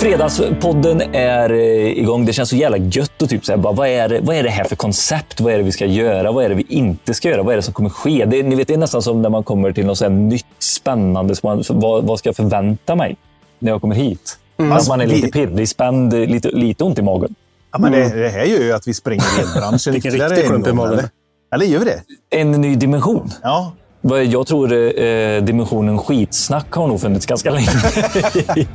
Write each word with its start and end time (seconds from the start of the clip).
Fredagspodden 0.00 1.00
är 1.14 1.50
eh, 1.52 1.98
igång. 1.98 2.26
Det 2.26 2.32
känns 2.32 2.48
så 2.48 2.56
jävla 2.56 2.76
gött 2.76 3.22
och 3.22 3.28
typ 3.28 3.44
så 3.46 3.52
här, 3.52 3.56
bara, 3.58 3.72
vad, 3.72 3.88
är 3.88 4.08
det, 4.08 4.20
vad 4.20 4.36
är 4.36 4.42
det 4.42 4.50
här 4.50 4.64
för 4.64 4.76
koncept? 4.76 5.40
Vad 5.40 5.52
är 5.52 5.56
det 5.58 5.62
vi 5.64 5.72
ska 5.72 5.86
göra? 5.86 6.32
Vad 6.32 6.44
är 6.44 6.48
det 6.48 6.54
vi 6.54 6.66
inte 6.68 7.14
ska 7.14 7.28
göra? 7.28 7.42
Vad 7.42 7.52
är 7.52 7.56
det 7.56 7.62
som 7.62 7.74
kommer 7.74 7.90
ske? 7.90 8.24
Det, 8.24 8.42
ni 8.42 8.54
vet, 8.54 8.68
det 8.68 8.74
är 8.74 8.78
nästan 8.78 9.02
som 9.02 9.22
när 9.22 9.28
man 9.28 9.44
kommer 9.44 9.72
till 9.72 9.86
något 9.86 9.98
så 9.98 10.04
här 10.04 10.10
nytt 10.10 10.46
spännande. 10.58 11.36
Så 11.36 11.46
man, 11.46 11.62
vad, 11.68 12.04
vad 12.04 12.18
ska 12.18 12.28
jag 12.28 12.36
förvänta 12.36 12.94
mig 12.94 13.16
när 13.58 13.72
jag 13.72 13.80
kommer 13.80 13.94
hit? 13.94 14.38
Mm. 14.58 14.72
Att 14.72 14.88
man 14.88 15.00
är 15.00 15.06
lite 15.06 15.26
Vi- 15.26 15.32
pirrig, 15.32 15.68
spänd, 15.68 16.12
lite, 16.12 16.48
lite 16.48 16.84
ont 16.84 16.98
i 16.98 17.02
magen. 17.02 17.34
Ja, 17.72 17.78
men 17.78 17.92
det, 17.92 18.22
det 18.22 18.28
här 18.28 18.44
gör 18.44 18.60
ju 18.60 18.72
att 18.72 18.88
vi 18.88 18.94
spränger 18.94 19.24
elbranschen 19.40 19.92
Vilken 19.92 20.08
ytterligare 20.08 20.30
riktig 20.30 20.44
en 20.44 20.50
klump 20.50 20.66
i 20.68 20.72
magen. 20.72 21.08
Eller 21.54 21.66
gör 21.66 21.78
vi 21.78 21.84
det? 21.84 22.02
En 22.30 22.50
ny 22.50 22.76
dimension. 22.76 23.30
Ja. 23.42 23.72
Jag 24.02 24.46
tror 24.46 24.72
eh, 24.72 25.42
dimensionen 25.42 25.98
skitsnack 25.98 26.66
har 26.70 26.88
nog 26.88 27.00
funnits 27.00 27.26
ganska 27.26 27.50
länge. 27.50 27.68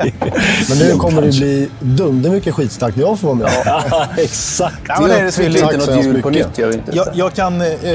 Men 0.70 0.78
nu 0.80 0.96
kommer 0.98 1.22
det 1.22 1.28
bli 1.30 1.70
dundermycket 1.80 2.54
skitsnack 2.56 2.96
när 2.96 3.04
jag 3.04 3.20
får 3.20 3.28
vara 3.28 3.38
med. 3.38 3.52
Ja, 3.66 4.08
Exakt. 4.18 4.76
Ja, 4.88 5.02
men 5.02 5.10
det 5.10 5.38
lite 5.50 5.64
inte 5.74 5.78
något 5.78 6.06
hjul 6.06 6.22
på 6.22 6.30
mycket. 6.30 6.58
nytt, 6.58 6.74
inte. 6.76 6.92
Jag, 6.96 7.08
jag, 7.14 7.34
kan, 7.34 7.62
eh, 7.62 7.92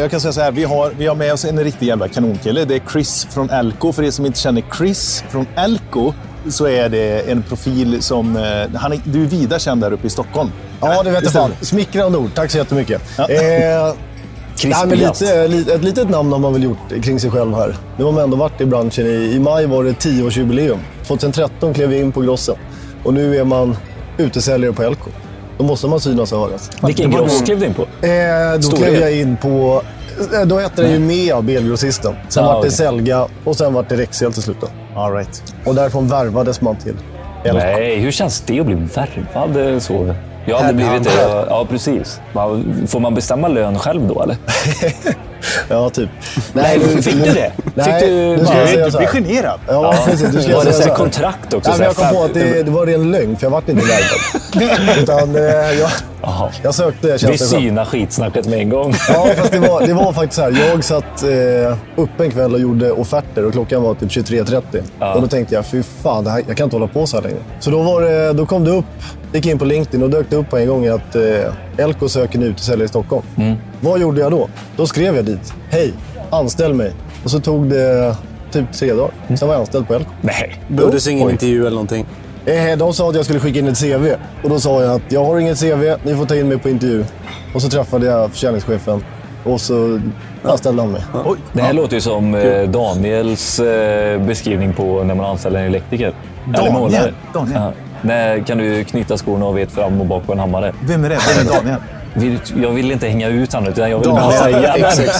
jag 0.00 0.10
kan 0.10 0.20
säga 0.20 0.32
så 0.32 0.40
här, 0.40 0.52
vi 0.52 0.64
har, 0.64 0.90
vi 0.98 1.06
har 1.06 1.14
med 1.14 1.32
oss 1.32 1.44
en 1.44 1.60
riktig 1.64 1.86
jävla 1.86 2.08
kanonkille. 2.08 2.64
Det 2.64 2.74
är 2.74 2.82
Chris 2.92 3.26
från 3.30 3.50
Elko. 3.50 3.92
För 3.92 4.02
er 4.02 4.10
som 4.10 4.26
inte 4.26 4.38
känner 4.40 4.62
Chris 4.78 5.24
från 5.30 5.46
Elko 5.56 6.12
så 6.48 6.66
är 6.68 6.88
det 6.88 7.30
en 7.30 7.42
profil 7.42 8.02
som... 8.02 8.36
eh, 8.36 8.42
Han 8.80 8.92
är, 8.92 9.00
du 9.04 9.22
är 9.22 9.26
vida 9.26 9.58
känd 9.58 9.80
där 9.80 9.92
uppe 9.92 10.06
i 10.06 10.10
Stockholm. 10.10 10.50
Ja, 10.80 11.02
det 11.02 11.10
vet 11.10 11.22
jag 11.22 11.32
fan. 11.32 11.54
Smickrande 11.60 12.18
ord. 12.18 12.30
Tack 12.34 12.50
så 12.50 12.58
jättemycket. 12.58 13.02
Ja. 13.18 13.28
Eh, 13.28 13.94
nej, 14.64 14.86
men 14.86 14.98
lite, 14.98 15.48
li- 15.48 15.72
ett 15.74 15.84
litet 15.84 16.10
namn 16.10 16.32
har 16.32 16.38
man 16.38 16.52
väl 16.52 16.62
gjort 16.62 17.02
kring 17.02 17.20
sig 17.20 17.30
själv 17.30 17.54
här. 17.54 17.76
Nu 17.98 18.04
har 18.04 18.12
man 18.12 18.22
ändå 18.24 18.36
varit 18.36 18.60
i 18.60 18.66
branschen. 18.66 19.06
I, 19.06 19.32
i 19.34 19.38
maj 19.40 19.66
var 19.66 19.84
det 19.84 19.90
10-årsjubileum. 19.92 20.78
2013 21.06 21.74
klev 21.74 21.88
vi 21.88 22.00
in 22.00 22.12
på 22.12 22.20
Grossen. 22.20 22.54
Och 23.04 23.14
nu 23.14 23.36
är 23.36 23.44
man 23.44 23.76
utesäljare 24.18 24.72
på 24.72 24.82
Elko. 24.82 25.10
Då 25.58 25.64
måste 25.64 25.86
man 25.86 26.00
synas 26.00 26.32
och 26.32 26.38
höras. 26.40 26.70
Vilken 26.86 27.10
gross 27.10 27.42
klev 27.42 27.60
du 27.60 27.66
in 27.66 27.74
på? 27.74 27.82
Eh, 28.06 28.54
då 28.56 28.62
Stor 28.62 28.76
klev 28.76 28.94
jag 29.00 29.16
in 29.16 29.36
på... 29.36 29.82
eh, 30.34 30.46
Då 30.46 30.58
hette 30.58 30.82
den 30.82 30.90
ju 30.92 30.98
Mea, 30.98 31.42
Belgrossisten. 31.42 32.14
Sen 32.28 32.44
Ah, 32.44 32.54
var 32.54 32.64
det. 32.64 32.70
Selga 32.70 33.26
och 33.44 33.56
sen 33.56 33.74
var 33.74 33.86
det 33.88 33.96
Rexel 33.96 34.32
till 34.32 34.42
slut. 34.42 34.56
All 34.96 35.12
right. 35.12 35.42
Och 35.64 35.74
därifrån 35.74 36.08
värvades 36.08 36.60
man 36.60 36.76
till 36.76 36.94
Elko. 37.44 37.58
Nej, 37.58 37.98
hur 37.98 38.10
känns 38.10 38.40
det 38.40 38.60
att 38.60 38.66
bli 38.66 38.74
värvad 38.74 39.72
eh, 39.74 39.78
så? 39.78 40.14
Jag 40.46 40.58
aldrig 40.58 40.76
blivit 40.76 41.04
det. 41.04 41.44
Ja, 41.48 41.66
precis. 41.70 42.20
Får 42.86 43.00
man 43.00 43.14
bestämma 43.14 43.48
lön 43.48 43.78
själv 43.78 44.08
då, 44.08 44.22
eller? 44.22 44.36
Ja, 45.68 45.90
typ. 45.90 46.08
Nej, 46.52 46.80
fick 46.80 47.24
du 47.24 47.32
det? 47.32 47.52
Nej, 47.74 48.00
Fick 48.00 48.38
du 48.40 48.44
ska 48.46 48.54
bara- 48.54 48.90
Du 48.90 48.98
blir 48.98 49.06
generad. 49.06 49.60
Ja, 49.68 49.94
precis. 50.06 50.28
Du 50.30 50.42
ska 50.42 50.56
Var 50.56 50.64
det 50.64 50.72
så 50.72 50.88
här 50.88 50.94
kontrakt 50.96 51.54
också? 51.54 51.70
Nej, 51.70 51.78
men 51.78 51.86
jag 51.86 51.96
kom 51.96 52.16
på 52.16 52.24
att 52.24 52.34
det, 52.34 52.62
det 52.62 52.70
var 52.70 52.86
ren 52.86 53.10
lögn, 53.10 53.36
för 53.36 53.46
jag 53.46 53.50
vart 53.50 53.68
inte 53.68 53.84
värvad. 53.84 54.98
Utan 55.02 55.36
eh, 55.36 55.42
jag, 55.80 55.90
jag 56.62 56.74
sökte 56.74 57.12
Vi 57.12 57.18
tjänsten 57.18 57.48
själv. 57.48 57.60
synar 57.62 57.84
skitsnacket 57.84 58.46
med 58.46 58.58
en 58.58 58.70
gång. 58.70 58.94
Ja, 59.08 59.26
fast 59.36 59.52
det 59.52 59.58
var, 59.58 59.86
det 59.86 59.94
var 59.94 60.12
faktiskt 60.20 60.34
så 60.34 60.42
här. 60.42 60.68
Jag 60.72 60.84
satt 60.84 61.22
eh, 61.22 61.76
uppe 61.96 62.24
en 62.24 62.30
kväll 62.30 62.54
och 62.54 62.60
gjorde 62.60 62.90
offerter 62.92 63.44
och 63.46 63.52
klockan 63.52 63.82
var 63.82 63.94
typ 63.94 64.08
23.30. 64.10 65.14
Och 65.14 65.20
då 65.22 65.26
tänkte 65.28 65.54
jag, 65.54 65.66
fy 65.66 65.82
fan, 66.02 66.24
det 66.24 66.30
här, 66.30 66.42
jag 66.48 66.56
kan 66.56 66.64
inte 66.64 66.76
hålla 66.76 66.86
på 66.88 67.06
så 67.06 67.16
här 67.16 67.22
längre. 67.24 67.38
Så 67.60 67.70
då, 67.70 67.82
var 67.82 68.00
det, 68.02 68.32
då 68.32 68.46
kom 68.46 68.64
det 68.64 68.70
upp, 68.70 68.84
gick 69.34 69.46
in 69.46 69.58
på 69.58 69.64
LinkedIn 69.64 70.02
och 70.02 70.10
dök 70.10 70.30
det 70.30 70.36
upp 70.36 70.50
på 70.50 70.58
en 70.58 70.68
gång 70.68 70.86
att 70.86 71.16
eh, 71.16 71.22
Elko 71.84 72.08
söker 72.08 72.38
en 72.38 72.44
utesäljare 72.44 72.84
i 72.84 72.88
Stockholm. 72.88 73.22
Vad 73.80 74.00
gjorde 74.00 74.20
jag 74.20 74.30
då? 74.32 74.48
Då 74.76 74.86
skrev 74.86 75.16
jag 75.16 75.24
dit, 75.24 75.54
hej, 75.70 75.92
anställ 76.30 76.74
mig. 76.74 76.92
Och 77.24 77.30
så 77.30 77.40
tog 77.40 77.70
det 77.70 78.16
typ 78.50 78.72
tre 78.72 78.92
dagar. 78.92 79.10
Sen 79.36 79.48
var 79.48 79.54
jag 79.54 79.60
anställd 79.60 79.86
på 79.88 79.94
Elko. 79.94 80.10
Nej. 80.20 80.60
Behövdes 80.68 81.08
ingen 81.08 81.26
Oj. 81.26 81.32
intervju 81.32 81.60
eller 81.60 81.70
någonting. 81.70 82.06
Eh, 82.46 82.76
De 82.78 82.92
sa 82.94 83.08
att 83.08 83.16
jag 83.16 83.24
skulle 83.24 83.40
skicka 83.40 83.58
in 83.58 83.68
ett 83.68 83.80
CV. 83.80 84.06
Och 84.42 84.50
då 84.50 84.60
sa 84.60 84.82
jag 84.82 84.94
att 84.94 85.02
jag 85.12 85.24
har 85.24 85.38
inget 85.38 85.60
CV, 85.60 85.94
ni 86.04 86.14
får 86.14 86.26
ta 86.26 86.36
in 86.36 86.48
mig 86.48 86.58
på 86.58 86.68
intervju. 86.68 87.04
Och 87.54 87.62
så 87.62 87.68
träffade 87.68 88.06
jag 88.06 88.30
försäljningschefen 88.30 89.04
och 89.44 89.60
så 89.60 90.00
anställde 90.42 90.82
han 90.82 90.90
mig. 90.92 91.02
Oj. 91.24 91.38
Det 91.52 91.62
här 91.62 91.72
låter 91.72 91.94
ju 91.94 92.00
som 92.00 92.34
eh, 92.34 92.62
Daniels 92.68 93.60
eh, 93.60 94.20
beskrivning 94.22 94.72
på 94.72 95.04
när 95.04 95.14
man 95.14 95.26
anställer 95.26 95.60
en 95.60 95.66
elektriker. 95.66 96.12
Eller 96.46 96.54
Daniel? 96.56 96.72
målare. 96.72 97.12
Daniel? 97.34 97.60
Ja. 97.60 97.72
När 98.04 98.38
kan 98.46 98.58
du 98.58 98.84
knyta 98.84 99.16
skorna 99.16 99.46
och 99.46 99.58
vet 99.58 99.72
fram 99.72 100.00
och 100.00 100.06
bak 100.06 100.26
på 100.26 100.32
en 100.32 100.38
hammare? 100.38 100.72
Vem 100.86 101.04
är 101.04 101.08
det? 101.08 101.18
Vem 101.36 101.46
är 101.48 101.52
Daniel? 101.52 101.76
Vill, 102.16 102.38
jag 102.62 102.70
vill 102.70 102.90
inte 102.90 103.08
hänga 103.08 103.28
ut 103.28 103.52
honom, 103.52 103.68
utan 103.72 103.90
jag 103.90 103.98
vill 103.98 104.10
bara 104.10 104.30
Daniel. 104.30 104.90
säga... 104.92 105.10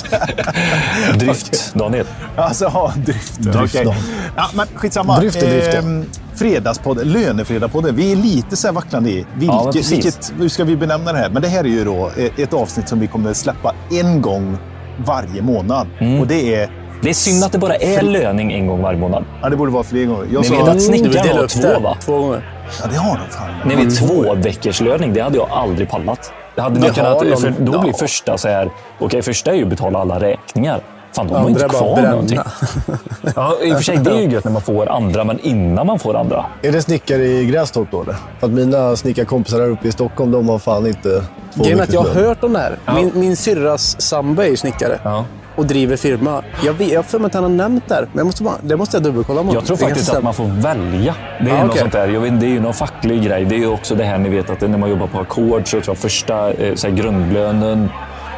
Drift, 1.19 1.75
Daniel. 1.75 2.07
Alltså, 2.37 2.65
ja, 2.75 2.93
drift. 2.97 3.39
Drift, 3.41 3.85
då. 3.85 3.95
Ja, 4.37 4.45
men 4.55 4.67
skitsamma. 4.75 5.19
Drift 5.19 5.43
är 5.43 5.51
drift, 5.51 5.71
ja. 5.73 5.79
Ehm, 5.79 6.05
Fredagspodden, 6.35 7.09
lönefredagspodden. 7.09 7.97
Vi 7.97 8.13
är 8.13 8.17
lite 8.17 8.57
så 8.57 8.67
här 8.69 8.75
vacklande 8.75 9.11
i 9.11 9.27
Ja, 9.41 9.63
vilket, 9.65 9.73
precis. 9.73 9.93
vilket, 9.93 10.33
hur 10.39 10.49
ska 10.49 10.65
vi 10.65 10.77
benämna 10.77 11.13
det 11.13 11.19
här? 11.19 11.31
Men 11.31 11.43
det 11.43 11.49
här 11.49 11.61
är 11.65 11.69
ju 11.69 11.85
då 11.85 12.11
ett- 12.17 12.39
ett 12.39 12.53
avsnitt 12.55 12.89
som 12.89 13.01
vi 13.01 13.07
kommer 13.07 13.33
släppa 13.33 13.75
en 13.91 14.23
gång 14.23 14.59
varje 15.07 15.43
månad. 15.43 15.87
Mm. 16.01 16.21
Och 16.21 16.27
det 16.27 16.55
är... 16.55 16.71
Det 17.03 17.11
är 17.11 17.15
synd 17.15 17.45
att 17.45 17.53
det 17.53 17.59
bara 17.59 17.75
är 17.77 18.03
löning 18.03 18.53
en 18.53 18.67
gång 18.67 18.83
varje 18.83 18.99
månad. 18.99 19.25
Ja, 19.43 19.49
det 19.49 19.57
borde 19.57 19.73
vara 19.73 19.85
fler 19.85 20.05
gånger. 20.05 20.27
Jag 20.33 20.43
Ni 20.43 20.49
vet 20.57 20.69
att 20.69 20.75
Du 20.75 20.81
snickaren 20.81 21.37
har 21.37 21.47
två, 21.47 21.61
det 21.63 21.79
va? 21.83 21.97
två 22.01 22.19
gånger. 22.19 22.54
Ja, 22.83 22.89
det 22.91 22.97
har 22.97 23.19
de 23.19 23.31
fan. 23.31 23.51
Ni 23.65 23.85
vet, 23.85 23.99
två 23.99 24.35
veckors 24.35 24.81
löning, 24.81 25.13
det 25.13 25.21
hade 25.21 25.37
jag 25.37 25.49
aldrig 25.51 25.91
pallat. 25.91 26.33
Det 26.55 26.61
hade 26.63 26.81
Jaha, 26.81 26.93
kunnat, 26.95 27.23
någon- 27.23 27.37
för 27.37 27.55
då 27.65 27.81
blir 27.81 27.91
ja. 27.93 27.99
första 27.99 28.39
så 28.39 28.49
här... 28.49 28.71
Okej, 28.99 29.23
första 29.23 29.51
är 29.51 29.55
ju 29.55 29.63
att 29.63 29.69
betala 29.69 29.99
alla 29.99 30.21
räkningar. 30.21 30.81
Fan, 31.17 31.27
de 31.27 31.33
har 31.35 31.41
Andra 31.41 31.51
inte 31.51 31.69
kvar 31.77 32.03
någonting. 32.03 32.39
Ja, 33.37 33.57
I 33.63 33.73
och 33.73 33.77
för 33.77 33.83
sig, 33.83 33.97
det 33.97 34.11
är 34.11 34.21
ju 34.21 34.31
gött 34.31 34.45
när 34.45 34.53
man 34.53 34.63
får 34.63 34.89
andra, 34.89 35.25
men 35.25 35.41
innan 35.41 35.87
man 35.87 35.99
får 35.99 36.17
andra. 36.17 36.45
Är 36.63 36.73
det 36.73 36.83
snickare 36.83 37.25
i 37.27 37.47
Grästorp 37.47 37.89
då 37.91 38.03
eller? 38.03 38.17
För 38.41 38.47
att 38.47 38.53
mina 38.53 38.97
snickarkompisar 38.97 39.61
här 39.61 39.69
uppe 39.69 39.89
i 39.89 39.93
Stockholm, 39.93 40.31
de 40.31 40.49
har 40.49 40.59
fan 40.59 40.87
inte 40.87 41.25
Grejen 41.55 41.81
att 41.81 41.93
jag 41.93 42.01
har 42.01 42.15
hört 42.15 42.45
om 42.45 42.53
det 42.53 42.59
här. 42.59 42.79
Min, 42.95 43.11
min 43.15 43.37
syrras 43.37 44.01
sambo 44.01 44.43
är 44.43 44.47
ju 44.47 44.57
snickare 44.57 44.99
Ja. 45.03 45.25
Och 45.57 45.67
driver 45.67 45.97
firma. 45.97 46.43
Jag 46.65 46.97
har 46.97 47.03
för 47.03 47.19
mig 47.19 47.27
att 47.27 47.35
han 47.35 47.43
har 47.43 47.51
nämnt 47.51 47.89
det 47.89 48.01
men 48.13 48.19
jag 48.19 48.27
måste 48.27 48.43
bara, 48.43 48.55
det 48.63 48.77
måste 48.77 48.97
jag 48.97 49.05
dubbelkolla 49.05 49.43
med 49.43 49.55
Jag 49.55 49.65
tror 49.65 49.77
faktiskt 49.77 50.15
att 50.15 50.25
man 50.25 50.35
får 50.35 50.47
välja. 50.47 51.15
Det 51.41 51.51
är 51.51 51.61
något 51.61 51.71
okej. 51.71 51.81
sånt 51.81 51.93
där. 51.93 52.09
Jag 52.09 52.21
vet, 52.21 52.41
det 52.41 52.47
är 52.47 52.51
ju 52.51 52.61
någon 52.61 52.75
facklig 52.75 53.23
grej. 53.25 53.45
Det 53.45 53.55
är 53.55 53.59
ju 53.59 53.67
också 53.69 53.95
det 53.95 54.05
här 54.05 54.19
ni 54.19 54.29
vet 54.29 54.51
att 54.51 54.61
när 54.61 54.79
man 54.79 54.91
jobbar 54.91 55.07
på 55.07 55.19
ackord 55.19 55.63
så 55.65 55.71
tror 55.71 55.85
jag 55.87 55.99
första 55.99 56.53
eh, 56.53 56.75
så 56.75 56.89
här, 56.89 56.95
grundlönen 56.95 57.89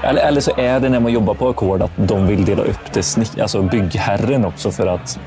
eller, 0.02 0.22
eller 0.22 0.40
så 0.40 0.50
är 0.56 0.80
det 0.80 0.88
när 0.88 1.00
man 1.00 1.12
jobbar 1.12 1.34
på 1.34 1.48
ackord 1.48 1.82
att 1.82 1.90
de 1.96 2.26
vill 2.26 2.44
dela 2.44 2.62
upp 2.62 2.92
det, 2.92 3.40
alltså 3.42 3.62
byggherren 3.62 4.44
också 4.44 4.70
för 4.70 4.86
att 4.86 5.18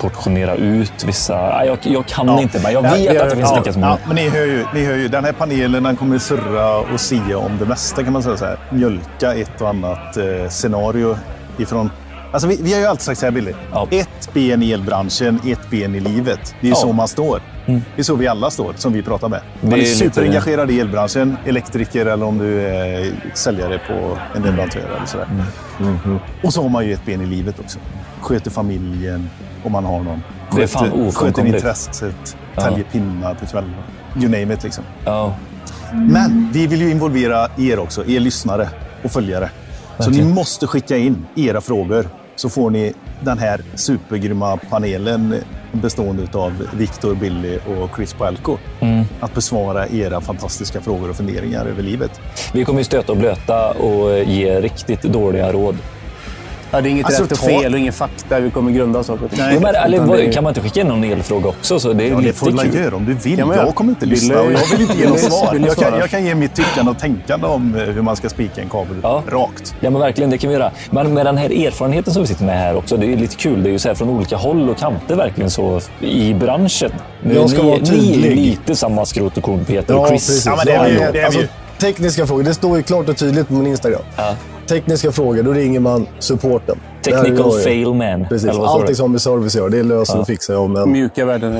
portionera 0.00 0.54
ut 0.54 1.04
vissa... 1.06 1.64
Jag, 1.64 1.78
jag 1.82 2.06
kan 2.06 2.26
Ja. 2.26 2.40
inte, 2.40 2.60
men 2.62 2.72
jag 2.72 2.84
Ja, 2.84 2.90
vet 2.94 3.12
det 3.14 3.22
att 3.22 3.30
det 3.30 3.36
finns 3.36 3.52
Ja, 3.66 3.72
som... 3.72 3.82
ja, 3.82 3.98
men 4.06 4.16
ni 4.16 4.28
hör, 4.28 4.46
ju, 4.46 4.64
ni 4.74 4.84
hör 4.84 4.94
ju, 4.96 5.08
den 5.08 5.24
här 5.24 5.32
panelen 5.32 5.82
den 5.82 5.96
kommer 5.96 6.18
surra 6.18 6.78
och 6.78 7.00
sia 7.00 7.38
om 7.38 7.58
det 7.58 7.66
mesta 7.66 8.02
kan 8.04 8.12
man 8.12 8.22
säga 8.22 8.36
så 8.36 8.44
här. 8.44 8.58
Mjölka 8.70 9.34
ett 9.34 9.60
och 9.60 9.68
annat 9.68 10.16
eh, 10.16 10.48
scenario 10.48 11.16
ifrån... 11.58 11.90
Alltså 12.32 12.48
vi, 12.48 12.58
vi 12.62 12.72
har 12.72 12.80
ju 12.80 12.86
alltid 12.86 13.02
sagt 13.02 13.20
så 13.20 13.26
här 13.26 13.30
Billy. 13.32 13.52
Ja. 13.72 13.88
Ett 13.90 14.30
ben 14.34 14.62
i 14.62 14.70
elbranschen, 14.72 15.40
ett 15.46 15.70
ben 15.70 15.94
i 15.94 16.00
livet. 16.00 16.54
Det 16.60 16.66
är 16.66 16.70
Ja. 16.70 16.76
så 16.76 16.92
man 16.92 17.08
står. 17.08 17.42
Det 17.66 17.82
är 17.96 18.02
så 18.02 18.14
vi 18.14 18.28
alla 18.28 18.50
står, 18.50 18.72
som 18.76 18.92
vi 18.92 19.02
pratar 19.02 19.28
med. 19.28 19.40
Man 19.60 19.70
Det 19.70 19.76
är, 19.76 19.78
är 19.78 19.82
lite- 19.82 19.96
superengagerad 19.98 20.70
i 20.70 20.80
elbranschen, 20.80 21.36
elektriker 21.46 22.06
eller 22.06 22.26
om 22.26 22.38
du 22.38 22.60
är 22.66 23.12
säljare 23.34 23.80
på 23.88 24.18
en 24.36 24.42
leverantör 24.42 24.80
eller 24.96 25.06
sådär. 25.06 25.26
Och 26.42 26.52
så 26.52 26.62
har 26.62 26.68
man 26.68 26.86
ju 26.86 26.92
ett 26.92 27.06
ben 27.06 27.20
i 27.20 27.26
livet 27.26 27.60
också. 27.60 27.78
Sköter 28.20 28.50
familjen, 28.50 29.30
om 29.64 29.72
man 29.72 29.84
har 29.84 30.00
någon. 30.00 30.22
Det 30.56 30.62
är 30.62 30.66
fan 30.66 30.90
Sköter, 30.90 31.10
sköter 31.10 31.46
intresset, 31.46 32.36
Ja. 32.54 32.62
täljer 32.62 32.84
pinnar 32.84 33.34
på 33.34 33.46
kvällen. 33.46 33.74
You 34.16 34.24
name 34.28 34.54
it 34.54 34.62
liksom. 34.64 34.84
Ja. 35.04 35.34
Men 35.92 36.50
vi 36.52 36.66
vill 36.66 36.80
ju 36.80 36.90
involvera 36.90 37.48
er 37.58 37.78
också, 37.78 38.06
er 38.06 38.20
lyssnare 38.20 38.68
och 39.04 39.10
följare. 39.10 39.50
Så 39.98 40.10
ni 40.10 40.22
måste 40.24 40.66
skicka 40.66 40.96
in 40.96 41.26
era 41.36 41.60
frågor 41.60 42.08
så 42.40 42.48
får 42.48 42.70
ni 42.70 42.92
den 43.20 43.38
här 43.38 43.60
supergrymma 43.74 44.56
panelen 44.56 45.34
bestående 45.72 46.38
av 46.38 46.68
Viktor, 46.74 47.14
Billy 47.14 47.56
och 47.56 47.90
Chris 47.96 48.14
på 48.14 48.24
Elko 48.24 48.58
att 49.20 49.34
besvara 49.34 49.88
era 49.88 50.20
fantastiska 50.20 50.80
frågor 50.80 51.10
och 51.10 51.16
funderingar 51.16 51.66
över 51.66 51.82
livet. 51.82 52.20
Vi 52.52 52.64
kommer 52.64 52.80
ju 52.80 52.84
stöta 52.84 53.12
och 53.12 53.18
blöta 53.18 53.70
och 53.70 54.12
eh, 54.12 54.30
ge 54.30 54.60
riktigt 54.60 55.02
dåliga 55.02 55.52
råd. 55.52 55.76
Ja, 56.72 56.80
det 56.80 56.88
är 56.88 56.90
inget 56.90 57.06
Alltså, 57.06 57.22
rätt 57.22 57.32
och 57.32 57.38
fel 57.38 57.72
och 57.74 57.78
ingen 57.80 57.92
fakta 57.92 58.40
vi 58.40 58.50
kommer 58.50 58.72
grunda 58.72 59.02
saker 59.02 59.28
på. 59.28 59.36
Nej. 59.38 59.60
Men, 59.60 59.74
eller, 59.74 60.06
det 60.16 60.22
är- 60.26 60.32
Kan 60.32 60.44
man 60.44 60.50
inte 60.50 60.60
skicka 60.60 60.80
in 60.80 60.86
någon 60.86 61.04
elfråga 61.04 61.48
också? 61.48 61.80
Så 61.80 61.92
det 61.92 62.04
är 62.04 62.08
Ja, 62.10 62.16
det 62.16 62.22
lite 62.22 62.38
får 62.38 62.50
man 62.50 62.72
göra 62.72 62.96
om 62.96 63.04
du 63.04 63.14
vill. 63.14 63.38
Ja, 63.38 63.54
jag 63.56 63.66
jag- 63.66 63.74
kommer 63.74 63.90
inte 63.90 64.00
vill 64.00 64.08
lyssna 64.10 64.40
och 64.40 64.52
jag 64.52 64.66
vill 64.70 64.80
inte 64.80 64.98
ge 64.98 65.08
något 65.08 65.18
svar. 65.20 65.60
Jag 65.66 65.76
kan, 65.76 65.98
jag 65.98 66.10
kan 66.10 66.24
ge 66.24 66.34
mitt 66.34 66.54
tyckande 66.54 66.90
och 66.90 66.98
tänkande 66.98 67.46
om 67.46 67.74
eh, 67.74 67.82
hur 67.82 68.02
man 68.02 68.16
ska 68.16 68.28
spika 68.28 68.60
en 68.62 68.68
kabel 68.68 68.96
Ja. 69.02 69.22
rakt. 69.28 69.74
Ja, 69.80 69.90
men 69.90 70.00
verkligen. 70.00 70.30
Det 70.30 70.38
kan 70.38 70.50
vi 70.50 70.56
göra. 70.56 70.70
Men 70.90 71.14
med 71.14 71.26
den 71.26 71.36
här 71.36 71.66
erfarenheten 71.66 72.12
som 72.12 72.22
vi 72.22 72.28
sitter 72.28 72.44
med 72.44 72.58
här 72.58 72.76
också, 72.76 72.96
det 72.96 73.12
är 73.12 73.16
lite 73.16 73.36
kul. 73.36 73.62
Det 73.62 73.68
är 73.68 73.72
ju 73.72 73.78
så 73.78 73.88
här 73.88 73.94
från 73.94 74.08
olika 74.08 74.36
håll 74.36 74.70
och 74.70 74.78
kanter 74.78 75.14
verkligen 75.16 75.50
så 75.50 75.80
i 76.00 76.34
branschen. 76.34 76.90
Nu, 77.22 77.34
Jag 77.34 77.50
ska 77.50 77.62
ni, 77.62 77.68
vara 77.68 77.78
ni 77.80 77.88
är 77.88 77.92
tydlig. 77.92 78.36
lite 78.36 78.76
samma 78.76 79.06
skrot 79.06 79.36
och 79.36 79.42
korn, 79.42 79.64
Peter 79.64 79.94
Ja, 79.94 80.00
och 80.00 80.08
Chris. 80.08 80.26
precis. 80.26 80.46
Ja, 80.46 80.56
men 80.56 80.66
det 80.66 80.72
är 80.72 80.88
ju, 80.88 80.94
ja. 81.00 81.12
det 81.12 81.20
är 81.20 81.24
alltså, 81.26 81.40
tekniska 81.78 82.26
frågor, 82.26 82.42
det 82.42 82.54
står 82.54 82.76
ju 82.76 82.82
klart 82.82 83.08
och 83.08 83.16
tydligt 83.16 83.48
på 83.48 83.54
min 83.54 83.66
Instagram. 83.66 84.00
Ja. 84.16 84.34
Tekniska 84.74 85.12
frågor, 85.12 85.42
då 85.42 85.52
ringer 85.52 85.80
man 85.80 86.06
supporten. 86.18 86.76
Technical 87.02 87.60
fail 87.60 87.94
man. 87.94 88.26
Precis. 88.28 88.50
Allting 88.50 88.94
som 88.96 89.12
med 89.12 89.22
service 89.22 89.54
gör, 89.56 89.68
det 89.68 89.82
löser 89.82 90.18
och 90.20 90.26
fixar 90.26 90.54
jag. 90.54 90.70
Men 90.70 90.92
Mjuka 90.92 91.24
värden 91.24 91.52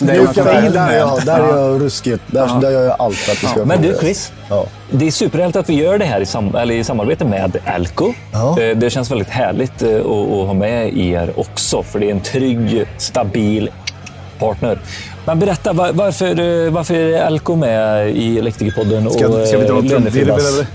mjuka 0.00 0.42
värden, 0.44 0.72
där, 0.72 0.88
är 0.88 0.98
jag- 0.98 1.24
där 1.24 1.40
är 1.40 1.56
jag 1.56 1.82
ruskigt. 1.82 2.22
Där, 2.26 2.60
där 2.60 2.70
gör 2.70 2.82
jag 2.84 2.96
allt 2.98 3.16
för 3.16 3.32
att 3.32 3.40
det 3.40 3.46
ska 3.46 3.64
Men 3.64 3.82
du. 3.82 3.96
Chris. 4.00 4.32
Ja. 4.50 4.66
Det 4.90 5.06
är 5.06 5.10
superhärligt 5.10 5.56
att 5.56 5.68
vi 5.68 5.74
gör 5.74 5.98
det 5.98 6.04
här 6.04 6.20
i, 6.20 6.26
sam 6.26 6.54
eller 6.54 6.74
i 6.74 6.84
samarbete 6.84 7.24
med 7.24 7.56
Alco. 7.66 8.12
Ja. 8.32 8.60
Eh, 8.60 8.76
Det 8.76 8.90
känns 8.90 9.10
väldigt 9.10 9.28
härligt 9.28 9.82
eh, 9.82 9.88
att, 9.96 10.06
att 10.06 10.46
ha 10.46 10.54
med 10.54 10.98
er 10.98 11.32
också, 11.36 11.82
för 11.82 11.98
det 11.98 12.06
är 12.06 12.10
en 12.10 12.20
trygg, 12.20 12.86
stabil 12.98 13.70
partner. 14.38 14.78
Men 15.24 15.38
berätta, 15.38 15.72
var, 15.72 15.92
varför, 15.92 16.26
eh, 16.66 16.70
varför 16.72 16.94
är 16.94 17.22
Alco 17.22 17.56
med 17.56 18.10
i 18.16 18.38
Elektrikerpodden 18.38 19.06
och 19.06 19.12
Ska- 19.12 19.46
ska 19.46 19.58
vi 19.58 19.66
dra 19.66 19.80
trumvirvel, 19.82 20.66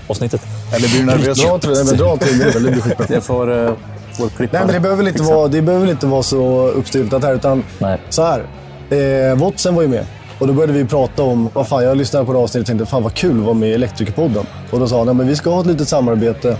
eller? 0.72 0.88
Blir 0.88 1.00
du 1.00 1.06
nervös? 1.06 1.42
Dra 1.42 1.58
till 1.58 1.70
det, 1.70 1.84
men 1.84 1.96
dra 1.96 2.16
till 2.16 2.38
det. 2.38 2.50
Det 2.50 2.60
blir 2.60 2.80
skitbra. 2.80 3.06
Det 3.08 3.20
får 3.20 3.50
uh, 3.50 3.72
vår 4.18 4.28
klippare 4.28 4.48
Nej, 4.52 4.66
men 4.66 4.74
det 4.74 4.80
behöver 4.80 5.08
inte 5.08 5.22
vara, 5.22 5.48
det 5.48 5.62
behöver 5.62 5.90
inte 5.90 6.06
vara 6.06 6.22
så 6.22 6.68
uppstyltat 6.68 7.24
här. 7.24 7.34
Utan 7.34 7.64
Nej. 7.78 8.00
så 8.08 8.22
här. 8.22 8.46
Eh, 8.90 9.38
Watson 9.38 9.74
var 9.74 9.82
ju 9.82 9.88
med. 9.88 10.04
Och 10.38 10.46
då 10.46 10.52
började 10.52 10.72
vi 10.72 10.84
prata 10.84 11.22
om, 11.22 11.48
vad 11.52 11.68
fan, 11.68 11.84
jag 11.84 11.96
lyssnade 11.96 12.26
på 12.26 12.32
det 12.32 12.38
avsnittet 12.38 12.62
och 12.62 12.66
tänkte, 12.66 12.86
fan 12.86 13.02
vad 13.02 13.14
kul 13.14 13.38
att 13.38 13.44
vara 13.44 13.54
med 13.54 13.68
i 13.68 13.72
Elektrikerpodden. 13.72 14.46
Och 14.70 14.80
då 14.80 14.88
sa 14.88 14.98
han, 14.98 15.06
ja, 15.06 15.12
men 15.12 15.26
vi 15.26 15.36
ska 15.36 15.50
ha 15.50 15.60
ett 15.60 15.66
litet 15.66 15.88
samarbete. 15.88 16.56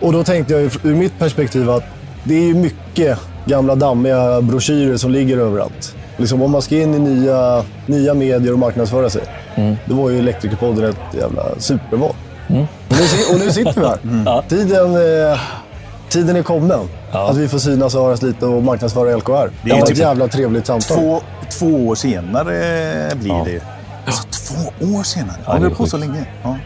Och 0.00 0.12
då 0.12 0.24
tänkte 0.24 0.54
jag 0.54 0.62
ur 0.62 0.94
mitt 0.94 1.18
perspektiv 1.18 1.70
att 1.70 1.84
det 2.24 2.34
är 2.34 2.42
ju 2.42 2.54
mycket 2.54 3.18
gamla 3.46 3.74
dammiga 3.74 4.42
broschyrer 4.42 4.96
som 4.96 5.10
ligger 5.10 5.38
överallt. 5.38 5.94
Liksom, 6.16 6.42
om 6.42 6.50
man 6.50 6.62
ska 6.62 6.76
in 6.76 6.94
i 6.94 6.98
nya, 6.98 7.64
nya 7.86 8.14
medier 8.14 8.52
och 8.52 8.58
marknadsföra 8.58 9.10
sig, 9.10 9.22
då 9.84 9.94
var 9.94 10.10
ju 10.10 10.18
Elektrikerpodden 10.18 10.84
ett 10.84 11.14
jävla 11.18 11.42
superval. 11.58 12.14
Och, 12.48 12.54
nu, 12.98 13.34
och 13.34 13.38
nu 13.38 13.52
sitter 13.52 13.80
vi 13.80 13.86
här. 13.86 14.42
Tiden, 14.48 14.94
eh, 15.30 15.40
tiden 16.08 16.36
är 16.36 16.42
kommen. 16.42 16.88
Att 17.12 17.36
vi 17.36 17.48
får 17.48 17.58
synas 17.58 17.94
och 17.94 18.02
höras 18.04 18.22
lite 18.22 18.46
och 18.46 18.62
marknadsföra 18.62 19.16
LKR. 19.16 19.30
Det, 19.30 19.34
är 19.34 19.46
ju 19.64 19.72
var 19.72 19.78
ett 19.78 19.86
typ 19.86 19.98
jävla 19.98 20.28
trevligt 20.28 20.66
samtal. 20.66 20.96
Två, 20.96 21.20
två 21.50 21.88
år 21.88 21.94
senare 21.94 23.14
blir 23.14 23.44
det 23.44 23.50
ju. 23.50 23.60
Alltså 24.06 24.22
två 24.22 24.86
år 24.98 25.02
senare? 25.02 25.36
Har 25.44 25.54
vi 25.54 25.60
det 25.60 25.64
hållit 25.64 25.78
på 25.78 25.86
så 25.86 25.96
länge? 25.96 26.26
Ja. 26.42 26.56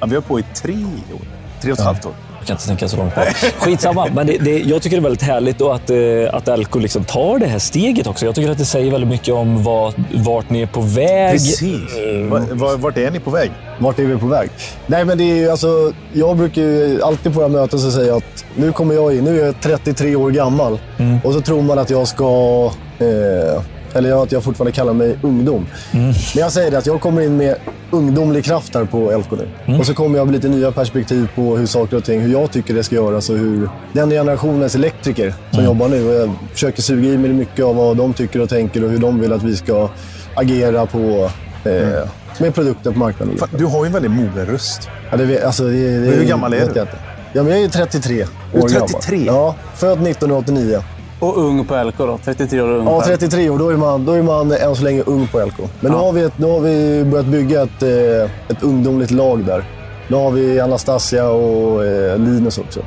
Ja, 0.00 0.06
vi 0.06 0.14
har 0.14 0.22
på 0.22 0.38
i 0.40 0.44
tre 0.54 0.84
år. 0.84 1.26
Tre 1.60 1.72
och 1.72 1.78
ett 1.78 1.84
halvt 1.84 2.06
år. 2.06 2.12
Jag 2.40 2.46
kan 2.46 2.54
inte 2.54 2.66
tänka 2.66 2.88
så 2.88 2.96
långt 2.96 3.14
bak. 3.14 3.26
Skitsamma, 3.58 4.06
men 4.14 4.26
det, 4.26 4.38
det, 4.38 4.58
jag 4.58 4.82
tycker 4.82 4.96
det 4.96 5.00
är 5.00 5.02
väldigt 5.02 5.22
härligt 5.22 5.60
och 5.60 5.74
att, 5.74 5.90
eh, 5.90 5.96
att 6.32 6.48
Alco 6.48 6.78
liksom 6.78 7.04
tar 7.04 7.38
det 7.38 7.46
här 7.46 7.58
steget 7.58 8.06
också. 8.06 8.26
Jag 8.26 8.34
tycker 8.34 8.50
att 8.50 8.58
det 8.58 8.64
säger 8.64 8.90
väldigt 8.90 9.10
mycket 9.10 9.34
om 9.34 9.62
vad, 9.62 9.94
vart 10.14 10.50
ni 10.50 10.62
är 10.62 10.66
på 10.66 10.80
väg. 10.80 11.32
Precis. 11.32 11.80
Va- 12.54 12.76
Vart 12.76 12.96
är 12.98 13.10
ni 13.10 13.20
på 13.20 13.30
väg? 13.30 13.50
Vart 13.78 13.98
är 13.98 14.04
vi 14.04 14.16
på 14.16 14.26
väg? 14.26 14.50
Nej, 14.86 15.04
men 15.04 15.18
det 15.18 15.24
är 15.24 15.36
ju, 15.36 15.50
alltså, 15.50 15.92
jag 16.12 16.36
brukar 16.36 16.62
ju 16.62 17.02
alltid 17.02 17.32
på 17.32 17.38
våra 17.38 17.48
möten 17.48 17.78
så 17.78 17.90
säga 17.90 18.16
att 18.16 18.44
nu 18.56 18.72
kommer 18.72 18.94
jag 18.94 19.14
in, 19.16 19.24
nu 19.24 19.40
är 19.40 19.46
jag 19.46 19.54
33 19.60 20.16
år 20.16 20.30
gammal 20.30 20.78
och 21.24 21.32
så 21.34 21.40
tror 21.40 21.62
man 21.62 21.78
att 21.78 21.90
jag 21.90 22.08
ska, 22.08 22.70
eh, 22.98 23.62
eller 23.92 24.22
att 24.22 24.32
jag 24.32 24.44
fortfarande 24.44 24.72
kallar 24.72 24.92
mig 24.92 25.18
ungdom. 25.22 25.66
Men 25.92 26.14
jag 26.34 26.52
säger 26.52 26.70
det 26.70 26.78
att 26.78 26.86
jag 26.86 27.00
kommer 27.00 27.22
in 27.22 27.36
med 27.36 27.56
ungdomlig 27.90 28.44
kraft 28.44 28.74
här 28.74 28.84
på 28.84 29.10
LK 29.18 29.40
nu. 29.66 29.78
Och 29.78 29.86
så 29.86 29.94
kommer 29.94 30.18
jag 30.18 30.26
med 30.26 30.34
lite 30.34 30.48
nya 30.48 30.72
perspektiv 30.72 31.28
på 31.34 31.56
hur 31.56 31.66
saker 31.66 31.96
och 31.96 32.04
ting, 32.04 32.20
hur 32.20 32.32
jag 32.32 32.50
tycker 32.52 32.74
det 32.74 32.82
ska 32.82 32.94
göras 32.94 33.30
och 33.30 33.36
hur 33.38 33.68
den 33.92 34.10
generationens 34.10 34.74
elektriker 34.74 35.34
som 35.50 35.64
jobbar 35.64 35.88
nu, 35.88 36.08
och 36.08 36.14
jag 36.14 36.30
försöker 36.52 36.82
suga 36.82 37.08
i 37.08 37.18
mig 37.18 37.32
mycket 37.32 37.64
av 37.64 37.76
vad 37.76 37.96
de 37.96 38.14
tycker 38.14 38.40
och 38.40 38.48
tänker 38.48 38.84
och 38.84 38.90
hur 38.90 38.98
de 38.98 39.20
vill 39.20 39.32
att 39.32 39.42
vi 39.42 39.56
ska 39.56 39.88
agera 40.34 40.86
på 40.86 41.30
eh, 41.64 42.08
med 42.38 42.54
produkter 42.54 42.90
på 42.92 42.98
marknaden. 42.98 43.36
Fan, 43.38 43.48
Du 43.58 43.64
har 43.64 43.84
ju 43.84 43.86
en 43.86 43.92
väldigt 43.92 44.10
mogen 44.10 44.46
röst. 44.46 44.88
Ja, 45.10 45.16
det, 45.16 45.42
alltså, 45.42 45.64
det, 45.64 45.98
det, 45.98 46.10
hur 46.10 46.24
gammal 46.24 46.52
är 46.52 46.56
du? 46.56 46.62
jag 46.62 46.70
inte. 46.70 46.88
Ja, 47.32 47.42
men 47.42 47.52
jag 47.52 47.62
är 47.62 47.68
33 47.68 48.22
år 48.22 48.28
Du 48.52 48.58
är 48.58 48.68
gammal. 48.68 48.88
33? 48.88 49.24
Ja, 49.26 49.54
född 49.74 50.06
1989. 50.06 50.82
Och 51.20 51.38
ung 51.38 51.64
på 51.64 51.82
LK 51.84 51.94
då. 51.98 52.18
33 52.24 52.60
år 52.60 52.68
och 52.68 52.78
ung 52.78 52.84
Ja, 52.86 52.90
på 52.92 52.98
LK. 53.00 53.06
33 53.06 53.50
år. 53.50 53.58
Då 53.58 53.68
är, 53.70 53.76
man, 53.76 54.04
då 54.06 54.12
är 54.12 54.22
man 54.22 54.52
än 54.52 54.76
så 54.76 54.84
länge 54.84 55.02
ung 55.06 55.26
på 55.32 55.40
LK. 55.40 55.54
Men 55.80 55.92
nu, 55.92 55.98
har 55.98 56.12
vi 56.12 56.22
ett, 56.22 56.38
nu 56.38 56.46
har 56.46 56.60
vi 56.60 57.04
börjat 57.04 57.26
bygga 57.26 57.62
ett, 57.62 57.82
eh, 57.82 58.30
ett 58.56 58.62
ungdomligt 58.62 59.10
lag 59.10 59.44
där. 59.44 59.64
Nu 60.08 60.16
har 60.16 60.30
vi 60.30 60.60
Anastasia 60.60 61.28
och 61.30 61.84
eh, 61.84 62.18
Linus 62.18 62.58
också. 62.58 62.80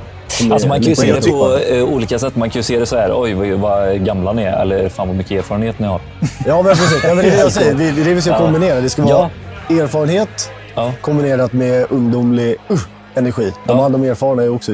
Alltså 0.52 0.68
man 0.68 0.80
kan 0.80 0.90
ju 0.90 0.96
se 0.96 1.14
det 1.14 1.30
på 1.32 1.58
eh, 1.70 1.84
olika 1.84 2.20
sätt. 2.20 2.36
Man 2.36 2.50
kan 2.50 2.60
ju 2.60 2.64
se 2.64 2.80
det 2.80 2.86
så 2.86 2.98
här, 2.98 3.12
oj 3.22 3.54
vad, 3.56 4.06
gamla 4.06 4.34
ni 4.34 4.44
är, 4.44 4.62
eller 4.62 4.90
fan 4.90 5.08
vad 5.08 5.18
mycket 5.18 5.32
erfarenhet 5.32 5.80
ni 5.80 5.88
har. 5.88 6.02
Ja, 6.46 6.56
men 6.62 6.66
precis. 6.76 7.04
Ja, 7.04 7.08
men 7.16 7.18
det 7.18 7.32
är 7.32 7.32
det 7.32 7.38
jag 7.40 7.52
säger. 7.62 7.74
Det 7.74 7.86
är 7.86 8.06
det 8.06 8.14
vi 8.14 8.22
ska 8.22 8.32
Ja. 8.32 8.38
kombinera. 8.38 8.82
Det 8.82 8.90
ska 8.90 9.04
vara 9.04 9.30
erfarenhet 9.70 10.50
Ja. 10.76 10.94
kombinerat 11.02 11.54
med 11.54 11.86
ungdomlig 11.90 12.56
uh, 12.72 12.80
energi. 13.16 13.54
De 13.68 13.78
Ja. 13.78 13.86
andra 13.86 14.08
erfarna 14.10 14.44
är 14.44 14.50
också 14.56 14.72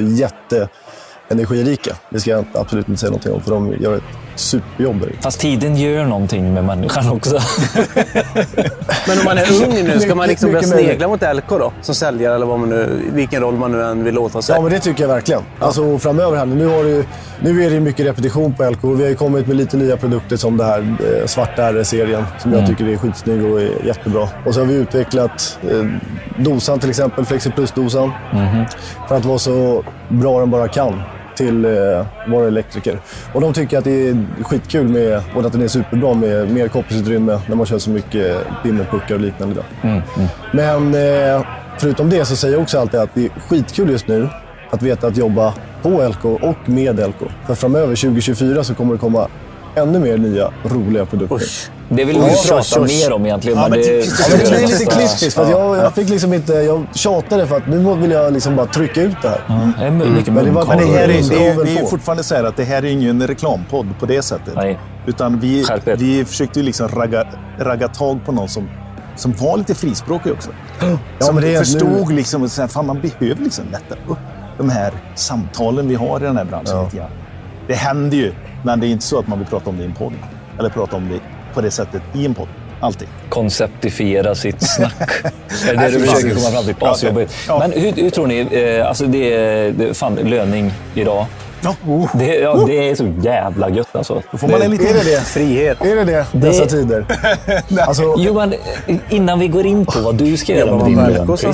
jätteenergirika. 1.29 1.95
Det 2.09 2.19
ska 2.19 2.31
jag 2.31 2.45
absolut 2.53 2.87
inte 2.89 2.99
säga 2.99 3.09
någonting 3.09 3.33
om, 3.33 3.41
för 3.41 3.51
de 3.51 3.73
gör 3.79 3.97
ett 3.97 4.03
superjobb. 4.35 5.05
Fast 5.21 5.39
tiden 5.39 5.75
gör 5.75 6.05
någonting 6.05 6.53
med 6.53 6.63
människan 6.63 7.09
också. 7.09 7.33
Men 9.07 9.19
om 9.19 9.25
man 9.25 9.37
är 9.37 9.63
ung 9.63 9.83
nu, 9.83 9.99
ska 9.99 10.15
man 10.15 10.27
liksom 10.27 10.51
börja 10.51 10.63
snegla 10.63 11.07
mot 11.07 11.21
LK 11.21 11.49
då? 11.49 11.73
Som 11.81 11.95
säljare 11.95 12.35
eller 12.35 12.45
vad 12.45 12.59
man 12.59 12.69
nu, 12.69 13.01
vilken 13.13 13.41
roll 13.41 13.55
man 13.55 13.71
nu 13.71 13.83
än 13.83 14.03
vill 14.03 14.17
åta 14.17 14.41
sig. 14.41 14.55
Ja, 14.55 14.61
men 14.61 14.71
det 14.71 14.79
tycker 14.79 15.03
jag 15.03 15.07
verkligen. 15.07 15.41
Alltså 15.59 15.99
framöver 15.99 16.37
här, 16.37 16.45
nu, 16.45 16.67
har 16.67 16.83
du, 16.83 17.05
nu 17.41 17.65
är 17.65 17.69
det 17.69 17.79
mycket 17.79 18.05
repetition 18.05 18.53
på 18.53 18.69
LK. 18.69 18.83
Vi 18.83 19.03
har 19.03 19.09
ju 19.09 19.15
kommit 19.15 19.47
med 19.47 19.55
lite 19.55 19.77
nya 19.77 19.97
produkter 19.97 20.37
som 20.37 20.57
det 20.57 20.63
här 20.63 20.79
eh, 20.79 21.25
svarta 21.25 21.73
RS-serien 21.73 22.25
som 22.39 22.53
jag 22.53 22.67
tycker 22.67 22.87
är 22.87 22.97
skitsnygg 22.97 23.51
och 23.51 23.61
är 23.61 23.85
jättebra. 23.85 24.29
Och 24.45 24.53
så 24.53 24.59
har 24.59 24.65
vi 24.65 24.73
utvecklat 24.73 25.59
eh, 25.71 25.85
dosan 26.43 26.79
till 26.79 26.89
exempel, 26.89 27.25
Flexi 27.25 27.51
Plus-dosan. 27.51 28.11
För 29.07 29.17
att 29.17 29.25
vara 29.25 29.39
så 29.39 29.83
bra 30.09 30.39
den 30.39 30.51
bara 30.51 30.67
kan 30.67 31.03
till 31.39 31.65
eh, 31.65 32.05
våra 32.27 32.47
elektriker. 32.47 32.99
Och 33.33 33.41
de 33.41 33.53
tycker 33.53 33.77
att 33.77 33.83
det 33.83 34.09
är 34.09 34.25
skitkul 34.43 34.87
med, 34.87 35.21
och 35.35 35.45
att 35.45 35.51
den 35.51 35.61
är 35.61 35.67
superbra 35.67 36.13
med 36.13 36.51
mer 36.51 36.67
kopplingsutrymme 36.67 37.41
när 37.47 37.55
man 37.55 37.65
kör 37.65 37.77
så 37.77 37.89
mycket 37.89 38.37
dimmerpuckar 38.63 39.15
och 39.15 39.21
liknande. 39.21 39.55
Då. 39.55 40.01
Men 40.51 40.93
eh, 40.93 41.45
förutom 41.77 42.09
det 42.09 42.25
så 42.25 42.35
säger 42.35 42.53
jag 42.53 42.61
också 42.61 42.79
alltid 42.79 42.99
att 42.99 43.09
det 43.13 43.25
är 43.25 43.29
skitkul 43.29 43.89
just 43.89 44.07
nu 44.07 44.29
att 44.69 44.81
veta 44.81 45.07
att 45.07 45.17
jobba 45.17 45.53
på 45.81 46.07
LK 46.07 46.25
och 46.25 46.69
med 46.69 46.99
LK. 46.99 47.31
För 47.47 47.55
framöver, 47.55 47.95
2024, 47.95 48.63
så 48.63 48.75
kommer 48.75 48.93
det 48.93 48.99
komma 48.99 49.27
ännu 49.75 49.99
mer 49.99 50.17
nya 50.17 50.51
roliga 50.63 51.05
produkter. 51.05 51.35
Usch. 51.35 51.69
Det 51.91 52.05
vill 52.05 52.19
vi 52.19 52.35
prata 52.49 52.79
mer 52.81 53.11
om 53.13 53.25
egentligen. 53.25 53.57
Ja, 53.57 53.67
men 53.69 53.79
det, 53.79 53.85
det- 53.85 54.05
Ja, 54.05 54.25
men 54.29 54.39
det 54.39 54.49
blir 54.49 54.67
lite 54.67 54.85
klippigt 54.85 55.33
för 55.33 55.43
att 55.43 55.49
jag, 55.49 55.77
jag 55.77 55.93
fick 55.93 56.09
liksom 56.09 56.33
inte... 56.33 56.53
Jag 56.53 56.83
tjatade 56.93 57.47
för 57.47 57.57
att 57.57 57.67
nu 57.67 57.95
vill 57.95 58.11
jag 58.11 58.33
liksom 58.33 58.55
bara 58.55 58.65
trycka 58.65 59.01
ut 59.01 59.15
det 59.21 59.29
här. 59.29 59.41
Det 59.79 59.85
är 59.85 59.91
mycket 59.91 60.33
Men 60.33 60.45
det 60.45 60.51
var- 60.51 60.65
Men 60.65 60.77
det, 60.77 60.85
här 60.85 61.03
är, 61.03 61.07
det, 61.07 61.47
är, 61.47 61.63
det 61.65 61.77
är 61.79 61.85
fortfarande 61.85 62.23
så 62.23 62.35
här 62.35 62.43
att 62.43 62.57
det 62.57 62.63
här 62.63 62.77
är 62.85 62.87
ingen 62.91 63.27
reklampodd 63.27 63.87
på 63.99 64.05
det 64.05 64.21
sättet. 64.21 64.53
Nej. 64.55 64.79
Utan 65.05 65.39
vi, 65.39 65.65
vi 65.97 66.25
försökte 66.25 66.59
ju 66.59 66.65
liksom 66.65 66.87
ragga, 66.87 67.23
ragga 67.59 67.87
tag 67.87 68.25
på 68.25 68.31
någon 68.31 68.49
som, 68.49 68.69
som 69.15 69.31
var 69.33 69.57
lite 69.57 69.75
frispråkig 69.75 70.31
också. 70.31 70.49
Ja, 70.81 70.97
som 71.19 71.35
men 71.35 71.43
det 71.43 71.55
är- 71.55 71.59
förstod 71.59 72.11
liksom 72.11 72.43
att 72.43 72.71
fan, 72.71 72.85
man 72.85 73.01
behöver 73.01 73.43
liksom 73.43 73.65
lätta 73.71 73.95
upp 74.11 74.17
de 74.57 74.69
här 74.69 74.93
samtalen 75.15 75.87
vi 75.87 75.95
har 75.95 76.19
i 76.19 76.23
den 76.23 76.37
här 76.37 76.45
branschen 76.45 76.75
Ja. 76.75 76.83
lite 76.83 76.97
grann. 76.97 77.09
Det 77.67 77.73
händer 77.75 78.17
ju, 78.17 78.33
men 78.63 78.79
det 78.79 78.87
är 78.87 78.89
inte 78.89 79.05
så 79.05 79.19
att 79.19 79.27
man 79.27 79.39
vill 79.39 79.47
prata 79.47 79.69
om 79.69 79.77
det 79.77 79.83
i 79.83 79.85
en 79.85 79.93
podd. 79.93 80.13
Eller 80.59 80.69
prata 80.69 80.95
om 80.95 81.09
det 81.09 81.19
på 81.53 81.61
det 81.61 81.71
sättet 81.71 82.01
i 82.13 82.25
en 82.25 82.33
podd. 82.33 82.47
Alltid. 82.81 83.07
konceptifiera 83.29 84.35
sitt 84.35 84.61
snack. 84.61 85.09
är 85.67 85.73
det 85.73 85.73
Nej, 85.75 85.91
det 85.91 85.97
du 85.97 86.05
försöker 86.05 86.35
komma 86.35 86.47
fram 86.47 86.63
till? 86.63 86.75
Ja, 86.79 86.91
Asjobbigt. 86.91 87.33
ja. 87.47 87.59
Men 87.59 87.71
hur, 87.71 87.91
hur 87.91 88.09
tror 88.09 88.27
ni? 88.27 88.39
Eh, 88.51 88.87
alltså 88.87 89.05
det 89.05 89.33
är 89.33 89.71
det, 89.71 89.93
fan, 89.93 90.15
löning 90.15 90.71
idag. 90.95 91.25
Ja, 91.61 91.75
oh. 91.87 92.17
Det, 92.17 92.35
ja, 92.35 92.63
det 92.67 92.89
är 92.89 92.95
så 92.95 93.13
jävla 93.21 93.69
gött 93.69 93.95
alltså. 93.95 94.21
Då 94.31 94.37
får 94.37 94.47
man 94.47 94.61
en 94.61 94.71
liten... 94.71 94.87
Är 94.87 94.93
det 94.93 95.03
det? 95.03 95.21
Frihet. 95.21 95.81
Är 95.81 95.95
det 95.95 96.03
det, 96.03 96.25
dessa 96.31 96.65
tider? 96.65 97.05
Alltså, 97.79 98.15
Johan, 98.17 98.53
innan 99.09 99.39
vi 99.39 99.47
går 99.47 99.65
in 99.65 99.85
på 99.85 99.99
vad 100.01 100.15
du 100.15 100.37
ska 100.37 100.53
göra 100.53 100.75
med 100.75 100.85
din 100.85 100.95
lön, 100.95 101.53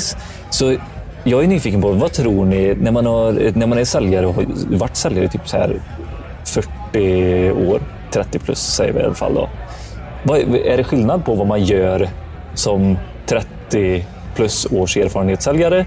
så 0.49 0.75
jag 1.23 1.43
är 1.43 1.47
nyfiken 1.47 1.81
på, 1.81 1.91
vad 1.91 2.11
tror 2.11 2.45
ni, 2.45 2.75
när 2.79 2.91
man, 2.91 3.05
har, 3.05 3.51
när 3.57 3.67
man 3.67 3.77
är 3.77 3.85
säljare 3.85 4.27
och 4.27 4.33
har 4.33 4.45
varit 4.67 4.95
säljare 4.95 5.25
i 5.25 5.29
typ 5.29 5.49
så 5.49 5.57
här 5.57 5.81
40 6.45 7.51
år, 7.51 7.81
30 8.11 8.39
plus 8.39 8.59
säger 8.59 8.93
vi 8.93 8.99
i 8.99 9.03
alla 9.03 9.13
fall 9.13 9.33
då. 9.33 9.49
Vad, 10.27 10.39
är 10.55 10.77
det 10.77 10.83
skillnad 10.83 11.25
på 11.25 11.33
vad 11.33 11.47
man 11.47 11.63
gör 11.63 12.09
som 12.53 12.97
30 13.25 14.05
plus 14.35 14.65
års 14.71 14.97
erfarenhetssäljare 14.97 15.85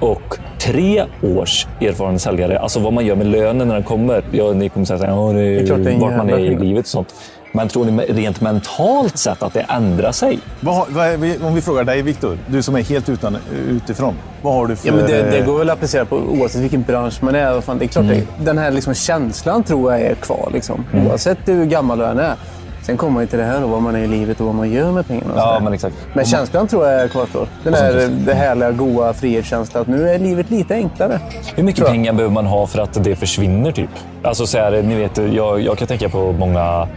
och 0.00 0.38
tre 0.58 1.04
års 1.22 1.66
erfarenhetssäljare? 1.80 2.58
Alltså 2.58 2.80
vad 2.80 2.92
man 2.92 3.06
gör 3.06 3.16
med 3.16 3.26
lönen 3.26 3.68
när 3.68 3.74
den 3.74 3.84
kommer. 3.84 4.22
Ja, 4.30 4.52
ni 4.52 4.68
kommer 4.68 4.86
säga 4.86 4.96
att 4.96 5.34
det 5.34 5.42
är 5.42 5.76
det 5.78 5.92
är 5.92 5.98
vart 5.98 6.16
man 6.16 6.30
är 6.30 6.38
i 6.38 6.58
livet 6.58 6.84
och 6.84 6.88
sånt. 6.88 7.14
Men 7.54 7.68
tror 7.68 7.84
ni 7.84 8.02
rent 8.02 8.40
mentalt 8.40 9.18
sett 9.18 9.42
att 9.42 9.54
det 9.54 9.60
ändrar 9.60 10.12
sig? 10.12 10.38
Vad 10.60 10.74
har, 10.74 10.86
vad 10.88 11.48
om 11.48 11.54
vi 11.54 11.60
frågar 11.60 11.84
dig, 11.84 12.02
Viktor, 12.02 12.38
du 12.46 12.62
som 12.62 12.76
är 12.76 12.82
helt 12.82 13.08
utan, 13.08 13.36
utifrån. 13.68 14.14
Vad 14.42 14.54
har 14.54 14.66
du 14.66 14.76
för... 14.76 14.88
Ja, 14.88 14.94
men 14.94 15.06
det, 15.06 15.22
det 15.22 15.38
eh, 15.38 15.46
går 15.46 15.58
väl 15.58 15.70
att 15.70 15.76
applicera 15.76 16.04
på 16.04 16.16
oavsett 16.16 16.60
vilken 16.60 16.82
bransch 16.82 17.22
man 17.22 17.34
är. 17.34 17.60
Fan, 17.60 17.78
det 17.78 17.84
är 17.84 17.88
klart 17.88 18.04
det, 18.08 18.26
den 18.44 18.58
här 18.58 18.70
liksom 18.70 18.94
känslan 18.94 19.62
tror 19.62 19.92
jag 19.92 20.00
är 20.00 20.14
kvar. 20.14 20.50
Liksom. 20.52 20.84
Oavsett 20.94 21.38
hur 21.44 21.64
gammal 21.64 21.98
du 21.98 22.04
än 22.04 22.18
är. 22.18 22.34
Sen 22.82 22.96
kommer 22.96 23.12
man 23.12 23.22
ju 23.22 23.26
till 23.26 23.38
det 23.38 23.44
här 23.44 23.60
då, 23.60 23.66
vad 23.66 23.82
man 23.82 23.96
är 23.96 24.00
i 24.00 24.08
livet 24.08 24.40
och 24.40 24.46
vad 24.46 24.54
man 24.54 24.70
gör 24.70 24.92
med 24.92 25.06
pengarna. 25.06 25.32
Ja, 25.36 25.60
men 25.62 25.72
exakt. 25.72 25.96
Men 26.14 26.24
känslan 26.24 26.68
tror 26.68 26.86
jag 26.86 27.10
kvarstår. 27.10 27.48
Den 27.64 27.72
där 27.72 28.08
det 28.08 28.34
härliga, 28.34 28.70
goa 28.70 29.12
frihetskänslan 29.12 29.82
att 29.82 29.88
nu 29.88 30.08
är 30.08 30.18
livet 30.18 30.50
lite 30.50 30.74
enklare. 30.74 31.20
Hur 31.54 31.62
mycket 31.62 31.86
pengar 31.86 32.12
behöver 32.12 32.34
man 32.34 32.46
ha 32.46 32.66
för 32.66 32.78
att 32.78 33.04
det 33.04 33.16
försvinner? 33.16 33.72
typ? 33.72 33.90
Alltså 34.22 34.46
så 34.46 34.58
här, 34.58 34.82
ni 34.82 34.94
vet, 34.94 35.18
jag, 35.34 35.60
jag 35.60 35.78
kan 35.78 35.88
tänka 35.88 36.08
på 36.08 36.32
många 36.32 36.88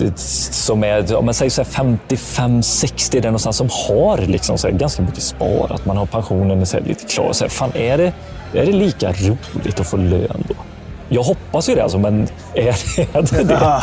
eh, 0.00 0.14
som 0.14 0.84
är 0.84 1.16
om 1.16 1.24
man 1.24 1.34
säger 1.34 1.50
så 1.50 1.62
här 1.62 1.98
55-60, 2.08 3.08
det 3.12 3.18
är 3.18 3.22
någonstans 3.22 3.56
som 3.56 3.68
har 3.88 4.18
liksom 4.18 4.58
så 4.58 4.68
här 4.68 4.74
ganska 4.74 5.02
mycket 5.02 5.22
sparat. 5.22 5.86
Man 5.86 5.96
har 5.96 6.06
pensionen 6.06 6.66
så 6.66 6.76
här 6.76 6.84
lite 6.84 7.04
klar. 7.04 7.32
Så 7.32 7.44
här, 7.44 7.50
fan, 7.50 7.70
är, 7.74 7.98
det, 7.98 8.12
är 8.52 8.66
det 8.66 8.72
lika 8.72 9.12
roligt 9.12 9.80
att 9.80 9.86
få 9.86 9.96
lön 9.96 10.44
då? 10.48 10.54
Jag 11.10 11.22
hoppas 11.22 11.68
ju 11.68 11.74
det, 11.74 11.82
alltså, 11.82 11.98
men 11.98 12.28
är 12.54 12.76
det 13.36 13.44
det? 13.44 13.58
Ah, 13.60 13.82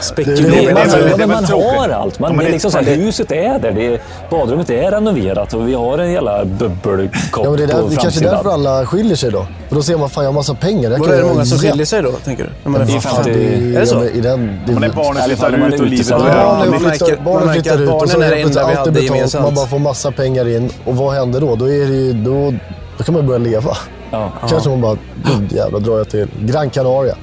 Spekulera. 0.00 0.80
är 0.80 1.08
ja, 1.10 1.16
men 1.16 1.28
man 1.28 1.44
tråkigt. 1.46 1.66
har 1.78 1.88
allt. 1.88 2.18
Man, 2.18 2.30
Ja, 2.30 2.36
men 2.36 2.46
det 2.46 2.52
liksom 2.52 2.70
så 2.70 2.78
här, 2.78 2.84
det- 2.84 2.90
huset 2.90 3.32
är 3.32 3.58
där, 3.58 3.72
det 3.72 3.86
är, 3.86 4.00
badrummet 4.30 4.70
är 4.70 4.90
renoverat 4.90 5.54
och 5.54 5.68
vi 5.68 5.74
har 5.74 5.98
en 5.98 6.12
jävla 6.12 6.44
bubbelkopp 6.44 7.44
Ja, 7.44 7.50
men 7.50 7.56
det 7.56 7.62
är, 7.62 7.66
där, 7.66 7.82
det 7.90 7.96
kanske 7.96 8.20
därför 8.20 8.50
alla 8.50 8.86
skiljer 8.86 9.16
sig 9.16 9.30
då. 9.30 9.46
För 9.68 9.76
då 9.76 9.82
ser 9.82 9.96
man, 9.96 10.10
fan 10.10 10.24
jag 10.24 10.28
har 10.30 10.34
massa 10.34 10.54
pengar. 10.54 10.90
Jag 10.90 10.98
Var 10.98 11.06
kan 11.06 11.14
är 11.14 11.18
det 11.22 11.26
många 11.28 11.44
som 11.44 11.58
skiljer 11.58 11.86
sig 11.86 12.02
då, 12.02 12.10
tänker 12.12 12.44
du? 12.44 12.50
När 12.64 12.70
man 12.70 12.80
är 12.80 12.86
Det 12.86 12.92
är 12.92 13.00
fan- 13.00 13.24
Det 13.24 13.30
är, 13.76 13.80
det 13.80 13.86
så? 13.86 13.94
ja, 13.94 13.98
men 14.00 14.08
I 14.14 14.20
den, 14.20 14.60
det, 14.66 14.72
Men 14.72 14.80
när 14.80 14.88
barnen 14.88 15.22
flyttar 15.22 15.50
man 15.50 15.72
ut 15.72 15.80
är 15.80 15.84
och 15.84 15.86
livet 15.90 16.08
börjar... 16.08 16.36
Ja, 16.36 16.44
Barnen 16.44 16.70
man 16.70 17.54
flyttar, 17.54 17.74
man 17.74 17.82
ut 17.84 17.90
och 17.90 18.08
så 18.10 18.18
barnen 18.18 18.32
är 18.32 18.36
det 18.36 18.44
allt 18.44 18.56
är 18.56 18.76
hade 18.76 18.90
betalt. 18.90 19.10
gemensamt. 19.10 19.44
Man 19.44 19.54
bara 19.54 19.66
får 19.66 19.78
massa 19.78 20.10
pengar 20.12 20.48
in. 20.56 20.70
Och 20.84 20.96
vad 20.96 21.14
händer 21.14 21.40
då? 21.40 21.54
Då, 21.56 21.64
är 21.64 21.86
det, 21.86 21.94
ju- 21.96 22.12
då, 22.12 22.54
då 22.98 23.04
kan 23.04 23.14
man 23.14 23.26
börja 23.26 23.38
leva. 23.38 23.76
Ja. 24.10 24.32
Kanske 24.48 24.68
man 24.70 24.80
bara, 24.80 24.96
nu 25.24 25.56
jävlar 25.56 25.80
drar 25.80 25.98
jag 25.98 26.08
till 26.10 26.28
Gran 26.40 26.70
Canaria. 26.70 27.16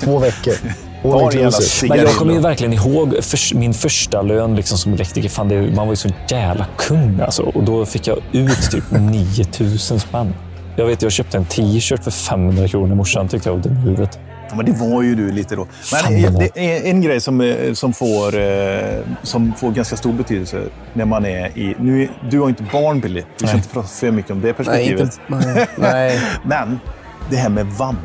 Två 0.00 0.18
veckor. 0.18 0.54
Men 1.88 1.98
jag 1.98 2.14
kommer 2.14 2.32
ju 2.34 2.40
verkligen 2.40 2.72
ihåg 2.72 3.14
för, 3.24 3.56
min 3.56 3.74
första 3.74 4.22
lön 4.22 4.56
liksom 4.56 4.78
som 4.78 4.92
elektriker. 4.92 5.28
Fan, 5.28 5.48
det, 5.48 5.60
man 5.62 5.86
var 5.86 5.92
ju 5.92 5.96
så 5.96 6.08
jävla 6.28 6.66
kung 6.76 7.20
alltså. 7.20 7.42
Och 7.42 7.62
då 7.64 7.86
fick 7.86 8.06
jag 8.06 8.18
ut 8.32 8.70
typ 8.70 8.84
9000 8.90 10.00
spänn. 10.00 10.34
Jag 10.76 10.86
vet, 10.86 11.02
jag 11.02 11.12
köpte 11.12 11.36
en 11.36 11.44
t-shirt 11.44 12.04
för 12.04 12.10
500 12.10 12.68
kronor. 12.68 12.94
Morsan 12.94 13.28
tyckte 13.28 13.48
jag 13.48 13.56
var 13.56 13.62
dum 13.62 13.72
i 13.72 13.80
huvudet. 13.80 14.18
Ja, 14.54 14.62
men 14.62 14.66
det 14.66 14.84
var 14.84 15.02
ju 15.02 15.14
du 15.14 15.32
lite 15.32 15.56
då. 15.56 15.66
Men 15.92 16.34
det 16.34 16.58
är 16.58 16.90
en 16.90 17.00
grej 17.00 17.20
som, 17.20 17.40
eh, 17.40 17.72
som, 17.72 17.92
får, 17.92 18.38
eh, 18.38 19.00
som 19.22 19.54
får 19.54 19.70
ganska 19.70 19.96
stor 19.96 20.12
betydelse 20.12 20.62
när 20.92 21.04
man 21.04 21.26
är 21.26 21.58
i... 21.58 21.76
Nu, 21.78 22.08
du 22.30 22.40
har 22.40 22.48
inte 22.48 22.62
barn, 22.62 23.00
Billy. 23.00 23.22
Vi 23.40 23.46
ska 23.46 23.56
inte 23.56 23.68
prata 23.68 23.88
för 23.88 24.10
mycket 24.10 24.30
om 24.30 24.40
det 24.40 24.46
Nej, 24.46 24.54
perspektivet. 24.54 25.00
inte... 25.00 25.16
Nej. 25.26 25.68
Nej. 25.76 26.20
Men 26.44 26.80
det 27.30 27.36
här 27.36 27.48
med 27.48 27.66
vabb 27.66 27.96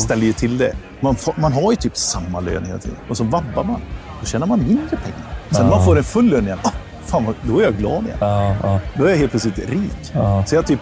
ställer 0.00 0.26
ju 0.26 0.32
till 0.32 0.58
det. 0.58 0.72
Man, 1.00 1.14
får, 1.14 1.34
man 1.36 1.52
har 1.52 1.72
ju 1.72 1.76
typ 1.76 1.96
samma 1.96 2.40
lön 2.40 2.64
hela 2.66 2.78
tiden 2.78 2.98
och 3.08 3.16
så 3.16 3.24
vabbar 3.24 3.64
man. 3.64 3.80
Då 4.20 4.26
tjänar 4.26 4.46
man 4.46 4.58
mindre 4.58 4.96
pengar. 4.96 5.40
Sen 5.50 5.62
när 5.62 5.70
man 5.70 5.84
får 5.84 5.98
en 5.98 6.04
full 6.04 6.30
lön 6.30 6.44
igen, 6.44 6.58
ah, 6.62 6.70
fan, 7.04 7.34
då 7.42 7.58
är 7.58 7.64
jag 7.64 7.74
glad 7.74 8.04
igen. 8.04 8.16
Ja, 8.20 8.56
ja. 8.62 8.80
Då 8.96 9.04
är 9.04 9.10
jag 9.10 9.16
helt 9.16 9.30
plötsligt 9.30 9.58
rik. 9.58 10.12
Så 10.46 10.54
jag 10.54 10.66
typ 10.66 10.80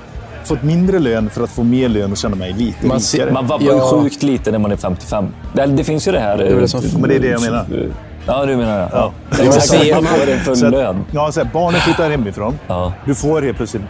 fått 0.48 0.62
mindre 0.62 0.98
lön 0.98 1.30
för 1.30 1.44
att 1.44 1.50
få 1.50 1.62
mer 1.62 1.88
lön 1.88 2.10
och 2.12 2.16
känna 2.18 2.36
mig 2.36 2.52
lite 2.52 2.86
Man, 2.86 2.98
rikare. 2.98 3.30
man 3.32 3.46
vabbar 3.46 3.64
ju 3.66 3.72
Ja. 3.78 3.90
sjukt 4.02 4.22
lite 4.22 4.50
när 4.50 4.58
man 4.58 4.72
är 4.72 4.76
55. 4.76 5.26
Det, 5.52 5.66
det 5.66 5.84
finns 5.84 6.08
ju 6.08 6.12
det 6.12 6.20
här... 6.20 6.38
är 6.38 6.60
det 6.60 6.68
som- 6.68 6.80
Men 7.00 7.08
det 7.08 7.16
är 7.16 7.20
det 7.20 7.28
jag 7.28 7.40
menar. 7.42 7.66
Ja, 8.26 8.46
du 8.46 8.56
menar 8.56 8.78
det. 8.80 8.88
Ja. 8.92 9.12
Ja. 9.38 9.44
Exakt, 9.44 9.92
man 9.94 10.04
får 10.04 10.30
en 10.32 10.40
full 10.40 10.56
Så 10.56 10.66
att- 10.66 10.72
lön. 10.72 11.04
Ja, 11.10 11.32
så 11.32 11.40
här, 11.40 11.50
barnen 11.52 11.80
flyttar 11.80 12.10
hemifrån. 12.10 12.58
Ja. 12.66 12.92
Du 13.04 13.14
får 13.14 13.42
helt 13.42 13.56
plötsligt 13.56 13.82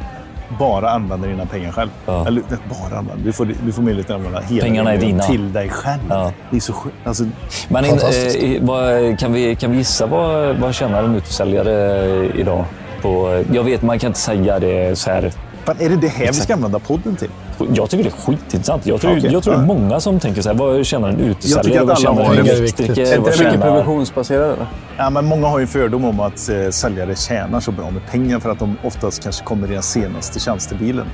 bara 0.59 0.91
använda 0.91 1.27
dina 1.29 1.47
pengar 1.47 1.73
själv. 1.73 1.91
Ja. 2.07 2.27
Eller 2.27 2.43
bara 2.69 2.99
använda. 2.99 3.25
Du 3.25 3.33
får, 3.33 3.49
du 3.67 3.73
får 3.73 3.83
möjlighet 3.83 4.11
att 4.11 4.17
använda 4.17 4.41
hela 4.41 4.63
Pengarna 4.63 4.93
är 4.93 4.99
dina. 4.99 5.23
till 5.23 5.53
dig 5.53 5.69
själv. 5.69 6.01
Ja. 6.09 6.33
Det 6.51 6.57
är 6.57 6.61
så 6.61 6.73
sjukt. 6.73 6.97
Alltså, 7.05 7.25
Men 7.69 7.85
in, 7.85 7.93
eh, 7.93 8.63
vad, 8.63 9.19
kan, 9.19 9.33
vi, 9.33 9.55
kan 9.57 9.71
vi 9.71 9.77
gissa 9.77 10.07
vad, 10.07 10.57
vad 10.57 10.75
tjänar 10.75 11.03
en 11.05 11.15
utesäljare 11.15 12.27
idag? 12.35 12.65
På, 13.03 13.43
jag 13.53 13.63
vet, 13.65 13.83
man 13.83 13.99
kan 13.99 14.09
inte 14.09 14.21
säga 14.21 14.59
det 14.59 14.99
så 14.99 15.11
här. 15.11 15.33
Fan, 15.65 15.77
är 15.81 15.89
det 15.89 15.97
det 15.97 16.09
här 16.09 16.27
vi 16.27 16.33
ska 16.33 16.55
använda 16.55 16.79
podden 16.79 17.17
till? 17.17 17.29
Jag 17.75 17.91
tycker 17.91 18.05
det 18.05 18.11
är 18.11 18.13
skitintressant. 18.33 18.87
Jag 18.87 19.01
tror, 19.01 19.19
Okej, 19.19 19.33
jag 19.33 19.43
tror 19.43 19.55
det 19.55 19.61
är 19.61 19.67
många 19.67 20.01
som 20.01 20.21
tänker 20.21 20.43
så 20.43 20.49
här. 20.49 20.57
Vad 20.57 20.87
tjänar 20.87 21.09
en 21.09 21.15
Jag 21.29 21.41
tycker 21.41 21.59
utesäljare? 21.59 21.81
att 21.81 21.87
Vad 21.87 21.97
alla 21.97 22.15
tjänar 22.15 22.25
har 22.25 22.35
en 22.35 22.47
elektriker? 22.47 23.03
Är 23.03 23.19
det 23.19 23.45
mycket 23.45 23.61
provisionsbaserat? 23.61 24.59
Ja, 24.99 25.11
men 25.11 25.25
många 25.25 25.47
har 25.47 25.59
ju 25.59 25.63
en 25.63 25.69
fördom 25.69 26.05
om 26.05 26.21
att 26.21 26.49
eh, 26.49 26.71
säljare 26.71 27.15
tjänar 27.17 27.61
så 27.61 27.73
bra 27.73 27.91
med 27.91 28.03
pengar 28.11 28.39
för 28.41 28.51
att 28.51 28.59
de 28.59 28.77
oftast 28.85 29.23
kanske 29.23 29.45
kommer 29.45 29.71
i 29.71 29.75
den 29.75 29.83
senaste 29.83 30.41
tjänstebilen. 30.41 31.07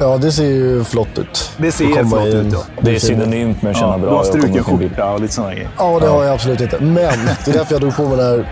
Ja, 0.00 0.16
det 0.18 0.32
ser 0.32 0.44
ju 0.44 0.84
flott 0.84 1.18
ut. 1.18 1.52
Det 1.56 1.72
ser 1.72 2.04
flott 2.04 2.26
ut, 2.26 2.52
ja. 2.52 2.58
Det 2.80 2.94
är 2.94 2.98
synonymt 2.98 3.62
med 3.62 3.70
att 3.70 3.76
känna 3.76 3.92
Ja, 3.92 3.98
bra. 3.98 4.10
du 4.10 4.16
har 4.16 4.24
struken 4.24 4.64
skjorta 4.64 5.10
och 5.12 5.20
lite 5.20 5.34
sådana 5.34 5.52
grejer. 5.54 5.68
Ja, 5.78 5.98
det 6.00 6.06
har 6.06 6.24
jag 6.24 6.34
absolut 6.34 6.60
inte. 6.60 6.78
Men 6.80 6.94
det 6.94 7.50
är 7.50 7.52
därför 7.52 7.74
jag 7.74 7.80
drog 7.80 7.96
på 7.96 8.02
mig 8.08 8.16
den 8.16 8.26
här 8.26 8.48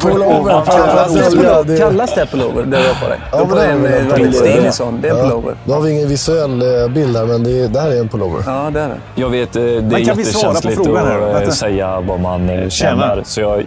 pullover? 0.00 1.64
det- 1.64 1.78
Kallas 1.78 2.14
det 2.14 2.26
pullover? 2.26 2.62
Det 2.62 2.70
du 2.70 2.76
har 2.76 2.94
på 3.02 3.08
dig? 3.08 3.20
Ja, 3.32 3.36
Du 3.36 3.36
har 3.36 3.44
på 3.44 3.54
men 3.54 3.56
dig 3.56 3.66
det 3.66 3.88
är 3.88 3.98
en 3.98 4.02
en 4.02 4.06
eh, 4.06 4.12
väldigt 4.12 4.32
pullover. 4.40 4.52
stilig 4.56 4.74
sån. 4.74 5.00
Det 5.00 5.08
är 5.08 5.12
en 5.12 5.18
Ja, 5.18 5.24
pullover. 5.24 5.54
Då 5.64 5.72
har 5.74 5.80
vi 5.80 5.90
ingen 5.90 6.08
visuell 6.08 6.82
eh, 6.82 6.88
bild 6.88 7.16
här, 7.16 7.24
men 7.24 7.44
det, 7.44 7.68
det 7.68 7.80
här 7.80 7.90
är 7.90 8.00
en 8.00 8.08
pullover. 8.08 8.42
Ja, 8.46 8.70
det 8.72 8.80
är 8.80 8.88
det. 8.88 8.96
Jag 9.14 9.28
vet, 9.30 9.56
eh, 9.56 9.62
det 9.62 9.68
är 9.70 9.82
Men 9.82 10.04
kan 10.04 10.16
vi 10.16 10.24
svara 10.24 10.48
på 10.48 10.54
jättekänsligt 10.54 10.84
frågan 10.86 11.06
här? 11.06 11.42
att 11.48 11.54
säga 11.54 12.00
vad 12.00 12.20
man 12.20 12.70
tjänar. 12.70 13.22
Så 13.24 13.40
jag, 13.40 13.58
eh, 13.58 13.64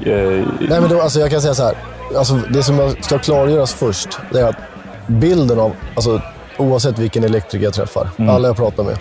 Nej, 0.69 0.81
men 0.81 0.89
då, 0.89 1.01
alltså, 1.01 1.19
jag 1.19 1.29
kan 1.31 1.41
säga 1.41 1.53
så 1.53 1.63
här. 1.63 1.73
Alltså, 2.17 2.33
det 2.53 2.63
som 2.63 2.93
ska 3.01 3.17
klargöras 3.19 3.73
först, 3.73 4.09
det 4.31 4.39
är 4.39 4.45
att 4.49 4.55
bilden 5.07 5.59
av, 5.59 5.71
alltså, 5.95 6.21
oavsett 6.57 6.99
vilken 6.99 7.23
elektriker 7.23 7.65
jag 7.65 7.73
träffar, 7.73 8.09
alla 8.29 8.47
jag 8.47 8.57
pratar 8.57 8.83
med, 8.83 8.97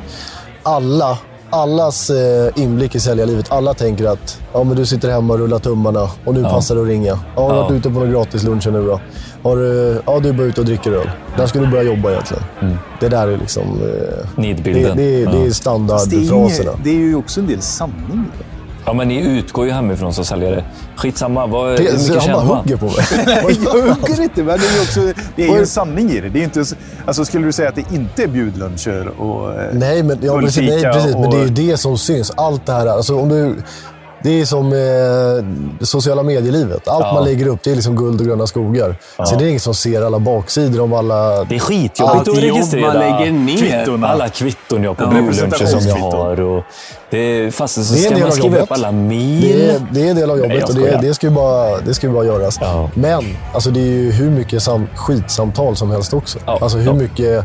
alla, 0.62 1.18
allas 1.50 2.11
eh, 2.11 2.50
inblick 2.62 2.95
i 2.95 3.00
säljarlivet, 3.00 3.53
alla 3.53 3.75
tänker 3.75 4.05
att 4.07 4.41
ja, 4.53 4.65
men 4.65 4.76
du 4.76 4.87
sitter 4.87 5.11
hemma 5.11 5.33
och 5.35 5.38
rullar 5.41 5.59
tummarna 5.59 6.09
och 6.25 6.35
nu 6.35 6.43
passar 6.43 6.75
det 6.75 6.81
att 6.83 6.87
ringa. 6.88 7.19
Ja, 7.37 7.43
har 7.43 7.49
du 7.50 7.57
Ja. 7.57 7.62
varit 7.62 7.73
ute 7.73 7.88
på 7.91 7.95
några 7.95 8.11
gratisluncher 8.12 8.71
nu 8.71 8.87
då? 8.87 9.00
Har 9.43 9.57
du, 9.57 10.00
ja, 10.07 10.19
du 10.21 10.29
är 10.29 10.33
bara 10.33 10.47
ute 10.47 10.61
och 10.61 10.67
dricker 10.67 10.93
öl. 10.93 11.11
När 11.38 11.47
ska 11.47 11.59
du 11.59 11.67
börja 11.67 11.83
jobba 11.83 12.11
egentligen? 12.11 12.43
Det 13.00 13.09
där 13.09 13.29
är 13.29 13.37
liksom... 13.38 13.62
Eh, 13.62 13.79
det, 14.37 14.43
Nidbilden. 14.43 14.97
det, 14.97 15.03
det 15.03 15.23
är 15.23 15.25
Ja. 15.25 15.31
Det 15.31 15.47
är, 15.47 15.50
standardfraserna. 15.50 16.71
ju- 16.73 16.85
det 16.85 16.91
är 16.91 16.95
ju 16.95 17.15
också 17.15 17.41
en 17.41 17.47
del 17.47 17.61
sanning 17.62 18.25
det. 18.38 18.45
Ja, 18.87 18.93
men 18.93 19.09
ni 19.09 19.38
utgår 19.38 19.66
ju 19.66 19.73
hemifrån 19.73 20.14
som 20.14 20.25
säljare. 20.25 20.64
Skitsamma, 20.97 21.47
vad, 21.47 21.71
hur 21.71 21.76
Det, 21.76 21.83
mycket 21.83 21.99
han 22.09 22.09
bara 22.14 22.21
tjänar 22.21 22.45
man? 22.45 22.57
hugger 22.57 22.76
på 22.76 22.85
mig. 22.87 23.59
Jag 23.64 23.95
hugger 23.95 24.23
inte, 24.23 24.43
men 24.43 24.59
det 24.59 24.66
är 24.66 24.83
också 24.83 25.00
det 25.37 25.43
är 25.49 25.52
ju 25.52 25.59
en 25.59 25.66
sanning 25.66 26.11
i 26.11 26.21
det. 26.21 26.28
det 26.28 26.40
är 26.40 26.45
inte, 26.45 26.64
alltså, 27.07 27.25
skulle 27.25 27.47
du 27.47 27.52
säga 27.52 27.69
att 27.69 27.75
det 27.75 27.85
inte 27.95 28.23
är 28.23 28.26
bjudluncher 28.26 29.09
och 29.21 29.55
eh, 29.61 29.69
Nej, 29.73 30.02
men, 30.02 30.19
ja, 30.23 30.38
precis, 30.40 30.71
nej, 30.71 30.83
precis, 30.83 31.14
men 31.14 31.31
det 31.31 31.37
är 31.37 31.40
ju 31.40 31.47
och- 31.47 31.52
det 31.52 31.76
som 31.76 31.99
syns. 31.99 32.33
Allt 32.37 32.66
det 32.66 32.73
här. 32.73 32.87
Alltså, 32.87 33.19
om 33.21 33.28
du, 33.28 33.57
det 34.23 34.40
är 34.40 34.44
som 34.44 34.73
eh, 34.73 34.78
det 35.80 35.87
sociala 35.87 36.23
medielivet. 36.23 36.88
Allt 36.88 37.04
Ja. 37.04 37.14
man 37.14 37.25
lägger 37.25 37.46
upp 37.46 37.62
det 37.62 37.70
är 37.70 37.75
liksom 37.75 37.96
guld 37.96 38.20
och 38.20 38.26
gröna 38.26 38.46
skogar. 38.46 38.96
Så 39.26 39.37
det 39.37 39.44
är 39.44 39.49
ingen 39.49 39.61
som 39.61 39.75
ser 39.75 40.02
alla 40.02 40.18
baksidor 40.18 40.80
om 40.80 40.92
alla... 40.92 41.44
Det 41.44 41.54
är 41.54 41.58
skitjobbigt 41.58 42.28
att 42.28 42.38
registrera 42.38 42.87
man 42.87 42.96
lägger 42.99 43.30
ner. 43.32 43.56
kvittorna. 43.56 44.08
alla 44.08 44.28
kvitton 44.28 44.82
jag 44.82 44.90
har 44.90 44.94
på 44.94 45.02
Ja, 45.02 45.08
bjudluncher 45.23 45.66
som 45.66 45.88
jag 45.88 45.96
har. 45.96 46.40
Och 46.40 46.64
det 47.11 47.18
är, 47.18 47.50
fast 47.50 47.75
så 47.75 47.80
Det 47.94 47.99
är 47.99 48.02
ska 48.02 48.11
del 48.11 48.18
man 48.18 48.28
av 48.28 48.32
skriva 48.32 48.46
jobbet. 48.56 48.62
upp 48.62 48.73
alla 48.73 48.92
mil. 48.92 49.40
Det 49.42 49.70
är, 49.70 49.87
det 49.90 50.06
är 50.06 50.11
en 50.11 50.16
del 50.16 50.30
av 50.30 50.37
Nej, 50.37 50.46
jobbet 50.46 50.61
jag 50.61 50.68
och 50.68 51.00
det, 51.02 51.08
det, 51.08 51.14
ska 51.14 51.26
ju 51.26 51.32
bara, 51.32 51.80
det 51.80 51.94
ska 51.94 52.06
ju 52.06 52.12
bara 52.12 52.25
göras. 52.25 52.58
Ja. 52.61 52.90
Men 52.94 53.25
alltså, 53.54 53.70
det 53.70 53.80
är 53.80 53.85
ju 53.85 54.11
hur 54.12 54.30
mycket 54.30 54.62
sam, 54.62 54.87
skitsamtal 54.94 55.76
som 55.76 55.90
helst 55.90 56.14
också. 56.14 56.38
Ja, 56.46 56.58
Alltså, 56.62 56.78
hur 56.78 56.87
ja. 56.87 56.92
mycket, 56.92 57.44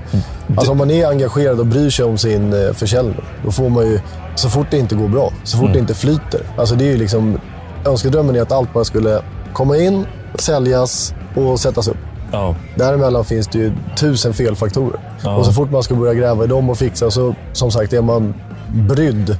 alltså, 0.57 0.71
om 0.71 0.77
man 0.77 0.91
är 0.91 1.07
engagerad 1.07 1.59
och 1.59 1.65
bryr 1.65 1.89
sig 1.89 2.05
om 2.05 2.17
sin 2.17 2.53
eh, 2.67 2.73
försäljning, 2.73 3.21
då 3.45 3.51
får 3.51 3.69
man 3.69 3.85
ju, 3.85 3.99
så 4.35 4.49
fort 4.49 4.67
det 4.71 4.77
inte 4.77 4.95
går 4.95 5.07
bra, 5.07 5.31
så 5.43 5.57
fort 5.57 5.73
det 5.73 5.79
inte 5.79 5.93
flyter. 5.93 6.41
Alltså, 6.61 6.75
det 6.75 6.85
är 6.85 6.91
ju 6.91 6.97
liksom, 6.97 7.39
önskedrömmen 7.85 8.35
är 8.35 8.41
att 8.41 8.51
allt 8.51 8.73
bara 8.73 8.83
skulle 8.83 9.21
komma 9.53 9.77
in, 9.77 10.05
säljas 10.35 11.13
och 11.35 11.59
sättas 11.59 11.87
upp. 11.87 11.97
Ja. 12.31 12.55
Däremellan 12.75 13.25
finns 13.25 13.47
det 13.47 13.59
ju 13.59 13.73
tusen 13.97 14.33
felfaktorer. 14.33 14.99
Och 15.37 15.45
så 15.45 15.51
fort 15.51 15.71
man 15.71 15.83
ska 15.83 15.95
börja 15.95 16.13
gräva 16.13 16.43
i 16.43 16.47
dem 16.47 16.69
och 16.69 16.77
fixa 16.77 17.11
så, 17.11 17.35
som 17.53 17.71
sagt, 17.71 17.93
är 17.93 18.01
man 18.01 18.33
brydd. 18.73 19.37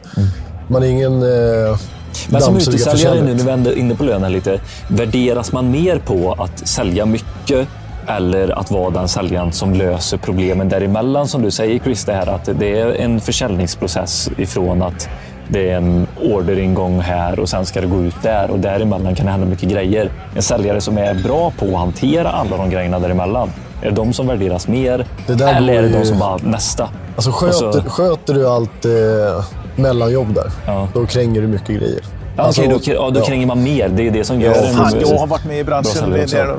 Man 0.67 0.83
är 0.83 0.87
ingen 0.87 1.23
eh, 1.23 1.77
Men 2.29 2.41
som 2.41 2.57
utesäljare 2.57 3.21
nu, 3.23 3.33
när 3.33 3.57
vi 3.57 3.69
är 3.69 3.77
inne 3.77 3.95
på 3.95 4.03
lönen 4.03 4.31
lite. 4.31 4.59
Värderas 4.87 5.51
man 5.51 5.71
mer 5.71 5.99
på 5.99 6.33
att 6.33 6.67
sälja 6.67 7.05
mycket 7.05 7.67
eller 8.07 8.59
att 8.59 8.71
vara 8.71 8.89
den 8.89 9.07
säljaren 9.07 9.51
som 9.51 9.73
löser 9.73 10.17
problemen 10.17 10.69
däremellan? 10.69 11.27
Som 11.27 11.41
du 11.41 11.51
säger 11.51 11.79
Chris, 11.79 12.05
det 12.05 12.13
här 12.13 12.27
att 12.27 12.49
det 12.59 12.79
är 12.79 12.93
en 12.93 13.21
försäljningsprocess 13.21 14.29
ifrån 14.37 14.81
att 14.81 15.09
det 15.51 15.69
är 15.69 15.77
en 15.77 16.07
orderingång 16.21 16.99
här 16.99 17.39
och 17.39 17.49
sen 17.49 17.65
ska 17.65 17.81
det 17.81 17.87
gå 17.87 18.03
ut 18.03 18.15
där 18.23 18.51
och 18.51 18.59
däremellan 18.59 19.15
kan 19.15 19.25
det 19.25 19.31
hända 19.31 19.47
mycket 19.47 19.69
grejer. 19.69 20.09
En 20.35 20.41
säljare 20.41 20.81
som 20.81 20.97
är 20.97 21.13
bra 21.23 21.51
på 21.59 21.65
att 21.65 21.75
hantera 21.79 22.29
alla 22.29 22.57
de 22.57 22.69
grejerna 22.69 22.99
däremellan. 22.99 23.49
Är 23.81 23.89
det 23.89 23.95
de 23.95 24.13
som 24.13 24.27
värderas 24.27 24.67
mer 24.67 25.05
Det 25.27 25.33
där 25.33 25.55
eller 25.55 25.73
är 25.73 25.81
det 25.81 25.87
går 25.87 25.93
de 25.93 25.99
ju- 25.99 26.05
som 26.05 26.19
bara 26.19 26.37
nästa? 26.37 26.89
Alltså 27.15 27.31
sköter, 27.31 27.71
så- 27.71 27.81
sköter 27.89 28.33
du 28.33 28.47
allt 28.47 28.85
eh, 28.85 28.91
mellanjobb 29.75 30.33
där, 30.33 30.51
Ja. 30.65 30.87
då 30.93 31.05
kränger 31.05 31.41
du 31.41 31.47
mycket 31.47 31.67
grejer. 31.79 31.99
Ja, 32.37 32.43
Alltså, 32.43 32.61
okej, 32.61 32.79
då, 32.85 32.93
ja, 32.93 33.09
då 33.09 33.19
ja. 33.19 33.25
kränger 33.25 33.45
man 33.47 33.63
mer. 33.63 33.89
Det 33.89 34.07
är 34.07 34.11
det 34.11 34.23
som 34.23 34.41
gör 34.41 34.55
Ja, 34.55 34.61
en... 34.67 34.73
Fan, 34.75 34.93
jag 35.01 35.17
har 35.17 35.27
varit 35.27 35.45
med 35.45 35.59
i 35.59 35.63
Bra 35.63 35.81
branschen. 35.81 36.11
Det 36.11 36.33
är 36.33 36.55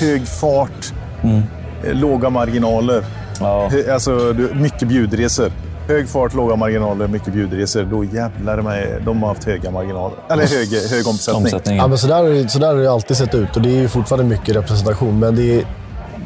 hög 0.00 0.28
fart, 0.28 0.92
eh, 1.22 1.94
låga 1.94 2.30
marginaler. 2.30 3.04
Ja. 3.40 3.68
Hö- 3.72 3.92
Alltså, 3.94 4.34
mycket 4.54 4.88
bjudresor. 4.88 5.50
Hög 5.88 6.08
fart, 6.08 6.34
låga 6.34 6.56
marginaler, 6.56 7.08
mycket 7.08 7.32
bjudresor, 7.32 7.84
då 7.84 8.04
jävlar 8.04 8.62
med, 8.62 9.02
de 9.04 9.22
har 9.22 9.28
haft 9.28 9.44
höga 9.44 9.70
marginaler. 9.70 10.16
Eller 10.30 10.46
hög, 10.46 10.68
hög 10.90 11.06
omsättning. 11.08 11.44
Omsättningen. 11.44 11.82
Ja, 11.82 11.88
men 11.88 11.98
så, 11.98 12.06
där, 12.06 12.14
har 12.16 12.24
det- 12.30 12.48
så 12.48 12.58
där 12.58 12.66
har 12.68 12.74
det 12.74 12.90
alltid 12.92 13.16
sett 13.16 13.34
ut 13.34 13.56
och 13.56 13.62
det 13.62 13.68
är 13.68 13.80
ju 13.80 13.88
fortfarande 13.88 14.24
mycket 14.36 14.56
representation. 14.56 15.18
Men 15.18 15.36
det 15.36 15.64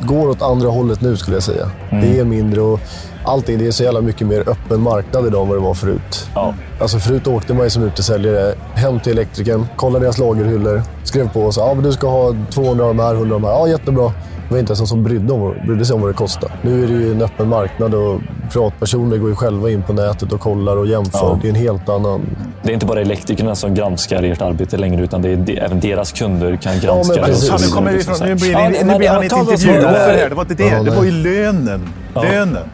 går 0.04 0.28
åt 0.28 0.42
andra 0.42 0.68
hållet 0.68 1.00
nu 1.00 1.16
skulle 1.16 1.36
jag 1.36 1.42
säga. 1.42 1.70
Det 1.90 2.18
är 2.18 2.24
mindre 2.24 2.60
och 2.60 2.80
allting. 3.24 3.58
Det 3.58 3.66
är 3.66 3.70
så 3.70 3.82
jävla 3.84 4.00
mycket 4.00 4.26
mer 4.26 4.40
öppen 4.48 4.80
marknad 4.80 5.26
idag 5.26 5.42
än 5.42 5.48
vad 5.48 5.56
det 5.58 5.62
var 5.62 5.74
förut. 5.74 6.28
Ja. 6.34 6.54
Alltså 6.80 6.98
förut 6.98 7.26
åkte 7.26 7.54
man 7.54 7.64
ju 7.64 7.70
som 7.70 7.82
utesäljare 7.82 8.54
hem 8.74 9.00
till 9.00 9.12
elektrikern, 9.12 9.66
kollade 9.76 10.04
deras 10.04 10.18
lagerhyllor, 10.18 10.82
skrev 11.04 11.32
på 11.32 11.40
och 11.42 11.54
sa 11.54 11.68
ja, 11.68 11.74
men 11.74 11.84
du 11.84 11.92
ska 11.92 12.08
ha 12.08 12.34
200 12.50 12.84
av 12.84 12.96
de 12.96 13.02
här, 13.02 13.14
100 13.14 13.34
av 13.34 13.40
de 13.42 13.46
här. 13.48 13.54
Ja, 13.54 13.68
jättebra. 13.68 14.12
Det 14.48 14.54
var 14.54 14.60
inte 14.60 14.70
ens 14.70 14.80
någon 14.80 14.86
som 14.86 15.02
brydde, 15.04 15.32
om, 15.32 15.54
brydde 15.66 15.84
sig 15.84 15.94
om 15.94 16.00
vad 16.00 16.10
det 16.10 16.14
kostade. 16.14 16.52
Nu 16.62 16.84
är 16.84 16.86
det 16.88 16.92
ju 16.92 17.12
en 17.12 17.22
öppen 17.22 17.48
marknad 17.48 17.94
och 17.94 18.20
privatpersoner 18.52 19.16
går 19.16 19.28
ju 19.28 19.34
själva 19.36 19.70
in 19.70 19.82
på 19.82 19.92
nätet 19.92 20.32
och 20.32 20.40
kollar 20.40 20.76
och 20.76 20.86
jämför. 20.86 21.18
Ja. 21.18 21.38
Det 21.42 21.48
är 21.48 21.50
en 21.50 21.54
helt 21.56 21.88
annan... 21.88 22.20
Det 22.62 22.70
är 22.70 22.74
inte 22.74 22.86
bara 22.86 23.00
elektrikerna 23.00 23.54
som 23.54 23.74
granskar 23.74 24.22
ert 24.22 24.42
arbete 24.42 24.76
längre, 24.76 25.02
utan 25.04 25.22
det 25.22 25.28
är 25.32 25.36
de, 25.36 25.58
även 25.58 25.80
deras 25.80 26.12
kunder 26.12 26.56
kan 26.56 26.80
granska 26.80 27.14
men 27.14 27.22
det. 27.22 27.28
precis. 27.32 27.66
nu 27.68 27.74
kommer 27.76 27.92
vi 27.92 27.98
ifrån, 28.00 28.16
nu 28.28 28.34
blir, 28.34 28.50
Ja, 28.52 28.68
nu 28.68 28.76
men- 28.84 28.98
blir 28.98 29.08
han 29.08 29.22
ja, 29.22 29.28
som- 29.30 29.40
intervjuoffer 29.40 30.18
här. 30.18 30.28
Det 30.28 30.34
var 30.34 30.42
inte 30.42 30.54
det. 30.54 30.68
Ja, 30.68 30.82
det 30.82 30.90
var 30.90 31.04
ju 31.04 31.10
lönen. 31.10 31.88
Lönen. 32.14 32.64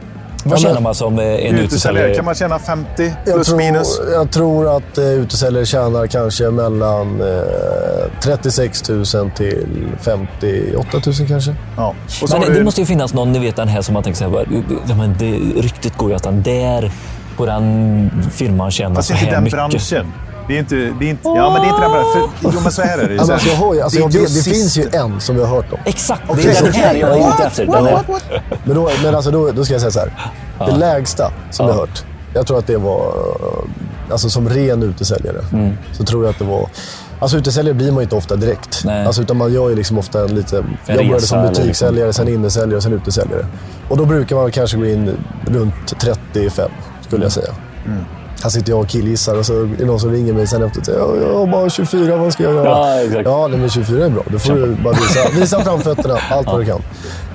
Vad 0.50 0.61
tjänar 0.61 0.81
man 0.81 0.95
som 0.95 1.19
eh, 1.19 1.25
en 1.25 1.59
Utesäljare, 1.59 2.15
kan 2.15 2.25
man 2.25 2.35
tjäna 2.35 2.59
50 2.59 3.12
Jag 3.25 3.35
plus 3.35 3.47
tror, 3.47 3.57
minus? 3.57 4.00
jag 4.12 4.31
tror 4.31 4.76
att 4.76 4.99
eh, 4.99 5.05
utesäljare 5.05 5.67
tjänar 5.67 6.07
kanske 6.07 6.50
mellan 6.50 7.21
eh, 7.21 7.26
36 8.21 8.88
000 8.88 9.05
till 9.37 9.67
58 10.00 10.88
000 11.07 11.29
kanske. 11.29 11.55
Ja. 11.76 11.95
Och 12.23 12.29
så 12.29 12.38
Men 12.38 12.47
det, 12.47 12.53
du, 12.53 12.59
det 12.59 12.65
måste 12.65 12.81
ju 12.81 12.87
finnas 12.87 13.15
någon, 13.15 13.33
ni 13.33 13.38
vet 13.38 13.57
den 13.57 13.69
här 13.69 13.83
som 13.83 13.95
man 13.95 14.03
tänker 14.03 14.19
så 14.19 14.31
här, 14.31 14.47
ja, 14.88 14.95
men 14.95 15.15
det, 15.19 15.61
ryktet 15.61 15.97
går 15.97 16.11
ju 16.11 16.17
att 16.17 16.23
den 16.23 16.43
där 16.43 16.91
på 17.37 17.47
den 17.47 18.11
firman 18.33 18.71
tjänar 18.71 18.95
fast 18.95 19.09
så 19.09 19.15
inte 19.15 19.25
här 19.25 19.33
den 19.33 19.45
mycket. 19.45 19.57
branschen. 19.59 20.12
Det 20.49 20.55
är 20.55 20.59
inte, 20.59 20.75
det 20.75 21.05
är 21.07 21.11
inte, 21.11 21.29
ja, 21.29 21.50
men 21.53 21.62
det 21.62 21.67
är 21.67 21.71
inte 21.71 21.81
den 21.81 21.91
branschen. 21.91 22.31
För, 22.43 22.50
jo, 22.55 22.61
men 22.62 22.73
så 22.73 22.83
här 22.83 22.99
är 22.99 23.09
det. 23.09 23.12
ju. 23.15 23.19
Alltså, 23.19 23.26
Så 23.26 23.33
alltså, 23.33 23.49
jag 23.49 23.57
här, 23.57 23.65
har 23.67 23.83
alltså, 23.83 23.99
det 23.99 24.03
jag 24.03 24.12
det 24.12 24.19
grossisten. 24.19 24.53
finns 24.53 24.76
ju 24.79 24.88
en 24.93 25.21
som 25.21 25.37
jag 25.37 25.47
har 25.47 25.57
hört 25.57 25.73
om. 25.73 25.79
Exakt, 25.85 26.23
Okej, 26.29 26.45
det 26.45 26.59
är 26.59 26.62
den 26.62 26.73
här 26.73 26.95
jag 26.95 27.11
är 27.19 27.29
ute 27.35 27.45
efter. 27.45 27.67
Den 27.67 27.87
är, 27.87 28.00
Men, 28.65 28.75
då, 28.76 28.91
men 29.03 29.15
alltså, 29.15 29.31
då, 29.31 29.53
då 29.53 29.65
ska 29.65 29.75
jag 29.75 29.81
säga 29.81 29.91
så 29.91 30.00
här. 30.00 30.12
Det 30.67 30.76
lägsta 30.76 31.33
som 31.50 31.67
jag 31.67 31.73
har 31.73 31.81
hört, 31.81 32.05
jag 32.35 32.47
tror 32.47 32.59
att 32.59 32.67
det 32.67 32.76
var 32.76 33.12
alltså, 34.11 34.31
som 34.31 34.49
ren 34.49 34.83
utesäljare. 34.83 35.45
Mm. 35.53 35.73
Så 35.93 36.05
tror 36.05 36.25
jag 36.25 36.31
att 36.31 36.38
det 36.38 36.45
var... 36.45 36.69
Alltså 37.21 37.37
utesäljare 37.38 37.75
blir 37.75 37.87
man 37.93 37.97
ju 37.97 38.03
inte 38.03 38.17
ofta 38.17 38.37
direkt. 38.37 38.83
Nej. 38.85 39.07
Alltså, 39.07 39.23
utan 39.23 39.37
man 39.37 39.53
gör 39.53 39.69
ju 39.71 39.76
liksom 39.76 39.99
ofta 39.99 40.21
en 40.25 40.35
lite... 40.35 40.65
jag 40.87 40.97
började 40.97 41.21
som 41.21 41.38
eller 41.38 41.49
butikssäljare, 41.49 42.07
liksom. 42.07 42.25
sen 42.26 42.35
innesäljare, 42.35 42.81
sen 42.81 42.93
utesäljare. 42.93 43.47
Och 43.88 43.97
då 43.97 44.05
brukar 44.05 44.37
man 44.37 44.50
kanske 44.50 44.76
gå 44.76 44.87
in 44.87 45.17
runt 45.47 45.99
35, 46.00 46.71
skulle 47.07 47.25
jag 47.25 47.33
säga. 47.33 47.49
Här 48.47 48.50
sitter 48.50 48.71
jag 48.73 48.81
och 48.81 48.88
killgissar 48.88 49.35
och 49.38 49.47
så 49.47 49.62
är 49.62 49.69
det 49.79 49.85
någon 49.85 50.00
som 50.00 50.11
ringer 50.12 50.33
mig 50.33 50.47
sen 50.47 50.62
efteråt 50.62 50.79
och 50.81 50.87
säger 50.87 50.99
"Ja, 50.99 51.17
jag 51.33 51.38
har 51.38 51.47
bara 51.47 51.71
24, 51.71 52.17
vad 52.17 52.33
ska 52.33 52.43
jag 52.43 52.55
göra? 52.55 52.69
Ja, 52.69 53.00
exakt. 53.03 53.23
Ja, 53.25 53.47
nej, 53.49 53.59
men 53.59 53.69
24 53.71 54.05
är 54.05 54.09
bra. 54.11 54.23
Då 54.33 54.38
får 54.38 54.53
du 54.55 54.75
bara 54.85 54.95
visa, 54.95 55.41
visa 55.41 55.61
framfötterna, 55.65 56.19
allt 56.31 56.47
vad 56.47 56.61
du 56.61 56.65
kan. 56.65 56.83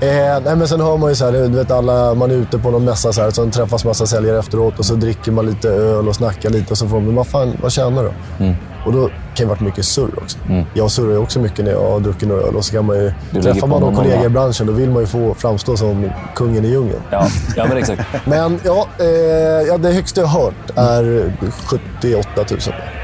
Eh, 0.02 0.10
nej, 0.46 0.56
men 0.56 0.68
sen 0.68 0.82
hör 0.82 0.98
man 0.98 1.10
ju 1.10 1.16
så 1.16 1.26
här, 1.26 1.32
du 1.32 1.48
vet 1.48 1.72
alla, 1.72 2.14
man 2.14 2.32
är 2.32 2.36
ute 2.36 2.58
på 2.58 2.72
någon 2.72 2.86
mässa 2.86 3.14
så 3.14 3.22
här, 3.22 3.32
så 3.32 3.50
träffas 3.50 3.86
massa 3.86 4.06
säljare 4.06 4.40
efteråt 4.40 4.80
och 4.80 4.86
så 4.86 4.94
dricker 4.96 5.32
man 5.32 5.46
lite 5.46 5.70
öl 5.70 6.08
och 6.08 6.16
snackar 6.16 6.50
lite 6.50 6.72
och 6.72 6.78
så 6.78 6.88
får 6.88 7.00
man, 7.00 7.16
vad 7.16 7.28
fan, 7.28 7.58
vad 7.62 7.72
tjänar 7.72 8.04
du? 8.04 8.44
Mm. 8.46 8.56
Och 8.86 8.94
då 8.94 9.08
kan 9.08 9.14
det 9.36 9.46
varit 9.46 9.60
mycket 9.62 9.86
surr 9.86 10.12
också. 10.18 10.38
Jag 10.74 10.92
surrar 10.92 11.12
ju 11.12 11.18
också 11.18 11.40
mycket 11.40 11.66
när 11.66 11.72
jag 11.72 11.92
har 11.92 12.00
druckit 12.00 12.30
några 12.30 12.42
öl 12.42 12.56
och 12.56 12.66
så 12.66 12.74
kan 12.74 12.86
man 12.86 12.96
ju, 12.96 13.12
träffar 13.42 13.68
man 13.68 13.82
någon 13.82 13.96
kollega 13.96 14.24
i 14.26 14.30
branschen 14.30 14.68
då 14.68 14.74
vill 14.74 14.90
man 14.90 15.02
ju 15.02 15.08
få 15.08 15.34
framstå 15.34 15.78
som 15.78 16.10
kungen 16.36 16.66
i 16.66 16.68
djungeln. 16.68 17.02
ja, 17.12 17.28
ja, 17.56 17.66
men 17.68 17.78
exakt. 17.78 18.02
Men 18.26 18.60
ja, 18.66 18.88
eh, 19.00 19.06
ja, 19.68 19.78
det 19.78 19.92
högsta 19.92 20.22
jag 20.22 20.28
har 20.28 20.42
hört 20.44 20.54
är 20.76 21.34
78 21.66 22.30
000. 22.52 22.60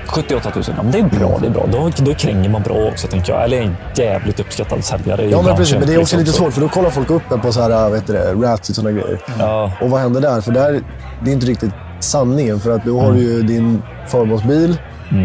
78 0.08 0.52
000, 0.56 0.64
ja, 0.68 0.84
men 0.84 0.92
det 0.92 1.00
är 1.00 1.20
bra. 1.20 1.38
Det 1.42 1.48
är 1.48 1.52
bra. 1.52 1.66
Då, 1.72 1.90
då 1.98 2.14
kränger 2.14 2.50
man 2.50 2.62
bra 2.62 2.76
också, 2.92 3.08
tänker 3.08 3.34
jag. 3.34 3.44
Eller 3.44 3.62
en 3.62 3.76
jävligt 3.96 4.40
uppskattad 4.40 4.84
säljare 4.84 5.26
i 5.26 5.32
Ja, 5.32 5.42
men 5.42 5.56
precis. 5.56 5.76
Men 5.78 5.88
det 5.88 5.94
är 5.94 6.00
också 6.02 6.18
liksom, 6.18 6.20
lite 6.20 6.32
svårt, 6.32 6.54
för 6.54 6.62
då 6.62 6.70
kollar 6.70 6.90
folk 6.90 7.10
upp 7.10 7.32
en 7.32 7.40
på 7.42 7.52
så 7.52 7.62
här, 7.62 7.90
vet 7.90 8.08
du 8.08 8.14
det, 8.14 8.34
rats 8.34 8.70
och 8.70 8.76
sådana 8.76 8.92
grejer. 8.92 9.20
Ja. 9.40 9.72
Och 9.82 9.90
vad 9.90 10.00
händer 10.02 10.22
där? 10.22 10.42
För 10.42 10.52
där, 10.52 10.82
det 11.24 11.30
är 11.32 11.34
inte 11.34 11.46
riktigt 11.46 11.72
sanningen. 12.00 12.60
För 12.60 12.72
att 12.72 12.86
då 12.86 13.00
har 13.00 13.08
Mm. 13.08 13.18
du 13.18 13.24
ju 13.24 13.42
din 13.42 13.82
förmånsbil 14.08 14.78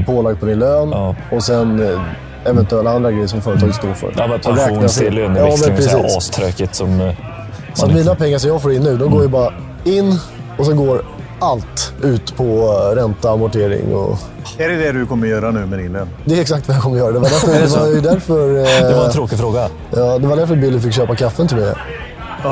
pålagd 0.07 0.41
på 0.41 0.47
din 0.47 0.59
lön 0.59 0.89
Ja. 0.93 1.15
och 1.33 1.43
sen 1.43 1.83
eh, 1.83 2.01
eventuella 2.45 2.91
andra 2.91 3.13
grejer 3.13 3.27
som 3.27 3.43
företaget 3.43 3.75
står 3.75 3.93
för. 3.95 4.15
Ja, 4.17 4.27
men 4.27 4.43
Så 4.43 4.51
räknas 4.51 4.67
pensions, 4.69 4.97
det- 4.99 5.11
löneväxling 5.11 5.53
och 5.53 5.83
så 5.83 5.91
här 5.91 6.03
precis. 6.03 6.17
astråkigt 6.17 6.75
som... 6.75 7.01
eh, 7.01 7.15
Så 7.75 7.87
att 7.87 7.95
mina 7.95 8.15
pengar 8.15 8.39
som 8.39 8.51
jag 8.51 8.63
får 8.63 8.73
in 8.73 8.83
nu, 8.83 8.97
de 8.97 9.11
går 9.11 9.23
ju 9.23 9.29
bara 9.29 9.53
in 9.85 10.19
och 10.59 10.67
sen 10.67 10.77
går 10.77 11.03
allt 11.41 11.93
ut 12.03 12.37
på 12.37 12.45
eh, 12.93 12.97
ränta, 12.97 13.31
amortering 13.31 13.95
och... 13.95 14.19
Är 14.59 14.69
det 14.69 14.77
det 14.77 14.93
du 14.93 15.07
kommer 15.07 15.27
göra 15.27 15.51
nu 15.51 15.67
med 15.67 15.79
din 15.79 15.93
lön? 15.93 16.09
Det 16.25 16.37
är 16.37 16.41
exakt 16.41 16.69
vad 16.69 16.77
jag 16.77 16.83
kommer 16.83 16.97
göra. 16.97 17.11
Det 17.13 17.19
var 17.19 17.29
därför, 17.29 17.53
det 17.77 17.81
var 17.81 17.87
ju 17.95 18.01
därför, 18.01 18.59
eh, 18.59 18.89
Det 18.91 18.95
var 18.97 19.05
en 19.05 19.13
tråkig 19.13 19.39
fråga. 19.39 19.69
ja, 19.91 20.19
det 20.19 20.27
var 20.27 20.37
därför 20.37 20.57
Billy 20.57 20.81
fick 20.81 20.93
köpa 20.93 21.15
kaffen 21.17 21.49
till 21.49 21.57
mig. 21.57 21.75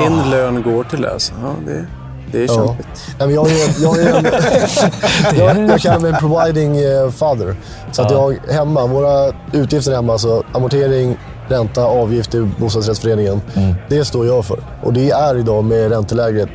En 0.05 0.29
lön 0.31 0.61
går 0.63 0.83
till 0.83 1.01
det. 1.01 1.11
alltså. 1.13 1.33
Ja, 1.43 1.49
det, 1.65 1.85
det 2.31 2.37
är 2.43 2.47
Ja. 2.47 2.53
kämpigt. 2.67 2.87
Nej, 3.19 3.27
men 3.27 3.35
jag, 3.35 3.47
är, 3.51 3.81
jag, 3.83 3.97
är 3.99 4.13
en, 4.17 4.25
jag, 5.65 5.69
jag 5.69 5.79
kallar 5.81 5.99
mig 5.99 6.13
providing 6.13 6.77
eh, 6.77 7.09
father. 7.11 7.55
Så 7.91 8.01
att 8.01 8.11
jag 8.11 8.35
hemma, 8.53 8.85
våra 8.87 9.33
utgifter 9.53 9.91
hemma, 9.91 10.13
alltså 10.13 10.43
amortering, 10.51 11.17
ränta, 11.49 11.83
avgift 11.83 12.31
till 12.31 12.49
bostadsrättsföreningen. 12.57 13.41
Det 13.89 14.05
står 14.05 14.25
jag 14.27 14.45
för. 14.45 14.59
Och 14.83 14.93
det 14.93 15.11
är 15.11 15.37
idag 15.39 15.63
med 15.63 15.91
ränteläget 15.91 16.49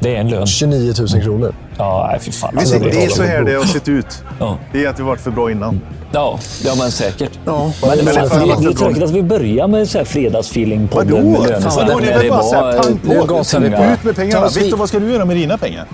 Det 0.00 0.16
är 0.16 0.20
en 0.20 0.28
lön. 0.30 0.46
29 0.46 0.92
000 1.14 1.22
kronor. 1.22 1.54
Ja, 1.78 2.08
nej, 2.10 2.20
fy 2.20 2.32
fan. 2.32 2.58
Alltså, 2.58 2.78
ser, 2.78 2.84
det 2.84 3.04
är 3.04 3.08
så 3.08 3.22
är 3.22 3.26
här 3.26 3.42
det 3.42 3.54
har 3.54 3.64
sett 3.64 3.88
ut. 3.88 4.22
Ja. 4.40 4.58
Det 4.72 4.84
är 4.84 4.88
att 4.88 4.98
vi 4.98 5.02
varit 5.02 5.20
för 5.20 5.30
bra 5.30 5.50
innan. 5.50 5.80
Ja, 6.12 6.38
ja, 6.64 6.74
men 6.78 6.90
säkert. 6.90 7.38
Ja. 7.44 7.72
Men, 7.80 7.90
men, 7.90 7.98
Eller 7.98 8.12
fan, 8.12 8.28
fan, 8.30 8.48
det, 8.48 8.66
det 8.66 8.68
är 8.70 8.74
tråkigt 8.74 9.02
att 9.02 9.10
vi 9.10 9.22
börjar 9.22 9.68
med 9.68 9.88
så 9.88 9.98
här 9.98 10.04
fredagsfeeling-podden 10.04 11.10
Vadå? 11.10 11.42
med 11.42 11.62
vadå? 11.62 11.98
Det 12.00 12.12
är 12.12 12.18
väl 12.18 12.30
bara 12.30 12.42
så 12.42 12.54
här, 12.54 12.78
pang 12.78 12.98
på. 12.98 13.92
Ut 13.92 14.04
med 14.04 14.16
pengarna. 14.16 14.48
Victor, 14.48 14.76
vad 14.76 14.88
ska 14.88 14.98
du 14.98 15.12
göra 15.12 15.24
med 15.24 15.36
dina 15.36 15.58
pengar? 15.58 15.84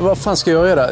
Vad 0.00 0.18
fan 0.18 0.36
ska 0.36 0.50
jag 0.50 0.68
göra? 0.68 0.86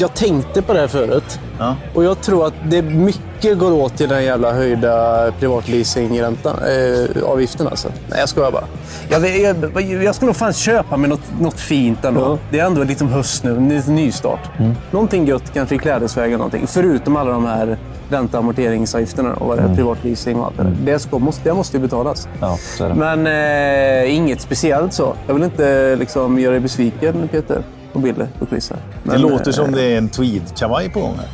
Jag 0.00 0.14
tänkte 0.14 0.62
på 0.62 0.72
det 0.72 0.80
här 0.80 0.88
förut. 0.88 1.40
Ja. 1.58 1.76
Och 1.94 2.04
jag 2.04 2.20
tror 2.20 2.46
att 2.46 2.54
det 2.70 2.82
mycket 2.82 3.58
går 3.58 3.72
åt 3.72 3.96
till 3.96 4.08
den 4.08 4.24
jävla 4.24 4.52
höjda 4.52 5.32
privatleasingräntan. 5.38 6.56
Eh, 6.58 7.66
alltså. 7.70 7.88
Nej, 8.08 8.18
jag 8.20 8.28
skojar 8.28 8.50
bara. 8.50 8.64
Jag, 9.08 9.38
jag, 9.38 10.04
jag 10.04 10.14
ska 10.14 10.26
nog 10.26 10.36
fan 10.36 10.52
köpa 10.52 10.96
mig 10.96 11.10
något, 11.10 11.40
något 11.40 11.60
fint 11.60 12.04
ändå. 12.04 12.38
Det 12.50 12.58
är 12.58 12.66
ändå 12.66 12.84
liksom 12.84 13.08
höst 13.08 13.44
nu, 13.44 13.50
en 13.50 13.94
nystart. 13.94 14.50
Någonting 14.90 15.26
gött 15.26 15.52
kanske 15.54 15.74
i 15.74 15.78
klädesväg 15.78 16.26
eller 16.26 16.36
någonting. 16.36 16.66
Förutom 16.66 17.16
alla 17.16 17.30
de 17.30 17.46
här 17.46 17.78
ränta 18.10 18.38
och 18.38 18.44
amorteringsavgifterna 18.44 19.34
och 19.34 19.46
vad 19.46 19.58
det 19.58 19.62
är, 19.62 19.74
privatleasing 19.74 20.40
och 20.40 20.46
allt 20.46 20.56
det 20.56 20.62
där. 20.62 20.76
Det, 20.84 20.98
ska, 20.98 21.18
måste, 21.18 21.48
det 21.48 21.54
måste 21.54 21.76
ju 21.76 21.82
betalas. 21.82 22.28
Ja. 22.40 22.58
Men 22.94 23.26
eh, 23.26 24.14
inget 24.14 24.40
speciellt 24.40 24.92
så. 24.92 25.14
Jag 25.26 25.34
vill 25.34 25.42
inte 25.42 25.96
liksom, 25.96 26.38
göra 26.38 26.52
dig 26.52 26.60
besviken 26.60 27.28
Peter 27.28 27.62
och 27.98 28.04
Bille 28.04 28.28
och 28.38 28.48
Chris 28.48 28.70
här. 28.70 28.78
Det 29.04 29.10
Men, 29.10 29.20
låter 29.20 29.48
eh, 29.48 29.52
som 29.54 29.72
det 29.72 29.82
är 29.82 29.98
en 29.98 30.08
tweed-kavaj 30.08 30.90
på 30.92 31.00
gång 31.00 31.14
här. 31.16 31.28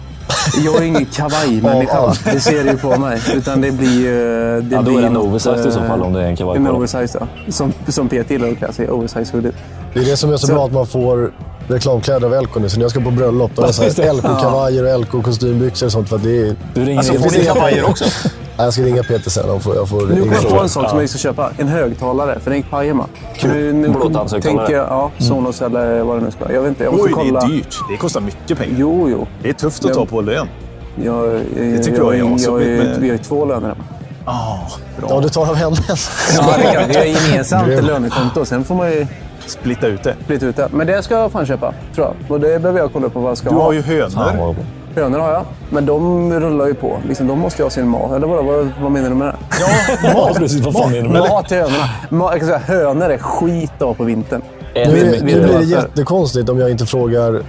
Jag 0.65 0.77
är 0.77 0.83
ingen 0.83 1.07
kavajmänniska. 1.07 2.15
Det 2.33 2.41
ser 2.41 2.65
du 2.65 2.71
ju 2.71 2.79
på 2.79 2.99
mig. 2.99 3.21
Utan 3.35 3.61
det 3.61 3.73
blir 3.73 4.01
ju... 4.01 4.15
Det 4.61 4.75
Ja, 4.75 4.83
då 4.83 4.91
blir 4.91 4.97
är 4.99 5.01
det 5.01 5.07
en 5.07 5.17
oversized 5.17 5.67
i 5.67 5.73
så 5.73 5.81
eh, 5.81 5.87
fall 5.87 6.03
om 6.03 6.13
det 6.13 6.21
är 6.23 6.27
en 6.27 6.37
kavaj 6.37 6.57
En 6.57 6.63
på 6.65 6.69
dem. 6.69 6.77
oversize, 6.77 7.19
ja. 7.21 7.27
Som, 7.53 7.73
som 7.89 8.09
Peter 8.09 8.33
gillar 8.35 8.49
att 8.49 8.59
klä 8.59 8.73
sig 8.73 8.87
i. 8.87 8.89
Oversize 8.89 9.33
hoodie. 9.37 9.53
Det 9.95 10.01
är 10.01 10.05
det 10.05 10.17
som 10.17 10.33
är 10.33 10.37
så, 10.37 10.47
Så- 10.47 10.53
bra 10.53 10.65
att 10.67 10.73
man 10.73 10.87
får 10.87 11.33
reklamkläder 11.69 12.27
av 12.27 12.35
Elko 12.35 12.61
nu. 12.61 12.69
Så 12.69 12.77
när 12.77 12.85
jag 12.85 12.91
ska 12.91 13.01
på 13.01 13.11
bröllop, 13.11 13.51
då 13.55 13.63
har 13.63 13.69
jag 14.05 14.17
LK-kavajer 14.17 14.85
och 14.95 15.01
LK-kostymbyxor 15.01 15.87
och 15.87 15.93
sånt. 15.93 16.09
För 16.09 16.17
att 16.17 16.23
det 16.23 16.49
är... 16.49 16.57
Du 16.75 16.85
ringer 16.85 16.99
Alltså, 16.99 17.15
in 17.15 17.23
får 17.23 17.31
ni 17.31 17.45
kavajer 17.45 17.89
också? 17.89 18.05
Nej, 18.57 18.65
Jag 18.67 18.73
ska 18.73 18.83
ringa 18.83 19.03
Peter 19.03 19.31
sen. 19.31 19.45
Jag 19.49 19.63
får, 19.63 19.75
jag 19.77 19.89
får 19.89 20.01
Nu 20.07 20.21
kommer 20.21 20.35
jag 20.35 20.49
på 20.49 20.61
en 20.63 20.69
sak 20.69 20.91
som 20.91 21.01
jag 21.01 21.09
ska 21.09 21.19
köpa. 21.19 21.51
En 21.59 21.69
högtalare, 21.69 22.41
för 22.41 22.51
den 22.51 22.57
gick 22.59 22.71
paj 22.71 22.87
hemma. 22.89 23.07
Blåtandshögtalare. 23.43 24.41
tänker 24.41 24.75
jag, 24.77 24.87
ja, 24.89 25.11
Sonos 25.19 25.63
eller 25.63 26.03
vad 26.03 26.17
det 26.19 26.25
nu 26.25 26.31
ska 26.31 26.41
vara. 26.45 26.53
Jag 26.55 26.61
vet 26.63 26.69
inte, 26.69 26.85
jag 26.85 26.93
måste 26.93 27.07
Oj, 27.07 27.13
kolla. 27.15 27.41
det 27.41 27.47
är 27.47 27.49
dyrt. 27.51 27.75
Det 27.91 27.97
kostar 27.97 28.21
mycket 28.21 28.59
pengar. 28.59 28.75
Jo, 28.79 29.09
jo. 29.11 29.27
Det 29.43 29.49
är 29.49 29.53
tufft 29.53 29.85
att 29.85 29.89
Ja. 29.91 29.95
ta 29.95 30.07
på 30.07 30.21
lön. 30.21 30.49
Jag, 31.05 31.41
Det 31.57 31.79
tycker 31.79 31.99
jag 31.99 32.15
är 32.15 32.19
jag, 32.19 32.33
asjobbigt 32.35 32.69
jag, 32.69 32.79
med- 32.87 32.97
Vi 33.01 33.09
har 33.09 33.17
ju 33.17 33.23
två 33.23 33.45
löner 33.45 33.69
hemma. 33.69 33.85
Ah, 34.25 34.57
Ja, 35.01 35.07
bra. 35.09 35.21
du 35.21 35.29
tar 35.29 35.43
av 35.49 35.55
hennes. 35.55 36.11
Ja, 36.37 36.45
det 36.89 36.99
har 36.99 37.05
gemensamt 37.29 37.69
lönekonto. 37.85 38.45
Sen 38.45 38.65
får 38.65 38.75
man 38.75 38.91
ju 38.91 39.07
Splitta 39.47 39.87
ut 39.87 40.03
det. 40.03 40.15
splitta 40.25 40.47
ut 40.47 40.57
det. 40.57 40.69
Men 40.73 40.87
det 40.87 41.03
ska 41.03 41.15
jag 41.15 41.33
fan 41.33 41.47
köpa, 41.47 41.75
tror 41.95 42.07
jag. 42.07 42.31
Och 42.33 42.41
det 42.41 42.59
behöver 42.63 42.81
jag 42.81 42.93
kolla 42.93 43.07
upp 43.07 43.13
på 43.13 43.21
vad 43.21 43.31
jag 43.31 43.39
ska 43.39 43.49
Du 43.49 43.55
ha. 43.57 43.63
har 43.63 43.73
ju 43.73 43.83
hönor. 43.83 44.57
Hönor 44.97 45.19
har 45.19 45.33
jag, 45.33 45.45
men 45.71 45.87
de 45.87 46.33
rullar 46.41 46.67
ju 46.67 46.75
på. 46.75 46.97
Liksom, 47.09 47.27
de 47.27 47.39
måste 47.39 47.63
ju 47.63 47.65
ha 47.65 47.71
sin 47.71 47.89
mat. 47.89 48.13
Eller 48.13 48.27
vad, 48.27 48.45
vad, 48.45 48.71
vad 48.83 48.91
menar 48.93 49.09
du 49.09 49.15
med 49.15 49.27
det? 49.29 49.35
Ja, 50.15 50.31
precis. 50.37 50.61
Vad 50.65 50.75
fan 50.75 50.91
menar 50.91 51.03
du 51.03 51.09
med 51.13 51.23
det? 51.23 51.29
Mat 51.29 51.49
till 51.49 51.57
hönorna. 51.57 51.85
Ma, 52.09 52.31
jag 52.33 52.39
kan 52.41 52.47
säga, 52.49 52.59
hönor 52.59 53.11
är 53.11 53.19
skit 53.19 53.83
av 53.83 53.95
på 53.95 54.05
vintern. 54.05 54.43
Nu, 54.75 54.83
du 55.19 55.25
blir 55.25 55.59
det 55.59 55.65
jättekonstigt 55.65 56.49
om 56.49 56.59
jag 56.59 56.71
inte 56.71 56.87
frågar... 56.87 57.43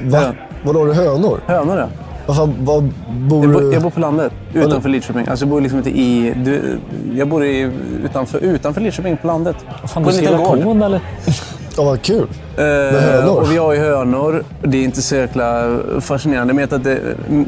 Va? 0.00 0.20
Vadå, 0.64 0.78
har 0.78 0.86
du 0.86 0.92
hönor? 0.92 1.40
Hönor, 1.46 1.78
ja. 1.78 1.86
Vad 2.26 2.36
fan, 2.36 2.54
vad 2.60 2.92
bor 3.08 3.44
Jag, 3.44 3.52
bo, 3.52 3.60
du... 3.60 3.72
jag 3.72 3.82
bor 3.82 3.90
på 3.90 4.00
landet, 4.00 4.32
utanför 4.54 4.88
Lidköping. 4.88 5.26
Alltså, 5.28 5.44
jag 5.44 5.50
bor 5.50 5.60
liksom 5.60 5.78
inte 5.78 5.90
i... 5.90 6.34
Du, 6.44 6.78
jag 7.14 7.28
bor 7.28 7.44
i, 7.44 7.70
utanför, 8.04 8.38
utanför 8.38 8.80
Lidköping, 8.80 9.16
på 9.16 9.26
landet. 9.26 9.56
Fan, 9.84 10.04
på 10.04 10.10
du 10.10 10.16
en 10.16 10.22
liten 10.22 10.38
gård. 10.38 10.62
kon 10.62 10.82
eller? 10.82 11.00
Ja, 11.76 11.84
vad 11.84 12.02
kul. 12.02 12.28
Eh, 12.56 12.64
hönor? 12.64 13.40
och 13.40 13.52
vi 13.52 13.56
har 13.56 13.72
ju 13.72 13.78
hönor. 13.80 14.44
Det 14.62 14.78
är 14.78 14.84
inte 14.84 15.02
så 15.02 15.14
jäkla 15.16 15.78
fascinerande, 16.00 16.54
med 16.54 16.72
att 16.72 16.84
det, 16.84 17.00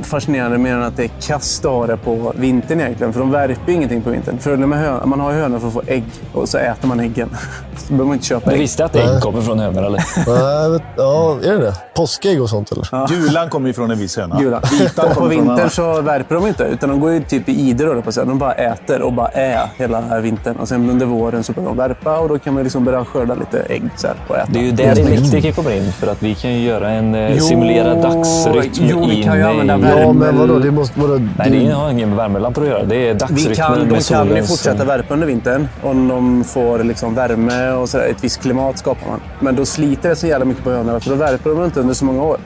fascinerande 0.03 0.59
mer 0.59 0.73
än 0.75 0.83
att 0.83 0.97
det 0.97 1.05
är 1.05 1.11
kast 1.21 1.65
att 1.65 1.71
ha 1.71 1.87
det 1.87 1.97
på 1.97 2.33
vintern 2.37 2.81
egentligen. 2.81 3.13
För 3.13 3.21
de 3.21 3.31
värper 3.31 3.73
ingenting 3.73 4.03
på 4.03 4.11
vintern. 4.11 4.39
Fördelen 4.39 4.69
med 4.69 4.79
hönor, 4.79 5.07
man 5.07 5.21
har 5.21 5.33
ju 5.33 5.39
hönor 5.39 5.59
för 5.59 5.67
att 5.67 5.73
få 5.73 5.83
ägg 5.87 6.05
och 6.33 6.49
så 6.49 6.59
äter 6.59 6.89
man 6.89 7.01
äggen. 7.01 7.29
Så 7.77 7.93
behöver 7.93 8.05
man 8.05 8.15
inte 8.15 8.27
köpa 8.27 8.51
Du 8.51 8.55
ägg. 8.55 8.61
visste 8.61 8.85
att 8.85 8.97
ägg 8.97 9.21
kommer 9.23 9.41
från 9.41 9.59
hönor, 9.59 9.83
eller? 9.85 10.05
Nej, 10.27 10.71
vet, 10.71 10.83
ja, 10.97 11.39
är 11.45 11.53
det 11.53 11.59
det? 11.59 11.75
Påskägg 11.95 12.43
och 12.43 12.51
sånt 12.51 12.73
eller? 12.73 13.09
Gulan 13.09 13.51
kommer 13.51 13.67
ju 13.69 13.73
från 13.73 13.91
en 13.91 13.99
viss 13.99 14.17
höna. 14.17 14.41
Gula. 14.41 14.63
Vitan 14.81 15.09
Och 15.09 15.15
på 15.17 15.27
vintern 15.27 15.71
så 15.71 16.01
värper 16.01 16.35
de 16.35 16.47
inte, 16.47 16.65
utan 16.65 16.89
de 16.89 17.01
går 17.01 17.11
ju 17.13 17.23
typ 17.23 17.49
i 17.49 17.71
jag 17.71 18.05
på. 18.05 18.11
De 18.11 18.39
bara 18.39 18.53
äter 18.53 19.03
och 19.03 19.13
bara 19.13 19.29
är 19.29 19.69
hela 19.77 20.21
vintern. 20.21 20.57
Och 20.57 20.69
sen 20.69 20.91
under 20.91 21.07
våren 21.07 21.45
så 21.45 21.53
börjar 21.53 21.69
de 21.69 21.77
värpa 21.77 22.19
och 22.19 22.29
då 22.29 22.39
kan 22.39 22.55
man 22.55 22.63
liksom 22.63 22.85
börja 22.85 23.05
skörda 23.05 23.35
lite 23.35 23.59
ägg 23.69 23.91
så 23.97 24.07
här, 24.07 24.16
och 24.29 24.37
äta. 24.37 24.47
Det 24.53 24.59
är 24.59 24.63
ju 24.63 24.73
där 24.73 24.85
elektriker 25.01 25.53
kommer 25.53 25.71
in. 25.77 25.93
För 25.93 26.07
att 26.07 26.23
vi 26.23 26.35
kan 26.35 26.53
ju 26.53 26.61
göra 26.67 26.91
en 26.91 27.15
eh, 27.15 27.35
Jo, 27.37 27.41
simulerad 27.45 28.03
dagsrytm 28.03 28.85
jo, 28.91 29.07
vi 29.09 29.23
kan 29.23 29.37
ju 29.39 29.43
använda 29.43 29.77
värme. 29.77 30.01
Ja, 30.01 30.13
men 30.13 30.39
vadå? 30.39 30.59
Det 30.59 30.71
måste... 30.71 31.01
Vadå, 31.01 31.21
Nej, 31.39 31.51
det 31.51 31.73
har 31.73 31.91
inget 31.91 32.09
med 32.09 32.17
värmelampor 32.17 32.63
att 32.63 32.69
göra. 32.69 32.85
Det 32.85 32.97
är 33.09 33.13
Vi 33.13 33.19
dagsrytmen 33.19 33.55
kan, 33.57 33.73
de 33.79 33.87
med 33.87 34.07
kan 34.07 34.29
ju 34.29 34.35
solens- 34.35 34.47
fortsätta 34.47 34.85
värpa 34.85 35.15
under 35.15 35.27
vintern 35.27 35.69
om 35.83 36.09
de 36.09 36.45
får 36.45 36.85
liksom 36.85 37.15
värme 37.15 37.71
och 37.71 37.89
så 37.89 37.99
där, 37.99 38.05
ett 38.07 38.25
visst 38.25 38.43
klimat 38.43 38.79
skapar 38.79 39.09
man. 39.09 39.21
Men 39.41 39.57
då 39.57 39.65
sliter 39.67 40.09
det 40.09 40.17
så 40.17 40.27
jävla 40.27 40.45
mycket 40.45 40.65
på 40.65 40.71
hönorna 40.71 41.01
för 41.01 41.11
då 41.11 41.17
värper 41.17 41.51
de 41.51 41.65
inte 41.65 41.81
under 41.81 41.95
så 41.95 42.05
många 42.05 42.23
år. 42.23 42.37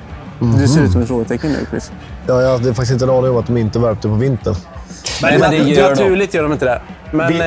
Du 0.61 0.69
ser 0.69 0.81
ut 0.83 0.93
som 0.93 1.01
ett 1.03 1.09
frågetecken 1.09 1.51
nu, 1.53 1.67
Chris. 1.71 1.93
Ja, 2.27 2.43
jag 2.43 2.51
hade 2.53 2.65
faktiskt 2.75 2.93
inte 2.93 3.05
en 3.05 3.11
aning 3.11 3.31
om 3.31 3.37
att 3.37 3.47
de 3.47 3.57
inte 3.57 3.79
värpte 3.79 4.09
på 4.09 4.15
vintern. 4.15 4.55
Nej, 5.23 5.39
men 5.39 5.51
det 5.51 5.57
gör. 5.57 5.91
Naturligt 5.91 6.35
gör 6.35 6.43
de 6.43 6.53
inte 6.53 6.65
det. 6.65 6.81
Men 7.13 7.33
Vi- 7.33 7.39
eh, 7.41 7.47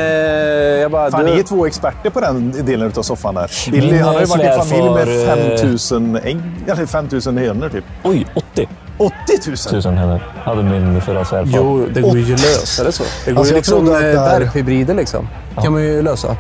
jag 0.81 0.91
bara... 0.91 1.11
Fan, 1.11 1.25
du- 1.25 1.31
ni 1.33 1.39
är 1.39 1.43
två 1.43 1.65
experter 1.65 2.09
på 2.09 2.19
den 2.19 2.65
delen 2.65 2.91
av 2.97 3.01
soffan 3.01 3.35
där. 3.35 3.71
Billy, 3.71 3.97
han 3.97 4.13
har 4.13 4.19
ju 4.21 4.25
varit 4.25 4.45
i 4.45 4.69
familj 4.69 4.89
med 4.89 5.21
eh, 5.21 5.35
5000 5.55 6.15
ägg, 6.23 6.37
eller 6.67 6.85
5000 6.85 7.37
hönor 7.37 7.69
typ. 7.69 7.83
Oj, 8.03 8.25
80 8.35 8.67
80 8.97 9.13
000! 9.47 9.57
tusen 9.57 9.97
hönor 9.97 10.19
hade 10.43 10.63
min 10.63 11.01
förra 11.01 11.25
svärfar. 11.25 11.51
Jo, 11.57 11.85
det 11.93 12.01
går 12.01 12.17
ju 12.17 12.33
att 12.33 12.41
lösa 12.41 12.83
det 12.83 12.91
så. 12.91 13.03
Det 13.25 13.31
går 13.31 13.39
Alltså, 13.39 13.53
ju 13.53 13.57
liksom 13.57 13.85
värphybrider 13.85 14.93
liksom. 14.93 15.27
kan 15.61 15.73
man 15.73 15.83
ju 15.83 16.01
lösa. 16.01 16.37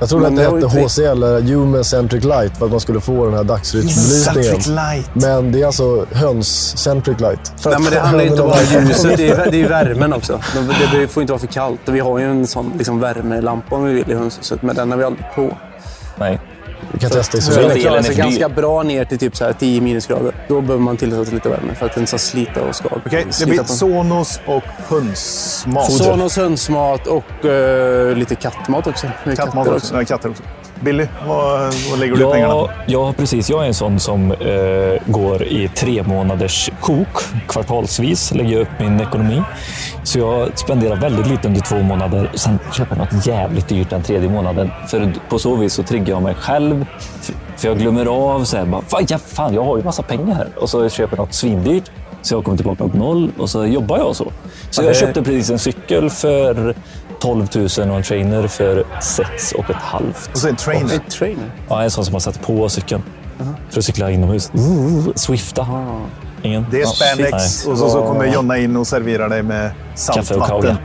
Jag 0.00 0.08
trodde 0.08 0.26
att 0.26 0.36
det 0.36 0.42
hette 0.42 0.66
HCL, 0.82 1.00
eller 1.00 1.40
Human 1.40 1.84
Centric 1.84 2.24
Light, 2.24 2.56
för 2.58 2.64
att 2.66 2.70
man 2.70 2.80
skulle 2.80 3.00
få 3.00 3.24
den 3.24 3.34
här 3.34 3.44
dagsrytmbelysningen. 3.44 5.02
Men 5.12 5.52
det 5.52 5.62
är 5.62 5.66
alltså 5.66 6.06
höns-centric 6.12 7.20
light. 7.20 7.52
För 7.56 7.70
Nej, 7.70 7.78
men 7.80 7.92
det 7.92 8.00
handlar 8.00 8.24
inte 8.24 8.42
bara 8.42 8.52
om 8.78 8.86
ljuset, 8.86 9.16
det 9.16 9.28
är, 9.28 9.50
det 9.50 9.62
är 9.62 9.68
värmen 9.68 10.12
också. 10.12 10.40
Det 10.92 11.08
får 11.08 11.20
inte 11.20 11.32
vara 11.32 11.40
för 11.40 11.46
kallt. 11.46 11.80
Vi 11.84 12.00
har 12.00 12.18
ju 12.18 12.30
en 12.30 12.46
sån 12.46 12.72
liksom, 12.76 13.00
värmelampa 13.00 13.76
om 13.76 13.84
vi 13.84 13.92
vill 13.92 14.10
i 14.10 14.14
hönshuset, 14.14 14.62
men 14.62 14.76
den 14.76 14.90
har 14.90 14.98
vi 14.98 15.04
aldrig 15.04 15.26
på. 15.34 15.56
Nej. 16.18 16.40
Vi 16.92 16.98
kan 16.98 17.10
testa 17.10 17.40
Så 17.40 17.52
Så 17.52 17.60
den 17.60 17.60
den 17.60 17.68
delen 17.68 17.82
klarar 17.82 18.02
sig 18.02 18.14
ganska 18.14 18.48
bra 18.48 18.82
ner 18.82 19.04
till 19.04 19.18
typ 19.18 19.36
så 19.36 19.44
här 19.44 19.52
10 19.52 19.80
minusgrader. 19.80 20.34
Då 20.48 20.60
behöver 20.60 20.84
man 20.84 20.96
tillsätta 20.96 21.30
lite 21.30 21.48
värme 21.48 21.74
för 21.74 21.86
att 21.86 21.94
den 21.94 22.06
ska 22.06 22.18
slita 22.18 22.62
och 22.62 22.74
skada. 22.74 23.00
Okej, 23.06 23.26
det 23.40 23.46
blir 23.46 23.64
Sonos 23.64 24.40
och 24.46 24.62
hönsmat. 24.88 25.92
Sonos 25.92 26.36
hönsmat 26.36 27.06
och 27.06 27.44
eh, 27.44 28.16
lite 28.16 28.34
kattmat 28.34 28.86
också. 28.86 29.06
Kattmat 29.24 29.36
katter 29.54 29.74
också. 29.74 29.94
Nej, 29.94 30.04
katter 30.04 30.30
också. 30.30 30.42
Billy, 30.82 31.06
vad, 31.26 31.74
vad 31.90 31.98
lägger 31.98 32.16
du 32.16 32.30
pengarna 32.30 32.54
Ja, 32.54 32.66
på? 32.66 32.70
ja, 32.86 33.12
precis. 33.16 33.50
Jag 33.50 33.62
är 33.62 33.66
en 33.66 33.74
sån 33.74 34.00
som 34.00 34.32
eh, 34.32 35.02
går 35.06 35.42
i 35.42 35.68
tre 35.74 36.02
månaders 36.02 36.70
sjok. 36.80 37.08
Kvartalsvis 37.48 38.34
lägger 38.34 38.52
jag 38.52 38.60
upp 38.62 38.68
min 38.80 39.00
ekonomi. 39.00 39.42
Så 40.04 40.18
jag 40.18 40.58
spenderar 40.58 40.96
väldigt 40.96 41.26
lite 41.26 41.48
under 41.48 41.60
två 41.60 41.76
månader. 41.82 42.30
Sen 42.34 42.58
köper 42.72 42.96
jag 42.96 43.12
något 43.14 43.26
jävligt 43.26 43.68
dyrt 43.68 43.90
den 43.90 44.02
tredje 44.02 44.28
månaden. 44.30 44.70
För 44.88 45.12
på 45.28 45.38
så 45.38 45.56
vis 45.56 45.74
så 45.74 45.82
triggar 45.82 46.08
jag 46.08 46.22
mig 46.22 46.34
själv. 46.34 46.86
För 47.56 47.68
jag 47.68 47.78
glömmer 47.78 48.06
av 48.06 48.44
så 48.44 48.56
här, 48.56 48.64
bara, 48.64 48.82
fan, 48.82 49.04
ja, 49.08 49.18
fan, 49.18 49.54
jag 49.54 49.64
har 49.64 49.76
ju 49.76 49.82
massa 49.84 50.02
pengar 50.02 50.34
här. 50.34 50.48
Och 50.60 50.68
så 50.70 50.88
köper 50.88 51.16
jag 51.16 51.24
något 51.26 51.34
svindyrt. 51.34 51.90
Så 52.22 52.34
jag 52.34 52.44
kommer 52.44 52.56
tillbaka 52.56 52.88
på 52.88 52.96
noll 52.98 53.30
och 53.38 53.50
så 53.50 53.66
jobbar 53.66 53.98
jag 53.98 54.16
så. 54.16 54.32
Så 54.70 54.82
Ja, 54.82 54.86
jag 54.86 54.96
köpte 54.96 55.22
precis 55.22 55.50
en 55.50 55.58
cykel 55.58 56.10
för 56.10 56.74
12 57.22 57.48
000 57.54 57.90
och 57.90 57.96
en 57.96 58.02
trainer 58.02 58.46
för 58.48 58.84
6 59.00 59.52
och 59.52 59.70
ett 59.70 59.76
halvt. 59.76 60.30
Och 60.32 60.38
så 60.38 60.48
en 60.48 60.56
trainer. 60.56 60.94
En 60.94 61.10
trainer. 61.10 61.50
Ja, 61.68 61.82
en 61.82 61.90
sån 61.90 62.04
som 62.04 62.14
har 62.14 62.20
satt 62.20 62.42
på 62.42 62.68
cykeln. 62.68 63.02
För 63.70 63.78
att 63.78 63.84
cykla 63.84 64.10
inomhus. 64.10 64.50
Uh, 64.54 65.14
Swifta. 65.14 65.66
Ingen? 66.42 66.66
Det 66.70 66.80
är 66.80 66.86
spandex 66.86 67.66
och 67.66 67.78
så, 67.78 67.88
så 67.88 68.02
kommer 68.02 68.34
Jonna 68.34 68.58
in 68.58 68.76
och 68.76 68.86
serverar 68.86 69.28
dig 69.28 69.42
med 69.42 69.70
Kaffe 70.14 70.20
och 70.20 70.24
saltvatten. 70.26 70.76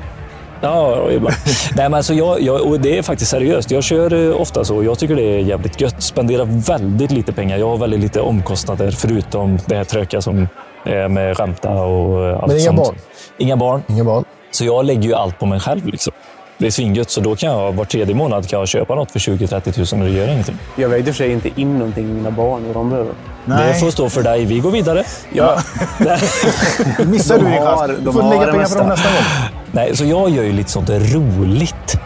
Ja, 0.61 0.95
och 0.95 1.13
ibland. 1.13 1.35
Nej, 1.75 1.85
men 1.85 1.93
alltså 1.93 2.13
jag, 2.13 2.41
jag, 2.41 2.61
och 2.61 2.79
det 2.79 2.97
är 2.97 3.01
faktiskt 3.01 3.31
seriöst. 3.31 3.71
Jag 3.71 3.83
kör 3.83 4.13
eh, 4.13 4.41
ofta 4.41 4.65
så. 4.65 4.83
Jag 4.83 4.99
tycker 4.99 5.15
det 5.15 5.23
är 5.23 5.39
jävligt 5.39 5.81
gött. 5.81 6.03
Spenderar 6.03 6.45
väldigt 6.45 7.11
lite 7.11 7.33
pengar. 7.33 7.57
Jag 7.57 7.69
har 7.69 7.77
väldigt 7.77 7.99
lite 7.99 8.21
omkostnader 8.21 8.91
förutom 8.91 9.59
det 9.65 9.75
här 9.75 9.83
tröka 9.83 10.21
som 10.21 10.47
är 10.83 11.07
med 11.07 11.39
ränta 11.39 11.71
och 11.71 12.25
eh, 12.25 12.37
allt 12.37 12.47
Men 12.47 12.57
inga 12.57 12.65
sånt. 12.65 12.77
barn? 12.77 12.95
Inga 13.37 13.57
barn. 13.57 13.83
Inga 13.87 14.03
barn. 14.03 14.23
Så 14.57 14.65
jag 14.65 14.85
lägger 14.85 15.01
ju 15.01 15.13
allt 15.13 15.39
på 15.39 15.45
mig 15.45 15.59
själv. 15.59 15.85
Liksom. 15.85 16.13
Det 16.57 16.67
är 16.67 16.71
svingött, 16.71 17.09
så 17.09 17.21
då 17.21 17.35
kan 17.35 17.49
jag 17.49 17.71
var 17.71 17.85
tredje 17.85 18.15
månad 18.15 18.49
kan 18.49 18.59
jag 18.59 18.67
köpa 18.67 18.95
något 18.95 19.11
för 19.11 19.19
20-30 19.19 19.95
000 19.95 20.03
och 20.03 20.09
det 20.09 20.19
gör 20.19 20.27
ingenting. 20.27 20.57
Jag 20.75 20.99
och 20.99 21.05
för 21.05 21.13
sig 21.13 21.31
inte 21.31 21.49
in 21.55 21.77
någonting 21.77 22.09
i 22.09 22.13
mina 22.13 22.31
barn 22.31 22.65
och 22.67 22.73
de 22.73 22.89
behöver. 22.89 23.13
Det 23.45 23.79
får 23.79 23.91
stå 23.91 24.09
för 24.09 24.23
dig. 24.23 24.45
Vi 24.45 24.59
går 24.59 24.71
vidare. 24.71 25.03
Ja. 25.33 25.59
Missar 27.05 27.37
De 27.37 27.43
du 27.43 27.51
din 27.51 27.61
chans. 27.61 27.91
Du 27.99 28.11
får 28.13 28.29
lägga 28.29 28.51
pengar 28.51 28.67
på 28.67 28.75
dem 28.75 28.87
nästa 28.87 29.09
gång. 29.09 29.23
Nej, 29.71 29.97
så 29.97 30.05
jag 30.05 30.29
gör 30.29 30.43
ju 30.43 30.51
lite 30.51 30.71
sånt 30.71 30.89
roligt 30.89 31.99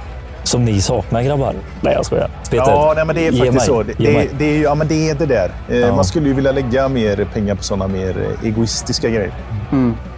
som 0.43 0.65
ni 0.65 0.81
saknar 0.81 1.21
grabbar. 1.21 1.55
Nej, 1.81 1.93
jag 1.93 2.05
skojar. 2.05 2.29
Peter, 2.49 2.57
Ja, 2.57 2.93
nej, 2.95 3.05
men 3.05 3.15
det 3.15 3.27
är 3.27 3.31
faktiskt 3.31 3.53
mig. 3.53 3.65
så. 3.65 3.83
Det, 3.83 3.93
det, 3.97 4.27
det, 4.39 4.45
är, 4.45 4.61
ja, 4.63 4.75
men 4.75 4.87
det 4.87 5.09
är 5.09 5.15
det 5.15 5.25
där. 5.25 5.51
Eh, 5.69 5.77
Ja. 5.77 5.95
Man 5.95 6.05
skulle 6.05 6.27
ju 6.27 6.33
vilja 6.33 6.51
lägga 6.51 6.87
mer 6.87 7.27
pengar 7.33 7.55
på 7.55 7.63
sådana 7.63 7.87
mer 7.87 8.37
eh, 8.41 8.47
egoistiska 8.47 9.09
grejer. 9.09 9.31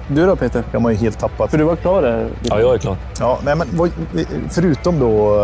Du 0.07 0.25
då 0.25 0.35
Peter? 0.35 0.63
Det 0.71 0.77
har 0.77 0.81
man 0.81 0.91
ju 0.91 0.97
helt 0.97 1.19
tappat. 1.19 1.51
För 1.51 1.57
du 1.57 1.63
var 1.63 1.75
klar 1.75 2.01
där. 2.01 2.29
Ja, 2.41 2.59
jag 2.59 2.73
är 2.73 2.77
klar. 2.77 2.97
Ja, 3.19 3.39
nej, 3.45 3.55
men 3.55 3.67
vad, 3.71 3.89
förutom 4.51 4.99
då 4.99 5.43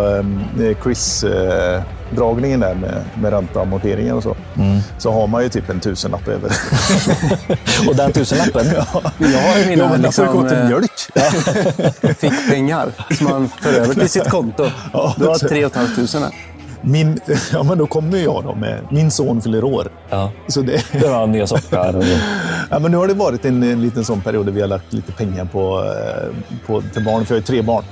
eh, 0.62 0.78
Chris-dragningen 0.84 2.60
där 2.60 2.76
med, 2.76 3.04
med 3.22 3.32
ränta 3.34 3.60
och 3.60 3.65
amorteringar 3.65 4.13
och 4.15 4.24
så, 4.24 4.36
Mm. 4.58 4.80
så 4.98 5.12
har 5.12 5.28
man 5.28 5.43
ju 5.43 5.50
typ 5.50 5.69
en 5.69 5.80
tusenlapp 5.80 6.28
över. 6.28 6.52
Och 7.89 7.95
den 7.95 8.12
tusenlappen. 8.12 8.65
Jag 8.76 8.82
har 8.84 9.58
ju 9.58 9.63
Ja, 9.63 9.67
mina 9.69 9.89
men 9.89 10.02
den 10.02 10.12
får 10.12 10.26
gå 10.26 10.50
till 10.50 10.58
eh, 10.58 10.65
mjölk. 10.67 10.91
fickpengar 12.19 12.91
som 13.17 13.26
man 13.28 13.50
för 13.62 13.74
över 13.74 13.93
till 13.93 14.10
sitt 14.10 14.30
konto. 14.30 14.63
Du 15.17 15.28
har 15.28 15.48
3 15.50 15.69
500 15.69 16.08
här. 16.13 16.48
Min, 16.81 17.19
ja, 17.53 17.63
men 17.63 17.77
då 17.77 17.87
kommer 17.87 18.17
jag 18.17 18.43
då 18.43 18.55
med... 18.55 18.79
Min 18.91 19.11
son 19.11 19.41
fyller 19.41 19.63
år. 19.63 19.91
Ja. 20.09 20.31
Så 20.47 20.61
det, 20.61 20.85
Det 20.91 21.07
var 21.07 21.27
nya 21.27 21.47
sockar. 21.47 22.03
Ja, 22.71 22.79
men 22.79 22.91
nu 22.91 22.97
har 22.97 23.07
det 23.07 23.13
varit 23.13 23.45
en, 23.45 23.63
en 23.63 23.81
liten 23.81 24.05
sån 24.05 24.21
period 24.21 24.45
där 24.45 24.53
vi 24.53 24.61
har 24.61 24.67
lagt 24.67 24.93
lite 24.93 25.11
pengar 25.11 25.45
på, 25.45 25.83
eh, 25.83 26.29
på, 26.67 26.81
till 26.93 27.05
barn. 27.05 27.25
För 27.25 27.35
jag 27.35 27.41
har 27.41 27.41
ju 27.41 27.41
tre 27.41 27.61
barn. 27.61 27.83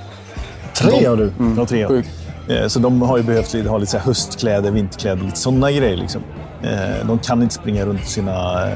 Tre 0.74 1.06
har 1.06 1.16
du. 1.16 1.32
Jag 1.38 1.46
har 1.56 1.66
tre. 1.66 1.86
Sjukt. 1.88 2.08
Eh, 2.48 2.66
Så 2.66 2.78
de 2.78 3.02
har 3.02 3.16
ju 3.16 3.22
behövt 3.22 3.66
ha 3.66 3.78
lite 3.78 3.90
så 3.92 3.98
här 3.98 4.04
höstkläder, 4.04 4.70
vinterkläder, 4.70 5.24
lite 5.24 5.38
sådana 5.38 5.70
grejer. 5.72 5.96
Liksom. 5.96 6.22
Eh, 6.62 7.06
De 7.06 7.18
kan 7.18 7.42
inte 7.42 7.54
springa 7.54 7.84
runt 7.84 8.00
i 8.02 8.06
sina 8.06 8.68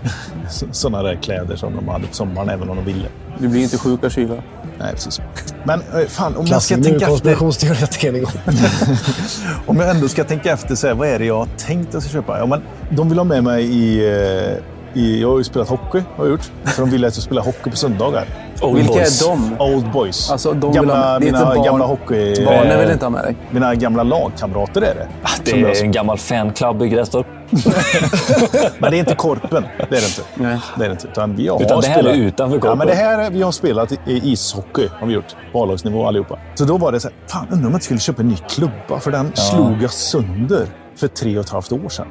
sådana 0.72 1.02
där 1.02 1.14
kläder 1.22 1.56
som 1.56 1.76
de 1.76 1.88
hade 1.88 2.06
på 2.06 2.14
sommaren, 2.14 2.48
även 2.48 2.70
om 2.70 2.76
de 2.76 2.84
ville. 2.84 3.08
Du 3.38 3.48
blir 3.48 3.62
inte 3.62 3.78
sjuk 3.78 4.04
av 4.04 4.08
kyla. 4.10 4.34
Nej, 4.82 4.92
precis. 4.94 5.20
Men 5.64 5.80
eh, 5.80 6.06
fan, 6.08 6.36
om 6.36 6.46
jag, 6.46 6.62
ska. 6.62 6.76
Nu 6.76 6.82
tänka 6.82 7.06
efter, 7.08 8.14
igång. 8.16 8.30
om 9.66 9.76
jag 9.76 9.90
ändå 9.90 10.08
ska 10.08 10.24
tänka 10.24 10.52
efter, 10.52 10.74
så 10.74 10.86
här, 10.86 10.94
vad 10.94 11.08
är 11.08 11.18
det 11.18 11.24
jag 11.24 11.38
har 11.38 11.48
tänkt 11.58 11.88
att 11.88 11.94
jag 11.94 12.02
ska 12.02 12.12
köpa? 12.12 12.38
Ja, 12.38 12.46
men, 12.46 12.62
de 12.90 13.08
vill 13.08 13.18
ha 13.18 13.24
med 13.24 13.44
mig 13.44 13.64
i... 13.64 14.06
eh, 14.08 14.52
i 14.94 15.20
jag 15.20 15.30
har 15.30 15.38
ju 15.38 15.44
spelat 15.44 15.68
hockey, 15.68 16.02
har 16.16 16.24
jag 16.24 16.30
gjort. 16.30 16.50
Så 16.64 16.80
de 16.80 16.90
vill 16.90 17.04
att 17.04 17.16
jag 17.16 17.22
spelar 17.24 17.42
hockey 17.42 17.70
på 17.70 17.76
söndagar. 17.76 18.24
Old 18.62 18.76
Vilka 18.78 18.92
boys. 18.92 19.22
är 19.22 19.28
de? 19.28 19.56
Old 19.60 19.90
boys. 19.92 20.30
Alltså, 20.30 20.52
de 20.52 20.72
gamla, 20.72 20.94
ha- 20.96 21.18
det 21.18 21.24
är 21.28 21.32
mina 21.32 21.38
inte 21.38 21.54
barn- 21.56 21.64
gamla 21.64 21.84
hockey... 21.86 22.44
Barnen 22.44 22.78
vill 22.80 22.90
inte 22.90 23.04
ha 23.04 23.10
med 23.10 23.24
dig. 23.24 23.36
Mina 23.50 23.74
gamla 23.74 24.02
lagkamrater 24.02 24.80
är 24.80 24.94
det. 24.94 25.08
Ah, 25.22 25.28
Det 25.44 25.50
är 25.62 25.82
en 25.84 25.92
gammal 25.92 26.18
fanclub 26.18 26.82
i 26.82 26.88
Grästorp. 26.88 27.26
Men 28.78 28.90
det 28.90 28.96
är 28.96 28.98
inte 28.98 29.14
Korpen. 29.14 29.64
Det 29.78 29.82
är 29.82 29.88
det 30.00 30.06
inte. 30.06 30.22
Nej. 30.34 30.58
Det 30.78 30.84
är 30.84 30.88
det 30.88 30.92
inte. 30.92 31.08
Utan, 31.08 31.36
vi 31.36 31.48
har 31.48 31.62
Utan 31.62 31.80
det 31.80 31.86
här 31.86 31.98
är 31.98 32.02
spelat- 32.02 32.16
utanför 32.16 32.56
Ja, 32.56 32.60
Korpen. 32.60 32.78
men 32.78 32.86
det 32.86 32.94
här, 32.94 33.30
vi 33.30 33.42
har 33.42 33.52
spelat 33.52 33.92
i 33.92 33.98
ishockey. 34.06 34.88
Har 35.00 35.06
vi 35.06 35.12
gjort. 35.14 35.36
På 35.52 35.62
A-lagsnivå 35.62 36.06
allihopa. 36.06 36.38
Så 36.54 36.64
då 36.64 36.78
var 36.78 36.92
det 36.92 37.00
så 37.00 37.08
här, 37.08 37.16
fan 37.28 37.46
undrar 37.50 37.56
om 37.56 37.62
jag 37.72 37.72
inte 37.76 37.84
skulle 37.84 38.00
köpa 38.00 38.22
en 38.22 38.28
ny 38.28 38.36
klubba. 38.48 39.00
För 39.00 39.10
den 39.10 39.32
slog 39.34 39.82
jag 39.82 39.90
sönder 39.92 40.66
för 40.96 41.08
tre 41.08 41.38
och 41.38 41.44
ett 41.44 41.50
halvt 41.50 41.72
år 41.72 41.88
sedan. 41.88 42.06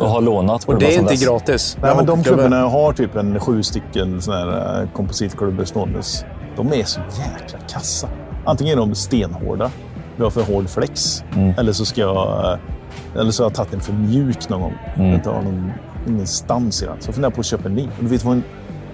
Och 0.00 0.08
har 0.08 0.20
lånat. 0.20 0.64
Och 0.64 0.78
det 0.78 0.94
är 0.94 0.98
inte 0.98 1.12
dess. 1.12 1.24
gratis. 1.24 1.76
Nej, 1.82 1.96
men 1.96 2.06
de 2.06 2.22
klubbarna 2.24 2.60
har 2.62 2.92
typ 2.92 3.16
en 3.16 3.40
sju 3.40 3.62
stycken 3.62 4.22
såna 4.22 4.80
eh, 4.82 4.88
kompositklubbor 4.92 5.64
ståendes. 5.64 6.24
De 6.56 6.72
är 6.72 6.84
så 6.84 7.00
jäkla 7.00 7.58
kassa. 7.68 8.08
Antingen 8.46 8.72
är 8.78 8.80
de 8.80 8.94
stenhårda. 8.94 9.70
Vi 10.16 10.22
har 10.22 10.30
för 10.30 10.42
hård 10.42 10.68
flex. 10.70 11.24
Eller 11.58 11.72
så 11.72 11.84
ska 11.84 12.00
jag... 12.00 12.58
Eller 13.18 13.30
så 13.30 13.42
har 13.42 13.50
jag 13.50 13.54
tagit 13.54 13.74
en 13.74 13.80
för 13.80 13.92
mjuk 13.92 14.48
någon 14.48 14.60
gång. 14.60 14.74
Jag 14.96 15.06
inte 15.06 15.30
har 15.30 15.42
någon, 15.42 15.72
ingenstans 16.08 16.82
i 16.82 16.86
den. 16.86 16.96
Så 17.00 17.08
jag 17.08 17.14
funderar 17.14 17.32
på 17.32 17.40
att 17.40 17.46
köpa 17.46 17.68
en 17.68 17.74
ny. 17.74 17.82
Och 17.84 17.90
Du 18.04 18.06
vet 18.08 18.24
vad 18.24 18.34
en 18.36 18.42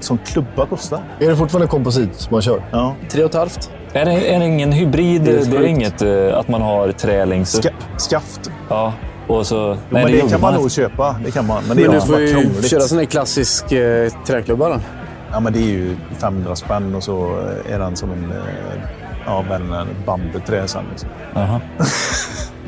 sån 0.00 0.18
klubba 0.18 0.66
kostar? 0.66 1.00
Är 1.20 1.28
det 1.28 1.36
fortfarande 1.36 1.66
komposit 1.68 2.30
man 2.30 2.42
kör? 2.42 2.62
Ja. 2.70 2.94
Tre 3.10 3.22
och 3.24 3.28
ett 3.30 3.34
halvt. 3.36 3.70
Är 3.92 4.04
det, 4.04 4.34
är 4.34 4.38
det 4.40 4.46
ingen 4.46 4.72
hybrid? 4.72 5.22
Det 5.22 5.32
Det 5.32 5.36
är 5.38 5.40
är, 5.40 5.58
sjukt. 5.58 5.68
inget 5.68 6.02
eh, 6.02 6.38
att 6.38 6.48
man 6.48 6.62
har 6.62 6.92
trä 6.92 7.24
längst 7.24 7.54
upp? 7.54 7.62
Ska, 7.64 7.70
skaft. 7.96 8.50
Ja. 8.68 8.92
Och 9.26 9.46
så, 9.46 9.68
nej, 9.68 9.78
men 9.90 10.04
det, 10.04 10.18
gjorde 10.18 10.30
kan 10.30 10.40
man 10.40 10.54
nog 10.54 10.70
köpa. 10.70 11.16
Det 11.24 11.30
kan 11.30 11.46
man. 11.46 11.62
Men 11.68 11.76
det 11.76 11.82
är 11.84 11.88
Men 11.88 12.00
du 12.00 12.06
får 12.06 12.20
ju 12.20 12.32
krångligt. 12.32 12.70
köra 12.70 12.80
sån 12.80 12.98
här 12.98 13.04
klassisk 13.04 13.72
eh, 13.72 14.10
träklubba 14.26 14.68
då. 14.68 14.76
Ja, 15.32 15.40
men 15.40 15.52
det 15.52 15.58
är 15.58 15.62
ju 15.68 15.96
500 16.18 16.56
spänn 16.56 16.94
och 16.94 17.02
så 17.02 17.38
är 17.70 17.78
den 17.78 17.96
som 17.96 18.10
en 18.12 18.24
eh, 18.30 18.36
ja, 19.26 19.44
väl 19.48 19.62
en 19.62 19.86
bambuträ 20.06 20.68
sen. 20.68 20.84
Liksom. 20.90 21.08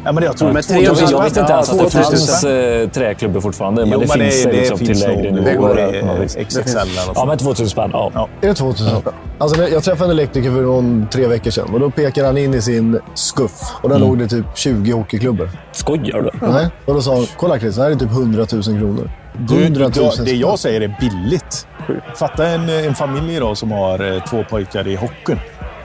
Ja, 0.04 0.12
men 0.12 0.20
det, 0.20 0.24
jag 0.26 0.36
tror 0.36 0.52
Men 0.52 0.62
två- 0.62 0.72
300 0.74 0.94
Jag, 1.02 1.10
jag 1.12 1.24
visste 1.24 1.40
inte 1.40 1.52
ens 1.52 1.70
att 1.70 1.78
det 1.78 1.84
2000 1.90 2.02
fanns 2.04 2.44
eh, 2.44 2.88
träklubbor 2.88 3.40
fortfarande. 3.40 3.80
Men 3.86 3.92
Jo, 3.92 4.00
det 4.00 4.08
finns 4.08 4.44
det, 4.44 4.52
liksom 4.52 4.78
det 4.78 4.78
till 4.78 4.86
finns 4.86 5.00
lägre 5.00 5.30
nog. 5.30 5.44
nivåer. 5.44 6.26
XXL 6.44 6.78
eller 6.78 7.12
Ja, 7.14 7.24
men 7.24 7.38
2000 7.38 7.68
spänn. 7.68 7.90
Ja. 7.92 8.10
Ja. 8.14 8.28
Är 8.40 8.48
det 8.48 8.54
2000 8.54 9.00
spänn? 9.00 9.12
Alltså, 9.38 9.68
jag 9.68 9.82
träffade 9.82 10.04
en 10.04 10.10
elektriker 10.18 10.50
för 10.50 10.62
någon, 10.62 11.06
tre 11.12 11.26
veckor 11.26 11.50
sedan 11.50 11.68
och 11.74 11.80
då 11.80 11.90
pekade 11.90 12.26
han 12.26 12.38
in 12.38 12.54
i 12.54 12.62
sin 12.62 13.00
skuff 13.14 13.60
och 13.82 13.88
där 13.88 13.98
låg 13.98 14.18
det 14.18 14.28
typ 14.28 14.44
20 14.54 14.92
hockeyklubbor. 14.92 15.50
Skojar 15.72 16.22
du? 16.22 16.46
Nej. 16.52 16.66
Och 16.84 16.94
då 16.94 17.02
sa 17.02 17.14
han, 17.14 17.26
kolla 17.36 17.58
Chris, 17.58 17.76
det 17.76 17.82
här 17.82 17.90
är 17.90 17.94
typ 17.94 18.10
100 18.10 18.46
000 18.52 18.62
kronor. 18.62 19.10
Du, 19.48 19.62
100 19.64 19.84
000 19.84 19.92
du, 19.94 20.00
det 20.02 20.10
spänn. 20.12 20.38
jag 20.38 20.58
säger 20.58 20.80
är 20.80 20.96
billigt. 21.00 21.66
Fatta 22.14 22.46
en, 22.46 22.68
en 22.68 22.94
familj 22.94 23.34
idag 23.36 23.56
som 23.56 23.72
har 23.72 24.12
eh, 24.16 24.22
två 24.24 24.44
pojkar 24.50 24.88
i 24.88 24.96
hockeyn. 24.96 25.38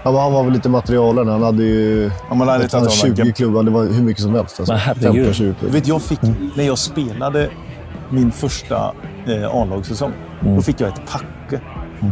Ja, 0.08 0.12
men 0.12 0.22
han 0.22 0.34
var 0.34 0.44
väl 0.44 0.54
lite 0.54 0.70
materialare. 0.70 1.30
Han 1.30 1.44
hade 1.44 1.64
ju 1.64 2.12
Ja, 2.30 2.36
man 2.36 2.48
hade 2.48 2.52
han, 2.60 2.70
tagit 2.70 3.02
honom 3.02 3.16
20 3.16 3.32
klubbar. 3.32 3.64
Det 3.64 3.72
var 3.72 3.84
hur 3.84 4.02
mycket 4.04 4.24
som 4.24 4.36
helst. 4.36 4.60
Alltså. 4.60 4.74
Men 4.74 4.82
herregud. 4.82 5.28
15-20 5.28 5.44
Du 5.44 5.54
klubbar. 5.54 5.74
vet, 5.74 5.88
jag 5.88 6.02
fick, 6.02 6.20
när 6.56 6.64
jag 6.64 6.78
spelade 6.78 7.50
min 8.10 8.32
första 8.32 8.94
eh, 9.28 9.56
A-lagssäsong, 9.56 10.12
då 10.42 10.62
fick 10.62 10.82
jag 10.82 10.88
ett 10.90 11.02
packe 11.12 11.62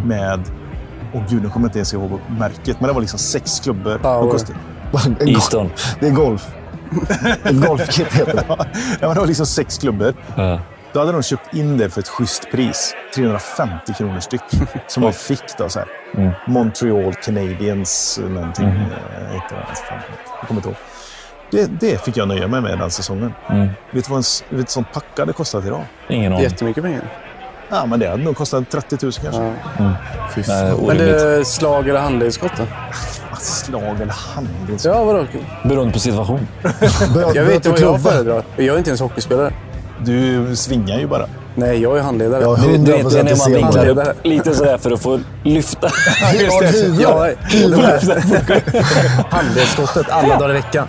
med... 0.05 0.39
Åh 1.13 1.21
gud, 1.29 1.43
nu 1.43 1.49
kommer 1.49 1.65
jag 1.65 1.69
inte 1.69 1.77
ens 1.79 1.93
ihåg 1.93 2.19
märket, 2.39 2.79
men 2.79 2.87
det 2.87 2.93
var 2.93 3.01
liksom 3.01 3.19
sex 3.19 3.59
klubbor. 3.59 3.97
Power. 3.97 4.31
Kostade, 4.31 4.59
Easton. 5.31 5.69
Det 5.99 6.07
är 6.07 6.11
golf. 6.11 6.47
Ett 7.43 7.67
golfkit 7.67 8.13
heter 8.13 8.33
det. 8.33 8.43
ja, 8.47 8.57
men 8.99 9.13
det 9.13 9.19
var 9.19 9.27
liksom 9.27 9.45
sex 9.45 9.77
klubbor. 9.77 10.13
Ja. 10.35 10.59
Då 10.95 10.99
hade 10.99 11.11
de 11.11 11.23
köpt 11.23 11.53
in 11.53 11.77
det 11.77 11.89
för 11.89 12.01
ett 12.01 12.07
schysst 12.07 12.51
pris. 12.51 12.93
350 13.15 13.93
kronor 13.93 14.19
styck. 14.19 14.41
Som 14.87 15.03
man 15.03 15.13
fick 15.27 15.57
då. 15.57 15.69
Så 15.69 15.79
här. 15.79 15.87
Montreal 16.47 17.13
Canadiens 17.13 18.19
någonting. 18.29 18.65
Mm. 18.65 18.89
Det. 18.89 19.75
Fan, 19.75 19.99
jag 20.39 20.47
kommer 20.47 20.59
inte 20.59 20.69
ihåg. 20.69 20.77
Det, 21.51 21.79
det 21.79 22.01
fick 22.05 22.17
jag 22.17 22.27
nöja 22.27 22.47
mig 22.47 22.61
med 22.61 22.79
den 22.79 22.91
säsongen. 22.91 23.33
Vet 23.91 24.05
du 24.05 24.11
vad 24.11 24.17
en, 24.17 24.23
vet 24.23 24.45
du, 24.49 24.59
ett 24.59 24.69
sånt 24.69 24.91
pack 24.93 25.05
hade 25.17 25.33
kostat 25.33 25.65
idag? 25.65 25.81
Ingen 26.09 26.31
aning. 26.33 26.43
Jättemycket 26.43 26.83
pengar. 26.83 27.01
Ja, 27.69 27.85
men 27.85 27.99
det 27.99 28.09
hade 28.09 28.23
nog 28.23 28.35
kostat 28.35 28.69
30 28.69 28.97
000 29.01 29.11
kanske. 29.11 29.41
Nej, 29.41 29.53
Men 30.47 30.73
orimligt. 30.73 30.97
det, 30.97 31.45
slag 31.45 31.89
eller 31.89 31.99
handledsskott 31.99 32.51
då? 32.57 32.63
Ah, 32.63 33.35
Slag 33.35 34.01
eller 34.01 34.13
handels... 34.35 34.85
Ja, 34.85 35.03
vadå? 35.03 35.25
Beroende 35.63 35.93
på 35.93 35.99
situation. 35.99 36.47
Jag 37.35 37.43
vet 37.45 37.55
inte 37.55 37.69
vad 37.69 37.79
jag 37.79 38.01
föredrar. 38.01 38.43
Jag 38.55 38.67
är 38.67 38.77
inte 38.77 38.89
ens 38.89 39.01
hockeyspelare. 39.01 39.53
Du 40.03 40.55
svingar 40.55 40.99
ju 40.99 41.07
bara. 41.07 41.25
Nej, 41.55 41.81
jag 41.81 41.97
är 41.97 42.01
handledare. 42.01 42.41
Ja, 42.43 42.55
Du, 42.55 42.67
du 42.67 42.73
100 42.73 42.77
vet, 42.77 42.85
det 42.85 42.99
är 42.99 43.01
procent 43.03 43.29
när 43.29 43.37
man 43.37 43.51
i 43.51 43.53
vinklar 43.53 43.71
Handledare. 43.85 44.11
upp 44.11 44.17
lite 44.25 44.55
sådär 44.55 44.77
för 44.77 44.91
att 44.91 45.01
få 45.01 45.19
lyfta. 45.43 45.89
Ja, 46.99 47.29
handledsskottet 49.29 50.09
alla 50.09 50.35
dagar 50.39 50.49
i 50.49 50.53
veckan. 50.53 50.87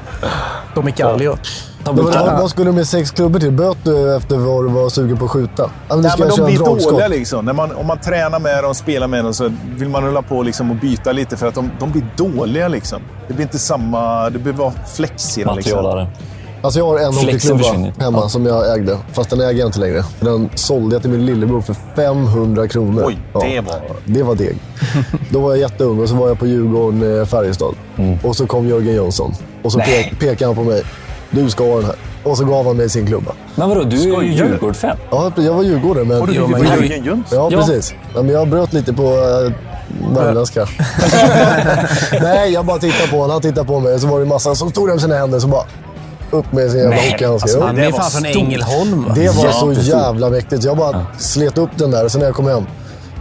Tommy 0.74 0.92
Kallio. 0.92 1.36
Vad, 1.84 2.50
skulle 2.50 2.70
du 2.70 2.74
med 2.74 2.86
sex 2.88 3.10
klubbor 3.10 3.40
till? 3.40 3.52
Böt 3.52 3.76
du 3.84 4.16
efter 4.16 4.36
vad 4.36 4.64
du 4.64 4.68
var 4.68 4.88
sugen 4.88 5.16
på 5.16 5.24
att 5.24 5.30
skjuta? 5.30 5.70
Du 5.90 5.96
Nej, 5.96 6.10
men 6.18 6.28
de 6.28 6.44
blir 6.44 6.58
dragskott. 6.58 6.92
dåliga 6.92 7.08
liksom. 7.08 7.44
När 7.44 7.52
man, 7.52 7.72
om 7.76 7.86
man 7.86 7.98
tränar 7.98 8.38
med 8.38 8.64
dem, 8.64 8.74
spelar 8.74 9.06
med 9.08 9.24
dem, 9.24 9.34
så 9.34 9.50
vill 9.76 9.88
man 9.88 10.02
hålla 10.04 10.22
på 10.22 10.42
liksom 10.42 10.70
och 10.70 10.76
byta 10.76 11.12
lite 11.12 11.36
för 11.36 11.46
att 11.46 11.54
de, 11.54 11.70
de 11.80 11.92
blir 11.92 12.06
dåliga. 12.16 12.68
Liksom. 12.68 13.02
Det 13.28 13.34
blir 13.34 13.42
inte 13.44 13.58
samma... 13.58 14.30
Det 14.30 14.38
blir 14.38 14.52
vara 14.52 14.72
flex 14.94 15.38
i 15.38 15.42
dem. 15.44 15.56
Liksom. 15.56 16.06
Alltså 16.62 16.78
jag 16.80 16.86
har 16.86 16.98
en 16.98 17.14
hockeyklubba 17.14 17.64
hemma 17.98 18.18
Ja. 18.22 18.28
som 18.28 18.46
jag 18.46 18.74
ägde. 18.78 18.98
Fast 19.12 19.30
den 19.30 19.40
äger 19.40 19.60
jag 19.60 19.68
inte 19.68 19.80
längre. 19.80 20.04
Den 20.20 20.48
sålde 20.54 20.94
jag 20.94 21.02
till 21.02 21.10
min 21.10 21.26
lillebror 21.26 21.60
för 21.60 21.76
500 21.96 22.68
kronor. 22.68 23.02
Oj, 23.06 23.18
det 23.32 23.60
var- 23.60 23.80
Det 24.04 24.22
var 24.22 24.34
deg. 24.34 24.56
Då 25.30 25.40
var 25.40 25.50
jag 25.50 25.58
jätteung 25.58 26.00
och 26.02 26.08
så 26.08 26.14
var 26.14 26.28
jag 26.28 26.38
på 26.38 26.46
Djurgården, 26.46 27.20
eh, 27.20 27.26
Färjestad. 27.26 27.74
Mm. 27.96 28.18
Och 28.22 28.36
så 28.36 28.46
kom 28.46 28.68
Jörgen 28.68 28.94
Jönsson. 28.94 29.34
Och 29.62 29.72
så 29.72 29.78
pek, 29.78 30.18
pekade 30.20 30.46
han 30.46 30.54
på 30.54 30.62
mig. 30.70 30.82
Du 31.30 31.50
ska 31.50 31.64
ha 31.64 31.76
den 31.76 31.84
här. 31.84 31.94
Och 32.24 32.36
så 32.38 32.44
gav 32.44 32.66
han 32.66 32.76
mig 32.76 32.88
sin 32.90 33.06
klubba. 33.06 33.32
Men 33.54 33.68
vadå, 33.68 33.82
du 33.82 34.14
är 34.14 34.22
ju? 34.22 34.32
Djurgården-fan. 34.32 34.96
Ja, 35.10 35.32
jag 35.36 35.54
var 35.54 35.62
Djurgårdare, 35.62 36.04
men... 36.04 36.20
Har 36.20 36.26
du 36.26 36.34
på 36.34 36.50
jag- 36.50 36.64
Jörgen 36.76 37.04
Jönsson? 37.04 37.24
Ja, 37.38 37.50
precis. 37.50 37.94
Ja, 38.14 38.22
men 38.22 38.34
jag 38.34 38.48
bröt 38.48 38.72
lite 38.72 38.92
på 38.92 39.02
äh, 39.02 39.52
värmländska. 40.16 40.66
Nej, 42.22 42.52
jag 42.52 42.64
bara 42.64 42.78
tittade 42.78 43.08
på 43.10 43.16
honom. 43.16 43.30
Han 43.30 43.40
tittade 43.42 43.66
på 43.66 43.80
mig. 43.80 43.94
Och 43.94 44.00
så 44.00 44.06
var 44.06 44.20
det 44.20 44.26
massa 44.26 44.54
som 44.54 44.70
stod 44.70 44.88
där 44.88 44.94
med 44.94 45.02
sina 45.02 45.14
händer. 45.18 45.38
Så 45.38 45.48
bara 45.48 45.64
upp 46.30 46.52
med 46.52 46.70
sin 46.70 46.80
jävla 46.80 46.96
Nej, 46.96 47.10
hockeyhandske. 47.12 47.44
alltså. 47.48 47.60
Han 47.66 47.76
Det 47.76 47.84
är 47.84 47.90
var 47.92 47.98
fan 47.98 48.10
från. 48.10 48.24
Ängelholm. 48.26 49.04
va? 49.04 49.12
Det 49.14 49.28
var 49.36 49.44
Ja, 49.44 49.52
så 49.52 49.66
precis. 49.68 49.86
jävla 49.88 50.30
mäktigt. 50.30 50.64
Jag 50.64 50.76
bara 50.76 51.06
slet 51.18 51.58
upp 51.58 51.70
den 51.76 51.90
där 51.90 52.04
och 52.04 52.12
sen 52.12 52.18
när 52.18 52.26
jag 52.26 52.36
kom 52.36 52.46
hem. 52.48 52.64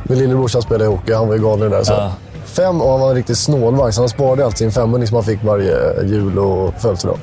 Min 0.03 0.19
lillebrorsa 0.19 0.61
spelade 0.61 0.85
hockey, 0.85 1.13
han 1.13 1.27
var 1.27 1.35
ju 1.35 1.41
galen 1.43 1.71
där. 1.71 1.83
Så. 1.83 1.93
Ja. 1.93 2.11
Fem 2.45 2.81
och 2.81 2.91
han 2.91 2.99
var 2.99 3.09
en 3.09 3.15
riktig 3.15 3.37
snålvagn, 3.37 3.93
så 3.93 4.01
han 4.01 4.09
sparade 4.09 4.45
alltid 4.45 4.57
sin 4.57 4.71
femhundring 4.71 5.07
som 5.07 5.15
han 5.15 5.23
fick 5.23 5.43
varje 5.43 6.03
jul 6.03 6.39
och 6.39 6.73
födelsedag. 6.81 7.17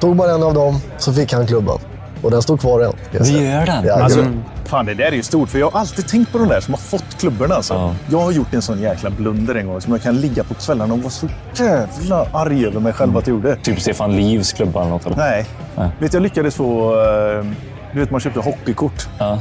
Tog 0.00 0.16
man 0.16 0.30
en 0.30 0.42
av 0.42 0.54
dem 0.54 0.80
så 0.98 1.12
fick 1.12 1.32
han 1.32 1.46
klubban. 1.46 1.78
Och 2.22 2.30
den 2.30 2.42
stod 2.42 2.60
kvar 2.60 2.80
än. 2.80 3.24
säga. 3.24 3.58
gör 3.60 3.66
den. 3.66 3.84
Ja, 3.84 4.02
Alltså, 4.02 4.18
ja. 4.20 4.26
fan, 4.64 4.86
det 4.86 4.94
där 4.94 5.04
är 5.04 5.12
ju 5.12 5.22
stort. 5.22 5.48
För 5.48 5.58
jag 5.58 5.70
har 5.70 5.80
alltid 5.80 6.08
tänkt 6.08 6.32
på 6.32 6.38
de 6.38 6.48
där 6.48 6.60
som 6.60 6.74
har 6.74 6.78
fått 6.80 7.18
klubborna. 7.20 7.54
Alltså. 7.54 7.74
Ja. 7.74 7.94
Jag 8.10 8.18
har 8.20 8.32
gjort 8.32 8.54
en 8.54 8.62
sån 8.62 8.80
jäkla 8.80 9.10
blunder 9.10 9.54
en 9.54 9.66
gång 9.66 9.80
som 9.80 9.92
jag 9.92 10.02
kan 10.02 10.16
ligga 10.20 10.44
på 10.44 10.54
kvällarna 10.54 10.94
och 10.94 11.00
vara 11.00 11.10
så 11.10 11.28
jävla 11.54 12.26
arg 12.32 12.66
över 12.66 12.80
mig 12.80 12.92
själv 12.92 13.16
att 13.16 13.26
jag 13.26 13.34
gjorde. 13.36 13.56
Typ 13.56 13.80
Stefan 13.80 14.16
Livs 14.16 14.52
klubba 14.52 14.80
eller 14.80 14.90
något. 14.90 15.06
Eller? 15.06 15.16
Nej. 15.16 15.46
Nej. 15.76 15.88
Vet, 15.98 16.12
jag 16.14 16.22
lyckades 16.22 16.54
få... 16.54 16.92
eh, 17.00 17.46
Du 17.92 18.00
vet, 18.00 18.10
man 18.10 18.20
köpte 18.20 18.40
hockeykort. 18.40 19.08
Ja. 19.18 19.38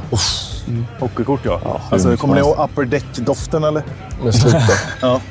Hockeykort, 0.99 1.39
ja. 1.43 1.59
hur 1.63 1.71
alltså, 1.93 2.17
kommer 2.17 2.33
ni 2.33 2.39
ihåg 2.39 2.55
Upper 2.69 2.85
Deck-doften, 2.85 3.63
eller? 3.63 3.83
Men 4.23 4.33
sluta. 4.33 4.59
Ja. 5.01 5.21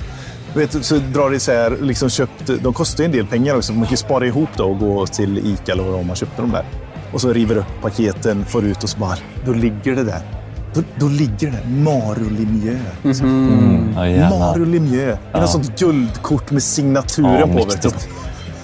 Du 0.55 0.61
vet, 0.61 0.85
så 0.85 0.95
drar 0.97 1.31
det 1.31 1.37
isär, 1.37 1.77
liksom 1.83 2.11
köpt, 2.11 2.51
de 2.63 2.73
kostar 2.75 3.05
ju 3.05 3.07
en 3.07 3.13
del 3.13 3.27
pengar 3.27 3.55
också. 3.57 3.73
Man 3.73 3.87
kan 3.87 3.97
spara 3.97 4.27
ihop 4.27 4.49
då 4.57 4.65
och 4.65 4.79
gå 4.79 5.07
till 5.07 5.39
Ica 5.39 5.73
eller 5.73 5.83
vad 5.83 6.01
det 6.01 6.07
man 6.07 6.17
köpte 6.17 6.43
dem 6.43 6.51
där. 6.53 6.65
Och 7.13 7.21
så 7.21 7.33
river 7.33 7.57
upp 7.57 7.67
paketen, 7.83 8.45
får 8.45 8.65
ut 8.65 8.83
och 8.83 8.89
så 8.89 8.99
bara, 8.99 9.17
då 9.47 9.53
ligger 9.53 9.97
det 9.97 10.05
där. 10.05 10.21
Då, 10.75 10.83
då 10.99 11.09
ligger 11.09 11.51
det 11.51 11.69
Mario 11.71 12.31
Lemieux. 12.31 13.21
Mm. 13.21 13.93
Ja, 13.97 14.09
jävlar. 14.09 14.39
Mario 14.39 14.65
Lemieux. 14.65 15.19
Ja. 15.33 15.45
Ett 15.45 15.51
sånt 15.51 15.79
guldkort 15.81 16.51
med 16.51 16.63
signaturen 16.63 17.33
Ja, 17.41 17.47
på. 17.47 17.53
Vet 17.65 17.83
du. 17.83 17.91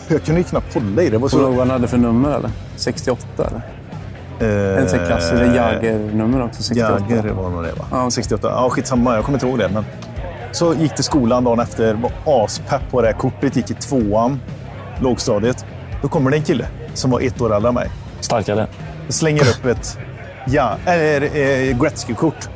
Jag 0.09 0.22
kunde 0.24 0.40
ju 0.40 0.44
knappt 0.44 0.74
hålla 0.74 1.02
i 1.02 1.11
det. 1.11 1.18
du 1.18 1.28
så, 1.28 1.38
vad 1.50 1.59
han 1.59 1.70
hade 1.70 1.88
för 1.88 1.98
nummer 1.98 2.31
eller? 2.31 2.50
68 2.76 3.26
eller? 3.37 3.62
eh, 4.74 4.83
En 4.83 4.88
sån 4.88 4.98
klassisk 5.07 5.33
Jagger-nummer 5.57 6.44
också. 6.44 6.62
68. 6.62 6.98
Jagger 7.11 7.33
var 7.33 7.50
nog 7.50 7.62
det 7.64 7.72
va? 7.72 7.85
Ja. 7.90 8.11
68. 8.11 8.48
Ja, 8.50 8.70
skitsamma. 8.70 9.14
Jag 9.14 9.24
kommer 9.24 9.37
inte 9.37 9.46
ihåg 9.46 9.59
det. 9.59 9.68
Men... 9.68 9.85
Så 10.52 10.74
gick 10.74 10.94
till 10.94 11.05
skolan 11.05 11.44
dagen 11.44 11.61
efter. 11.61 11.94
Var 11.94 12.44
aspepp 12.44 12.90
på 12.90 13.00
det 13.02 13.07
här 13.07 13.14
kortet. 13.14 13.57
Gick 13.57 13.70
i 13.70 13.74
tvåan, 13.74 14.40
lågstadiet. 15.00 15.64
Då 16.02 16.09
kommer 16.09 16.31
det 16.31 16.37
en 16.37 16.42
kille 16.42 16.66
som 16.94 17.11
var 17.11 17.20
ett 17.20 17.40
år 17.40 17.55
äldre 17.55 17.68
än 17.68 17.74
mig. 17.74 17.88
Starkare. 18.33 18.66
Slänger 19.09 19.42
upp 19.42 19.64
ett 19.64 19.99
ja, 20.47 20.77
eller, 20.87 21.23
eh, 21.23 21.79
Gretzky-kort. 21.81 22.49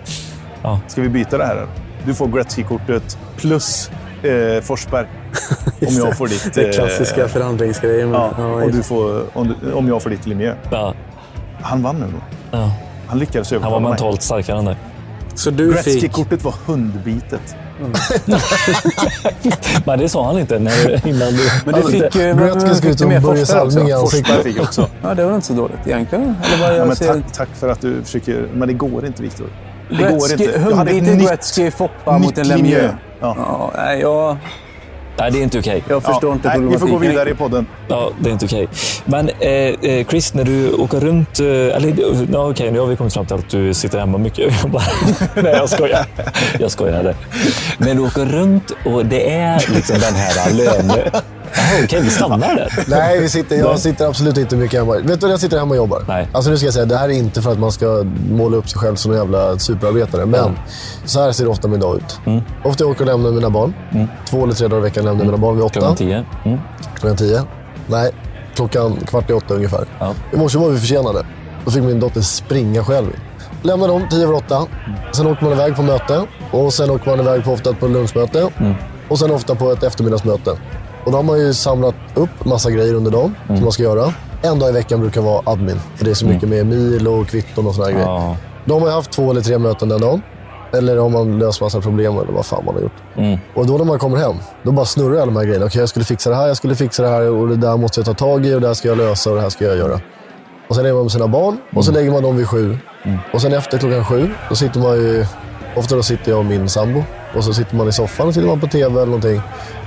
Ja. 0.63 0.81
Ska 0.87 1.01
vi 1.01 1.09
byta 1.09 1.39
det 1.39 1.45
här? 1.45 1.67
Du 2.05 2.15
får 2.15 2.29
Gretzky-kortet 2.29 3.19
plus 3.37 3.91
eh, 4.23 4.63
Forsberg. 4.63 5.07
Om 5.87 5.95
jag 5.95 6.17
får 6.17 6.29
ditt... 6.29 6.55
Det 6.55 6.67
eh, 6.67 6.73
klassiska 6.73 7.29
förhandlingsgrejen. 7.29 8.13
Ja, 8.13 8.31
ja, 8.39 8.45
och 8.47 8.73
du 8.73 8.83
får, 8.83 9.37
om, 9.37 9.55
du, 9.63 9.73
om 9.73 9.89
jag 9.89 10.03
får 10.03 10.11
ditt 10.11 10.27
Lemieux. 10.27 10.57
Ja. 10.71 10.95
Han 11.61 11.83
vann 11.83 11.97
nu. 11.97 12.07
Ja. 12.51 12.73
Han 13.07 13.19
lyckades 13.19 13.51
Han 13.51 13.61
var 13.61 13.67
övertala 13.67 13.81
mig. 13.81 13.91
mentalt 13.91 14.23
starkare 14.23 14.59
än 14.59 14.65
dig. 14.65 14.77
Så 15.37 15.51
du 15.51 15.75
fick... 15.75 15.85
Gretzky-kortet 15.85 16.45
var 16.45 16.55
hundbitet. 16.67 17.57
Men 19.85 19.99
det 19.99 20.09
sa 20.09 20.27
han 20.27 20.39
inte 20.39 20.59
när, 20.59 21.07
innan 21.09 21.33
du... 21.33 21.51
Men 21.65 21.75
du 21.75 21.83
fick 21.91 22.15
ju... 22.15 22.35
Gretzky 22.35 22.75
ska 22.75 22.89
ut 22.89 23.01
med 23.09 23.23
Börje? 23.23 23.47
Salming 23.47 23.89
i 23.89 23.93
ansiktet. 23.93 24.43
fick 24.43 24.61
också. 24.61 24.89
Ja, 25.03 25.15
det 25.15 25.25
var 25.25 25.35
inte 25.35 25.47
så 25.47 25.53
dåligt 25.53 25.79
egentligen. 25.87 26.37
Eller 26.55 26.73
Ja, 26.77 26.95
ser... 26.95 27.07
tack, 27.07 27.33
tack 27.33 27.49
för 27.55 27.69
att 27.69 27.81
du 27.81 28.03
försöker. 28.03 28.49
Men 28.55 28.69
det 28.69 28.75
går 28.75 29.07
inte, 29.07 29.23
Viktor. 29.23 29.47
Det 29.91 29.97
går 29.97 30.29
Gretzky, 30.29 30.45
inte. 30.45 30.61
Hade 30.75 30.91
ett 30.91 31.07
hundbitet 31.07 31.29
Gretzky 31.31 31.71
Foppa 31.71 32.19
mot 32.19 32.39
en 32.39 32.49
Lemieux. 32.49 32.93
Ja. 33.21 33.35
Ja, 33.39 33.73
nej, 33.77 34.01
jag, 34.01 34.37
Nej, 35.19 35.31
det 35.31 35.39
är 35.39 35.43
inte 35.43 35.59
okej. 35.59 35.85
jag 35.89 36.03
förstår 36.03 36.31
Ja, 36.31 36.35
inte 36.35 36.49
nej, 36.59 36.69
Vi 36.69 36.79
får 36.79 36.87
gå 36.87 36.97
vidare 36.99 37.31
i 37.31 37.35
podden. 37.35 37.67
Ja, 37.89 38.11
det 38.21 38.29
är 38.29 38.33
inte 38.33 38.45
okej. 38.45 38.69
Men 39.05 39.29
eh, 39.29 39.51
eh, 39.51 40.07
Chris, 40.07 40.35
när 40.35 40.45
du 40.45 40.73
åker 40.73 41.01
runt... 41.01 41.41
Eh, 41.41 41.47
eller, 41.47 41.95
ja, 42.33 42.51
okej, 42.51 42.71
nu 42.71 42.79
har 42.79 42.87
vi 42.87 42.97
kommit 42.97 43.15
fram 43.15 43.27
till 43.27 43.37
att 43.37 43.51
du 43.51 43.75
sitter 43.75 43.99
hemma 43.99 44.19
mycket. 44.19 44.53
Jag 44.63 44.71
bara, 44.71 44.83
Nej, 45.35 45.53
jag 45.53 45.69
skojar. 45.69 46.07
Jag 46.59 46.71
skojade. 46.71 47.15
Men 47.79 47.97
du 47.97 48.03
åker 48.03 48.25
runt 48.25 48.71
och 48.85 49.07
det 49.07 49.31
är 49.31 49.75
liksom 49.75 49.99
den 49.99 50.15
här 50.15 50.53
löne... 50.53 51.11
Okej, 51.85 52.01
vi 52.03 52.11
stannar 52.11 52.39
där. 52.39 52.85
Nej, 52.87 53.21
vi 53.21 53.29
sitter, 53.29 53.57
jag 53.57 53.79
sitter 53.79 54.07
absolut 54.07 54.39
inte 54.39 54.57
mycket 54.57 54.81
hemma. 54.81 54.97
Vet 54.99 55.21
du, 55.21 55.29
jag 55.29 55.41
sitter 55.41 55.59
hemma 55.59 55.71
och 55.71 55.77
jobbar. 55.77 56.05
Nej. 56.09 56.29
Alltså 56.33 56.51
nu 56.51 56.57
ska 56.57 56.67
jag 56.67 56.75
säga, 56.75 56.87
det 56.87 56.97
här 56.97 57.09
är 57.09 57.13
inte 57.13 57.43
för 57.43 57.53
att 57.53 57.59
man 57.59 57.73
ska 57.73 58.05
måla 58.31 58.57
upp 58.57 58.69
sig 58.69 58.81
själv 58.81 58.95
som 58.97 59.13
en 59.13 59.19
jävla 59.19 59.59
superarbetare. 59.59 60.27
Men 60.27 60.59
så 61.05 61.21
här 61.21 61.33
ser 61.33 61.49
ofta 61.49 61.69
min 61.69 61.81
dag 61.81 61.97
ut. 61.97 62.21
Mm. 62.27 62.43
Ofta 62.65 62.85
jag 62.85 62.91
åker 62.91 63.01
och 63.01 63.07
lämnar 63.07 63.31
mina 63.31 63.51
barn. 63.51 63.75
Två 64.31 64.45
eller 64.45 64.55
tre 64.55 64.69
dagar 64.69 64.79
i 64.79 64.83
veckan 64.83 65.05
lämnar 65.05 65.25
jag 65.25 65.27
mina 65.27 65.39
barn 65.39 65.57
vid 65.57 65.65
åtta. 65.65 65.73
Klockan 65.73 65.97
tio. 65.97 66.25
Mm. 66.45 66.59
Klockan 66.95 67.17
tio. 67.17 67.43
Nej, 67.87 68.11
klockan 68.55 68.97
kvart 69.07 69.31
i 69.31 69.33
åtta 69.33 69.55
ungefär. 69.55 69.85
Ja. 69.99 70.15
I 70.33 70.37
morse 70.37 70.59
var 70.59 70.69
vi 70.69 70.79
försenade. 70.79 71.27
Då 71.65 71.71
fick 71.71 71.83
min 71.83 72.01
dotter 72.01 72.21
springa 72.21 72.85
själv 72.85 73.07
in. 73.07 73.21
Lämnade 73.63 73.93
dem 73.93 74.07
tio 74.11 74.23
över 74.23 74.35
åtta. 74.35 74.67
Sen 75.13 75.27
åker 75.27 75.45
man 75.45 75.53
iväg 75.53 75.77
på 75.77 75.83
möte. 75.83 76.23
Och 76.51 76.73
sen 76.73 76.91
åker 76.91 77.11
man 77.11 77.21
iväg 77.21 77.45
på 77.45 77.53
ofta 77.53 77.73
på 77.73 77.87
lunchmöte. 77.89 78.49
Och 79.09 79.19
sen 79.19 79.31
ofta 79.31 79.55
på 79.55 79.73
ett 79.73 79.83
eftermiddagsmöte. 79.83 80.51
Och 81.07 81.13
då 81.13 81.19
har 81.19 81.23
man 81.23 81.39
ju 81.39 81.55
samlat 81.55 81.95
upp 82.15 82.45
massa 82.45 82.71
grejer 82.71 82.95
under 82.95 83.11
dagen 83.11 83.35
som 83.47 83.61
man 83.61 83.73
ska 83.73 83.83
göra. 83.83 84.15
En 84.43 84.59
dag 84.59 84.69
i 84.69 84.73
veckan 84.73 85.01
brukar 85.01 85.21
vara 85.21 85.43
admin. 85.45 85.81
För 85.97 86.05
det 86.05 86.11
är 86.11 86.15
så 86.15 86.27
mycket 86.27 86.49
med 86.49 86.67
mil 86.67 87.09
och 87.09 87.29
kvitton 87.29 87.67
och 87.67 87.75
sådana 87.75 87.93
grejer. 87.93 88.07
Ja. 88.07 88.37
Då 88.65 88.75
har 88.75 88.81
man 88.81 88.89
ju 88.89 88.95
haft 88.95 89.11
två 89.11 89.31
eller 89.31 89.41
tre 89.41 89.59
möten 89.59 89.89
den 89.89 90.01
dagen. 90.01 90.23
Eller 90.73 90.97
har 90.97 91.09
man 91.09 91.39
löst 91.39 91.61
massa 91.61 91.81
problem 91.81 92.19
eller 92.19 92.33
vad 92.33 92.47
fan 92.47 92.65
man 92.65 92.75
har 92.75 92.83
gjort. 92.83 93.39
Och 93.55 93.67
då 93.67 93.79
när 93.79 93.85
man 93.85 93.99
kommer 93.99 94.17
hem, 94.17 94.37
då 94.63 94.73
bara 94.73 94.87
snurrar 94.87 95.15
alla 95.17 95.25
de 95.27 95.37
här 95.37 95.45
grejerna. 95.45 95.67
Okej, 95.67 95.81
jag 95.81 95.89
skulle 95.89 96.05
fixa 96.05 96.31
det 96.31 96.37
här, 96.37 96.47
jag 96.47 96.57
skulle 96.57 96.75
fixa 96.75 97.03
det 97.03 97.09
här 97.09 97.31
och 97.31 97.49
det 97.49 97.57
där 97.57 97.77
måste 97.77 98.01
jag 98.01 98.07
ta 98.07 98.15
tag 98.15 98.47
i 98.47 98.55
och 98.55 98.61
det 98.61 98.67
här 98.67 98.75
ska 98.75 98.89
jag 98.89 98.99
lösa 98.99 99.31
och 99.31 99.37
det 99.37 99.43
här 99.43 99.51
ska 99.51 99.65
jag 99.65 99.77
göra. 99.77 100.01
Och 100.69 100.77
sen 100.77 100.87
är 100.87 100.93
man 100.93 101.03
med 101.03 101.13
sina 101.13 101.29
barn 101.29 101.59
och 101.75 101.85
så 101.85 101.93
lägger 101.93 102.11
man 102.11 102.23
dem 102.23 102.37
vid 102.37 102.49
sju. 102.49 102.79
Och 103.33 103.43
sen 103.43 103.53
efter 103.53 103.79
klockan 103.79 104.05
sju, 104.05 104.31
då 104.49 104.55
sitter 104.55 104.81
man 104.81 104.97
ju... 104.97 105.27
Ofta 105.77 105.97
då 105.97 106.03
sitter 106.03 106.31
jag 106.31 106.39
och 106.39 106.45
min 106.45 106.69
sambo. 106.69 107.03
Och 107.37 107.45
så 107.45 107.55
sitter 107.55 107.77
man 107.77 107.89
i 107.89 107.93
soffan 107.93 108.29
och 108.29 108.35
tittar 108.35 108.47
man 108.47 108.61
på 108.61 108.67
TV 108.67 108.95
eller 108.95 109.07
någonting. 109.07 109.43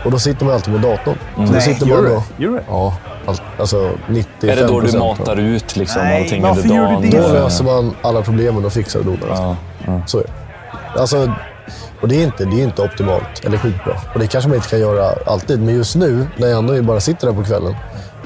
Och 0.06 0.12
då 0.12 0.20
sitter 0.20 0.46
man 0.46 0.54
alltid 0.54 0.74
med 0.74 0.82
datorn. 0.82 1.16
Så 1.36 1.42
då 1.42 1.52
Nej, 1.52 1.62
sitter 1.62 1.86
gör 1.86 1.96
man 1.96 2.04
du 2.06 2.10
då, 2.10 2.24
det? 2.38 2.44
Gör 2.44 2.52
du 2.52 2.56
det? 2.58 2.64
Ja, 2.68 2.94
allt, 3.26 3.42
alltså 3.60 3.92
95 4.08 4.50
Är 4.50 4.56
det 4.56 4.68
då 4.68 4.80
du 4.80 4.98
matar 5.00 5.40
ut 5.40 5.76
liksom 5.76 6.02
Nej, 6.02 6.22
allting 6.24 6.44
under 6.46 6.64
gör 6.76 6.82
du 6.82 6.88
dagen? 6.88 7.02
det? 7.02 7.18
Då 7.18 7.24
Ja. 7.28 7.34
löser 7.34 7.64
man 7.64 7.96
alla 8.02 8.22
problemen 8.22 8.66
och 8.66 8.74
fixar 8.74 9.00
och 9.00 9.06
donar. 9.06 9.56
Ja. 9.88 10.02
Så 10.06 10.18
är 10.20 10.24
det. 10.24 11.00
Alltså, 11.00 11.34
och 12.02 12.08
det 12.08 12.16
är, 12.16 12.24
inte, 12.24 12.46
det 12.46 12.60
är 12.62 12.64
inte 12.64 12.82
optimalt 12.82 13.46
eller 13.46 13.58
skitbra. 13.58 13.94
Och 14.14 14.20
det 14.20 14.28
kanske 14.28 14.48
man 14.48 14.56
inte 14.56 14.70
kan 14.70 14.80
göra 14.80 15.14
alltid. 15.26 15.60
Men 15.62 15.76
just 15.76 15.96
nu, 15.96 16.28
när 16.38 16.48
jag 16.48 16.58
ändå 16.58 16.82
bara 16.82 17.00
sitter 17.00 17.28
där 17.28 17.34
på 17.34 17.44
kvällen, 17.44 17.76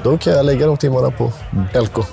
då 0.02 0.18
kan 0.18 0.32
jag 0.32 0.46
lägga 0.46 0.66
de 0.66 0.76
timmarna 0.76 1.10
på 1.10 1.32
LK. 1.74 2.06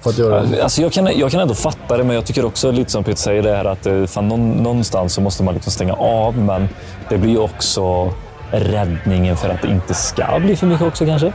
För 0.00 0.10
att 0.10 0.18
göra 0.18 0.62
Alltså 0.62 0.82
jag, 0.82 0.92
kan, 0.92 1.18
jag 1.18 1.30
kan 1.30 1.40
ändå 1.40 1.54
fatta 1.54 1.96
det, 1.96 2.04
men 2.04 2.14
jag 2.16 2.26
tycker 2.26 2.44
också 2.44 2.70
lite 2.70 2.90
som 2.90 3.04
Peter 3.04 3.18
säger 3.18 3.42
det 3.42 3.56
här 3.56 3.64
att 3.64 3.86
eh, 3.86 4.04
fan, 4.04 4.28
någon, 4.28 4.50
någonstans 4.50 5.12
så 5.14 5.20
måste 5.20 5.42
man 5.42 5.54
liksom 5.54 5.72
stänga 5.72 5.94
av. 5.94 6.38
Men 6.38 6.68
det 7.08 7.18
blir 7.18 7.30
ju 7.30 7.38
också 7.38 8.12
räddningen 8.50 9.36
för 9.36 9.48
att 9.48 9.62
det 9.62 9.68
inte 9.68 9.94
ska 9.94 10.38
bli 10.40 10.56
för 10.56 10.66
mycket 10.66 10.86
också 10.86 11.06
kanske. 11.06 11.32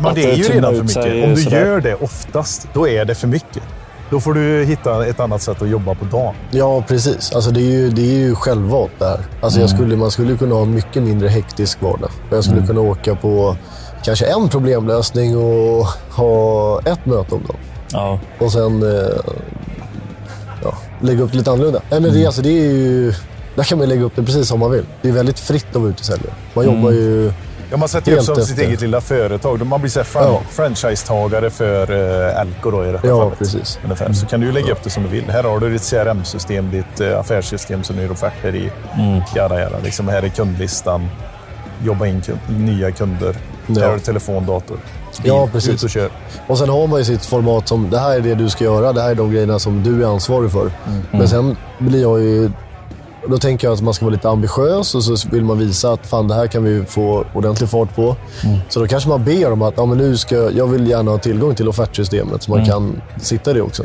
Men 0.00 0.14
det 0.14 0.24
är 0.24 0.28
eh, 0.28 0.34
ju 0.34 0.44
redan 0.44 0.74
för 0.74 0.82
mycket. 0.82 1.24
Om 1.24 1.34
du 1.34 1.42
sådär. 1.42 1.66
gör 1.66 1.80
det 1.80 1.94
oftast, 1.94 2.68
då 2.72 2.88
är 2.88 3.04
det 3.04 3.14
för 3.14 3.26
mycket. 3.26 3.62
Då 4.10 4.20
får 4.20 4.34
du 4.34 4.64
hitta 4.64 5.06
ett 5.06 5.20
annat 5.20 5.42
sätt 5.42 5.62
att 5.62 5.68
jobba 5.68 5.94
på 5.94 6.04
dagen. 6.04 6.34
Ja, 6.50 6.84
precis. 6.88 7.32
Alltså, 7.32 7.50
det, 7.50 7.60
är 7.60 7.70
ju, 7.70 7.90
det 7.90 8.02
är 8.02 8.18
ju 8.18 8.34
självvalt 8.34 8.92
det 8.98 9.04
här. 9.04 9.20
Alltså, 9.40 9.60
jag 9.60 9.70
skulle, 9.70 9.96
man 9.96 10.10
skulle 10.10 10.36
kunna 10.36 10.54
ha 10.54 10.62
en 10.62 10.74
mycket 10.74 11.02
mindre 11.02 11.28
hektisk 11.28 11.82
vardag. 11.82 12.10
Jag 12.30 12.44
skulle 12.44 12.66
kunna 12.66 12.80
åka 12.80 13.14
på 13.14 13.56
kanske 14.04 14.26
en 14.26 14.48
problemlösning 14.48 15.36
och 15.36 15.86
ha 16.10 16.80
ett 16.80 17.06
möte 17.06 17.34
om 17.34 17.42
dagen. 17.46 17.75
Ja. 17.96 18.18
Och 18.38 18.52
sen 18.52 18.82
eh, 18.82 19.08
ja, 20.64 20.74
lägga 21.00 21.22
upp 21.22 21.30
det 21.32 21.38
lite 21.38 21.50
annorlunda. 21.50 21.80
Nej, 21.90 22.00
men 22.00 22.12
det, 22.12 22.26
alltså, 22.26 22.42
det 22.42 22.48
är 22.48 22.62
ju, 22.72 23.12
där 23.54 23.64
kan 23.64 23.78
man 23.78 23.88
lägga 23.88 24.02
upp 24.04 24.12
det 24.16 24.22
precis 24.22 24.48
som 24.48 24.60
man 24.60 24.70
vill. 24.70 24.84
Det 25.02 25.08
är 25.08 25.12
väldigt 25.12 25.38
fritt 25.40 25.66
att 25.70 25.76
vara 25.76 25.88
ute 25.90 26.00
och 26.00 26.04
sälja. 26.06 26.30
Man 26.54 26.64
jobbar 26.64 26.90
ju... 26.90 27.32
Ja, 27.70 27.76
man 27.76 27.88
sätter 27.88 28.12
ju 28.12 28.18
upp 28.18 28.24
som 28.24 28.34
sitt 28.36 28.50
efter. 28.50 28.62
eget 28.64 28.80
lilla 28.80 29.00
företag. 29.00 29.66
Man 29.66 29.80
blir 29.80 29.90
så 29.90 29.98
här 30.00 30.04
fran- 30.04 30.32
Ja. 30.32 30.40
franchisetagare 30.50 31.50
för 31.50 31.90
uh, 31.90 32.40
Elko 32.40 32.70
då, 32.70 32.84
i 32.86 32.92
det 32.92 32.98
här 32.98 33.08
Ja, 33.08 33.18
fallet. 33.22 33.38
precis. 33.38 33.78
Ungefär. 33.84 34.12
Så 34.12 34.26
kan 34.26 34.40
du 34.40 34.46
ju 34.46 34.52
lägga 34.52 34.72
upp 34.72 34.82
det 34.84 34.90
som 34.90 35.02
du 35.02 35.08
vill. 35.08 35.24
Här 35.30 35.42
har 35.44 35.58
du 35.60 35.70
ditt 35.72 35.90
CRM-system, 35.90 36.70
ditt 36.70 37.00
uh, 37.00 37.18
affärssystem 37.18 37.82
som 37.84 37.96
du 37.96 38.02
gör 38.02 38.12
offerter 38.12 38.54
i. 38.54 38.70
Jada, 39.34 39.60
jada. 39.60 39.76
Liksom, 39.84 40.08
här 40.08 40.22
är 40.22 40.28
kundlistan. 40.28 41.08
Jobba 41.84 42.06
in 42.06 42.20
kund, 42.22 42.38
nya 42.48 42.90
kunder. 42.90 43.36
Ja. 43.66 43.74
Här 43.80 43.86
har 43.88 43.94
du 43.94 44.00
telefon, 44.00 44.46
dator. 44.46 44.76
Bil, 45.22 45.28
Ja, 45.28 45.48
precis. 45.52 45.70
Ut 45.70 45.82
och 45.82 45.90
kör. 45.90 46.10
Och 46.46 46.58
sen 46.58 46.68
har 46.68 46.86
man 46.86 46.98
ju 46.98 47.04
sitt 47.04 47.24
format 47.26 47.68
som 47.68 47.90
det 47.90 47.98
här 47.98 48.16
är 48.16 48.20
det 48.20 48.34
du 48.34 48.48
ska 48.50 48.64
göra. 48.64 48.92
Det 48.92 49.02
här 49.02 49.10
är 49.10 49.14
de 49.14 49.30
grejerna 49.32 49.58
som 49.58 49.82
du 49.82 50.02
är 50.04 50.06
ansvarig 50.08 50.52
för. 50.52 50.60
Mm. 50.86 51.02
Men 51.10 51.28
sen 51.28 51.56
blir 51.78 52.02
jag 52.02 52.20
ju... 52.20 52.50
Då 53.28 53.38
tänker 53.38 53.66
jag 53.68 53.74
att 53.74 53.82
man 53.82 53.94
ska 53.94 54.04
vara 54.04 54.12
lite 54.14 54.28
ambitiös 54.28 54.94
och 54.94 55.04
så 55.04 55.28
vill 55.30 55.44
man 55.44 55.58
visa 55.58 55.92
att 55.92 56.06
fan, 56.06 56.28
det 56.28 56.34
här 56.34 56.46
kan 56.46 56.64
vi 56.64 56.84
få 56.84 57.24
ordentlig 57.34 57.68
fart 57.70 57.94
på. 57.96 58.16
Mm. 58.44 58.58
Så 58.68 58.80
då 58.80 58.86
kanske 58.86 59.08
man 59.08 59.24
ber 59.24 59.52
om 59.52 59.62
att 59.62 59.74
ja, 59.76 59.86
men 59.86 59.98
nu 59.98 60.16
ska, 60.16 60.34
jag 60.50 60.66
vill 60.66 60.88
gärna 60.90 61.10
ha 61.10 61.18
tillgång 61.18 61.54
till 61.54 61.68
offertsystemet 61.68 62.42
så 62.42 62.50
man 62.50 62.58
Mm. 62.60 62.70
kan 62.70 63.00
sitta 63.20 63.50
i 63.50 63.54
det 63.54 63.62
också. 63.62 63.82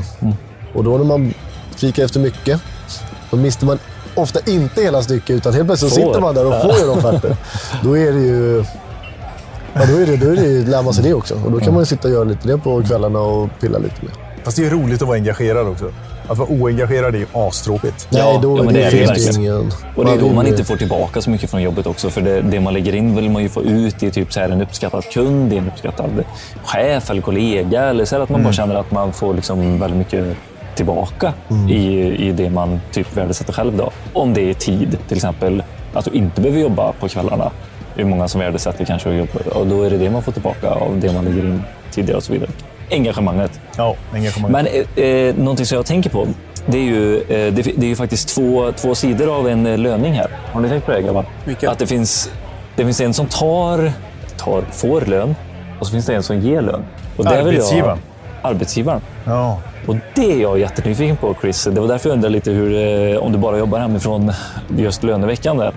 Och 0.75 0.83
då 0.83 0.97
när 0.97 1.05
man 1.05 1.33
kikar 1.75 2.03
efter 2.05 2.19
mycket, 2.19 2.61
då 3.31 3.37
mister 3.37 3.65
man 3.65 3.79
ofta 4.15 4.39
inte 4.45 4.81
hela 4.81 5.01
stycket 5.01 5.29
utan 5.29 5.53
helt 5.53 5.67
plötsligt 5.67 5.93
Får. 5.93 6.01
sitter 6.01 6.21
man 6.21 6.35
där 6.35 6.45
och 6.45 6.61
får 6.61 6.83
en 6.83 6.89
offerter. 6.89 7.37
Då 7.83 7.97
är 7.97 8.11
det 8.11 8.19
ju... 8.19 8.63
Ja, 9.73 9.81
då, 9.85 9.97
är 9.97 10.05
det, 10.05 10.17
då 10.17 10.31
är 10.31 10.35
det, 10.35 10.69
lär 10.69 10.83
man 10.83 10.93
sig 10.93 11.03
det 11.03 11.13
också. 11.13 11.35
Och 11.45 11.51
då 11.51 11.59
kan 11.59 11.73
man 11.73 11.81
ju 11.81 11.85
sitta 11.85 12.07
och 12.07 12.13
göra 12.13 12.23
lite 12.23 12.47
det 12.47 12.57
på 12.57 12.83
kvällarna 12.83 13.19
och 13.19 13.49
pilla 13.59 13.77
lite 13.77 13.95
med. 14.05 14.11
Fast 14.43 14.57
det 14.57 14.65
är 14.65 14.69
roligt 14.69 15.01
att 15.01 15.07
vara 15.07 15.17
engagerad 15.17 15.67
också. 15.67 15.91
Att 16.27 16.37
vara 16.37 16.49
oengagerad 16.49 17.15
är 17.15 17.19
ju 17.19 17.25
astråkigt. 17.33 18.07
Nej, 18.09 18.39
då 18.41 18.57
ja, 18.57 18.63
men 18.63 18.73
det 18.73 18.81
är 18.83 18.91
det 18.91 18.97
finns 18.97 19.09
verkligen. 19.09 19.41
ingen... 19.41 19.71
Och 19.95 20.05
det 20.05 20.11
är 20.11 20.17
då 20.17 20.29
man 20.29 20.47
inte 20.47 20.63
får 20.63 20.75
tillbaka 20.75 21.21
så 21.21 21.29
mycket 21.29 21.49
från 21.49 21.61
jobbet 21.61 21.87
också. 21.87 22.09
För 22.09 22.21
det, 22.21 22.41
det 22.41 22.59
man 22.59 22.73
lägger 22.73 22.95
in 22.95 23.15
vill 23.15 23.29
man 23.29 23.41
ju 23.41 23.49
få 23.49 23.63
ut 23.63 24.03
i 24.03 24.11
typ 24.11 24.33
så 24.33 24.39
här 24.39 24.49
en 24.49 24.61
uppskattad 24.61 25.03
kund, 25.11 25.53
i 25.53 25.57
en 25.57 25.67
uppskattad 25.67 26.23
chef 26.63 27.09
eller 27.09 27.21
kollega. 27.21 27.83
Eller 27.83 28.05
så 28.05 28.15
här 28.15 28.23
att 28.23 28.29
man 28.29 28.43
bara 28.43 28.53
känner 28.53 28.75
att 28.75 28.91
man 28.91 29.13
får 29.13 29.33
liksom 29.33 29.79
väldigt 29.79 29.97
mycket 29.97 30.37
tillbaka 30.75 31.33
i, 31.69 31.99
i 32.27 32.31
det 32.31 32.49
man 32.49 32.79
typ 32.91 33.17
värdesätter 33.17 33.53
själv. 33.53 33.77
Då. 33.77 33.91
Om 34.13 34.33
det 34.33 34.49
är 34.49 34.53
tid, 34.53 34.97
till 35.07 35.17
exempel 35.17 35.63
att 35.93 36.05
du 36.05 36.11
inte 36.11 36.41
behöver 36.41 36.61
jobba 36.61 36.93
på 36.99 37.07
kvällarna. 37.07 37.51
Det 37.95 38.01
är 38.01 38.05
många 38.05 38.27
som 38.27 38.41
värdesätter 38.41 38.85
kanske 38.85 39.09
att 39.09 39.15
jobba 39.15 39.59
och 39.59 39.67
då 39.67 39.83
är 39.83 39.89
det 39.89 39.97
det 39.97 40.09
man 40.09 40.21
får 40.23 40.31
tillbaka 40.31 40.69
av 40.69 40.99
det 40.99 41.13
man 41.13 41.25
lägger 41.25 41.39
in 41.45 41.63
tidigare 41.91 42.17
och 42.17 42.23
så 42.23 42.33
vidare. 42.33 42.49
Engagemanget. 42.91 43.59
Ja, 43.77 43.95
engagemang. 44.13 44.51
Men 44.51 44.67
eh, 44.67 45.03
eh, 45.05 45.35
någonting 45.35 45.65
som 45.65 45.75
jag 45.75 45.85
tänker 45.85 46.09
på, 46.09 46.27
det 46.65 46.77
är 46.77 46.81
ju, 46.83 47.17
eh, 47.17 47.23
det, 47.27 47.61
det 47.61 47.81
är 47.85 47.89
ju 47.89 47.95
faktiskt 47.95 48.35
två, 48.35 48.71
två 48.71 48.95
sidor 48.95 49.35
av 49.37 49.47
en 49.49 49.65
eh, 49.65 49.77
löning 49.77 50.13
här. 50.13 50.27
Har 50.53 50.61
ni 50.61 50.69
tänkt 50.69 50.85
på 50.85 50.91
det 50.91 51.01
grabbar? 51.01 51.25
Vilka? 51.45 51.71
Att 51.71 51.79
det 51.79 51.87
finns, 51.87 52.31
det 52.75 52.83
finns 52.85 53.01
en 53.01 53.13
som 53.13 53.25
tar, 53.27 53.91
tar, 54.37 54.61
får 54.71 55.01
lön 55.01 55.35
och 55.79 55.85
så 55.87 55.91
finns 55.91 56.05
det 56.05 56.15
en 56.15 56.23
som 56.23 56.39
ger 56.39 56.61
lön. 56.61 56.83
Och 57.17 57.25
vill 57.25 57.31
jag- 57.33 57.47
Arbetsgivaren. 57.47 57.97
Arbetsgivaren. 58.41 59.01
Ja. 59.25 59.59
Och 59.87 59.95
det 60.15 60.31
är 60.33 60.41
jag 60.41 60.59
jättenyfiken 60.59 61.17
på 61.17 61.35
Chris. 61.41 61.63
Det 61.71 61.81
var 61.81 61.87
därför 61.87 62.09
jag 62.09 62.13
undrade 62.15 62.33
lite 62.33 62.51
hur, 62.51 62.73
eh, 63.13 63.17
om 63.17 63.31
du 63.31 63.37
bara 63.37 63.57
jobbar 63.57 63.79
hemifrån 63.79 64.31
just 64.77 65.03
löneveckan 65.03 65.57
där. 65.57 65.73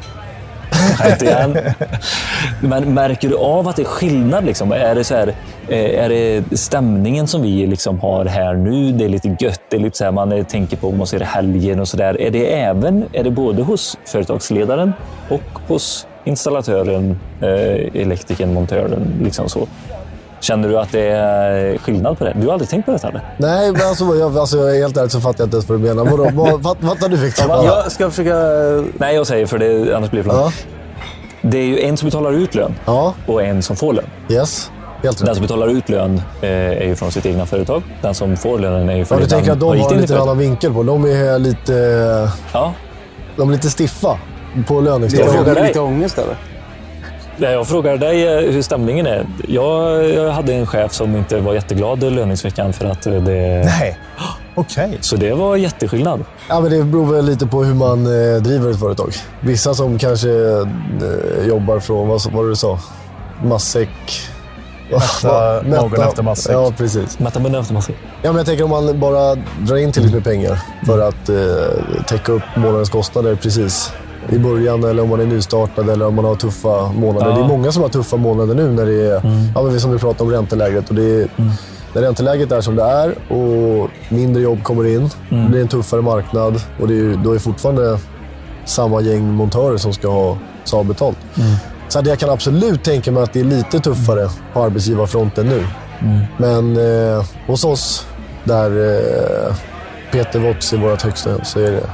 Skämt 0.97 1.23
igen. 1.23 1.59
Men 2.61 2.95
märker 2.95 3.29
du 3.29 3.37
av 3.37 3.69
att 3.69 3.77
det 3.77 3.83
är 3.83 3.87
skillnad? 3.87 4.45
Liksom? 4.45 4.73
Är, 4.73 4.95
det 4.95 5.05
så 5.05 5.15
här, 5.15 5.35
eh, 5.69 6.05
är 6.05 6.09
det 6.09 6.59
stämningen 6.59 7.27
som 7.27 7.43
vi 7.43 7.67
liksom 7.67 8.01
har 8.01 8.25
här 8.25 8.55
nu? 8.55 8.93
Det 8.93 9.05
är 9.05 9.09
lite 9.09 9.37
gött. 9.41 9.61
Det 9.71 9.77
är 9.77 9.81
lite 9.81 9.99
så 9.99 10.05
här, 10.05 10.13
man 10.13 10.45
tänker 10.45 10.77
på 10.77 10.89
om 10.89 10.99
man 10.99 11.07
ser 11.07 11.21
helgen 11.21 11.81
och 11.81 11.89
sådär. 11.89 12.21
Är 12.21 12.31
det 12.31 12.61
även 12.61 13.05
är 13.13 13.25
det 13.25 13.31
både 13.31 13.63
hos 13.63 13.99
företagsledaren 14.07 14.93
och 15.29 15.59
hos 15.69 16.07
installatören, 16.25 17.21
eh, 17.43 18.01
elektrikern, 18.03 18.55
montören? 18.55 19.13
Liksom 19.23 19.49
så? 19.49 19.67
Känner 20.41 20.69
du 20.69 20.79
att 20.79 20.93
det 20.93 21.09
är 21.09 21.79
skillnad 21.79 22.19
på 22.19 22.25
det? 22.25 22.37
Du 22.41 22.47
har 22.47 22.53
aldrig 22.53 22.69
tänkt 22.71 22.87
på 22.87 22.93
det 22.93 23.05
eller? 23.05 23.21
Nej, 23.37 23.73
men 23.73 23.81
alltså, 23.89 24.05
jag, 24.17 24.39
alltså, 24.39 24.57
jag 24.59 24.77
är 24.77 24.81
helt 24.83 24.97
ärligt 24.97 25.13
så 25.13 25.21
fattar 25.21 25.41
jag 25.41 25.47
inte 25.47 25.57
ens 25.57 25.69
vad 25.69 25.81
du 25.81 25.83
menar. 25.89 26.05
Vadå, 26.05 26.31
vad, 26.35 26.63
fatt- 26.63 26.79
fattar 26.89 27.09
du 27.09 27.17
Viktor? 27.17 27.47
Ja. 27.49 27.65
Jag 27.65 27.93
ska 27.93 28.11
försöka... 28.11 28.37
Nej, 28.99 29.15
jag 29.15 29.27
säger 29.27 29.47
för 29.47 29.59
det, 29.59 29.97
annars 29.97 30.11
blir 30.11 30.23
det 30.23 30.31
för 30.31 30.37
ja. 30.37 30.53
Det 31.51 31.59
är 31.59 31.65
ju 31.65 31.81
en 31.81 31.97
som 31.97 32.07
betalar 32.07 32.33
ut 32.33 32.55
lön 32.55 32.75
Ja, 32.87 33.15
och 33.27 33.43
en 33.43 33.63
som 33.63 33.77
får 33.77 33.93
lön. 33.93 34.05
yes. 34.31 34.71
Helt 35.03 35.25
Den 35.27 35.35
som 35.35 35.43
betalar 35.43 35.69
ut 35.69 35.89
lön 35.89 36.21
eh, 36.43 36.49
är 36.51 36.85
ju 36.85 36.95
från 36.97 37.11
sitt 37.13 37.27
egna 37.27 37.47
företag. 37.47 37.83
Den 38.03 38.15
som 38.15 38.37
får 38.37 38.59
lönen 38.59 38.89
är 38.91 38.97
ju 38.97 39.05
från 39.05 39.19
Ja, 39.19 39.25
du 39.25 39.31
tänker 39.31 39.53
att 39.53 39.61
de 39.61 39.69
har 39.81 39.93
en 39.95 40.01
lite 40.01 40.19
annan 40.21 40.39
vinkel 40.39 40.73
på 40.75 40.83
De 40.83 41.05
är 41.05 41.39
lite, 41.39 41.73
Ja, 42.53 42.73
de 43.37 43.49
är 43.49 43.53
lite 43.53 43.71
stiffa 43.81 44.19
på 44.69 44.75
Jag 44.75 44.85
löningsdagen. 44.85 45.33
frågar 45.33 45.49
du 45.49 45.55
dig. 45.55 45.69
lite 45.69 45.81
ångest 45.81 46.19
eller? 46.19 46.37
Nej, 47.37 47.53
jag 47.53 47.67
frågar 47.67 47.97
dig 47.97 48.27
eh, 48.47 48.53
hur 48.53 48.63
stämningen 48.63 49.07
är. 49.07 49.27
Jag, 49.49 50.05
jag 50.11 50.31
hade 50.31 50.55
en 50.55 50.67
chef 50.67 50.93
som 50.93 51.17
inte 51.17 51.41
var 51.41 51.55
jätteglad 51.55 52.03
löningsveckan 52.03 52.73
för 52.73 52.85
att 52.85 53.03
det... 53.03 53.21
Nej, 53.65 53.99
okej. 54.55 54.99
Så 55.01 55.17
det 55.17 55.35
var 55.35 55.57
jätteskillnad. 55.57 56.25
Ja, 56.49 56.61
men 56.61 56.71
det 56.71 56.85
beror 56.85 57.13
väl 57.13 57.25
lite 57.25 57.47
på 57.47 57.65
hur 57.65 57.75
man 57.75 58.07
eh, 58.07 58.43
driver 58.43 58.71
ett 58.71 58.79
företag. 58.79 59.15
Vissa 59.41 59.75
som 59.75 59.99
kanske 59.99 60.31
eh, 60.31 61.47
jobbar 61.49 61.81
från, 61.81 62.09
vad 62.09 62.33
var 62.33 62.43
det 62.43 62.49
du 62.49 62.57
sa? 62.57 62.79
Matsäck? 63.45 63.89
Mätta 64.91 65.63
magen 65.81 66.03
efter 66.03 66.23
matsäck. 66.23 66.55
Ja, 66.55 66.73
precis. 66.77 67.19
Mätta 67.19 67.41
munnen 67.41 67.61
efter 67.61 67.75
massa. 67.75 67.93
Ja, 68.23 68.33
men 68.33 68.37
jag 68.37 68.47
tänker 68.47 68.65
om 68.65 68.71
man 68.71 69.01
bara 69.01 69.35
drar 69.59 69.77
in 69.77 69.93
tillräckligt 69.93 70.15
med 70.15 70.25
pengar 70.25 70.63
för 70.87 71.09
att 71.09 71.29
eh, 71.29 72.05
täcka 72.07 72.33
upp 72.33 72.43
månadens 72.57 72.91
kostnader 72.91 73.37
precis 73.37 73.93
i 74.29 74.39
början 74.39 74.85
eller 74.85 75.03
om 75.03 75.09
man 75.09 75.21
är 75.21 75.27
nystartad 75.27 75.91
eller 75.91 76.07
om 76.07 76.15
man 76.15 76.25
har 76.25 76.35
tuffa 76.35 76.93
månader. 76.93 77.31
Ja. 77.31 77.37
Det 77.37 77.43
är 77.43 77.49
många 77.49 77.73
som 77.73 77.83
har 77.83 77.89
tuffa 77.89 78.17
månader 78.17 78.55
nu 78.55 78.69
när 78.69 78.87
det 78.87 79.07
är, 79.07 79.21
ja, 79.55 79.63
men 79.63 79.81
som 79.81 79.93
vi 79.93 79.99
pratade 79.99 80.25
om 80.25 80.31
ränteläget. 80.31 80.89
Och 80.89 80.95
det 80.95 81.23
är, 81.23 81.29
När 81.95 82.03
ränteläget 82.03 82.53
är 82.53 82.61
som 82.61 82.77
det 82.77 82.83
är 82.83 83.33
och 83.33 83.91
mindre 84.09 84.43
jobb 84.43 84.63
kommer 84.63 84.87
in, 84.87 85.11
det 85.29 85.49
blir 85.49 85.61
en 85.61 85.69
tuffare 85.69 86.03
marknad 86.03 86.61
och 86.81 86.89
det 86.89 86.95
är, 86.95 87.25
då 87.25 87.33
är 87.33 87.39
fortfarande 87.39 87.99
samma 88.65 89.01
gäng 89.01 89.25
montörer 89.25 89.77
som 89.77 89.93
ska 89.93 90.09
ha 90.09 90.39
Saab 90.65 90.87
betalt. 90.87 91.19
Så 91.89 91.99
att 91.99 92.07
jag 92.07 92.19
kan 92.19 92.31
absolut 92.31 92.85
tänka 92.85 93.13
mig 93.13 93.23
att 93.23 93.33
det 93.33 93.41
är 93.41 93.45
lite 93.45 93.81
tuffare 93.81 94.29
på 94.53 94.63
arbetsgivarfronten 94.63 95.47
nu. 95.47 95.67
Men 96.37 96.77
eh, 96.77 97.25
hos 97.47 97.65
oss, 97.65 98.07
där 98.45 98.71
eh, 98.71 99.55
Peter 100.13 100.39
Vox 100.39 100.73
är 100.73 100.77
vårt 100.77 101.03
högsta 101.03 101.45
så 101.45 101.61
är 101.61 101.71
det... 101.73 101.91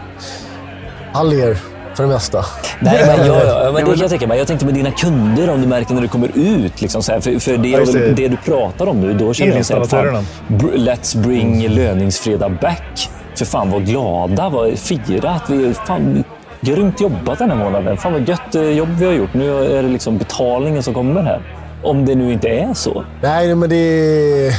Han 1.12 1.30
ler 1.30 1.58
för 2.00 2.06
det 2.06 2.12
mesta. 2.12 2.44
Nej, 2.80 3.06
men 3.06 3.26
jag, 3.26 3.46
ja, 3.46 3.72
men 3.72 3.84
det 3.84 3.90
kan 3.90 3.98
jag 3.98 4.10
tänka 4.10 4.26
mig. 4.26 4.38
Jag 4.38 4.46
tänkte 4.46 4.66
med 4.66 4.74
dina 4.74 4.90
kunder, 4.90 5.50
om 5.50 5.60
du 5.60 5.66
märker 5.66 5.94
när 5.94 6.02
du 6.02 6.08
kommer 6.08 6.30
ut. 6.34 6.80
Liksom, 6.80 7.02
så 7.02 7.12
här, 7.12 7.20
för 7.20 7.38
för 7.38 7.56
det, 7.56 7.92
det. 7.92 8.12
det 8.12 8.28
du 8.28 8.36
pratar 8.36 8.86
om 8.86 9.00
nu, 9.00 9.12
då 9.12 9.34
känner 9.34 9.56
jag 9.56 9.66
så 9.66 9.76
här, 9.76 9.84
fan, 9.84 10.26
Let's 10.74 11.22
bring 11.22 11.68
löningsfredag 11.68 12.58
back. 12.60 13.10
För 13.34 13.44
fan 13.44 13.70
vad 13.70 13.86
glada, 13.86 14.48
vad 14.48 14.78
fira 14.78 15.30
att 15.30 15.50
vi... 15.50 15.74
Fan, 15.74 16.24
grymt 16.60 17.00
jobbat 17.00 17.38
den 17.38 17.50
här 17.50 17.56
månaden. 17.56 17.96
Fan 17.96 18.12
vad 18.12 18.28
gött 18.28 18.54
eh, 18.54 18.62
jobb 18.62 18.88
vi 18.98 19.06
har 19.06 19.12
gjort. 19.12 19.34
Nu 19.34 19.64
är 19.78 19.82
det 19.82 19.88
liksom 19.88 20.18
betalningen 20.18 20.82
som 20.82 20.94
kommer 20.94 21.22
här. 21.22 21.42
Om 21.82 22.06
det 22.06 22.14
nu 22.14 22.32
inte 22.32 22.48
är 22.48 22.74
så. 22.74 23.04
Nej, 23.22 23.54
men 23.54 23.68
det 23.70 23.76
är... 23.76 24.54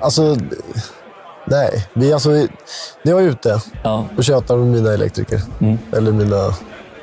Alltså... 0.00 0.36
Nej. 1.48 1.86
Vi, 1.94 2.12
alltså, 2.12 2.30
vi, 2.30 2.48
när 3.02 3.12
jag 3.12 3.22
är 3.22 3.26
ute 3.26 3.60
Ja. 3.82 4.06
och 4.16 4.24
tjötar 4.24 4.56
med 4.56 4.66
mina 4.66 4.92
elektriker, 4.94 5.40
eller 5.96 6.12
mina 6.12 6.54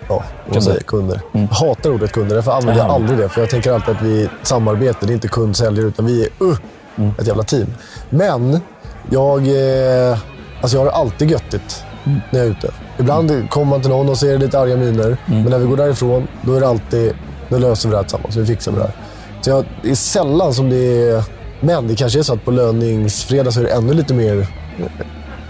ja, 0.08 0.24
vad 0.48 0.64
säger, 0.64 0.80
kunder. 0.80 1.22
Jag 1.32 1.48
hatar 1.48 1.90
ordet 1.90 2.12
kunder, 2.12 2.36
därför 2.36 2.52
använder 2.52 2.84
jag 2.84 2.92
aldrig 2.92 3.18
det. 3.20 3.30
För 3.30 3.42
jag 3.42 3.50
tänker 3.50 3.72
alltid 3.72 3.96
att 3.96 4.02
vi 4.02 4.30
samarbete. 4.42 5.06
Det 5.06 5.12
är 5.12 5.16
inte 5.16 5.28
kund-säljare, 5.28 5.88
utan 5.88 6.06
vi 6.06 6.24
är 6.24 6.30
uh, 6.46 6.58
ett 7.20 7.28
jävla 7.28 7.44
team. 7.44 7.68
Men 8.10 8.60
jag, 9.10 9.48
eh, 9.48 10.18
alltså 10.62 10.78
jag 10.78 10.86
har 10.86 10.92
alltid 10.92 11.32
göttigt 11.32 11.84
när 12.04 12.40
jag 12.40 12.48
är 12.48 12.52
ute. 12.52 12.72
Ibland 12.98 13.50
kommer 13.50 13.66
man 13.66 13.82
till 13.82 13.90
någon 13.90 14.10
och 14.10 14.18
ser 14.18 14.38
lite 14.38 14.60
arga 14.60 14.76
miner. 14.76 15.18
Men 15.26 15.44
när 15.44 15.58
vi 15.60 15.66
går 15.66 15.78
därifrån, 15.78 16.28
då 16.42 16.56
är 16.56 16.60
det 16.60 16.68
alltid, 16.68 17.14
då 17.50 17.58
löser 17.58 17.90
vi 17.90 17.92
det 17.92 17.98
här 17.98 18.04
tillsammans. 18.04 18.36
Vi 18.36 18.46
fixar 18.46 18.72
det 18.72 18.82
här. 18.82 18.92
Så 19.42 19.50
jag, 19.50 19.66
det 19.82 19.92
är 19.92 19.96
sällan 19.96 20.54
som 20.54 20.70
det 20.70 21.10
är... 21.10 21.24
Men 21.64 21.88
det 21.88 21.96
kanske 21.96 22.20
är 22.20 22.24
så 22.24 22.34
att 22.34 22.46
på 22.46 22.52
löningsfredag 22.52 23.54
så 23.54 23.60
är 23.60 23.64
det 23.64 23.70
ännu 23.70 23.94
lite 23.94 24.14
mer 24.14 24.48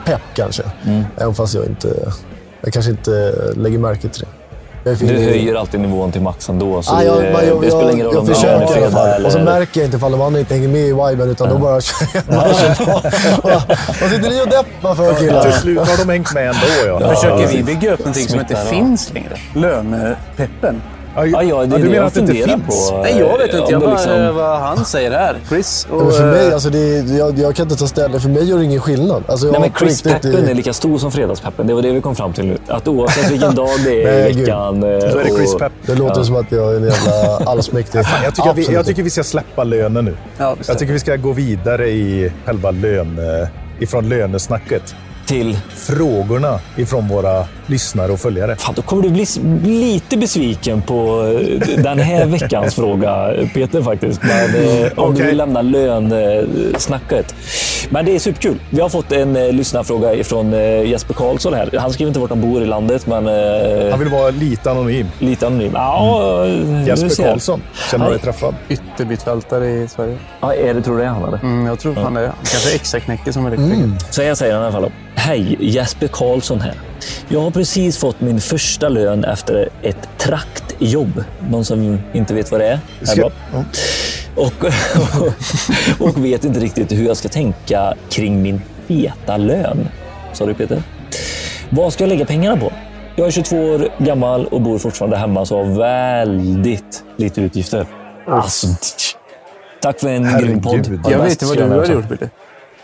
pepp 0.06 0.22
kanske. 0.34 0.64
Även 1.18 1.36
fast 1.36 1.56
jag 1.56 1.66
inte... 1.66 2.14
Jag 2.62 2.74
kanske 2.74 2.92
inte 2.92 3.34
lägger 3.56 3.78
märke 3.78 4.10
till 4.10 4.22
det. 4.22 4.28
Du 4.84 5.06
höjer 5.06 5.56
alltid 5.56 5.80
nivån 5.80 6.12
till 6.12 6.22
max 6.22 6.50
ändå. 6.50 6.82
Så 6.82 6.94
Ah, 6.94 7.00
det, 7.00 7.06
jag, 7.06 7.34
man, 7.34 7.48
jag, 7.48 7.62
det 7.62 7.68
spelar 7.68 7.92
ingen 7.92 8.06
roll 8.06 8.14
jag, 8.14 8.22
om 8.22 8.28
det 8.28 8.34
är 8.34 8.46
i 8.46 8.56
alla 8.56 8.68
fredag 8.68 8.92
fall. 8.92 9.26
Och 9.26 9.32
så 9.32 9.40
märker 9.40 9.80
jag 9.80 9.88
inte 9.88 9.98
ifall 9.98 10.12
de 10.12 10.22
andra 10.22 10.40
inte 10.40 10.54
hänger 10.54 10.68
med 10.68 10.82
i 10.82 10.94
viben, 10.94 11.30
utan 11.30 11.50
då 11.50 11.58
bara 11.60 11.82
kör 11.82 12.08
jag 12.14 12.26
på. 12.26 12.32
Vad 14.02 14.10
sitter 14.12 14.30
ni 14.30 14.42
och 14.42 14.50
deppar 14.50 14.96
för 14.96 15.14
killar? 15.16 15.44
Till 15.44 15.54
slut 15.54 15.80
har 15.80 15.98
de 16.06 16.12
hängt 16.12 16.34
med 16.34 16.48
ändå. 16.48 17.04
Ja. 17.04 17.16
Försöker 17.16 17.48
vi 17.48 17.64
bygga 17.64 17.94
upp 17.94 18.00
någonting 18.00 18.28
som 18.28 18.40
inte 18.40 18.54
ja. 18.54 18.60
finns 18.60 19.14
längre? 19.14 19.38
Lönepeppen? 19.56 20.82
Ja, 21.16 21.26
Ja, 21.26 21.44
ja, 21.44 21.66
det, 21.66 21.76
ja, 21.78 21.78
du 21.84 21.90
menar 21.90 22.06
att 22.08 22.14
det 22.14 22.20
inte 22.20 22.34
funderar 22.34 22.58
finns? 22.58 22.90
på. 22.90 22.98
Nej, 22.98 23.16
jag 23.20 23.38
vet 23.38 23.54
eh, 23.54 23.60
inte. 23.60 23.72
Jag 23.72 23.82
bara 23.82 23.92
liksom- 23.92 24.12
eh, 24.22 24.32
vad 24.32 24.60
han 24.60 24.86
säger 24.86 25.12
här. 25.12 25.38
Chris. 25.50 25.88
Och, 25.92 26.04
Men 26.04 26.12
för 26.12 26.26
mig, 26.32 26.48
eh, 26.48 26.54
alltså, 26.54 26.70
det, 26.70 26.80
är- 26.80 27.18
jag, 27.18 27.40
jag 27.40 27.56
kan 27.56 27.66
inte 27.66 27.76
ta 27.76 27.88
ställning. 27.88 28.20
För 28.20 28.30
mig 28.30 28.44
gör 28.50 28.58
det 28.58 28.64
ingen 28.64 28.80
skillnad. 28.82 29.24
Alltså, 29.28 29.46
jag 29.46 29.52
Nej, 29.52 29.62
men 29.62 29.72
Chris-peppen 29.88 30.48
är 30.50 30.54
lika 30.54 30.74
stor 30.74 30.98
som 30.98 31.12
fredagspeppen. 31.12 31.68
Det 31.68 31.74
var 31.74 31.82
det 31.82 31.92
vi 31.92 32.02
kom 32.02 32.16
fram 32.16 32.34
till 32.34 32.46
nu. 32.46 32.58
Att 32.68 32.88
oavsett 32.88 33.32
vilken 33.32 33.56
dag 33.56 33.70
det 33.86 34.04
är 34.04 34.30
i 34.30 34.34
veckan. 34.34 34.80
Då 34.82 34.88
är 34.88 35.24
det 35.24 35.30
Chris 35.38 35.54
och- 35.54 35.60
Pepp. 35.60 35.72
Det 35.86 35.96
låter 35.96 36.24
som 36.24 36.36
att 36.36 36.52
jag 36.52 36.72
är 36.74 36.78
en 36.78 36.84
jävla 36.84 37.38
allsmäktig. 37.46 38.00
Jag 38.24 38.36
tycker, 38.36 38.54
vi, 38.54 38.74
jag 38.74 38.86
tycker 38.86 39.04
vi 39.04 39.10
ska 39.10 39.24
släppa 39.24 39.64
lönen 39.64 40.06
nu. 40.06 40.18
Ja, 40.38 40.52
är 40.52 40.56
jag 40.68 40.80
tycker 40.80 40.94
vi 40.94 41.00
ska 41.00 41.16
gå 41.16 41.32
vidare 41.32 41.90
i 41.90 42.32
själva 42.46 42.72
lön, 42.72 43.20
eh, 43.20 43.48
ifrån 43.84 44.10
lönesnacket. 44.10 44.96
Till... 45.26 45.58
Frågorna 45.76 46.60
ifrån 46.78 47.08
våra 47.08 47.46
lyssnare 47.68 48.12
och 48.12 48.20
följare. 48.20 48.56
Fan, 48.56 48.74
då 48.76 48.82
kommer 48.82 49.04
du 49.04 49.10
bli 49.10 49.26
lite 49.64 50.18
besviken 50.18 50.82
på 50.82 51.24
eh, 51.58 51.78
den 51.84 52.00
här 52.00 52.26
veckans 52.40 52.76
fråga, 52.76 53.34
Peter, 53.54 53.82
faktiskt. 53.82 54.22
Men, 54.24 54.56
eh, 54.56 54.92
om 54.96 55.10
du 55.10 55.16
Okej. 55.16 55.26
vill 55.28 55.38
lämna 55.38 55.62
lönsnacket. 55.62 57.36
Men 57.90 58.06
det 58.06 58.16
är 58.16 58.20
superkul. 58.20 58.60
Vi 58.70 58.82
har 58.82 58.90
fått 58.90 59.12
en 59.12 59.36
eh, 59.36 59.52
lyssnarfråga 59.54 60.14
ifrån 60.14 60.54
eh, 60.54 60.84
Jesper 60.90 61.14
Karlsson 61.14 61.54
här. 61.54 61.70
Han 61.80 61.94
skriver 61.94 62.08
inte 62.08 62.20
vart 62.20 62.30
han 62.30 62.42
bor 62.42 62.64
i 62.64 62.66
landet, 62.66 63.08
men 63.08 63.28
eh, 63.28 63.90
Han 63.90 64.00
vill 64.00 64.10
vara 64.10 64.30
lite 64.30 64.72
anonym. 64.72 65.08
lite 65.20 65.48
anonym. 65.48 65.72
Ja, 65.76 66.44
du 66.46 66.84
Jesper 66.88 67.10
ser. 67.10 67.24
Karlsson. 67.24 67.62
Känner 67.92 68.06
du 68.06 68.12
dig 68.12 68.20
träffad? 68.22 68.56
Yttermittfältare 68.70 69.68
i 69.70 69.88
Sverige. 69.88 70.18
Ja, 70.42 70.54
är 70.54 70.74
det, 70.74 70.82
tror 70.82 70.96
du 70.98 71.02
det 71.02 71.08
är 71.08 71.12
han 71.12 71.24
eller? 71.28 71.40
Mm, 71.44 71.66
jag 71.66 71.80
tror 71.80 71.94
fan 71.96 72.14
det. 72.14 72.32
Kanske 72.52 72.76
extra 72.76 73.00
knäcker 73.00 73.32
som 73.32 73.46
elektriker. 73.46 73.92
Så 74.10 74.22
här 74.22 74.36
säger 74.36 74.54
han 74.54 74.64
i 74.64 74.66
alla 74.66 74.82
fall. 74.82 74.92
Hej, 75.16 75.58
Jesper 75.60 76.08
Karlsson 76.08 76.62
här. 76.62 76.74
Jag 77.28 77.42
har 77.42 77.52
precis 77.52 77.98
fått 77.98 78.22
min 78.22 78.42
första 78.42 78.90
lön 78.90 79.24
efter 79.24 79.70
ett 79.82 80.10
traktjobb. 80.18 81.24
Någon 81.50 81.66
som 81.66 82.00
inte 82.14 82.34
vet 82.34 82.52
vad 82.52 82.62
det 82.62 82.68
är? 82.68 82.80
Ska- 83.02 83.22
bak. 83.22 83.34
ja. 83.54 83.64
Och, 84.36 84.66
och 86.08 86.26
vet 86.26 86.46
inte 86.46 86.60
riktigt 86.60 86.92
hur 86.92 87.06
jag 87.06 87.18
ska 87.18 87.30
tänka 87.30 87.94
kring 88.10 88.42
min 88.42 88.62
feta 88.88 89.38
lön. 89.38 89.88
Sa 90.34 90.46
du 90.46 90.54
Peter? 90.54 90.84
Vad 91.70 91.94
ska 91.94 92.04
jag 92.04 92.10
lägga 92.10 92.26
pengarna 92.26 92.58
på? 92.58 92.72
Jag 93.16 93.28
är 93.28 93.32
22 93.32 93.58
år 93.58 93.90
gammal 93.98 94.46
och 94.46 94.62
bor 94.62 94.78
fortfarande 94.78 95.18
hemma 95.18 95.46
så 95.46 95.58
har 95.64 95.80
väldigt 95.80 97.04
lite 97.18 97.42
utgifter. 97.42 97.86
Alltså, 98.28 98.68
tack 99.82 100.00
för 100.00 100.10
en 100.10 100.40
grym 100.40 100.62
podd. 100.62 101.00
Jag 101.10 101.20
vet 101.20 101.32
inte 101.32 101.46
vad 101.46 101.58
du 101.58 101.64
hade 101.64 101.86
säga. 101.86 101.98
gjort, 101.98 102.10
Billy. 102.10 102.30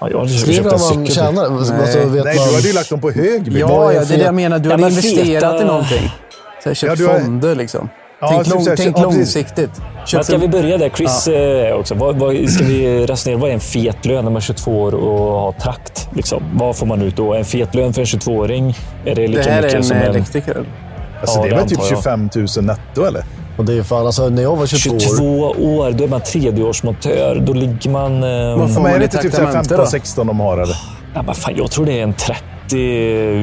Ja, 0.02 0.10
jag 0.12 0.30
Skriver 0.30 0.64
köpt 0.64 0.74
en 0.74 0.80
man 0.98 1.08
cykel. 1.08 1.16
tjänar, 1.16 1.64
så 1.64 1.74
vet 2.10 2.26
Nej, 2.26 2.38
man... 2.38 2.48
du 2.48 2.56
hade 2.56 2.68
ju 2.68 2.74
lagt 2.74 2.90
dem 2.90 3.02
på 3.02 3.12
hög. 3.12 3.48
Ja, 3.58 3.92
är 3.92 3.96
ja, 3.96 4.04
det 4.06 4.14
är 4.14 4.18
det 4.18 4.24
jag 4.24 4.34
menar. 4.36 4.60
Du 4.60 4.70
Ja, 4.70 4.74
hade 4.74 4.82
men 4.84 4.92
investerat 4.92 5.44
feta- 5.54 5.62
i 5.62 5.66
någonting. 5.66 6.12
Så 6.64 6.70
jag 6.70 6.78
köpt 6.78 6.90
Ja, 7.00 7.06
du 7.06 7.12
har- 7.14 7.20
fonder 7.20 7.56
liksom. 7.56 7.90
Ja, 8.22 8.28
tänk 8.30 8.48
lång, 8.48 8.66
tänk 8.78 8.98
ja, 8.98 9.02
långsiktigt. 9.04 9.70
Men 10.14 10.24
ska 10.24 10.38
vi 10.38 10.48
börja 10.48 10.78
där? 10.78 10.90
Chris 10.90 11.28
eh, 11.28 11.76
också. 11.76 11.96
Vad, 11.96 12.16
vad, 12.16 12.50
ska 12.50 12.64
vi 12.64 13.06
resonera? 13.06 13.40
Vad 13.40 13.50
är 13.50 13.54
en 13.54 13.60
fet 13.60 14.06
lön 14.06 14.16
när 14.24 14.32
man 14.32 14.36
är 14.36 14.40
22 14.42 14.82
år 14.82 14.94
och 14.96 15.42
har 15.42 15.52
trakt? 15.52 16.08
Liksom? 16.14 16.44
Vad 16.54 16.76
får 16.76 16.86
man 16.86 17.02
ut 17.02 17.16
då? 17.16 17.34
En 17.34 17.46
fet 17.46 17.76
lön 17.76 17.94
för 17.94 18.02
en 18.02 18.06
22-åring? 18.06 18.78
Är 19.06 19.16
det 19.16 19.28
lika 19.28 19.42
det 19.44 19.52
här 19.52 19.58
är 19.58 19.62
mycket 19.62 19.76
en 19.78 19.84
som 19.84 19.98
en... 19.98 20.04
elektriker. 20.04 20.66
Alltså, 21.22 21.40
Ja, 21.40 21.44
det 21.44 21.50
är 21.50 21.56
väl 21.56 21.70
typ 21.70 21.80
antar 21.80 21.92
jag. 21.92 22.04
25 22.04 22.30
000 22.58 22.66
netto 22.66 23.06
eller? 23.06 23.24
Och 23.60 23.66
det 23.66 23.74
är 23.74 23.84
fan, 23.84 24.06
alltså, 24.06 24.30
när 24.30 24.42
jag 24.42 24.56
var 24.56 24.66
22 24.66 24.96
år... 24.96 25.00
22 25.00 25.42
år, 25.78 25.92
då 25.92 26.04
är 26.04 26.08
man 26.08 26.22
tredjeårsmontör. 26.22 27.36
Då 27.46 27.54
ligger 27.54 27.90
man... 27.90 28.24
Eh, 28.24 28.58
Vad 28.60 28.74
får 28.74 28.82
man 28.82 28.92
det 29.00 29.06
i 29.06 29.08
typ 29.08 29.34
så 29.34 29.42
här 29.42 29.52
traktamente 29.52 29.78
då? 29.78 29.84
15-16 29.84 30.28
de 30.28 30.40
har 30.40 30.58
eller? 30.58 30.76
ja, 31.14 31.22
men 31.22 31.36
fan, 31.36 31.54
jag 31.58 31.72
tror 31.72 31.86
det 31.86 32.00
är 32.00 32.04
en 32.04 32.14
30 32.14 32.44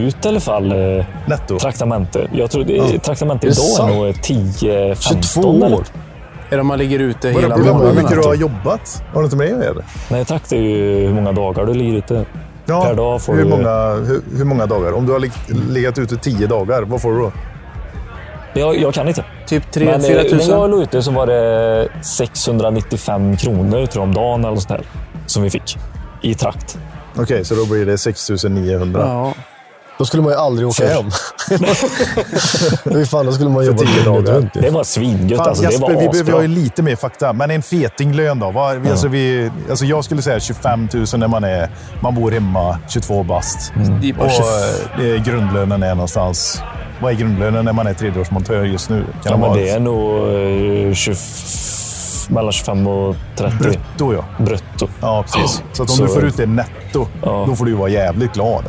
ut 0.07 0.25
i 0.25 0.29
alla 0.29 0.41
fall. 0.41 0.73
Eh, 0.99 1.05
Netto? 1.27 1.59
traktamente. 1.59 2.29
Jag 2.33 2.51
tror 2.51 2.65
det, 2.65 2.99
traktamente 2.99 3.47
Är 3.47 3.51
det 3.51 3.57
idag 3.77 3.91
är 3.91 3.95
nog 3.95 4.15
10-15. 4.15 4.95
22 5.33 5.57
eller? 5.57 5.75
år? 5.77 5.85
Är 6.51 6.55
det 6.57 6.61
om 6.61 6.67
man 6.67 6.79
ligger 6.79 6.99
ute 6.99 7.29
hela 7.29 7.57
på 7.57 7.63
hur 7.63 7.73
månaden? 7.73 7.95
mycket 7.97 8.23
du 8.23 8.29
har 8.29 8.35
jobbat. 8.35 9.03
Har 9.13 9.21
du 9.21 9.25
inte 9.25 9.37
med 9.37 9.59
det? 9.59 9.67
eller? 9.67 9.85
Nej, 10.11 10.25
trakt 10.25 10.53
är 10.53 10.57
ju 10.57 11.07
hur 11.07 11.15
många 11.15 11.33
dagar 11.33 11.67
du 11.67 11.75
ligger 11.75 11.99
ute. 11.99 12.25
Ja, 12.67 12.83
Per 12.85 12.95
dag 12.95 13.23
får 13.23 13.35
hur, 13.35 13.43
du- 13.45 13.49
många, 13.49 13.93
hur, 13.95 14.21
hur 14.39 14.45
många 14.45 14.67
dagar? 14.67 14.93
Om 14.93 15.07
du 15.07 15.13
har 15.13 15.29
legat 15.73 15.99
ute 15.99 16.17
10 16.17 16.47
dagar, 16.47 16.83
vad 16.83 17.03
får 17.03 17.11
du 17.13 17.19
då? 17.19 17.33
Jag, 18.61 18.77
jag 18.77 18.95
kan 18.95 19.09
inte. 19.09 19.25
Typ 19.47 19.63
Men 19.75 19.89
eh, 19.89 19.99
3-4 19.99 20.37
när 20.37 20.49
jag 20.49 20.71
låg 20.71 20.83
ute 20.83 21.03
så 21.03 21.11
var 21.11 21.27
det 21.27 21.89
695 22.03 23.37
kronor 23.37 23.87
tror 23.87 24.03
jag, 24.03 24.03
om 24.03 24.15
dagen 24.15 24.45
eller 24.45 24.57
sånt 24.57 24.69
där, 24.69 24.83
som 25.27 25.43
vi 25.43 25.51
fick 25.51 25.77
i 26.23 26.35
trakt. 26.35 26.79
Okej, 27.17 27.45
så 27.45 27.55
då 27.55 27.67
blir 27.67 27.87
det 27.87 27.99
6 27.99 28.31
900. 28.49 29.01
Ja. 29.01 29.35
Då 29.99 30.05
skulle 30.05 30.23
man 30.23 30.33
ju 30.33 30.39
aldrig 30.39 30.69
åka 30.69 30.89
hem. 30.89 31.11
Fy 32.85 33.07
fan, 33.07 33.27
då 33.27 33.33
skulle 33.33 33.51
man 33.51 33.65
jobba 33.65 33.79
tio 33.79 34.05
dagar. 34.05 34.33
runt. 34.33 34.55
Det 34.55 34.71
var 34.71 34.85
svingött. 34.85 35.41
Alltså, 35.41 35.63
det 35.63 35.71
Jesper, 35.71 35.95
var 35.95 36.01
vi 36.01 36.23
behöver 36.25 36.43
ju 36.43 36.49
lite 36.49 36.83
mer 36.83 36.97
fakta. 36.97 37.33
Men 37.33 37.51
en 37.51 37.63
fetinglön 37.63 38.39
då? 38.39 38.51
Vad, 38.51 38.77
vi, 38.77 38.91
alltså, 38.91 39.09
vi, 39.09 39.51
alltså 39.71 39.85
jag 39.85 40.05
skulle 40.05 40.23
säga 40.23 40.41
25 40.41 40.89
000 40.95 41.07
när 41.17 41.29
man, 41.29 41.45
är, 41.45 41.69
man 42.01 42.15
bor 42.15 42.31
hemma, 42.31 42.79
22 42.89 43.23
bast. 43.23 43.73
Det 44.03 44.13
bara 44.13 44.27
Och 44.27 44.33
20 44.97 45.15
eh, 45.17 45.23
grundlönen 45.25 45.83
är 45.83 45.95
någonstans... 45.95 46.63
Vad 47.03 47.13
är 47.13 47.17
grundlönen 47.17 47.65
när 47.65 47.73
man 47.73 47.87
är 47.87 47.95
tredjeårsmontör 47.95 48.65
just 48.65 48.91
nu? 48.91 49.05
Kan 49.05 49.13
Ja, 49.25 49.31
det 49.31 49.31
men 49.31 49.41
vara 49.41 49.55
det 49.55 49.71
är 49.71 49.81
nog 49.81 50.89
eh, 50.89 50.95
20, 50.95 51.15
mellan 52.31 52.53
25 52.53 52.87
och 52.87 53.17
30 53.37 53.57
brutto? 53.59 54.15
Ja. 54.15 54.45
brutto. 54.45 54.89
Ja, 55.01 55.23
precis. 55.23 55.63
Så 55.73 55.83
att 55.83 55.91
om 55.91 55.97
Så- 55.97 56.03
du 56.03 56.09
får 56.09 56.25
ut 56.25 56.37
det 56.37 56.47
netto, 56.47 57.07
Ja. 57.23 57.45
då 57.49 57.57
får 57.57 57.65
du 57.65 57.73
vara 57.75 57.89
jävligt 57.89 58.33
glad. 58.35 58.65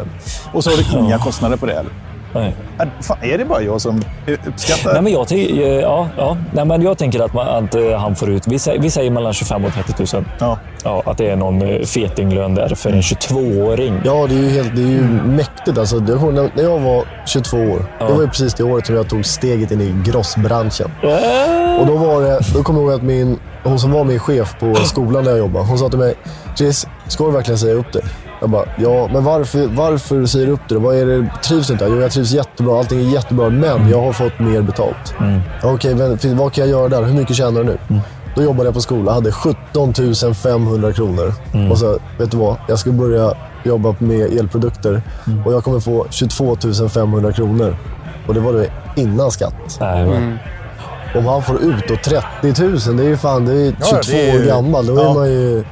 Och 0.54 0.64
så 0.64 0.70
har 0.70 0.78
du 0.78 1.00
inga 1.00 1.18
kostnader 1.18 1.58
på 1.58 1.66
det? 1.66 1.74
Eller? 1.74 1.92
Nej. 2.40 2.56
Är, 2.78 2.90
fan, 3.02 3.18
är 3.22 3.38
det 3.38 3.46
bara 3.46 3.62
jag 3.62 3.82
som 3.82 4.02
uppskattar? 4.48 4.94
Nej, 4.94 5.02
men 5.02 5.14
jag, 5.14 5.32
eh, 5.32 5.80
ja, 5.80 6.08
ja. 6.18 6.38
Nej, 6.54 6.66
men 6.66 6.82
jag 6.82 6.98
tänker 6.98 7.20
att, 7.20 7.34
man, 7.34 7.48
att 7.48 7.76
eh, 7.76 7.92
han 8.00 8.16
får 8.16 8.30
ut, 8.30 8.48
vi 8.48 8.60
säger, 8.60 8.82
vi 8.82 8.90
säger 8.90 9.12
mellan 9.12 9.34
25 9.34 9.66
och 9.66 9.74
30 9.74 10.16
000. 10.18 10.26
Ja. 10.40 10.58
Ja, 10.84 11.04
att 11.06 11.18
det 11.18 11.30
är 11.30 11.36
någon 11.36 11.62
eh, 11.62 11.82
fetinglön 11.82 12.56
där 12.56 12.76
för 12.76 12.90
en 12.90 13.02
22-åring. 13.02 14.02
Ja, 14.06 14.26
det 14.30 14.36
är 14.36 14.40
ju, 14.40 14.50
helt, 14.50 14.76
det 14.76 14.82
är 14.82 14.88
ju 14.88 15.02
mäktigt. 15.26 15.78
Alltså, 15.78 15.96
när 15.96 16.56
när 16.56 16.64
jag 16.64 16.80
var 16.80 17.06
22 17.26 17.58
år, 17.58 17.86
det 18.00 18.14
var 18.14 18.22
ju 18.22 18.28
precis 18.28 18.54
det 18.54 18.64
året 18.64 18.86
som 18.86 18.96
jag 18.96 19.10
tog 19.10 19.26
steget 19.26 19.72
in 19.72 19.82
i 19.82 19.96
grossbranschen. 20.12 20.92
Äh, 21.04 21.80
Och 21.82 21.88
då, 21.88 21.96
var 21.98 22.22
det, 22.22 22.40
då 22.54 22.64
kommer 22.64 22.80
jag 22.80 22.90
ihåg 22.90 22.96
att 23.00 23.04
min, 23.04 23.40
hon 23.64 23.80
som 23.80 23.92
var 23.92 24.04
min 24.04 24.20
chef 24.20 24.56
på 24.60 24.76
skolan 24.76 25.24
där 25.24 25.32
jag 25.32 25.40
jobbade, 25.40 25.66
hon 25.66 25.78
sa 25.78 25.90
till 25.90 26.00
mig, 26.00 26.14
Chris, 26.58 26.88
ska 27.08 27.26
du 27.26 27.32
verkligen 27.32 27.58
säga 27.58 27.74
upp 27.74 27.94
dig? 27.94 28.04
Jag 28.42 28.50
bara, 28.50 28.66
ja, 28.78 29.10
men 29.14 29.24
varför, 29.24 29.68
varför 29.68 30.26
säger 30.26 30.46
du 30.46 30.52
upp 30.52 30.70
dig? 30.70 30.78
Vad 30.78 30.96
är 30.96 31.06
det, 31.06 31.28
trivs 31.44 31.68
du 31.68 31.74
inte? 31.74 31.86
Jo, 31.90 32.02
jag 32.02 32.12
trivs 32.12 32.32
jättebra. 32.32 32.80
Allting 32.80 33.00
är 33.00 33.04
jättebra, 33.14 33.50
men 33.50 33.90
jag 33.90 34.02
har 34.02 34.14
fått 34.14 34.40
mer 34.40 34.62
betalt. 34.62 35.14
Ja, 35.64 35.74
Okej, 35.74 35.96
men 35.96 36.18
fin- 36.18 36.38
vad 36.38 36.54
kan 36.54 36.62
jag 36.70 36.80
göra 36.80 36.90
där? 36.90 37.04
Hur 37.04 37.14
mycket 37.14 37.36
tjänar 37.36 37.64
du 37.64 37.66
nu? 37.66 37.78
Då 38.36 38.44
jobbade 38.44 38.68
jag 38.68 38.74
på 38.74 38.82
skola, 38.82 39.12
hade 39.14 39.32
17 39.32 39.94
500 40.34 40.94
kronor. 40.94 41.34
Mm. 41.54 41.72
Och 41.72 41.78
så, 41.78 42.00
vet 42.20 42.32
du 42.32 42.38
vad? 42.38 42.56
Jag 42.68 42.80
ska 42.80 42.92
börja 42.92 43.34
jobba 43.64 43.96
med 44.00 44.34
elprodukter 44.40 45.02
Mm. 45.28 45.46
och 45.46 45.54
jag 45.54 45.64
kommer 45.64 45.80
få 45.80 46.06
22 46.10 46.58
500 46.90 47.32
kronor. 47.32 47.76
Och 48.28 48.34
det 48.34 48.40
var 48.40 48.54
det 48.54 48.68
innan 48.96 49.32
skatt. 49.32 49.78
Men- 49.80 50.38
Om 51.16 51.26
han 51.26 51.44
får 51.44 51.62
ut 51.64 51.88
då 51.88 51.96
30 52.42 52.64
000, 52.88 52.98
det 52.98 53.04
är 53.04 53.08
ju 53.08 53.18
fan, 53.18 53.46
det 53.46 53.52
är 53.52 53.56
ju 53.56 53.72
22 53.72 53.86
Ja, 53.92 54.02
det 54.12 54.30
är 54.30 54.34
ju- 54.34 54.40
år 54.42 54.46
gammal. 54.48 54.86
Då 54.86 54.96
ja. 54.96 55.10
är 55.10 55.14
man 55.14 55.30
ju... 55.30 55.64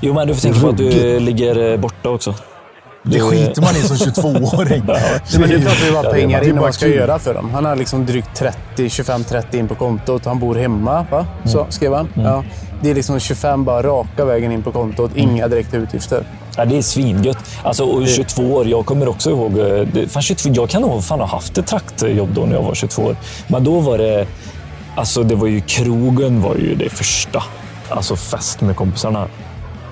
Jo, 0.00 0.14
men 0.14 0.28
du 0.28 0.34
får 0.34 0.40
tänka 0.42 0.60
på 0.60 0.68
att 0.68 0.76
du 0.76 1.20
ligger 1.20 1.72
eh, 1.72 1.76
borta 1.80 2.08
också. 2.08 2.34
Det 3.02 3.20
skiter 3.20 3.62
man 3.62 3.76
i 3.76 3.80
som 3.80 3.96
22-åring. 3.96 4.82
Men 5.38 5.48
nu 5.48 5.60
pratar 5.60 5.84
vi 5.86 5.92
bara 5.92 5.96
Ja, 5.96 6.02
det 6.02 6.08
är 6.08 6.12
pengar 6.12 6.44
in 6.44 6.54
vad 6.54 6.62
man 6.62 6.72
ska 6.72 6.86
kul. 6.86 6.94
göra 6.94 7.18
för 7.18 7.34
dem. 7.34 7.50
Han 7.54 7.64
har 7.64 7.76
liksom 7.76 8.06
drygt 8.06 8.34
30, 8.36 8.56
25-30 8.76 9.56
in 9.56 9.68
på 9.68 9.74
kontot. 9.74 10.24
Han 10.24 10.38
bor 10.38 10.54
hemma, 10.54 11.06
va? 11.10 11.26
Så 11.44 11.66
skrev 11.68 11.94
han. 11.94 12.08
Ja. 12.14 12.44
Det 12.82 12.90
är 12.90 12.94
liksom 12.94 13.20
25 13.20 13.64
bara 13.64 13.82
raka 13.82 14.24
vägen 14.24 14.52
in 14.52 14.62
på 14.62 14.72
kontot. 14.72 15.10
Inga 15.14 15.48
direkta 15.48 15.76
utgifter. 15.76 16.24
Ja, 16.56 16.64
det 16.64 16.78
är 16.78 16.82
svingött. 16.82 17.38
Alltså, 17.62 17.84
och 17.84 18.08
22 18.08 18.42
år, 18.54 18.66
jag 18.68 18.86
kommer 18.86 19.08
också 19.08 19.30
ihåg... 19.30 19.58
eh, 19.58 19.66
det- 19.92 20.08
Fan, 20.08 20.22
22, 20.22 20.50
jag 20.54 20.68
kan 20.70 20.82
nog 20.82 21.04
fan 21.04 21.20
ha 21.20 21.26
haft 21.26 21.58
ett 21.58 21.66
traktjobb 21.66 22.28
då 22.34 22.40
när 22.40 22.54
jag 22.54 22.62
var 22.62 22.74
22 22.74 23.02
år. 23.02 23.16
Men 23.48 23.64
då 23.64 23.80
var 23.80 23.98
det... 23.98 24.26
Alltså 24.94 25.22
det 25.22 25.34
var 25.34 25.46
ju 25.46 25.60
krogen 25.60 26.42
var 26.42 26.54
ju 26.54 26.74
det 26.74 26.88
första. 26.88 27.42
Alltså 27.88 28.16
fest 28.16 28.60
med 28.60 28.76
kompisarna. 28.76 29.26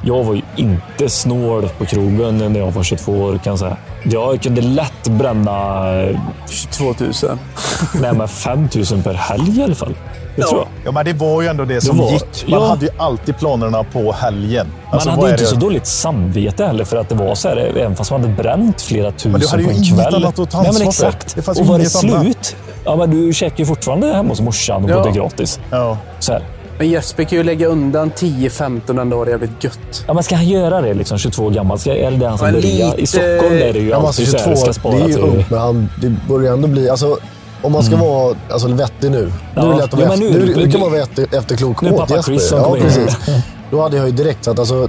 Jag 0.02 0.24
var 0.24 0.34
ju 0.34 0.42
inte 0.56 1.08
snål 1.08 1.68
på 1.78 1.86
krogen 1.86 2.38
när 2.38 2.60
jag 2.60 2.70
var 2.70 2.82
22 2.82 3.12
år 3.12 3.32
kan 3.44 3.50
jag 3.50 3.58
säga. 3.58 3.76
Jag 4.04 4.42
kunde 4.42 4.60
lätt 4.60 5.08
bränna 5.08 5.88
eh, 6.02 6.16
22 6.50 6.84
000. 6.84 6.94
nej, 8.00 8.12
men 8.12 8.28
5 8.28 8.68
000 8.92 9.02
per 9.02 9.14
helg 9.14 9.58
i 9.60 9.62
alla 9.62 9.74
fall. 9.74 9.94
Det 10.36 10.42
tror 10.42 10.58
jag. 10.60 10.68
Ja, 10.84 10.92
men 10.92 11.04
det 11.04 11.12
var 11.12 11.42
ju 11.42 11.48
ändå 11.48 11.64
det 11.64 11.80
som 11.80 11.98
var- 11.98 12.10
gick. 12.12 12.44
Man 12.48 12.60
ja. 12.60 12.68
hade 12.68 12.84
ju 12.86 12.90
alltid 12.98 13.38
planerna 13.38 13.84
på 13.84 14.12
helgen. 14.12 14.66
Man 14.84 14.94
Alltså, 14.94 15.10
hade 15.10 15.20
vad 15.22 15.30
ju 15.30 15.34
inte 15.34 15.44
det? 15.44 15.48
så 15.50 15.56
dåligt 15.56 15.86
samvete 15.86 16.64
heller 16.66 16.84
för 16.84 16.96
att 16.96 17.08
det 17.08 17.14
var 17.14 17.34
så 17.34 17.48
här, 17.48 17.56
även 17.56 17.96
fast 17.96 18.10
man 18.10 18.20
hade 18.20 18.34
bränt 18.34 18.82
flera 18.82 19.10
tusen 19.12 19.32
Men 19.32 19.40
du 19.40 19.48
hade 19.48 19.62
ju 19.62 19.68
på 19.68 19.74
en 19.74 19.78
inget 19.84 19.94
kväll. 20.02 20.14
annat 20.14 20.38
att 20.38 20.50
ta 20.50 20.62
Nej, 20.62 20.72
men 20.72 20.86
ansvar 20.86 21.10
för. 21.10 21.16
exakt. 21.16 21.34
Det 21.36 21.42
fanns 21.42 21.60
och 21.60 21.66
var 21.66 21.78
det 21.78 22.04
annat. 22.10 22.22
slut, 22.22 22.56
ja, 22.84 22.96
men 22.96 23.10
du 23.10 23.32
käkade 23.32 23.62
ju 23.62 23.66
fortfarande 23.66 24.06
hemma 24.14 24.28
hos 24.28 24.40
morsan 24.40 24.84
och 24.84 24.90
Ja. 24.90 24.96
bodde 24.98 25.10
gratis. 25.10 25.60
Ja. 25.70 25.98
Så 26.18 26.32
här. 26.32 26.42
Men 26.78 26.88
Jesper 26.90 27.24
kan 27.24 27.38
ju 27.38 27.44
lägga 27.44 27.66
undan 27.66 28.10
10-15 28.10 29.00
en 29.00 29.10
dag. 29.10 29.26
Det 29.26 29.30
är 29.30 29.32
jävligt 29.32 29.64
gött. 29.64 30.04
Ja, 30.06 30.14
men 30.14 30.22
ska 30.22 30.34
han 30.36 30.48
göra 30.48 30.80
det 30.80 30.94
liksom, 30.94 31.18
22 31.18 31.44
år 31.44 31.50
gammal? 31.50 31.78
Ska, 31.78 31.94
är 31.96 32.10
det 32.10 32.16
det 32.16 32.28
han 32.28 32.38
börja? 32.38 32.56
lite- 32.56 33.00
I 33.02 33.06
Stockholm 33.06 33.54
är 33.54 33.72
det 33.72 33.78
ju 33.78 33.88
Ja, 33.88 33.98
men 33.98 34.06
alltså 34.06 34.22
alltid 34.22 34.28
så 34.28 34.38
22 34.38 34.48
här, 34.50 34.56
ska 34.56 34.68
år, 34.68 34.72
spara 34.72 34.94
det 34.94 35.00
är 35.02 35.06
ju 35.08 35.14
till... 35.14 35.22
ungt, 35.22 35.50
men 35.50 35.58
han, 35.58 35.88
det 36.00 36.14
börjar 36.28 36.52
ändå 36.52 36.68
bli... 36.68 36.90
Alltså, 36.90 37.18
om 37.62 37.72
man 37.72 37.82
ska 37.82 37.96
vara 37.96 38.34
alltså, 38.50 38.68
vettig 38.68 39.10
nu. 39.10 39.32
Ja. 39.54 39.62
Nu 39.62 39.68
är 39.68 39.72
det 39.72 39.78
lätt 39.80 39.94
att 39.94 40.00
Ja, 40.00 40.14
nu- 40.16 40.30
nu, 40.30 40.54
nu 40.56 40.70
kan 40.70 40.80
man 40.80 40.90
vara 40.90 41.02
efter, 41.02 41.26
efterklok 41.38 41.82
Nu 41.82 41.90
åt 41.90 41.98
pappa 41.98 42.14
Jesper. 42.16 42.32
Chris 42.32 42.48
som 42.48 42.58
ja, 42.58 42.76
precis. 42.80 43.16
Då 43.70 43.82
hade 43.82 43.96
jag 43.96 44.06
ju 44.06 44.12
direkt 44.12 44.44
sagt 44.44 44.58
alltså, 44.58 44.88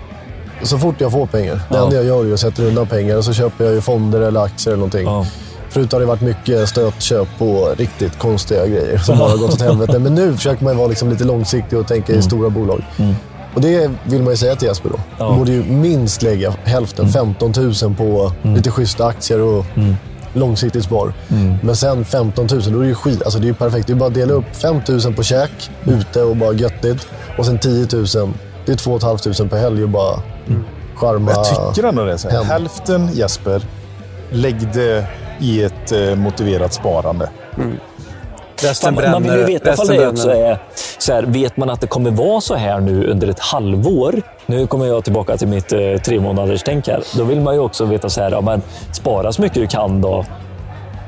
så 0.64 0.78
fort 0.78 0.96
jag 0.98 1.12
får 1.12 1.26
pengar. 1.26 1.56
Det 1.56 1.62
Ja. 1.78 1.84
enda 1.84 1.96
jag 1.96 2.06
gör 2.06 2.26
är 2.26 2.34
att 2.34 2.40
sätta 2.40 2.64
undan 2.64 2.88
pengar 2.88 3.18
och 3.18 3.26
så 3.26 3.34
köper 3.34 3.66
jag 3.66 3.74
ju 3.74 3.82
fonder 3.82 4.22
eller 4.22 4.40
aktier 4.44 4.74
eller 4.74 4.78
någonting. 4.80 5.08
Förut 5.70 5.92
har 5.92 6.00
det 6.00 6.06
varit 6.06 6.22
mycket 6.22 6.70
stötköp 6.70 7.28
på 7.38 7.70
riktigt 7.78 8.20
konstiga 8.20 8.68
grejer 8.68 8.98
som 8.98 9.18
bara 9.18 9.30
har 9.30 9.38
gått 9.38 9.54
åt 9.54 9.62
helvete. 9.62 10.00
Men 10.00 10.16
nu 10.16 10.36
försöker 10.36 10.64
man 10.64 10.78
vara 10.78 10.88
liksom 10.88 11.10
lite 11.10 11.24
långsiktig 11.24 11.80
och 11.80 11.88
tänka 11.88 12.14
i 12.14 12.22
stora 12.22 12.50
bolag. 12.50 12.84
Och 13.56 13.62
det 13.62 13.92
vill 14.04 14.22
man 14.22 14.34
ju 14.34 14.38
säga 14.38 14.56
till 14.56 14.68
Jesper 14.68 14.90
då. 14.90 15.00
Ja. 15.18 15.32
Du 15.32 15.38
borde 15.38 15.52
ju 15.52 15.64
minst 15.64 16.22
lägga 16.22 16.54
hälften, 16.64 17.10
15 17.10 17.54
000 17.82 17.96
på 17.98 18.32
lite 18.44 18.72
schyssta 18.72 19.06
aktier 19.06 19.42
och 19.42 19.66
långsiktigt 20.34 20.84
spar. 20.84 21.14
Men 21.64 21.76
sen 21.76 22.06
15 22.06 22.48
000, 22.52 22.62
då 22.62 22.80
är 22.80 22.82
det 22.82 22.88
ju 22.88 22.96
skit. 22.96 23.24
Alltså 23.24 23.40
det 23.40 23.46
är 23.46 23.48
ju 23.48 23.54
perfekt. 23.54 23.88
Det 23.88 23.94
är 23.94 23.96
bara 23.96 24.08
att 24.08 24.14
dela 24.14 24.34
upp 24.34 24.56
5 24.56 24.82
000 24.88 25.14
på 25.14 25.24
käk, 25.24 25.52
ute 25.86 26.22
och 26.22 26.36
bara 26.36 26.54
göttigt. 26.54 27.08
Och 27.38 27.46
sen 27.46 27.60
10 27.60 27.88
000, 27.94 28.06
det 28.66 28.72
är 28.72 28.76
2 28.76 29.00
500 29.00 29.46
per 29.50 29.58
helg 29.58 29.84
och 29.84 29.90
bara 29.90 30.20
charma. 30.96 31.32
Jag 31.32 31.76
tycker 31.76 31.90
ändå 31.90 32.06
det. 32.06 32.44
Hälften 32.44 33.10
Jesper, 33.14 33.62
lägg 34.32 34.74
det 34.74 35.06
i 35.40 35.64
ett 35.64 35.92
eh, 35.92 36.16
motiverat 36.16 36.74
sparande. 36.74 37.30
Resten 38.64 38.96
Fan, 38.96 39.12
man 39.12 39.24
vill 39.24 39.32
ju 39.32 39.38
bränner. 39.38 39.54
veta 39.54 39.74
ifall 39.74 39.88
det 39.88 40.08
också 40.08 40.28
bränner. 40.28 40.46
är 40.46 40.60
så 40.98 41.14
här, 41.14 41.24
vet 41.24 41.58
man 41.58 41.70
att 41.70 41.82
det 41.82 41.88
kommer 41.88 42.12
vara 42.12 42.42
så 42.42 42.56
här 42.56 42.80
nu 42.80 43.08
under 43.08 43.28
ett 43.28 43.40
halvår. 43.40 44.22
Nu 44.46 44.68
kommer 44.68 44.86
jag 44.86 45.04
tillbaka 45.04 45.38
till 45.38 45.48
mitt 45.48 45.74
eh, 45.74 45.80
tre 46.06 46.20
månaders 46.20 46.64
tänk 46.66 46.88
här. 46.88 47.04
Då 47.18 47.24
vill 47.24 47.42
man 47.42 47.54
ju 47.54 47.60
också 47.60 47.86
veta 47.86 48.10
så 48.10 48.22
här, 48.22 48.32
ja, 48.32 48.42
men 48.42 48.62
spara 48.92 49.32
så 49.32 49.42
mycket 49.42 49.58
du 49.62 49.68
kan 49.68 50.02
då. 50.02 50.26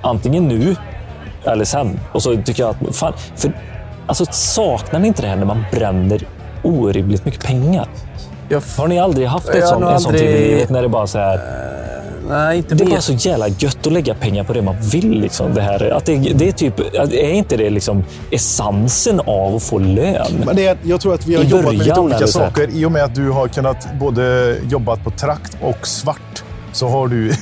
Antingen 0.01 0.47
nu 0.47 0.75
eller 1.43 1.65
sen. 1.65 1.99
Och 2.11 2.23
så 2.23 2.37
tycker 2.45 2.63
jag 2.63 2.69
att, 2.69 2.95
fan, 2.95 3.13
för, 3.35 3.51
alltså, 4.07 4.25
saknar 4.31 4.99
ni 4.99 5.07
inte 5.07 5.21
det 5.21 5.27
här 5.27 5.35
när 5.35 5.45
man 5.45 5.65
bränner 5.71 6.27
orimligt 6.63 7.25
mycket 7.25 7.43
pengar? 7.43 7.87
Jag 8.49 8.61
Har 8.77 8.87
ni 8.87 8.99
aldrig 8.99 9.27
haft 9.27 9.49
ett 9.49 9.79
nog 9.79 9.91
en 9.91 9.99
sån 9.99 10.13
tid 10.13 10.29
i 10.29 10.49
livet 10.49 10.69
när 10.69 10.81
det 10.81 10.89
bara 10.89 11.07
så 11.07 11.19
här, 11.19 11.39
Nej, 12.29 12.57
inte 12.57 12.75
det 12.75 12.83
är 12.83 12.89
bara 12.89 13.01
så 13.01 13.13
jävla 13.13 13.47
gött 13.47 13.87
att 13.87 13.93
lägga 13.93 14.13
pengar 14.13 14.43
på 14.43 14.53
det 14.53 14.61
man 14.61 14.75
vill. 14.81 15.21
Liksom, 15.21 15.53
det 15.53 15.61
här. 15.61 15.91
Att 15.91 16.05
det, 16.05 16.17
det 16.17 16.47
är, 16.47 16.51
typ, 16.51 16.79
är 17.13 17.31
inte 17.31 17.57
det 17.57 17.69
liksom 17.69 18.03
essensen 18.31 19.19
av 19.19 19.55
att 19.55 19.63
få 19.63 19.79
lön? 19.79 20.43
Men 20.45 20.55
det 20.55 20.67
är, 20.67 20.77
jag 20.83 21.01
tror 21.01 21.13
att 21.13 21.27
vi 21.27 21.35
har 21.35 21.43
I 21.43 21.47
jobbat 21.47 21.65
med 21.65 21.77
lite 21.77 21.99
olika 21.99 22.27
saker. 22.27 22.69
I 22.73 22.85
och 22.85 22.91
med 22.91 23.03
att 23.03 23.15
du 23.15 23.29
har 23.29 23.47
kunnat 23.47 23.87
både 23.99 24.55
jobbat 24.69 25.03
på 25.03 25.11
trakt 25.11 25.57
och 25.61 25.87
svart 25.87 26.43
så 26.71 26.87
har 26.87 27.07
du... 27.07 27.31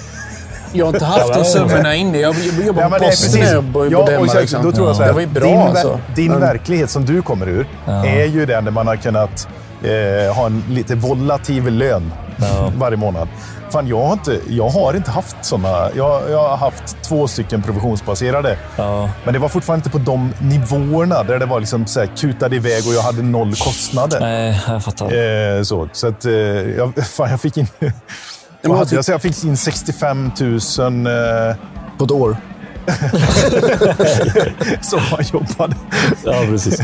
Jag 0.74 0.86
har 0.86 0.94
inte 0.94 1.06
haft 1.06 1.34
de 1.34 1.46
summorna 1.46 1.96
inne. 1.96 2.20
Jag 2.20 2.36
jobbade 2.66 2.88
Ja, 2.92 3.00
på 3.00 3.06
posten 3.06 3.72
bodde 3.72 3.90
Ja, 3.92 4.20
och 4.20 4.36
Liksom. 4.36 4.64
då 4.64 4.72
tror 4.72 4.88
jag 4.88 4.96
så 4.96 5.02
här, 5.02 5.10
Det 5.10 5.14
var 5.14 5.22
ju 5.22 5.28
bra 5.28 5.44
din, 5.44 5.58
alltså. 5.60 6.00
din 6.16 6.40
verklighet 6.40 6.90
som 6.90 7.06
du 7.06 7.22
kommer 7.22 7.50
ur 7.50 7.68
är 8.06 8.26
ju 8.26 8.46
den 8.46 8.66
där 8.66 8.72
man 8.72 8.88
har 8.88 8.96
kunnat 8.96 9.48
eh, 9.84 10.36
ha 10.36 10.46
en 10.46 10.64
lite 10.70 10.96
volatil 10.96 11.74
lön 11.74 12.14
varje 12.78 12.98
månad. 12.98 13.28
Fan, 13.70 13.88
jag 13.88 14.06
har 14.06 14.14
inte, 14.14 14.40
jag 14.48 14.70
har 14.70 14.94
inte 14.94 15.12
haft 15.12 15.36
sådana. 15.42 15.90
Jag, 15.96 16.32
jag 16.32 16.50
har 16.50 16.58
haft 16.58 17.02
två 17.02 17.28
stycken 17.28 17.62
provisionsbaserade. 17.62 18.58
Ja. 18.76 19.10
Men 19.24 19.34
det 19.34 19.40
var 19.40 19.50
fortfarande 19.50 19.80
inte 19.80 19.90
på 19.90 20.12
de 20.12 20.34
nivåerna 20.42 21.24
där 21.24 21.40
det 21.40 21.46
var 21.46 21.60
liksom 21.60 21.88
så 21.88 22.00
här, 22.00 22.08
kutade 22.18 22.56
iväg 22.56 22.88
och 22.88 22.94
jag 22.94 23.02
hade 23.02 23.22
noll 23.22 23.56
kostnader. 23.56 24.20
Nej, 24.20 24.62
jag 24.68 24.84
fattar. 24.84 25.06
Eh, 25.58 25.64
så 25.64 25.90
så 25.92 26.08
att, 26.08 26.26
eh, 26.26 26.34
jag, 26.34 27.06
fan, 27.06 27.30
jag 27.30 27.42
fick 27.42 27.58
in... 27.58 27.68
vad 28.64 28.78
hade 28.78 28.96
jag, 28.96 29.06
jag 29.08 29.22
fick 29.22 29.44
in 29.44 29.58
65 29.58 30.32
000 30.40 30.54
eh, 31.08 31.56
På 31.98 32.06
ett 32.06 32.12
år. 32.12 32.38
som 34.82 35.00
man 35.12 35.24
jobbade. 35.34 35.76
Ja, 36.26 36.44
precis. 36.50 36.82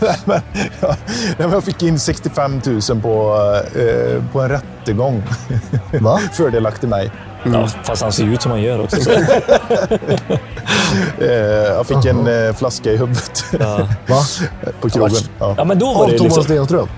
Men, 0.24 0.40
ja, 0.80 0.96
jag 1.38 1.64
fick 1.64 1.82
in 1.82 1.98
65 1.98 2.60
000 2.66 2.80
på, 3.02 3.36
eh, 3.74 4.22
på 4.32 4.40
en 4.40 4.48
rättegång. 4.48 5.22
Va? 6.00 6.20
Fördelaktig 6.32 6.88
mig. 6.88 7.10
Ja, 7.52 7.68
fast 7.82 8.02
han 8.02 8.12
ser 8.12 8.24
ut 8.24 8.42
som 8.42 8.50
han 8.50 8.62
gör 8.62 8.80
också. 8.80 9.10
Eh, 11.20 11.30
jag 11.76 11.86
fick 11.86 12.04
en 12.04 12.26
eh, 12.26 12.54
flaska 12.54 12.92
i 12.92 12.96
huvudet 12.96 13.44
Ja. 13.60 13.88
Va? 14.06 14.22
på 14.80 14.90
krogen. 14.90 15.16
Ja. 15.38 15.54
ja, 15.56 15.64
men 15.64 15.78
då 15.78 15.86
var 15.94 16.04
Av 16.04 16.10
det 16.10 16.18
Thomas 16.18 16.36
liksom... 16.36 16.44
Stenström? 16.44 16.88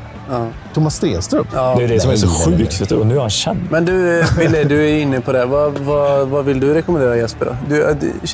Thomas 0.75 0.97
Stenström? 0.97 1.47
Ja. 1.55 1.75
Det 1.79 1.85
är 1.85 1.89
det 1.89 2.01
som 2.01 2.11
är 2.11 2.17
så 2.17 2.29
sjukt. 2.29 2.93
Och 2.93 3.07
nu 3.07 3.17
är 3.17 3.21
han 3.21 3.31
känd. 3.31 3.61
Men 3.71 3.85
du, 3.85 4.25
Wille, 4.39 4.65
du 4.65 4.91
är 4.91 4.99
inne 5.01 5.21
på 5.21 5.33
det. 5.33 5.45
Vad, 5.45 5.79
vad, 5.79 6.29
vad 6.29 6.45
vill 6.45 6.61
du 6.61 6.75
rekommendera 6.75 7.17
Jesper? 7.17 7.47
Då? 7.47 7.57
Du, 7.69 7.87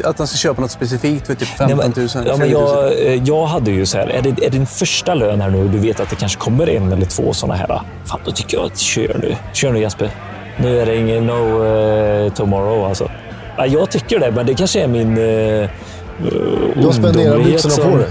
att- 0.05 0.19
han 0.19 0.27
ska 0.27 0.37
köpa 0.37 0.61
något 0.61 0.71
specifikt 0.71 1.27
för 1.27 1.35
typ 1.35 1.49
15 1.49 1.79
000? 1.79 1.85
Nej, 1.97 1.97
men, 1.97 2.05
ja, 2.07 2.37
20 2.37 2.39
men 2.39 2.51
000? 2.51 2.51
jag, 2.51 3.07
eh, 3.07 3.23
jag 3.25 3.47
hade 3.47 3.71
ju 3.71 3.87
så 3.87 3.99
här, 3.99 4.07
är 4.07 4.23
det 4.23 4.47
är 4.47 4.51
din 4.51 4.67
första 4.67 5.15
lön 5.15 5.41
här 5.41 5.51
nu 5.51 5.65
och 5.65 5.71
du 5.71 5.79
vet 5.79 6.01
att 6.01 6.11
det 6.11 6.17
kanske 6.17 6.39
kommer 6.41 6.69
en 6.69 6.93
eller 6.93 7.07
två 7.07 7.33
sådana 7.33 7.55
här. 7.55 7.81
Fan, 8.05 8.21
då 8.25 8.31
tycker 8.31 8.57
jag 8.57 8.67
att 8.67 8.79
kör 8.79 9.19
nu. 9.23 9.37
Kör 9.53 9.73
nu 9.73 9.81
Jesper. 9.81 10.11
Nu 10.57 10.81
är 10.81 10.87
det 10.87 10.97
ingen 10.97 11.27
no 11.27 11.65
eh, 11.65 12.33
tomorrow 12.33 12.85
alltså. 12.85 13.11
Ja, 13.57 13.67
jag 13.67 13.91
tycker 13.91 14.19
det, 14.19 14.31
men 14.31 14.47
det 14.47 14.55
kanske 14.55 14.81
är 14.81 14.89
min 14.89 15.19
uh, 15.19 15.69
Du 16.75 16.85
har 16.85 16.93
spenderat 16.93 17.45
byxorna 17.45 17.91
på 17.91 17.97
dig. 17.97 18.07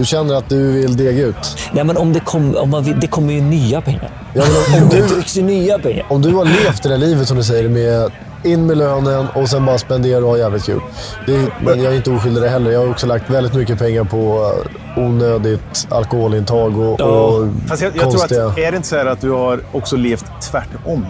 Du 0.00 0.06
känner 0.06 0.34
att 0.34 0.48
du 0.48 0.72
vill 0.72 0.96
dega 0.96 1.22
ut. 1.22 1.56
Nej, 1.72 1.84
men 1.84 1.96
om 1.96 2.12
det, 2.12 2.20
kom, 2.20 2.56
om 2.56 2.70
man 2.70 3.00
det 3.00 3.06
kommer 3.06 3.32
ju 3.32 3.40
nya 3.40 3.80
pengar. 3.80 4.10
Ja, 4.34 4.42
men 4.46 4.78
om, 4.78 4.82
om, 4.82 4.88
Det 4.90 4.96
du, 4.96 5.08
trycks 5.08 5.36
ju 5.36 5.42
nya 5.42 5.78
pengar. 5.78 6.06
om 6.08 6.22
du 6.22 6.34
har 6.34 6.44
levt 6.44 6.82
det 6.82 6.88
där 6.88 6.98
livet 6.98 7.28
som 7.28 7.36
du 7.36 7.42
säger 7.42 7.68
med 7.68 8.10
in 8.44 8.66
med 8.66 8.76
lönen 8.78 9.26
och 9.34 9.48
sen 9.48 9.66
bara 9.66 9.78
spendera 9.78 10.18
och 10.24 10.30
ha 10.30 10.38
jävligt 10.38 10.64
kul. 10.64 10.80
Det 11.26 11.38
men 11.64 11.82
jag 11.82 11.92
är 11.92 11.96
inte 11.96 12.10
oskyldig 12.10 12.42
det 12.42 12.48
heller. 12.48 12.70
Jag 12.70 12.80
har 12.80 12.90
också 12.90 13.06
lagt 13.06 13.30
väldigt 13.30 13.54
mycket 13.54 13.78
pengar 13.78 14.04
på 14.04 14.52
eh, 14.96 15.02
onödigt 15.04 15.86
alkoholintag 15.90 16.78
och, 16.78 17.00
Ja. 17.00 17.04
och 17.04 17.48
Fast 17.68 17.82
jag, 17.82 17.92
jag 17.96 18.00
tror 18.00 18.10
konstiga... 18.10 18.46
att, 18.46 18.58
är 18.58 18.70
det 18.70 18.76
inte 18.76 18.88
så 18.88 18.96
här 18.96 19.06
att 19.06 19.20
du 19.20 19.30
har 19.30 19.60
också 19.72 19.96
levt 19.96 20.24
tvärtom 20.50 21.06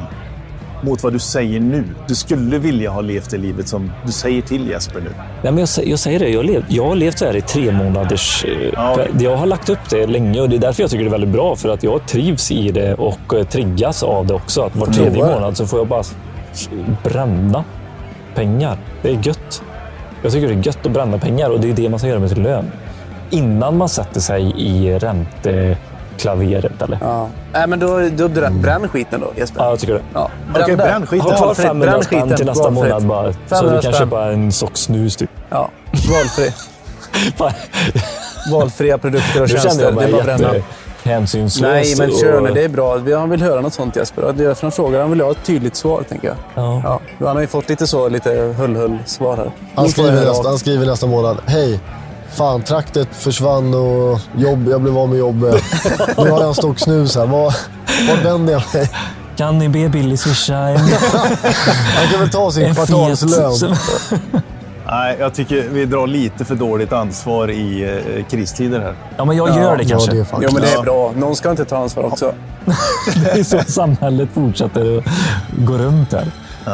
mot 0.82 1.02
vad 1.02 1.12
du 1.12 1.18
säger 1.18 1.60
nu? 1.60 1.84
Du 2.08 2.14
skulle 2.14 2.58
vilja 2.58 2.90
ha 2.90 3.00
levt 3.00 3.30
det 3.30 3.36
livet 3.38 3.68
som 3.68 3.92
du 4.06 4.12
säger 4.12 4.42
till 4.42 4.68
Jesper 4.68 5.00
nu. 5.00 5.10
Nej, 5.42 5.52
men 5.52 5.58
jag, 5.58 5.86
jag 5.86 5.98
säger 5.98 6.18
det, 6.18 6.28
jag, 6.28 6.38
har 6.38 6.44
lev, 6.44 6.64
jag 6.68 6.86
har 6.88 6.94
levt 6.94 7.18
så 7.18 7.24
här 7.24 7.36
i 7.36 7.40
tre 7.40 7.72
månaders... 7.72 8.44
eh, 8.44 8.50
Ja. 8.74 8.98
Jag 9.20 9.36
har 9.36 9.46
lagt 9.46 9.68
upp 9.68 9.90
det 9.90 10.06
länge 10.06 10.40
och 10.40 10.48
det 10.48 10.56
är 10.56 10.60
därför 10.60 10.82
jag 10.82 10.90
tycker 10.90 11.04
det 11.04 11.08
är 11.08 11.12
väldigt 11.12 11.30
bra. 11.30 11.56
För 11.56 11.68
att 11.68 11.82
jag 11.82 12.06
trivs 12.06 12.50
i 12.50 12.70
det 12.70 12.94
och 12.94 13.34
eh, 13.34 13.44
triggas 13.46 14.02
av 14.02 14.26
det 14.26 14.34
också. 14.34 14.62
Att 14.62 14.76
var 14.76 14.86
tredje 14.86 15.24
månad 15.24 15.56
så 15.56 15.66
får 15.66 15.78
jag 15.78 15.88
bara 15.88 16.02
bränna 17.04 17.64
pengar. 18.34 18.76
Det 19.02 19.08
är 19.10 19.26
gött. 19.26 19.62
Jag 20.22 20.32
tycker 20.32 20.48
det 20.48 20.54
är 20.54 20.66
gött 20.66 20.86
att 20.86 20.92
bränna 20.92 21.18
pengar 21.18 21.50
och 21.50 21.60
det 21.60 21.70
är 21.70 21.74
det 21.74 21.88
man 21.88 21.98
ska 21.98 22.08
göra 22.08 22.18
med 22.20 22.30
sin 22.30 22.42
lön. 22.42 22.70
Innan 23.30 23.76
man 23.76 23.88
sätter 23.88 24.20
sig 24.20 24.52
i 24.56 24.98
klaveret 26.20 26.82
eller? 26.82 26.98
Ja. 27.02 27.28
Nej, 27.52 27.66
men 27.66 27.78
då, 27.80 28.08
då 28.16 28.28
bränn, 28.28 28.62
bränn 28.62 28.88
skiten 28.88 29.20
då, 29.20 29.32
Jesper. 29.36 29.60
Ja, 29.60 29.68
jag 29.70 29.78
tycker 29.78 29.94
det. 29.94 30.00
Ja, 30.14 30.30
Okej, 30.50 30.64
bränn 30.64 30.70
det. 30.70 30.76
bränn 30.84 31.06
skiten. 31.06 31.26
Ha 31.30 31.36
kvar 31.36 31.46
Valfritt. 31.46 31.66
500 31.66 31.90
Bränn 31.92 32.04
spänn 32.04 32.36
till 32.36 32.46
nästa 32.46 32.70
Valfritt. 32.70 32.84
månad 32.84 33.06
bara. 33.06 33.32
Så 33.32 33.38
500 33.48 33.76
du 33.76 33.82
kan 33.82 33.92
köpa 33.92 34.24
en 34.32 34.52
sock 34.52 34.76
snus 34.76 35.16
typ. 35.16 35.30
Ja, 35.50 35.70
valfri. 36.10 36.52
Valfria 38.52 38.98
produkter 38.98 39.42
och 39.42 39.48
Nu 39.48 39.58
tjänster. 39.58 39.84
jag 39.84 39.94
Det 39.96 40.04
är 40.04 40.12
bara 40.12 40.34
att 40.34 40.40
mig 40.40 40.62
jättehänsynslös. 41.04 41.72
Nej, 41.72 41.94
men 42.08 42.18
kör 42.18 42.40
nu. 42.40 42.48
och- 42.48 42.54
Det 42.54 42.64
är 42.64 42.68
bra. 42.68 42.98
Han 43.18 43.30
vill 43.30 43.42
höra 43.42 43.60
något 43.60 43.72
sånt 43.74 43.96
Jesper. 43.96 44.22
Det 44.22 44.44
är 44.44 44.48
därför 44.48 44.62
han 44.62 44.72
frågar. 44.72 45.00
Han 45.00 45.10
vill 45.10 45.20
ha 45.20 45.30
ett 45.30 45.44
tydligt 45.44 45.76
svar, 45.76 46.02
tänker 46.08 46.28
jag. 46.28 46.36
Ja. 46.54 46.80
Ja. 47.18 47.26
Han 47.26 47.36
har 47.36 47.40
ju 47.40 47.46
fått 47.46 47.68
lite 47.68 47.86
så, 47.86 48.08
lite 48.08 48.30
hull-hull-svar 48.58 49.36
här. 49.36 49.50
Han 49.74 49.88
skriver, 49.88 50.12
nästa, 50.12 50.48
han 50.48 50.58
skriver 50.58 50.86
nästa 50.86 51.06
månad. 51.06 51.36
Hej! 51.46 51.80
Fan, 52.32 52.62
traktet 52.62 53.08
försvann 53.12 53.74
och 53.74 54.20
jobb, 54.36 54.68
jag 54.70 54.80
blev 54.80 54.98
av 54.98 55.08
med 55.08 55.18
jobbet. 55.18 55.62
Nu 56.18 56.30
har 56.30 56.40
jag 56.40 56.48
en 56.48 56.54
stock 56.54 56.78
snus 56.78 57.16
här. 57.16 57.26
Var, 57.26 57.54
var 58.08 58.24
vänder 58.24 58.52
jag 58.52 58.62
mig? 58.74 58.90
Kan 59.36 59.58
ni 59.58 59.68
be 59.68 59.88
Billy 59.88 60.16
swisha 60.16 60.56
en, 60.56 60.76
Han 61.96 62.08
kan 62.10 62.20
väl 62.20 62.30
ta 62.30 62.50
sin 62.50 62.74
kvartalslön. 62.74 63.76
Nej, 64.86 65.16
jag 65.20 65.34
tycker 65.34 65.68
vi 65.68 65.84
drar 65.84 66.06
lite 66.06 66.44
för 66.44 66.54
dåligt 66.54 66.92
ansvar 66.92 67.50
i 67.50 67.82
eh, 68.16 68.24
kristider 68.30 68.80
här. 68.80 68.94
Ja, 69.16 69.24
men 69.24 69.36
jag 69.36 69.48
gör 69.48 69.76
det 69.76 69.82
Ja, 69.82 69.88
kanske. 69.88 70.12
det 70.12 70.20
är 70.20 70.24
fan. 70.24 70.40
Jo, 70.42 70.48
men 70.52 70.62
det 70.62 70.68
är 70.68 70.74
Ja. 70.74 70.82
bra. 70.82 71.12
Någon 71.16 71.36
ska 71.36 71.50
inte 71.50 71.64
ta 71.64 71.76
ansvar 71.76 72.04
också. 72.04 72.32
Det 73.24 73.30
är 73.40 73.44
så 73.44 73.58
samhället 73.66 74.28
fortsätter 74.34 74.98
att 74.98 75.04
gå 75.66 75.72
runt 75.72 76.12
här. 76.12 76.26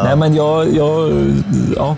Nej, 0.04 0.16
men 0.16 0.34
jag... 0.34 0.74
jag 0.74 1.12
ja. 1.76 1.96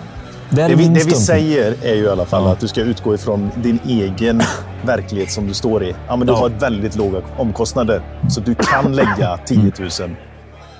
Det, 0.49 0.67
Det 0.67 0.75
vi, 0.75 0.87
det 0.87 1.05
vi 1.05 1.11
säger 1.11 1.75
är 1.83 1.95
ju 1.95 2.03
i 2.03 2.09
alla 2.09 2.25
fall 2.25 2.43
Ja. 2.43 2.51
att 2.51 2.59
du 2.59 2.67
ska 2.67 2.81
utgå 2.81 3.13
ifrån 3.15 3.51
din 3.55 3.79
egen 3.87 4.41
verklighet 4.85 5.31
som 5.31 5.47
du 5.47 5.53
står 5.53 5.83
i. 5.83 5.95
Ja, 6.07 6.15
men 6.15 6.27
du 6.27 6.33
Ja. 6.33 6.39
har 6.39 6.49
väldigt 6.49 6.95
låga 6.95 7.21
omkostnader, 7.37 8.01
så 8.29 8.41
du 8.41 8.55
kan 8.55 8.91
lägga 8.95 9.37
10 9.45 9.71
000 9.79 9.89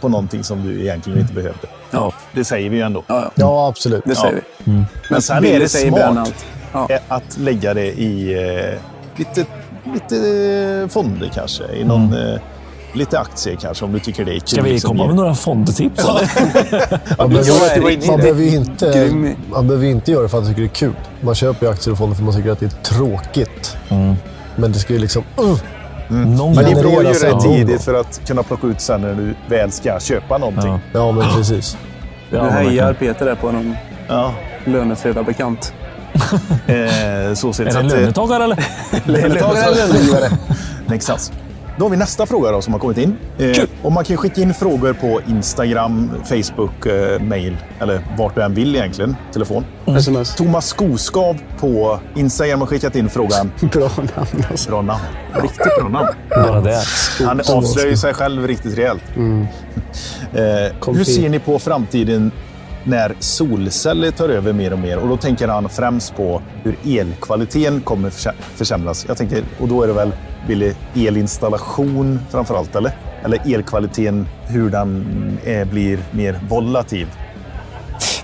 på 0.01 0.09
någonting 0.09 0.43
som 0.43 0.63
du 0.67 0.82
egentligen 0.82 1.20
inte 1.20 1.34
behövde. 1.34 1.67
Ja. 1.91 2.13
Det 2.34 2.43
säger 2.45 2.70
vi 2.70 2.76
ju 2.78 2.82
ändå. 2.84 3.03
Ja, 3.07 3.22
ja. 3.22 3.32
Ja, 3.36 3.67
absolut. 3.67 4.03
Det 4.05 4.15
säger 4.15 4.41
vi. 4.63 4.84
Men 5.09 5.22
sen 5.22 5.45
är 5.45 5.59
det 5.59 5.70
smart 5.70 6.45
att 7.07 7.38
lägga 7.38 7.74
det 7.74 7.86
i 7.86 8.34
eh, 8.34 8.80
lite, 9.15 9.45
lite 9.93 10.15
eh, 10.84 10.88
fonder 10.88 11.32
kanske. 11.34 11.63
I 11.74 11.84
någon, 11.84 12.13
eh, 12.13 12.39
lite 12.94 13.20
aktier 13.20 13.56
kanske, 13.62 13.86
om 13.86 13.94
du 13.94 14.00
tycker 14.00 14.26
det 14.26 14.32
är 14.32 14.40
kul. 14.40 14.48
Ska 14.48 14.62
vi 14.62 14.70
liksom. 14.72 14.88
komma 14.98 15.08
med 15.08 15.16
några 15.16 15.36
fondtips? 15.36 16.04
eller? 16.04 17.18
Man 17.18 17.30
behöver, 17.30 17.92
är 17.92 18.08
man 18.08 18.18
det. 18.18 18.24
behöver 18.24 18.44
ju 18.44 18.56
inte, 18.56 19.12
man 19.52 19.68
behöver 19.68 19.88
inte 19.88 20.12
göra 20.12 20.24
det 20.24 20.30
för 20.30 20.38
att 20.38 20.44
man 20.44 20.54
tycker 20.54 20.62
det 20.62 20.68
är 20.68 20.76
kul. 20.76 20.94
Man 21.22 21.36
köper 21.36 21.66
ju 21.66 21.72
aktier 21.72 21.92
och 21.92 21.98
fonder 21.98 22.16
för 22.16 22.24
att 22.24 22.26
man 22.26 22.36
tycker 22.36 22.52
att 22.52 22.60
det 22.60 22.66
är 22.66 22.84
tråkigt. 22.84 23.78
Men 24.56 24.72
det 24.72 24.80
ska 24.80 24.94
ju 24.94 25.00
liksom... 25.00 25.24
Uh, 25.42 25.58
Någon 26.12 26.56
Men 26.56 26.64
det 26.66 26.76
generera 26.76 27.14
sig 27.14 27.28
rätt 27.30 27.36
någon 27.36 27.44
gång. 27.48 27.56
tidigt 27.56 27.82
för 27.82 27.94
att 27.94 28.22
kunna 28.28 28.44
plocka 28.44 28.68
ut 28.68 28.82
sen 28.82 29.02
när 29.02 29.14
du 29.14 29.36
väl 29.48 29.72
ska 29.72 30.00
köpa 30.00 30.38
någonting. 30.38 30.72
Ja. 30.72 30.80
ja, 30.94 31.12
men 31.12 31.30
precis. 31.36 31.78
Ja, 32.30 32.44
Nu 32.44 32.50
hejar. 32.50 32.94
Peter 32.94 33.26
där 33.26 33.36
på 33.36 33.52
någon 33.52 33.76
Ja. 34.08 34.34
lönefredag 34.66 35.26
bekant. 35.26 35.74
Eh, 36.68 37.34
så 37.34 37.54
ser 37.54 37.66
det 37.66 37.70
Är 37.72 37.74
det 37.74 37.80
att, 37.80 37.86
lönetagare 37.92 38.44
eller? 38.44 38.64
Löntagare 39.06 39.64
eller 39.64 39.88
lönegivare? 39.88 40.30
Exakt. 40.94 41.32
Då 41.80 41.86
har 41.86 41.90
vi 41.90 41.98
nästa 41.98 42.26
fråga 42.26 42.52
då, 42.52 42.62
som 42.62 42.74
har 42.74 42.80
kommit 42.80 42.98
in. 42.98 43.16
Eh, 43.38 43.64
och 43.82 43.92
man 43.92 44.04
kan 44.06 44.18
skicka 44.18 44.42
in 44.42 44.54
frågor 44.54 44.94
på 44.94 45.22
Instagram, 45.28 46.12
Facebook, 46.26 46.86
eh, 46.86 47.22
mail 47.22 47.58
eller 47.80 48.02
vart 48.18 48.36
du 48.36 48.42
än 48.42 48.54
vill 48.54 48.76
egentligen. 48.76 49.16
Telefon. 49.34 49.66
Sms. 49.98 50.36
Thomas 50.36 50.68
Skoskav 50.68 51.38
på 51.60 52.00
Instagram 52.16 52.60
har 52.60 52.68
skickat 52.68 52.96
in 52.96 53.10
frågan. 53.10 53.52
Bra 53.74 53.90
namn 53.98 54.46
alltså. 54.52 54.70
Bra 54.70 54.82
namn. 54.82 55.02
Riktigt 55.42 55.76
bra 55.80 55.90
namn. 55.90 56.08
Bara 56.30 56.62
det. 56.62 56.82
Han 57.26 57.42
avslöjar 57.50 57.96
sig 57.96 58.14
själv 58.14 58.48
riktigt 58.48 58.78
rejält. 58.78 59.04
Eh, 60.34 60.78
Kom 60.80 60.98
hur 60.98 61.04
ser 61.04 61.30
ni 61.30 61.40
på 61.40 61.60
framtiden 61.60 62.32
när 62.84 63.16
solceller 63.20 64.12
tar 64.12 64.30
över 64.30 64.54
mer 64.54 64.74
och 64.74 64.80
mer? 64.80 64.98
Och 64.98 65.08
då 65.10 65.18
tänker 65.18 65.48
han 65.48 65.70
främst 65.70 66.16
på 66.16 66.42
hur 66.64 66.76
elkvaliteten 66.86 67.82
kommer 67.82 68.10
försä- 68.10 68.34
försämras. 68.56 69.06
Jag 69.08 69.18
tänker, 69.18 69.44
och 69.60 69.68
då 69.68 69.84
är 69.84 69.88
det 69.88 69.94
väl 69.94 70.12
Billy, 70.48 70.74
elinstallation 70.96 72.20
framför 72.32 72.56
allt, 72.56 72.76
eller? 72.76 72.92
Eller 73.24 73.54
elkvaliteten, 73.54 74.28
hur 74.48 74.70
den 74.70 75.38
eh, 75.46 75.68
blir 75.68 76.00
mer 76.12 76.40
volatil. 76.50 77.08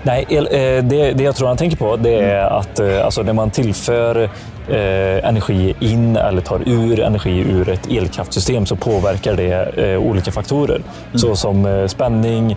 Nej, 0.02 0.26
el, 0.28 0.46
eh, 0.46 0.84
det, 0.84 1.12
det 1.12 1.22
jag 1.22 1.36
tror 1.36 1.48
han 1.48 1.56
tänker 1.56 1.76
på 1.76 1.96
det 1.96 2.20
är 2.20 2.44
att 2.44 2.78
eh, 2.78 3.04
alltså, 3.04 3.22
när 3.22 3.32
man 3.32 3.50
tillför 3.50 4.22
eh, 4.68 5.28
energi 5.28 5.74
in 5.80 6.16
eller 6.16 6.40
tar 6.40 6.68
ur 6.68 7.00
energi 7.00 7.38
ur 7.40 7.68
ett 7.68 7.86
elkraftsystem 7.90 8.66
så 8.66 8.76
påverkar 8.76 9.36
det 9.36 9.78
eh, 9.92 9.98
olika 9.98 10.32
faktorer. 10.32 10.80
Så 11.14 11.36
som 11.36 11.66
eh, 11.66 11.86
spänning 11.86 12.56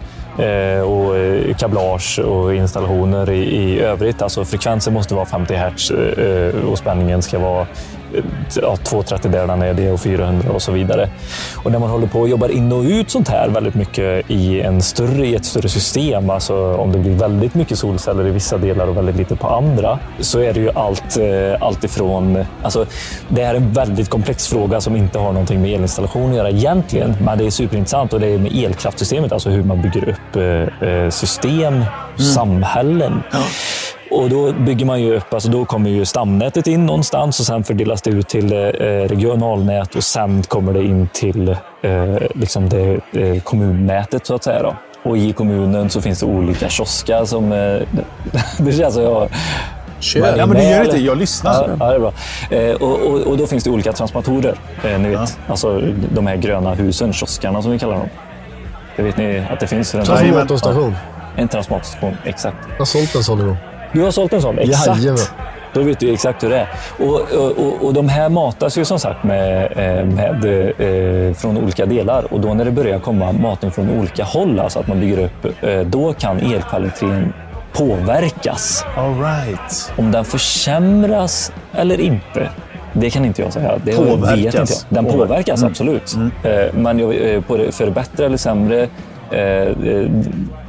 och 0.85 1.15
kablage 1.57 2.19
och 2.19 2.55
installationer 2.55 3.29
i, 3.29 3.43
i 3.43 3.79
övrigt. 3.79 4.21
Alltså 4.21 4.45
frekvensen 4.45 4.93
måste 4.93 5.15
vara 5.15 5.25
50 5.25 5.53
Hz 5.55 5.91
eh, 5.91 6.65
och 6.65 6.77
spänningen 6.77 7.21
ska 7.21 7.39
vara 7.39 7.67
ja, 8.61 8.75
230 8.75 9.31
delarna 9.31 9.65
är 9.65 9.73
det 9.73 9.91
och 9.91 9.99
400 9.99 10.51
och 10.51 10.61
så 10.61 10.71
vidare. 10.71 11.09
Och 11.55 11.71
när 11.71 11.79
man 11.79 11.89
håller 11.89 12.07
på 12.07 12.19
och 12.19 12.29
jobbar 12.29 12.49
in 12.49 12.71
och 12.71 12.83
ut 12.83 13.09
sånt 13.11 13.27
här 13.27 13.49
väldigt 13.49 13.75
mycket 13.75 14.31
i, 14.31 14.61
en 14.61 14.81
större, 14.81 15.25
i 15.25 15.35
ett 15.35 15.45
större 15.45 15.69
system, 15.69 16.29
alltså 16.29 16.73
om 16.73 16.91
det 16.91 16.99
blir 16.99 17.15
väldigt 17.15 17.55
mycket 17.55 17.79
solceller 17.79 18.27
i 18.27 18.31
vissa 18.31 18.57
delar 18.57 18.87
och 18.87 18.97
väldigt 18.97 19.15
lite 19.15 19.35
på 19.35 19.47
andra, 19.47 19.99
så 20.19 20.39
är 20.39 20.53
det 20.53 20.59
ju 20.59 20.69
allt, 20.75 21.17
eh, 21.17 21.67
allt 21.67 21.83
ifrån... 21.83 22.45
Alltså, 22.63 22.85
det 23.29 23.41
är 23.41 23.55
en 23.55 23.73
väldigt 23.73 24.09
komplex 24.09 24.47
fråga 24.47 24.81
som 24.81 24.95
inte 24.95 25.19
har 25.19 25.31
någonting 25.31 25.61
med 25.61 25.73
elinstallation 25.73 26.29
att 26.29 26.35
göra 26.35 26.49
egentligen, 26.49 27.15
men 27.21 27.37
det 27.37 27.45
är 27.45 27.49
superintressant 27.49 28.13
och 28.13 28.19
det 28.19 28.27
är 28.27 28.37
med 28.37 28.55
elkraftsystemet, 28.55 29.31
alltså 29.31 29.49
hur 29.49 29.63
man 29.63 29.81
bygger 29.81 30.09
upp 30.09 30.35
eh, 30.35 30.89
eh, 30.89 31.09
system, 31.09 31.85
samhällen. 32.17 33.23
Och 34.11 34.29
då 34.29 34.51
bygger 34.51 34.85
man 34.85 35.01
ju 35.01 35.15
upp, 35.15 35.33
alltså 35.33 35.49
då 35.49 35.65
kommer 35.65 35.89
ju 35.89 36.05
stamnätet 36.05 36.67
in 36.67 36.85
någonstans 36.85 37.39
och 37.39 37.45
sen 37.45 37.63
fördelas 37.63 38.01
det 38.01 38.09
ut 38.09 38.27
till 38.27 38.53
eh, 38.53 38.67
regionalnät 39.07 39.95
och 39.95 40.03
sen 40.03 40.43
kommer 40.43 40.73
det 40.73 40.83
in 40.83 41.09
till 41.13 41.49
eh, 41.81 42.15
liksom 42.33 42.69
det, 42.69 42.99
eh, 43.11 43.41
kommunnätet 43.43 44.25
så 44.25 44.35
att 44.35 44.43
säga. 44.43 44.63
Då. 44.63 44.75
Och 45.03 45.17
i 45.17 45.33
kommunen 45.33 45.89
så 45.89 46.01
finns 46.01 46.19
det 46.19 46.25
olika 46.25 46.69
kioskar 46.69 47.25
som... 47.25 47.51
Eh, 47.51 47.81
det 48.59 48.71
känns 48.71 48.93
som 48.93 49.03
jag... 49.03 49.29
Kör. 49.99 50.37
Ja, 50.37 50.45
men 50.45 50.49
det 50.49 50.63
med, 50.63 50.71
gör 50.71 50.83
inte. 50.83 50.97
Jag 50.97 51.17
lyssnar. 51.17 51.53
Ja, 51.53 51.75
ja, 51.79 51.89
det 51.89 51.95
är 51.95 51.99
bra. 51.99 52.13
Eh, 52.49 52.75
och, 52.75 52.99
och, 52.99 53.27
och 53.27 53.37
då 53.37 53.47
finns 53.47 53.63
det 53.63 53.69
olika 53.69 53.93
transformatorer. 53.93 54.55
Eh, 54.83 54.99
ni 54.99 55.09
vet. 55.09 55.39
Alltså 55.47 55.81
de 56.13 56.27
här 56.27 56.35
gröna 56.35 56.73
husen, 56.73 57.13
kioskarna 57.13 57.61
som 57.61 57.71
vi 57.71 57.79
kallar 57.79 57.97
dem. 57.97 58.09
Det 58.95 59.03
vet 59.03 59.17
ni 59.17 59.43
att 59.49 59.59
det 59.59 59.67
finns. 59.67 59.91
Transformatorstation. 59.91 60.95
En 61.35 61.47
transformatorstation, 61.47 62.17
exakt. 62.25 62.57
Jag 62.71 62.77
har 62.77 62.85
sålt 62.85 63.15
en 63.15 63.23
sån 63.23 63.39
en 63.39 63.47
gång. 63.47 63.57
Du 63.93 64.01
har 64.01 64.11
sålt 64.11 64.33
en 64.33 64.41
sån? 64.41 64.59
Exakt. 64.59 64.87
Jajamän. 65.01 65.23
Då 65.73 65.81
vet 65.81 65.99
du 65.99 66.13
exakt 66.13 66.43
hur 66.43 66.49
det 66.49 66.57
är. 66.57 66.67
Och, 66.99 67.21
och, 67.57 67.85
och, 67.85 67.93
de 67.93 68.09
här 68.09 68.29
matas 68.29 68.77
ju 68.77 68.85
som 68.85 68.99
sagt 68.99 69.23
med, 69.23 69.63
eh, 69.71 70.05
med, 70.05 70.45
eh, 71.27 71.33
från 71.33 71.57
olika 71.57 71.85
delar. 71.85 72.33
Och 72.33 72.39
då 72.39 72.53
när 72.53 72.65
det 72.65 72.71
börjar 72.71 72.99
komma 72.99 73.31
matning 73.31 73.71
från 73.71 73.89
olika 73.99 74.23
håll, 74.23 74.59
alltså 74.59 74.79
att 74.79 74.87
man 74.87 74.99
bygger 74.99 75.19
upp, 75.25 75.63
eh, 75.63 75.79
då 75.79 76.13
kan 76.13 76.39
elkvaliteten 76.39 77.33
påverkas. 77.73 78.85
All 78.97 79.19
right. 79.21 79.91
Om 79.97 80.11
den 80.11 80.25
försämras 80.25 81.51
eller 81.73 81.99
inte, 82.01 82.49
det 82.93 83.09
kan 83.09 83.25
inte 83.25 83.41
jag 83.41 83.53
säga. 83.53 83.71
Det 83.83 83.95
Påverkas. 83.95 84.31
vet 84.37 84.45
inte 84.55 84.73
jag. 84.73 84.79
Den 84.89 85.05
Påver- 85.05 85.17
påverkas, 85.27 85.63
absolut. 85.63 86.15
Eh, 86.43 86.51
Men 86.73 86.99
jag, 86.99 87.47
på 87.47 87.57
det, 87.57 87.71
för 87.71 87.89
bättre 87.89 88.25
eller 88.25 88.37
sämre, 88.37 88.87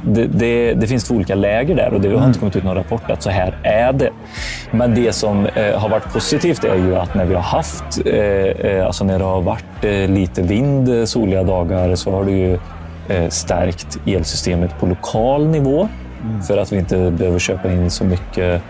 det, 0.03 0.27
det, 0.27 0.73
det 0.73 0.87
finns 0.87 1.03
två 1.03 1.15
olika 1.15 1.35
läger 1.35 1.75
där 1.75 1.93
och 1.93 2.01
det 2.01 2.17
har 2.17 2.27
inte 2.27 2.39
kommit 2.39 2.55
ut 2.55 2.63
någon 2.63 2.75
rapport 2.75 3.11
att 3.11 3.23
så 3.23 3.29
här 3.29 3.57
är 3.63 3.93
det. 3.93 4.09
Men 4.71 4.95
det 4.95 5.13
som 5.13 5.45
eh, 5.45 5.79
har 5.79 5.89
varit 5.89 6.13
positivt 6.13 6.63
är 6.63 6.75
ju 6.75 6.95
att 6.95 7.15
när 7.15 7.25
vi 7.25 7.33
har 7.33 7.41
haft, 7.41 7.83
eh, 8.05 8.15
eh, 8.15 8.85
alltså 8.85 9.03
när 9.03 9.19
det 9.19 9.25
har 9.25 9.41
varit 9.41 9.83
eh, 9.83 10.09
lite 10.09 10.41
vind 10.41 10.99
eh, 10.99 11.05
soliga 11.05 11.43
dagar 11.43 11.95
så 11.95 12.11
har 12.11 12.25
det 12.25 12.31
ju 12.31 12.53
eh, 13.09 13.29
stärkt 13.29 13.99
elsystemet 14.05 14.79
på 14.79 14.85
lokal 14.85 15.47
nivå 15.47 15.87
för 16.47 16.57
att 16.57 16.71
vi 16.71 16.77
inte 16.77 17.11
behöver 17.11 17.39
köpa 17.39 17.71
in 17.71 17.89
så 17.89 18.03
mycket 18.03 18.61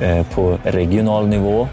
eh, 0.00 0.26
på 0.34 0.58
regional 0.64 1.28
nivå. 1.28 1.68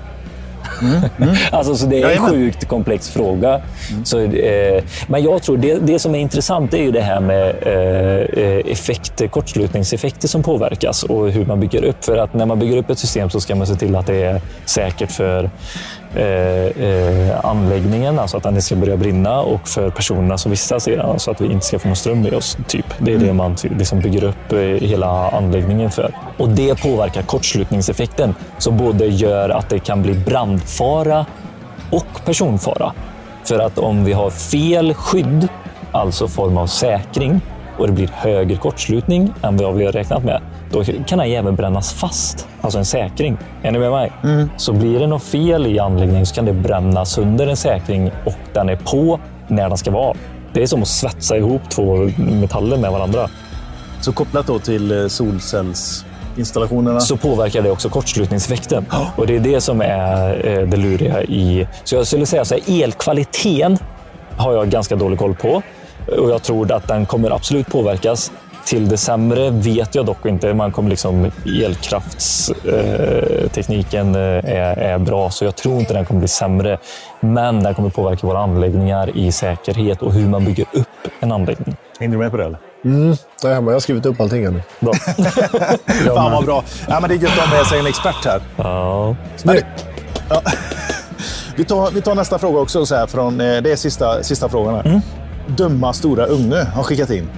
Alltså, 1.51 1.76
så 1.76 1.86
det 1.86 2.01
är 2.01 2.09
en 2.09 2.30
sjukt 2.30 2.68
komplex 2.68 3.09
fråga. 3.09 3.61
Så, 4.03 4.20
eh, 4.20 4.84
men 5.07 5.24
jag 5.24 5.43
tror 5.43 5.57
det, 5.57 5.76
det 5.76 5.99
som 5.99 6.16
är 6.16 6.20
intressant 6.20 6.74
är 6.74 6.78
ju 6.78 6.91
det 6.91 7.01
här 7.01 7.20
med 7.20 7.55
eh, 7.61 8.43
eh, 8.43 8.72
effekter, 8.72 9.28
kortslutningseffekter 9.28 10.28
som 10.28 10.43
påverkas 10.43 11.03
och 11.03 11.32
hur 11.32 11.45
man 11.45 11.59
bygger 11.59 11.84
upp. 11.84 12.05
För 12.05 12.18
att 12.18 12.34
när 12.34 12.45
man 12.45 12.59
bygger 12.59 12.78
upp 12.78 12.89
ett 12.89 12.99
system 12.99 13.30
så 13.30 13.41
ska 13.41 13.55
man 13.55 13.68
se 13.68 13.76
till 13.76 13.95
att 13.95 14.07
det 14.07 14.24
är 14.24 14.41
säkert 14.66 15.11
för 15.11 15.49
eh, 16.16 16.84
eh, 16.86 17.45
anläggningen, 17.45 18.20
alltså 18.20 18.38
att 18.38 18.43
den 18.43 18.61
ska 18.61 18.76
börja 18.76 18.97
brinna 18.97 19.41
och 19.41 19.68
för 19.68 19.89
personerna 19.89 20.38
som 20.38 20.51
vistas 20.51 20.88
i 20.88 20.95
den, 20.95 21.05
alltså 21.05 21.32
att 21.32 21.41
vi 21.41 21.51
inte 21.51 21.66
ska 21.66 21.80
få 21.80 21.88
någon 21.88 21.95
ström 21.95 22.26
i 22.26 22.32
oss. 22.32 22.57
Typ. 22.68 22.86
Det 22.99 23.13
är 23.13 23.18
det 23.18 23.34
man 23.34 23.55
ty- 23.55 23.70
liksom 23.70 23.99
bygger 23.99 24.24
upp 24.24 24.51
eh, 24.53 24.59
hela 24.59 25.30
anläggningen 25.30 25.91
för. 25.91 26.11
Och 26.38 26.49
det 26.49 26.82
påverkar 26.82 27.22
kortslutningseffekten 27.22 28.36
som 28.57 28.78
både 28.78 29.05
gör 29.05 29.49
att 29.49 29.70
det 29.70 29.80
kan 29.80 30.01
bli 30.01 30.13
brandfara 30.13 31.26
och 31.91 32.26
personfara. 32.26 32.93
För 33.43 33.59
att 33.59 33.78
om 33.78 34.05
vi 34.05 34.13
har 34.13 34.30
fel 34.30 34.93
skydd, 34.93 35.47
alltså 35.91 36.28
form 36.28 36.57
av 36.57 36.68
säkring, 36.68 37.41
och 37.78 37.88
det 37.88 37.93
blir 37.93 38.09
högre 38.13 38.57
kortslutning 38.57 39.34
än 39.43 39.57
vad 39.57 39.76
vi 39.76 39.86
har 39.86 39.91
räknat 39.91 40.23
med, 40.23 40.41
då 40.71 40.84
kan 40.84 41.19
den 41.19 41.32
även 41.32 41.55
brännas 41.55 41.93
fast. 41.93 42.47
Alltså 42.61 42.80
en 42.80 42.86
säkring. 42.86 43.38
Är 43.63 43.71
ni 43.71 43.80
med 43.80 43.91
mig? 43.91 44.11
Så 44.57 44.73
blir 44.73 44.99
det 44.99 45.07
något 45.07 45.23
fel 45.23 45.67
i 45.67 45.80
anläggningen 45.80 46.26
så 46.26 46.36
kan 46.36 46.45
det 46.45 46.53
brännas 46.53 47.17
under 47.17 47.47
en 47.47 47.57
säkring 47.57 48.11
och 48.26 48.39
den 48.53 48.69
är 48.69 48.76
på 48.76 49.19
när 49.47 49.69
den 49.69 49.78
ska 49.78 49.91
vara. 49.91 50.17
Det 50.53 50.63
är 50.63 50.67
som 50.67 50.82
att 50.82 50.88
svetsa 50.88 51.38
ihop 51.38 51.61
två 51.69 52.09
metaller 52.17 52.78
med 52.78 52.91
varandra. 52.91 53.30
Så 54.01 54.11
kopplat 54.11 54.47
då 54.47 54.59
till 54.59 55.01
eh, 55.01 55.07
solcellsinstallationerna. 55.07 56.99
så 56.99 57.17
påverkar 57.17 57.61
det 57.61 57.71
också 57.71 57.89
kortslutningseffekten. 57.89 58.86
Och 59.15 59.28
det 59.28 59.36
är 59.36 59.39
det 59.39 59.61
som 59.61 59.82
är 59.82 60.47
eh, 60.47 60.67
det 60.67 60.78
luriga 60.78 61.23
i... 61.23 61.67
Så 61.84 61.95
jag 61.95 62.07
skulle 62.07 62.26
säga 62.26 62.45
så 62.45 62.55
här, 62.55 62.84
elkvaliteten 62.84 63.78
har 64.38 64.53
jag 64.53 64.69
ganska 64.69 64.95
dålig 64.95 65.19
koll 65.19 65.36
på. 65.36 65.61
Och 66.08 66.30
jag 66.30 66.43
tror 66.43 66.72
att 66.72 66.88
den 66.88 67.06
kommer 67.06 67.32
absolut 67.32 67.68
påverkas. 67.68 68.32
Till 68.66 68.89
det 68.89 68.97
sämre 68.97 69.49
vet 69.49 69.95
jag 69.95 70.06
dock 70.06 70.26
inte. 70.26 70.53
Man 70.53 70.72
kommer 70.72 70.89
liksom, 70.89 71.32
elkraftstekniken 71.45 74.16
eh, 74.16 74.22
är, 74.22 74.78
är 74.78 74.97
bra, 74.97 75.30
så 75.30 75.45
jag 75.45 75.56
tror 75.56 75.80
inte 75.80 75.93
den 75.93 76.06
kommer 76.06 76.20
bli 76.20 76.28
sämre. 76.28 76.78
Men 77.20 77.64
den 77.64 77.76
kommer 77.76 77.89
påverka 77.89 78.28
våra 78.28 78.39
anläggningar 78.39 79.18
i 79.18 79.32
säkerhet 79.32 80.01
och 80.01 80.14
hur 80.14 80.28
man 80.28 80.45
bygger 80.45 80.66
upp 80.72 80.88
en 81.20 81.32
anläggning. 81.32 81.76
Hängde 81.99 82.16
du 82.16 82.20
med 82.20 82.32
på 82.32 82.38
det? 82.38 82.45
Eller? 82.45 82.58
Där 83.41 83.53
hemma. 83.53 83.72
Jag 83.72 83.76
har 83.76 83.80
skrivit 83.80 84.06
upp 84.06 84.22
allting 84.22 84.45
här 84.45 84.51
nu. 84.51 84.62
Bra. 84.80 84.93
Fan 86.16 86.32
vad 86.32 86.45
bra. 86.45 86.64
Ja, 86.88 86.99
men 86.99 87.10
det 87.10 87.16
är 87.16 87.20
gött 87.20 87.32
att 87.32 87.49
ha 87.49 87.58
med 87.58 87.66
sig 87.66 87.80
en 87.80 87.88
expert 87.88 88.26
här. 88.26 88.41
ja. 88.58 89.16
Snyggt. 89.36 89.66
Vi 91.56 91.66
tar, 91.66 91.91
vi 91.91 92.01
tar 92.01 92.16
nästa 92.16 92.39
fråga 92.39 92.60
också. 92.60 92.86
Så 92.86 92.95
här, 92.95 93.08
från, 93.08 93.41
eh, 93.41 93.62
det 93.62 93.72
är 93.72 93.76
sista, 93.76 94.24
sista 94.24 94.49
frågan. 94.49 94.76
Här. 94.76 95.01
Döma 95.48 95.93
Stora 95.93 96.26
Unge 96.26 96.64
har 96.64 96.84
skickat 96.84 97.10
in. 97.10 97.30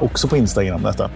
Också 0.00 0.28
på 0.28 0.36
Instagram 0.36 0.82
detta. 0.82 1.10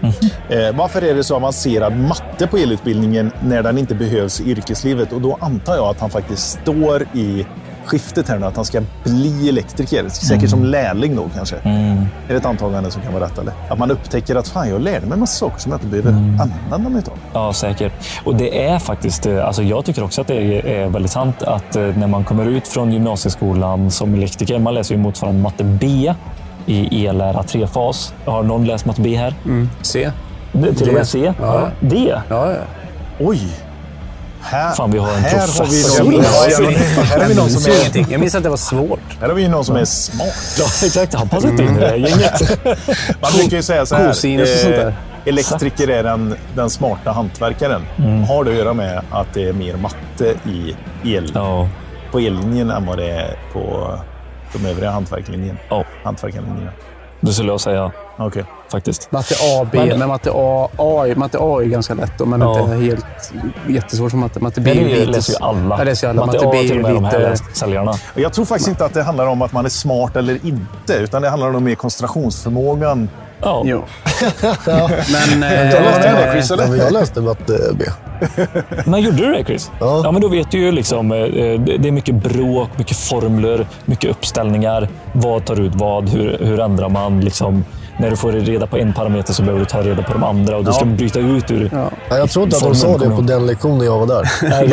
Eh, 0.49 0.75
varför 0.75 1.01
är 1.01 1.15
det 1.15 1.23
så 1.23 1.35
avancerad 1.35 1.97
matte 1.97 2.47
på 2.47 2.57
elutbildningen 2.57 3.31
när 3.43 3.63
den 3.63 3.77
inte 3.77 3.95
behövs 3.95 4.41
i 4.41 4.51
yrkeslivet? 4.51 5.13
Och 5.13 5.21
då 5.21 5.37
antar 5.41 5.75
jag 5.75 5.85
att 5.85 5.99
han 5.99 6.09
faktiskt 6.09 6.59
står 6.61 7.01
i 7.01 7.45
skiftet 7.89 8.29
här 8.29 8.39
nu, 8.39 8.45
att 8.45 8.55
han 8.55 8.65
ska 8.65 8.81
bli 9.03 9.49
elektriker. 9.49 10.09
Säkert 10.09 10.49
som 10.49 10.63
lärling 10.63 11.15
då 11.15 11.29
kanske. 11.35 11.55
Är 11.55 12.07
det 12.27 12.35
ett 12.35 12.45
antagande 12.45 12.91
som 12.91 13.01
kan 13.01 13.13
vara 13.13 13.23
rätt? 13.25 13.37
Eller? 13.37 13.53
Att 13.69 13.79
man 13.79 13.91
upptäcker 13.91 14.35
att 14.35 14.47
fan, 14.47 14.69
jag 14.69 14.81
lärde 14.81 15.05
mig 15.05 15.13
en 15.13 15.19
massa 15.19 15.37
saker 15.39 15.59
som 15.59 15.71
jag 15.71 15.77
inte 15.81 15.87
behöver 15.87 16.11
använda 16.71 16.89
mig 16.89 17.03
av. 17.07 17.17
Ja, 17.33 17.53
säkert. 17.53 17.93
Och 18.23 18.35
det 18.35 18.65
är 18.65 18.79
faktiskt, 18.79 19.25
eh, 19.25 19.45
alltså 19.47 19.63
jag 19.63 19.85
tycker 19.85 20.03
också 20.03 20.21
att 20.21 20.27
det 20.27 20.35
är, 20.83 20.87
väldigt 20.89 21.11
sant 21.11 21.43
att 21.43 21.75
eh, 21.75 21.81
när 21.83 22.07
man 22.07 22.23
kommer 22.23 22.45
ut 22.45 22.67
från 22.67 22.91
gymnasieskolan 22.91 23.91
som 23.91 24.13
elektriker, 24.13 24.59
man 24.59 24.73
läser 24.73 24.95
ju 24.95 25.01
motsvarande 25.01 25.41
matte 25.41 25.63
B 25.63 26.13
i 26.65 27.05
e-lära 27.05 27.41
3-fas. 27.41 28.13
Har 28.25 28.43
någon 28.43 28.65
läst 28.65 28.85
matte 28.85 29.01
B 29.01 29.15
här? 29.15 29.33
Se. 29.81 30.11
Det- 30.51 30.73
Till 30.73 30.87
och 30.87 30.93
med. 30.93 31.07
C? 31.07 31.33
Ja. 31.41 31.69
D? 31.79 32.13
Ja, 32.29 32.51
ja. 32.51 32.57
Oj! 33.19 33.39
Här, 34.41 34.73
Fan, 34.75 34.91
vi 34.91 34.97
har 34.97 35.07
en 35.13 35.23
här 35.23 35.39
har 35.39 35.47
vi 35.47 35.53
professor. 35.57 36.03
någon, 36.03 36.23
här 36.23 37.19
har 37.19 37.27
vi 37.27 37.35
någon 37.35 37.49
som 37.49 37.71
är, 37.71 37.79
Ingenting. 37.79 38.05
Jag 38.09 38.19
minns 38.19 38.35
att 38.35 38.43
det 38.43 38.49
var 38.49 38.57
svårt. 38.57 38.99
här 39.21 39.27
har 39.27 39.35
vi 39.35 39.47
någon 39.47 39.65
som 39.65 39.75
är 39.75 39.85
smart. 39.85 40.55
Ja, 40.59 40.65
exakt. 40.87 41.13
Han 41.13 41.29
passar 41.29 41.49
inte 41.49 41.63
in 41.63 41.75
i 41.75 41.79
det 41.79 41.87
här 41.87 41.95
gänget. 41.95 42.65
Man 43.21 43.31
brukar 43.37 43.57
ju 43.57 43.63
säga 43.63 43.85
så 43.85 43.95
här. 43.95 44.85
Eh, 44.87 44.93
Elektriker 45.25 45.87
är 45.89 46.03
den, 46.03 46.35
den 46.55 46.69
smarta 46.69 47.11
hantverkaren. 47.11 47.81
Har 48.27 48.43
det 48.43 48.51
att 48.51 48.57
göra 48.57 48.73
med 48.73 49.01
att 49.11 49.33
det 49.33 49.43
är 49.49 49.53
mer 49.53 49.75
matte 49.77 50.33
i 50.49 50.75
el, 51.03 51.31
Ja. 51.35 51.69
på 52.11 52.19
ellinjen 52.19 52.69
än 52.71 52.85
vad 52.85 52.97
det 52.97 53.09
är 53.11 53.37
på 53.53 53.93
de 54.53 54.65
övriga 54.69 54.91
hantverklinjen? 54.91 55.57
Ja. 55.69 55.83
Hantverkarlinjerna. 56.03 56.71
Det 57.21 57.33
skulle 57.33 57.51
jag 57.51 57.61
säga 57.61 57.91
Okej. 58.17 58.43
faktiskt. 58.71 59.11
Matte 59.11 59.35
A, 59.41 59.67
B, 59.71 59.77
Men- 59.85 59.99
men, 59.99 60.07
matte 60.07 60.31
A, 60.33 60.69
A, 60.77 61.05
matte 61.15 61.37
A 61.41 61.61
är 61.61 61.65
ganska 61.65 61.93
lätt 61.93 62.11
då, 62.17 62.25
men 62.25 62.41
Ja. 62.41 62.59
inte 62.59 62.75
helt 62.75 63.05
jättesvårt 63.67 64.11
som 64.11 64.19
matte. 64.19 64.39
Matte 64.39 64.61
B 64.61 64.73
Det 64.73 64.83
lite... 64.83 65.05
läser 65.11 65.33
ju 65.33 65.39
alla. 65.45 65.77
Ja, 65.77 65.83
läser 65.83 66.07
ju 66.07 66.11
alla. 66.11 66.25
Matte 66.25 66.37
Matte 66.37 66.47
A 66.47 66.51
B 66.51 66.57
är 66.59 66.67
till 66.67 66.77
och 66.77 66.81
med 66.83 66.89
ju 66.91 66.95
de 66.95 67.05
här 67.05 67.31
lite... 67.31 67.43
säljarna. 67.53 67.93
Jag 68.15 68.33
tror 68.33 68.45
faktiskt 68.45 68.69
inte 68.69 68.85
att 68.85 68.93
det 68.93 69.03
handlar 69.03 69.25
om 69.27 69.41
att 69.41 69.51
man 69.53 69.65
är 69.65 69.69
smart 69.69 70.15
eller 70.15 70.45
inte, 70.45 70.93
utan 70.93 71.21
det 71.21 71.29
handlar 71.29 71.55
om 71.55 71.63
mer 71.63 71.75
koncentrationsförmågan. 71.75 73.09
Ja. 73.41 73.61
Jo. 73.65 73.83
Men... 74.41 75.41
Tar 75.71 75.81
man 75.83 75.99
med 75.99 76.01
det, 76.01 76.25
Eh, 76.25 76.31
Chris, 76.31 76.49
Ja, 76.49 76.55
eller? 76.55 76.67
men 76.67 76.77
jag 76.79 76.93
läste 76.93 77.21
matte 77.21 77.59
B. 77.73 77.85
Men 78.85 79.01
gjorde 79.01 79.17
du 79.17 79.33
det 79.33 79.43
Chris? 79.45 79.71
Ja. 79.79 80.11
men 80.11 80.21
då 80.21 80.27
vet 80.27 80.51
du 80.51 80.57
ju 80.59 80.71
liksom. 80.71 81.11
eh, 81.11 81.17
Det 81.17 81.57
det 81.77 81.87
är 81.87 81.91
mycket 81.91 82.15
bråk, 82.15 82.69
mycket 82.77 82.97
formler, 82.97 83.67
mycket 83.85 84.09
uppställningar. 84.11 84.87
Vad 85.13 85.45
tar 85.45 85.61
ut 85.61 85.71
vad? 85.75 86.09
Hur, 86.09 86.37
hur 86.41 86.59
ändrar 86.59 86.89
man? 86.89 87.21
Liksom, 87.21 87.65
när 87.99 88.09
du 88.09 88.15
får 88.17 88.31
reda 88.31 88.67
på 88.67 88.77
en 88.77 88.93
parameter 88.93 89.33
så 89.33 89.41
behöver 89.41 89.59
du 89.59 89.65
ta 89.65 89.81
reda 89.81 90.03
på 90.03 90.13
de 90.13 90.23
andra 90.23 90.57
och 90.57 90.65
du 90.65 90.73
ska 90.73 90.85
bryta 90.85 91.19
ut 91.19 91.51
ur... 91.51 91.69
ja. 91.73 91.89
Ja, 92.09 92.17
jag 92.17 92.29
tror 92.29 92.45
inte 92.45 92.57
att 92.57 92.63
de 92.63 92.75
sa 92.75 92.97
det 92.97 93.09
på 93.09 93.21
den 93.21 93.45
lektionen 93.45 93.85
jag 93.85 93.99
var 93.99 94.07
där. 94.07 94.29
Men, 94.41 94.69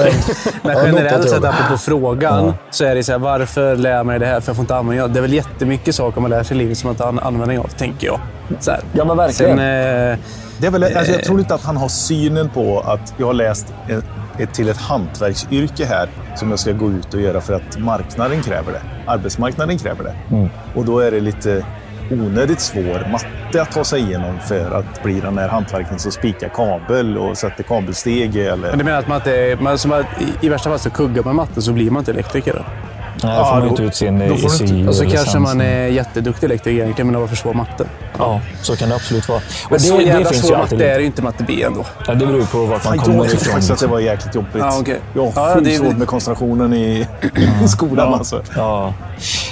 Men 0.63 0.77
ja, 0.77 0.83
generellt 0.87 1.29
sett, 1.31 1.45
apropå 1.45 1.79
frågan, 1.79 2.53
så 2.71 2.85
är 2.85 2.95
det 2.95 3.05
så 3.05 3.13
här, 3.13 3.19
varför 3.19 3.77
lär 3.77 3.91
jag 3.91 4.07
mig 4.07 4.19
det 4.19 4.27
här? 4.27 4.41
För 4.41 4.49
jag 4.51 4.57
får 4.57 4.63
inte 4.63 4.77
använda 4.77 5.07
det. 5.07 5.13
Det 5.13 5.19
är 5.21 5.23
väl 5.23 5.33
jättemycket 5.33 5.95
saker 5.95 6.21
man 6.21 6.31
lär 6.31 6.43
sig 6.43 6.57
i 6.57 6.59
livet 6.59 6.79
som 6.79 6.87
man 6.89 6.93
inte 6.95 7.05
har 7.05 7.29
användning 7.29 7.59
av, 7.59 7.67
tänker 7.79 8.07
jag. 8.07 8.21
Så 8.61 8.71
här. 8.71 8.81
Ja, 8.93 9.05
men 9.05 9.17
verkligen. 9.17 9.57
Sen, 9.57 10.11
eh, 10.13 10.19
Det 10.59 10.67
är 10.67 10.71
väl, 10.71 10.85
alltså 10.85 11.13
jag 11.13 11.25
tror 11.25 11.39
inte 11.39 11.55
att 11.55 11.65
han 11.65 11.77
har 11.77 11.89
synen 11.89 12.49
på 12.49 12.81
att 12.81 13.15
jag 13.17 13.27
har 13.27 13.35
läst 13.35 13.75
ett, 13.89 14.05
ett, 14.39 14.55
till 14.55 14.69
ett 14.69 14.77
hantverksyrke 14.77 15.85
här 15.85 16.09
som 16.37 16.51
jag 16.51 16.59
ska 16.59 16.73
gå 16.73 16.91
ut 16.91 17.15
och 17.15 17.21
göra 17.21 17.41
för 17.41 17.55
att 17.55 17.79
marknaden 17.79 18.43
kräver 18.43 18.73
det. 18.73 18.81
Arbetsmarknaden 19.07 19.79
kräver 19.79 20.05
det. 20.05 20.15
Och 20.75 20.85
då 20.85 20.99
är 20.99 21.11
det 21.11 21.21
lite 21.21 21.65
onödigt 22.11 22.61
svår 22.61 23.11
matte 23.13 23.63
att 23.63 23.73
ta 23.73 23.85
sig 23.85 24.01
igenom 24.01 24.41
för 24.41 24.71
att 24.71 25.03
bli 25.03 25.21
den 25.21 25.39
här 25.39 25.49
hantverkaren 25.49 25.99
som 25.99 26.13
spikar 26.13 26.49
kabel 26.49 27.19
och 27.19 27.39
sätter 27.39 27.63
kabelsteg. 27.63 28.37
Eller... 28.37 28.69
men 28.69 28.79
du 28.79 28.85
menar 28.85 28.99
att 28.99 29.09
man 29.09 29.17
inte, 29.17 29.57
man, 29.61 29.79
som 29.79 29.93
att, 29.93 30.07
i, 30.41 30.49
värsta 30.49 30.71
fall 30.71 30.79
så 30.79 30.91
kuggar 30.91 31.23
man 31.23 31.37
matte 31.37 31.63
så 31.63 31.73
blir 31.73 31.91
man 31.91 32.01
inte 32.01 32.11
elektriker? 32.11 32.65
Nej, 33.25 33.39
då 33.39 33.45
får 33.45 33.55
man 33.55 33.69
inte 33.69 33.83
ut 33.83 33.95
sin 33.95 34.19
du 34.19 34.25
inte- 34.25 34.47
ICI. 34.47 34.87
Och 34.89 34.95
så 34.95 35.05
licens. 35.05 35.13
kanske 35.25 35.39
man 35.39 35.61
är 35.61 35.87
jätteduktig 35.87 36.47
elektriker 36.47 36.83
egentligen, 36.83 37.07
men 37.13 37.21
har 37.21 37.27
för 37.29 37.37
svår 37.37 37.55
matte. 37.55 37.87
Ja, 38.19 38.41
så 38.63 38.77
kan 38.77 38.89
det 38.89 38.95
absolut 38.95 39.29
vara. 39.29 39.39
Och 39.39 39.71
Men 39.71 39.81
så 39.81 40.01
jävla 40.01 40.33
ju 40.33 40.37
svår 40.39 40.57
matte 40.57 40.75
är 40.75 40.95
det 40.95 41.01
ju 41.01 41.07
inte 41.07 41.23
matte 41.23 41.45
B 41.49 41.63
ändå. 41.63 41.85
Ja, 42.07 42.15
det 42.15 42.27
beror 42.27 42.45
på 42.47 42.59
vart 42.59 42.85
man 42.85 42.99
kommer 42.99 43.17
jag 43.17 43.25
tyckte 43.31 43.37
ifrån. 43.43 43.53
faktiskt 43.53 43.71
att 43.71 43.79
det 43.79 43.87
var 43.87 44.01
jäkligt 44.01 44.35
jobbigt. 44.35 44.51
Ja, 44.59 44.79
okej. 44.81 45.01
Jag 45.15 45.23
har 45.31 45.51
Ja, 45.51 45.61
det 45.61 45.71
svårt 45.71 45.97
med 45.97 46.07
koncentrationen 46.09 46.73
i, 46.75 47.07
i 47.65 47.69
skolan. 47.69 48.15
Alltså. 48.15 48.43
Ja. 48.57 48.95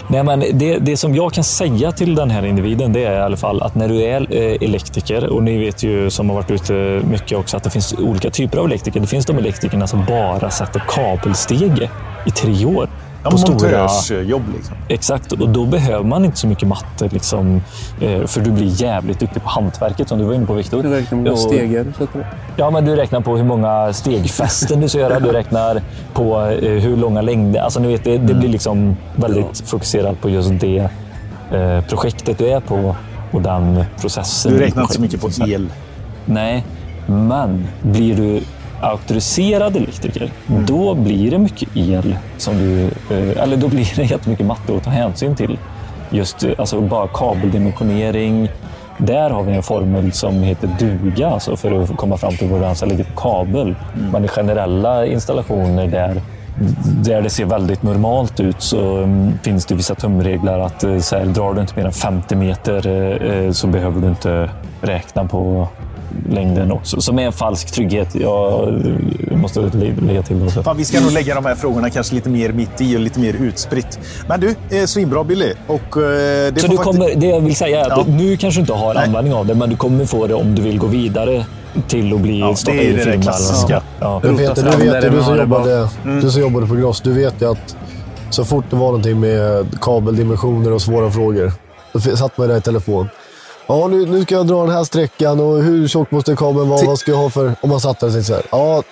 Nej, 0.08 0.22
men 0.22 0.40
det, 0.52 0.78
det 0.78 0.96
som 0.96 1.14
jag 1.14 1.32
kan 1.32 1.44
säga 1.44 1.92
till 1.92 2.14
den 2.14 2.30
här 2.30 2.44
individen 2.46 2.92
det 2.92 3.04
är 3.04 3.18
i 3.18 3.22
alla 3.22 3.36
fall 3.36 3.62
att 3.62 3.74
när 3.74 3.88
du 3.88 4.02
är 4.02 4.20
eh, 4.30 4.68
elektriker, 4.68 5.26
och 5.26 5.42
ni 5.42 5.58
vet 5.58 5.82
ju 5.82 6.10
som 6.10 6.28
har 6.30 6.36
varit 6.36 6.50
ute 6.50 6.72
mycket 7.10 7.38
också 7.38 7.56
att 7.56 7.62
det 7.62 7.70
finns 7.70 7.92
olika 7.98 8.30
typer 8.30 8.58
av 8.58 8.66
elektriker. 8.66 9.00
Det 9.00 9.06
finns 9.06 9.26
de 9.26 9.38
elektrikerna 9.38 9.86
som 9.86 10.04
bara 10.04 10.50
sätter 10.50 10.82
kabelstege 10.88 11.90
i 12.26 12.30
tre 12.30 12.64
år. 12.64 12.88
Ja, 13.24 13.30
på 13.30 13.38
stora, 13.38 13.78
montörsjobb 13.78 14.42
liksom. 14.56 14.76
exakt, 14.88 15.32
och 15.32 15.48
då 15.48 15.66
behöver 15.66 16.04
man 16.04 16.24
inte 16.24 16.36
så 16.38 16.46
mycket 16.46 16.68
matte. 16.68 17.08
Liksom, 17.10 17.62
eh, 18.00 18.26
för 18.26 18.40
du 18.40 18.50
blir 18.50 18.82
jävligt 18.82 19.20
duktig 19.20 19.42
på 19.42 19.48
hantverket 19.48 20.08
som 20.08 20.18
du 20.18 20.24
var 20.24 20.34
inne 20.34 20.46
på 20.46 20.52
Viktor. 20.54 20.82
Du 20.82 20.88
räknar 20.90 21.18
med 21.18 21.32
Och- 21.32 21.38
stegar. 21.38 21.86
Ja, 22.56 22.70
men 22.70 22.84
du 22.84 22.96
räknar 22.96 23.20
på 23.20 23.36
hur 23.36 23.44
många 23.44 23.92
stegfästen 23.92 24.80
du 24.80 24.88
ska 24.88 24.98
göra. 24.98 25.20
Du 25.20 25.28
räknar 25.32 25.82
på 26.12 26.40
eh, 26.40 26.70
hur 26.70 26.96
långa 26.96 27.20
längder. 27.22 27.60
Alltså, 27.60 27.80
ni 27.80 27.88
vet, 27.88 28.04
det, 28.04 28.18
det 28.18 28.34
blir 28.34 28.48
liksom 28.48 28.96
väldigt 29.16 29.62
fokuserat 29.66 30.20
på 30.20 30.28
just 30.30 30.50
det 30.60 30.88
eh, 31.52 31.84
projektet 31.88 32.38
du 32.38 32.48
är 32.48 32.60
på 32.60 32.96
och 33.32 33.42
den 33.42 33.84
processen. 34.00 34.52
Du 34.52 34.58
räknar 34.58 34.82
inte 34.82 34.94
så 34.94 35.00
mycket 35.00 35.20
på 35.20 35.30
el. 35.46 35.68
Nej, 36.26 36.64
men 37.06 37.66
blir 37.82 38.16
du 38.16 38.40
auktoriserad 38.84 39.76
elektriker, 39.76 40.30
Mm. 40.46 40.66
då 40.66 40.94
blir 40.94 41.30
det 41.30 41.38
mycket 41.38 41.68
el. 41.74 42.16
Som 42.36 42.58
du, 42.58 42.84
eh, 42.84 43.42
eller 43.42 43.56
då 43.56 43.68
blir 43.68 43.92
det 43.96 44.02
jättemycket 44.10 44.46
matte 44.46 44.76
att 44.76 44.84
ta 44.84 44.90
hänsyn 44.90 45.36
till. 45.36 45.58
Just 46.10 46.44
eh, 46.44 46.50
alltså 46.58 46.80
bara 46.80 47.08
kabeldimensionering. 47.08 48.48
Där 48.98 49.30
har 49.30 49.42
vi 49.42 49.52
en 49.52 49.62
formel 49.62 50.12
som 50.12 50.42
heter 50.42 50.68
duga, 50.78 51.28
alltså 51.28 51.56
för 51.56 51.82
att 51.82 51.96
komma 51.96 52.16
fram 52.16 52.36
till 52.36 52.88
ligga 52.88 53.04
på 53.04 53.20
kabel. 53.20 53.60
Mm. 53.96 54.10
Men 54.12 54.24
i 54.24 54.28
generella 54.28 55.06
installationer 55.06 55.86
där 55.86 56.22
där 57.02 57.22
det 57.22 57.30
ser 57.30 57.44
väldigt 57.44 57.82
normalt 57.82 58.40
ut 58.40 58.62
så 58.62 58.96
mm, 58.96 59.32
finns 59.42 59.66
det 59.66 59.74
vissa 59.74 59.94
tumregler 59.94 60.58
att 60.58 60.84
eh, 60.84 60.98
så 60.98 61.16
här, 61.16 61.24
drar 61.24 61.54
du 61.54 61.60
inte 61.60 61.76
mer 61.76 61.84
än 61.86 61.92
50 61.92 62.36
meter 62.36 63.52
så 63.52 63.66
behöver 63.66 64.00
du 64.00 64.08
inte 64.08 64.50
räkna 64.82 65.24
på 65.24 65.68
längden 66.30 66.72
också. 66.72 67.00
Som 67.00 67.18
är 67.18 67.22
en 67.26 67.32
falsk 67.32 67.70
trygghet. 67.72 68.08
Jag 68.14 68.82
måste 69.32 69.60
lä- 69.60 69.94
lägga 70.06 70.22
till 70.22 70.44
det. 70.44 70.50
Fan, 70.50 70.76
vi 70.76 70.84
ska 70.84 71.00
nog 71.00 71.12
lägga 71.12 71.34
de 71.34 71.44
här 71.44 71.54
frågorna 71.54 71.90
kanske 71.90 72.14
lite 72.14 72.28
mer 72.28 72.52
mitt 72.52 72.80
i 72.80 72.96
och 72.96 73.00
lite 73.00 73.20
mer 73.20 73.34
utspritt. 73.34 73.98
Men 74.28 74.40
du, 74.40 74.54
eh, 74.78 74.84
svinbra 74.86 75.24
Billy. 75.24 75.52
Och, 75.66 75.96
eh, 76.02 76.52
det 76.52 76.60
Så 76.60 76.66
du 76.66 76.76
kommer, 76.76 77.14
det 77.16 77.26
jag 77.26 77.40
vill 77.40 77.56
säga 77.56 77.80
är 77.86 77.90
att 77.90 77.98
Ja. 78.08 78.14
nu 78.14 78.36
kanske 78.36 78.58
du 78.58 78.60
inte 78.60 78.72
har 78.72 78.94
användning 78.94 79.34
av 79.34 79.46
det, 79.46 79.54
men 79.54 79.70
du 79.70 79.76
kommer 79.76 80.04
få 80.04 80.26
det 80.26 80.34
om 80.34 80.54
du 80.54 80.62
vill 80.62 80.78
gå 80.78 80.86
vidare 80.86 81.44
till 81.88 82.14
att 82.14 82.20
bli 82.20 82.40
Ja, 82.40 82.54
starta 82.56 82.76
det 82.76 82.82
är 82.84 82.84
egen 82.84 82.96
det 82.96 83.04
där 83.04 83.04
firma. 83.04 83.14
eller 83.14 83.22
klassiska. 83.22 83.82
Ja. 84.00 84.20
Rota 84.24 84.36
Peter, 84.38 84.62
du, 84.78 84.84
vet, 84.90 85.02
det 85.02 85.10
du, 85.10 85.22
som 85.22 85.34
det 85.34 85.40
jobbade, 85.40 85.88
Mm. 86.04 86.20
du 86.20 86.30
som 86.30 86.40
jobbade 86.42 86.66
på 86.66 86.74
Gross, 86.74 87.00
du 87.00 87.12
vet 87.12 87.42
ju 87.42 87.50
att 87.50 87.76
Så 88.30 88.44
fort 88.44 88.64
det 88.70 88.76
var 88.76 88.86
någonting 88.86 89.20
med 89.20 89.66
kabeldimensioner 89.80 90.72
och 90.72 90.82
svåra 90.82 91.10
frågor, 91.10 91.52
då 91.92 92.00
satt 92.00 92.38
man 92.38 92.48
där 92.48 92.56
i 92.56 92.60
telefon. 92.60 93.08
Ja, 93.66 93.88
nu, 93.88 94.06
nu 94.06 94.22
ska 94.22 94.34
jag 94.34 94.46
dra 94.46 94.62
den 94.66 94.74
här 94.74 94.84
sträckan 94.84 95.40
och 95.40 95.62
hur 95.62 95.88
tjock 95.88 96.10
måste 96.10 96.36
kabeln 96.36 96.68
vara? 96.68 96.86
Vad 96.86 96.98
ska 96.98 97.10
jag 97.10 97.18
ha 97.18 97.30
för... 97.30 97.52
Om 97.60 97.70
man 97.70 97.80
satt 97.80 98.00
där 98.00 98.06
och 98.06 98.12
tänkte 98.12 98.28
så 98.32 98.34
här. 98.34 98.42
Ja, 98.50 98.82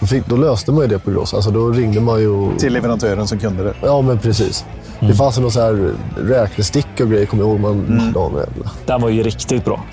då, 0.00 0.06
fick, 0.06 0.26
då 0.26 0.36
löste 0.36 0.72
man 0.72 0.80
ju 0.82 0.88
det 0.88 0.98
på 0.98 1.10
Gross. 1.10 1.34
Alltså, 1.34 1.50
då 1.50 1.68
ringde 1.70 2.00
man 2.00 2.20
ju... 2.20 2.28
och- 2.28 2.58
Till 2.58 2.72
leverantören 2.72 3.28
som 3.28 3.38
kunde 3.38 3.62
det. 3.64 3.74
Ja, 3.82 4.00
men 4.02 4.18
precis. 4.18 4.64
Det 5.00 5.14
fanns 5.14 5.38
ju 5.38 5.42
någon 5.42 5.52
så 5.52 5.60
här 5.60 5.92
räknestick 6.18 6.86
och 7.00 7.10
grejer, 7.10 7.26
kommer 7.26 7.42
jag 7.44 7.50
ihåg. 7.50 7.60
Man, 7.60 8.12
ja, 8.14 8.28
men 8.28 8.38
jävla. 8.40 8.70
Den 8.86 9.00
var 9.00 9.08
ju 9.08 9.22
riktigt 9.22 9.64
bra. 9.64 9.84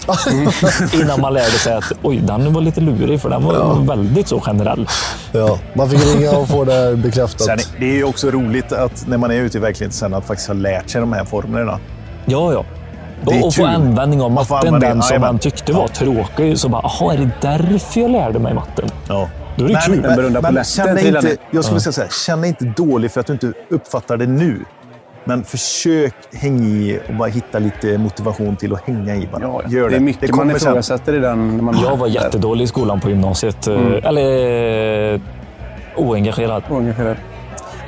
Innan 1.02 1.22
man 1.22 1.34
lärde 1.34 1.52
sig 1.52 1.74
att 1.74 1.92
oj, 2.02 2.18
den 2.28 2.54
var 2.54 2.62
lite 2.62 2.82
lurig, 2.82 3.22
för 3.22 3.30
den 3.30 3.44
var 3.44 3.86
väldigt 3.96 4.28
så 4.28 4.40
generell. 4.40 4.88
Ja, 5.32 5.60
man 5.74 5.90
fick 5.90 6.16
ringa 6.16 6.32
och 6.38 6.48
få 6.48 6.64
det 6.64 6.74
här 6.74 6.96
bekräftat. 6.96 7.42
Sen, 7.42 7.58
det 7.80 7.86
är 7.86 7.94
ju 7.96 8.04
också 8.04 8.30
roligt 8.32 8.72
att 8.74 9.08
när 9.08 9.18
man 9.18 9.32
är 9.32 9.36
ute 9.36 9.58
i 9.58 9.62
verkligheten 9.62 9.98
sen 9.98 10.14
att 10.14 10.26
faktiskt 10.26 10.48
ha 10.48 10.56
lärt 10.56 10.90
sig 10.90 11.02
de 11.02 11.14
här 11.14 11.26
formlerna. 11.26 11.80
Ja, 12.26 12.54
ja. 12.54 12.66
Det 13.22 13.36
är 13.36 13.42
Och, 13.42 13.48
och 13.48 13.54
få 13.54 13.66
användning 13.66 14.22
av 14.22 14.32
matten, 14.32 14.74
den 14.80 14.82
som 14.82 15.00
jajamän. 15.02 15.22
man 15.22 15.40
tyckte 15.40 15.74
var 15.74 15.88
tråkig. 15.88 16.58
Så 16.58 16.70
bara, 16.70 16.82
jaha, 16.84 17.14
är 17.14 17.18
det 17.18 17.30
därför 17.42 18.02
jag 18.02 18.12
lärde 18.12 18.40
mig 18.40 18.54
matten? 18.54 18.90
Ja. 19.08 19.30
Då 19.56 19.66
är 19.66 19.70
det 19.70 19.82
kul. 19.86 20.02
Den 20.02 20.16
berömda 20.16 20.42
polletten 20.42 20.64
känn 20.64 20.98
inte, 21.16 21.38
jag 21.52 21.66
skulle 21.66 21.80
säga 21.80 21.94
så 21.94 22.02
här, 22.02 22.10
känn 22.26 22.46
inte 22.46 22.66
dålig 22.66 23.12
för 23.12 23.20
att 23.20 23.28
du 23.28 23.34
inte 23.34 23.54
uppfattar 23.70 24.18
det 24.18 24.28
nu. 24.28 24.66
Men 25.24 25.44
försök 25.44 26.14
hänga 26.34 26.64
i 26.64 27.00
och 27.10 27.16
bara 27.16 27.30
hitta 27.30 27.60
lite 27.60 27.98
motivation 27.98 28.56
till 28.56 28.74
att 28.74 28.82
hänga 28.88 29.16
i 29.16 29.30
bara. 29.32 29.42
Ja, 29.42 29.62
ja. 29.66 29.70
Gör 29.70 29.84
det. 29.84 29.90
det 29.90 29.96
är 29.96 30.00
mycket 30.00 30.28
det 30.28 30.36
man 30.36 30.52
ifrågasätter 30.52 31.14
i 31.14 31.20
den. 31.20 31.56
När 31.58 31.64
man 31.64 31.78
Jag 31.84 31.98
var 31.98 32.08
jättedålig 32.08 32.64
i 32.64 32.68
skolan 32.68 33.00
på 33.00 33.10
gymnasiet. 33.10 33.68
eh, 33.68 33.74
Mm. 33.74 33.94
Eller 34.04 35.14
eh, 35.14 35.20
oengagerad. 35.96 36.64
Oengagerad. 36.70 37.18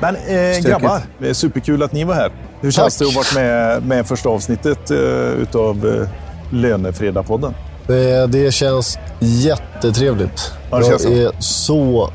Men 0.00 0.16
eh, 0.16 0.60
grabbar, 0.62 0.98
det 1.18 1.28
är 1.28 1.34
superkul 1.34 1.82
att 1.82 1.92
ni 1.92 2.04
var 2.04 2.14
här. 2.14 2.30
Hur 2.64 2.70
känns 2.70 2.96
det 2.96 3.04
att 3.04 3.14
ha 3.14 3.20
varit 3.20 3.34
med, 3.34 3.82
med 3.82 4.06
första 4.06 4.28
avsnittet 4.28 4.90
eh, 4.90 4.98
utav 5.42 5.86
eh, 5.86 6.08
Lönefredagpodden? 6.50 7.54
Det, 7.86 8.26
det 8.26 8.54
känns 8.54 8.98
jättetrevligt. 9.20 10.52
Ja, 10.70 10.76
det 10.76 10.82
jag 10.82 10.90
känns 10.90 11.02
så. 11.02 11.08
är 11.08 11.32
så 11.38 12.10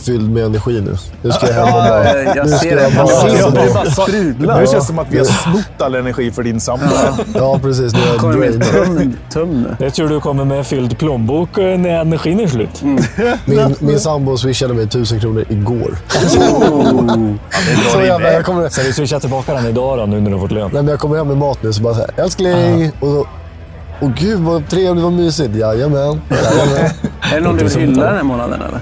fylld 0.00 0.30
med 0.30 0.44
energi 0.44 0.80
nu. 0.80 0.96
Nu 1.22 1.32
ska 1.32 1.46
jag 1.46 1.54
hem 1.54 1.64
och 1.64 1.72
bara... 1.72 2.04
Ja, 2.04 2.32
jag 2.36 2.46
nu 2.46 2.52
ser 2.52 2.56
ska 2.56 2.76
det. 2.76 4.46
bara... 4.46 4.60
Nu 4.60 4.66
känns 4.66 4.72
det 4.72 4.80
som 4.80 4.98
att 4.98 5.06
vi 5.10 5.18
har 5.18 5.24
snott 5.24 5.82
all 5.82 5.94
energi 5.94 6.30
för 6.30 6.42
din 6.42 6.60
sambo. 6.60 6.86
Ja, 7.34 7.58
precis. 7.62 7.92
Nu 7.92 8.00
är 8.00 8.06
jag 8.06 8.60
drainad. 8.60 9.12
tum, 9.32 9.62
nu. 9.62 9.76
Jag 9.84 9.94
tror 9.94 10.08
du 10.08 10.20
kommer 10.20 10.44
med 10.44 10.66
fylld 10.66 10.98
plånbok 10.98 11.58
eh, 11.58 11.78
när 11.78 12.00
energin 12.00 12.40
är 12.40 12.46
slut. 12.46 12.82
Mm. 12.82 13.02
Min, 13.44 13.74
min 13.78 14.00
sambo 14.00 14.36
swishade 14.36 14.74
mig 14.74 14.86
tusen 14.88 15.20
kronor 15.20 15.44
igår. 15.48 15.96
Det 16.12 17.90
Så 17.90 18.00
jävla, 18.02 18.32
jag, 18.32 18.44
kommer, 18.44 18.68
Ska 18.68 18.82
vi 18.82 18.92
swisha 18.92 19.20
tillbaka 19.20 19.54
den 19.54 19.66
idag 19.66 19.98
då, 19.98 20.06
nu 20.06 20.20
när 20.20 20.30
du 20.30 20.36
har 20.36 20.40
fått 20.40 20.52
lön? 20.52 20.70
nej, 20.72 20.82
men 20.82 20.88
jag 20.88 21.00
kommer 21.00 21.16
hem 21.16 21.28
med 21.28 21.36
mat 21.36 21.62
nu 21.62 21.72
så 21.72 21.82
bara 21.82 21.94
så 21.94 22.00
här, 22.00 22.10
älskling. 22.24 22.92
Och 23.00 23.08
så, 23.08 23.26
Åh 24.02 24.10
gud 24.16 24.40
vad 24.40 24.68
trevligt, 24.68 25.04
vad 25.04 25.12
mysigt. 25.12 25.56
Jajamän. 25.56 26.20
Jajamän. 26.30 26.90
Är 27.20 27.34
det 27.34 27.40
någon 27.40 27.56
du 27.56 27.64
vill 27.64 27.78
hylla 27.80 28.04
den 28.04 28.16
här 28.16 28.22
månaden 28.22 28.62
eller? 28.62 28.80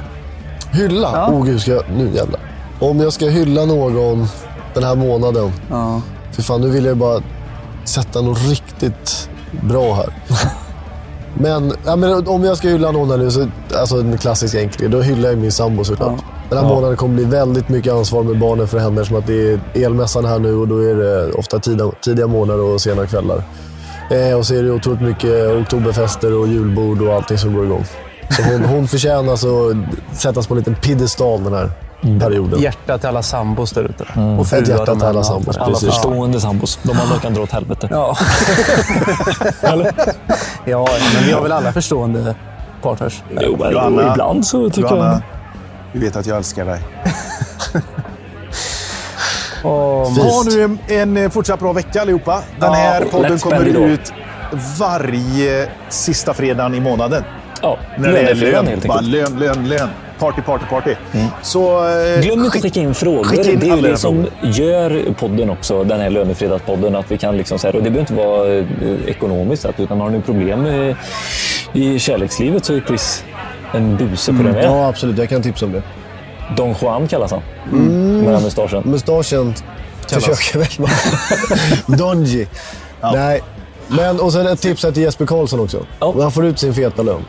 Hylla? 0.79 1.11
Ja. 1.13 1.29
Åh 1.33 1.45
gud, 1.45 1.61
ska 1.61 1.71
jag, 1.71 1.83
nu 1.97 2.11
jävlar. 2.15 2.41
Om 2.81 3.01
jag 3.01 3.13
ska 3.13 3.27
hylla 3.29 3.65
någon 3.65 4.27
den 4.75 4.83
här 4.83 4.97
månaden. 4.97 5.53
Ja. 5.71 6.01
För 6.33 6.43
fan, 6.43 6.61
nu 6.61 6.69
vill 6.69 6.85
jag 6.85 6.97
bara 6.97 7.23
sätta 7.85 8.21
något 8.21 8.49
riktigt 8.49 9.31
bra 9.63 9.95
här. 9.95 10.15
Men, 11.35 11.73
ja, 11.87 11.97
men 11.97 12.29
om 12.29 12.45
jag 12.45 12.57
ska 12.57 12.69
hylla 12.69 12.91
någon 12.91 13.11
här 13.11 13.17
nu, 13.17 13.31
så, 13.31 13.47
alltså 13.79 13.97
en 13.97 14.19
klassisk 14.19 14.55
enkel 14.55 14.91
då 14.91 15.01
hyllar 15.01 15.29
jag 15.29 15.39
min 15.39 15.53
sambo 15.53 15.85
såklart. 15.85 16.21
Den 16.49 16.59
här 16.59 16.65
månaden 16.69 16.97
kommer 16.97 17.15
bli 17.15 17.25
väldigt 17.25 17.69
mycket 17.69 17.93
ansvar 17.93 18.23
med 18.23 18.39
barnen 18.39 18.69
för 18.69 18.79
henne 18.79 19.01
eftersom 19.01 19.19
att 19.19 19.27
det 19.27 19.53
är 19.53 19.61
elmässan 19.75 20.25
här 20.25 20.39
nu 20.39 20.55
och 20.55 20.69
då 20.69 20.79
är 20.79 20.95
det 20.95 21.33
ofta 21.33 21.59
tidiga, 21.59 21.91
tidiga 22.03 22.27
morgnar 22.27 22.59
och 22.59 22.81
sena 22.81 23.07
kvällar. 23.07 23.43
Eh, 24.11 24.39
och 24.39 24.47
så 24.47 24.55
är 24.55 24.63
det 24.63 24.71
otroligt 24.71 25.01
mycket 25.01 25.57
oktoberfester 25.63 26.35
och 26.35 26.49
julbord 26.49 27.03
och 27.03 27.15
allting 27.15 27.39
som 27.39 27.55
går 27.55 27.65
igång. 27.65 27.85
Så 28.31 28.43
hon, 28.43 28.65
hon 28.65 28.89
förtjänar 28.89 29.31
alltså 29.31 29.75
sättas 30.13 30.47
på 30.47 30.55
en 30.55 30.59
liten 30.59 30.75
piedestal 30.75 31.45
den 31.45 31.55
här 31.55 31.71
perioden. 32.21 32.61
Hjärta 32.61 32.99
till 32.99 33.09
alla 33.09 33.23
sambos 33.23 33.73
där 33.73 33.83
ute. 33.83 34.05
Och 34.39 34.41
Ett 34.41 34.49
fruar 34.49 34.63
hjärta 34.63 34.85
de 34.85 34.99
till 34.99 35.09
alla 35.09 35.25
sambos. 35.25 35.57
Alla 35.57 35.67
precis. 35.67 35.89
förstående 35.89 36.41
sambos. 36.41 36.79
De 36.83 36.91
andra 36.91 37.19
kan 37.19 37.35
dra 37.35 37.43
åt 37.43 37.53
helvete. 37.53 37.89
Ja. 37.91 38.17
ja, 40.65 40.87
men 41.15 41.27
vi 41.27 41.33
har 41.33 41.43
väl 41.43 41.53
alla 41.53 41.73
förstående 41.73 42.35
partners. 42.83 43.23
Jo, 43.41 43.57
men 43.61 43.73
Johanna, 43.73 44.13
ibland 44.13 44.47
så 44.47 44.71
tycker 44.71 44.81
Johanna, 44.91 45.23
du 45.93 45.99
vet 45.99 46.17
att 46.17 46.27
jag 46.27 46.37
älskar 46.37 46.65
dig. 46.65 46.81
Och 49.63 50.07
Fint. 50.07 50.19
Ha 50.19 50.43
nu 50.43 50.63
en, 50.63 50.79
en 50.89 51.17
eh, 51.17 51.31
fortsatt 51.31 51.61
bra 51.61 51.73
vecka 51.73 52.03
allihopa. 52.03 52.43
Den 52.61 52.73
här 52.73 53.05
podden 53.05 53.39
kommer 53.39 53.65
ut 53.65 54.13
varje 54.79 55.69
sista 55.89 56.35
fredagen 56.35 56.75
i 56.75 56.81
månaden. 56.81 57.25
Ja, 57.63 57.79
När 57.99 58.13
det 58.13 58.19
är 58.19 58.35
lön. 58.35 58.67
helt 58.67 58.87
Bara 58.87 58.99
enkelt. 58.99 59.13
lön, 59.13 59.39
lön, 59.39 59.69
lön. 59.69 59.89
Party, 60.19 60.43
party, 60.43 60.65
party. 60.71 60.95
Så, 61.43 61.89
eh, 61.89 62.21
Glöm 62.21 62.33
inte 62.33 62.47
att 62.47 62.53
skick- 62.53 62.63
skicka 62.63 62.81
in 62.81 62.95
frågor. 62.95 63.25
skicka 63.25 63.51
in 63.51 63.59
det 63.61 63.69
är 63.69 63.77
ju 63.77 63.83
det 63.83 63.97
som 63.97 64.27
gör 64.43 65.15
podden 65.19 65.51
också, 65.51 65.85
den 65.85 66.01
här 66.01 66.11
lönefredagspodden. 66.11 66.97
Att 66.97 67.11
vi 67.11 67.19
kan 67.19 67.37
liksom 67.37 67.59
så 67.59 67.67
här, 67.67 67.77
och 67.77 67.83
det 67.83 67.91
behöver 67.91 68.01
inte 68.01 68.15
vara 68.27 68.49
eh, 68.55 68.65
ekonomiskt 69.07 69.63
sett, 69.63 69.81
utan 69.81 70.01
har 70.01 70.11
ni 70.11 70.21
problem 70.21 70.67
eh, 70.67 70.97
i 71.73 71.99
kärlekslivet 71.99 72.65
så 72.65 72.75
är 72.75 72.81
Chris 72.87 73.25
en 73.75 73.97
buse 73.97 74.33
på 74.33 74.43
det 74.43 74.53
med. 74.53 74.65
Ja, 74.65 74.89
absolut. 74.89 75.19
Jag 75.19 75.29
kan 75.29 75.43
tipsa 75.43 75.67
om 75.67 75.73
det. 75.73 75.83
Don 76.57 76.75
Juan 76.83 77.09
kallas 77.09 77.31
han. 77.31 77.41
Med 78.25 78.33
den 78.35 78.43
mustaschen. 78.43 78.83
Mustaschen 78.87 79.55
försöker 80.09 80.59
väl 80.59 80.69
vara... 80.79 80.91
Donji. 81.99 82.49
Nej. 83.03 83.41
Men, 83.89 84.21
och 84.21 84.33
sen 84.33 84.47
ett 84.47 84.61
tips 84.61 84.83
här 84.85 84.91
till 84.93 85.03
Jesper 85.03 85.27
Karlsson 85.27 85.61
också. 85.61 85.87
Ja. 86.01 86.15
Han 86.23 86.33
får 86.33 86.47
ut 86.47 86.59
sin 86.59 86.75
feta 86.75 87.03
lön. 87.03 87.25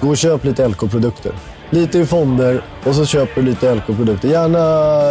Gå 0.00 0.08
och 0.08 0.16
köp 0.16 0.44
lite 0.44 0.68
LK-produkter. 0.68 1.32
Lite 1.70 1.98
i 1.98 2.06
fonder 2.06 2.62
och 2.84 2.94
så 2.94 3.06
köper 3.06 3.42
du 3.42 3.48
lite 3.48 3.74
LK-produkter. 3.74 4.28
Gärna 4.28 4.58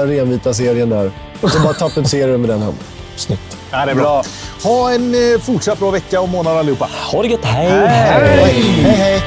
renvita 0.06 0.54
serien 0.54 0.90
där. 0.90 1.12
Och 1.42 1.50
så 1.52 1.60
bara 1.60 1.74
tapetserar 1.74 2.32
du 2.32 2.38
med 2.38 2.50
den 2.50 2.62
hem. 2.62 2.74
Snyggt. 3.16 3.58
Ja, 3.72 3.86
det 3.86 3.92
är 3.92 3.96
bra. 3.96 4.24
Ha 4.64 4.92
en 4.92 5.14
eh, 5.34 5.40
fortsatt 5.42 5.80
bra 5.80 5.92
vecka 5.92 6.22
och 6.22 6.30
månad 6.30 6.58
allihopa. 6.58 6.90
Ha 7.12 7.22
det 7.22 7.28
gött. 7.28 7.46
Hej! 7.46 7.68
Hej, 7.70 8.84
hej! 8.84 9.22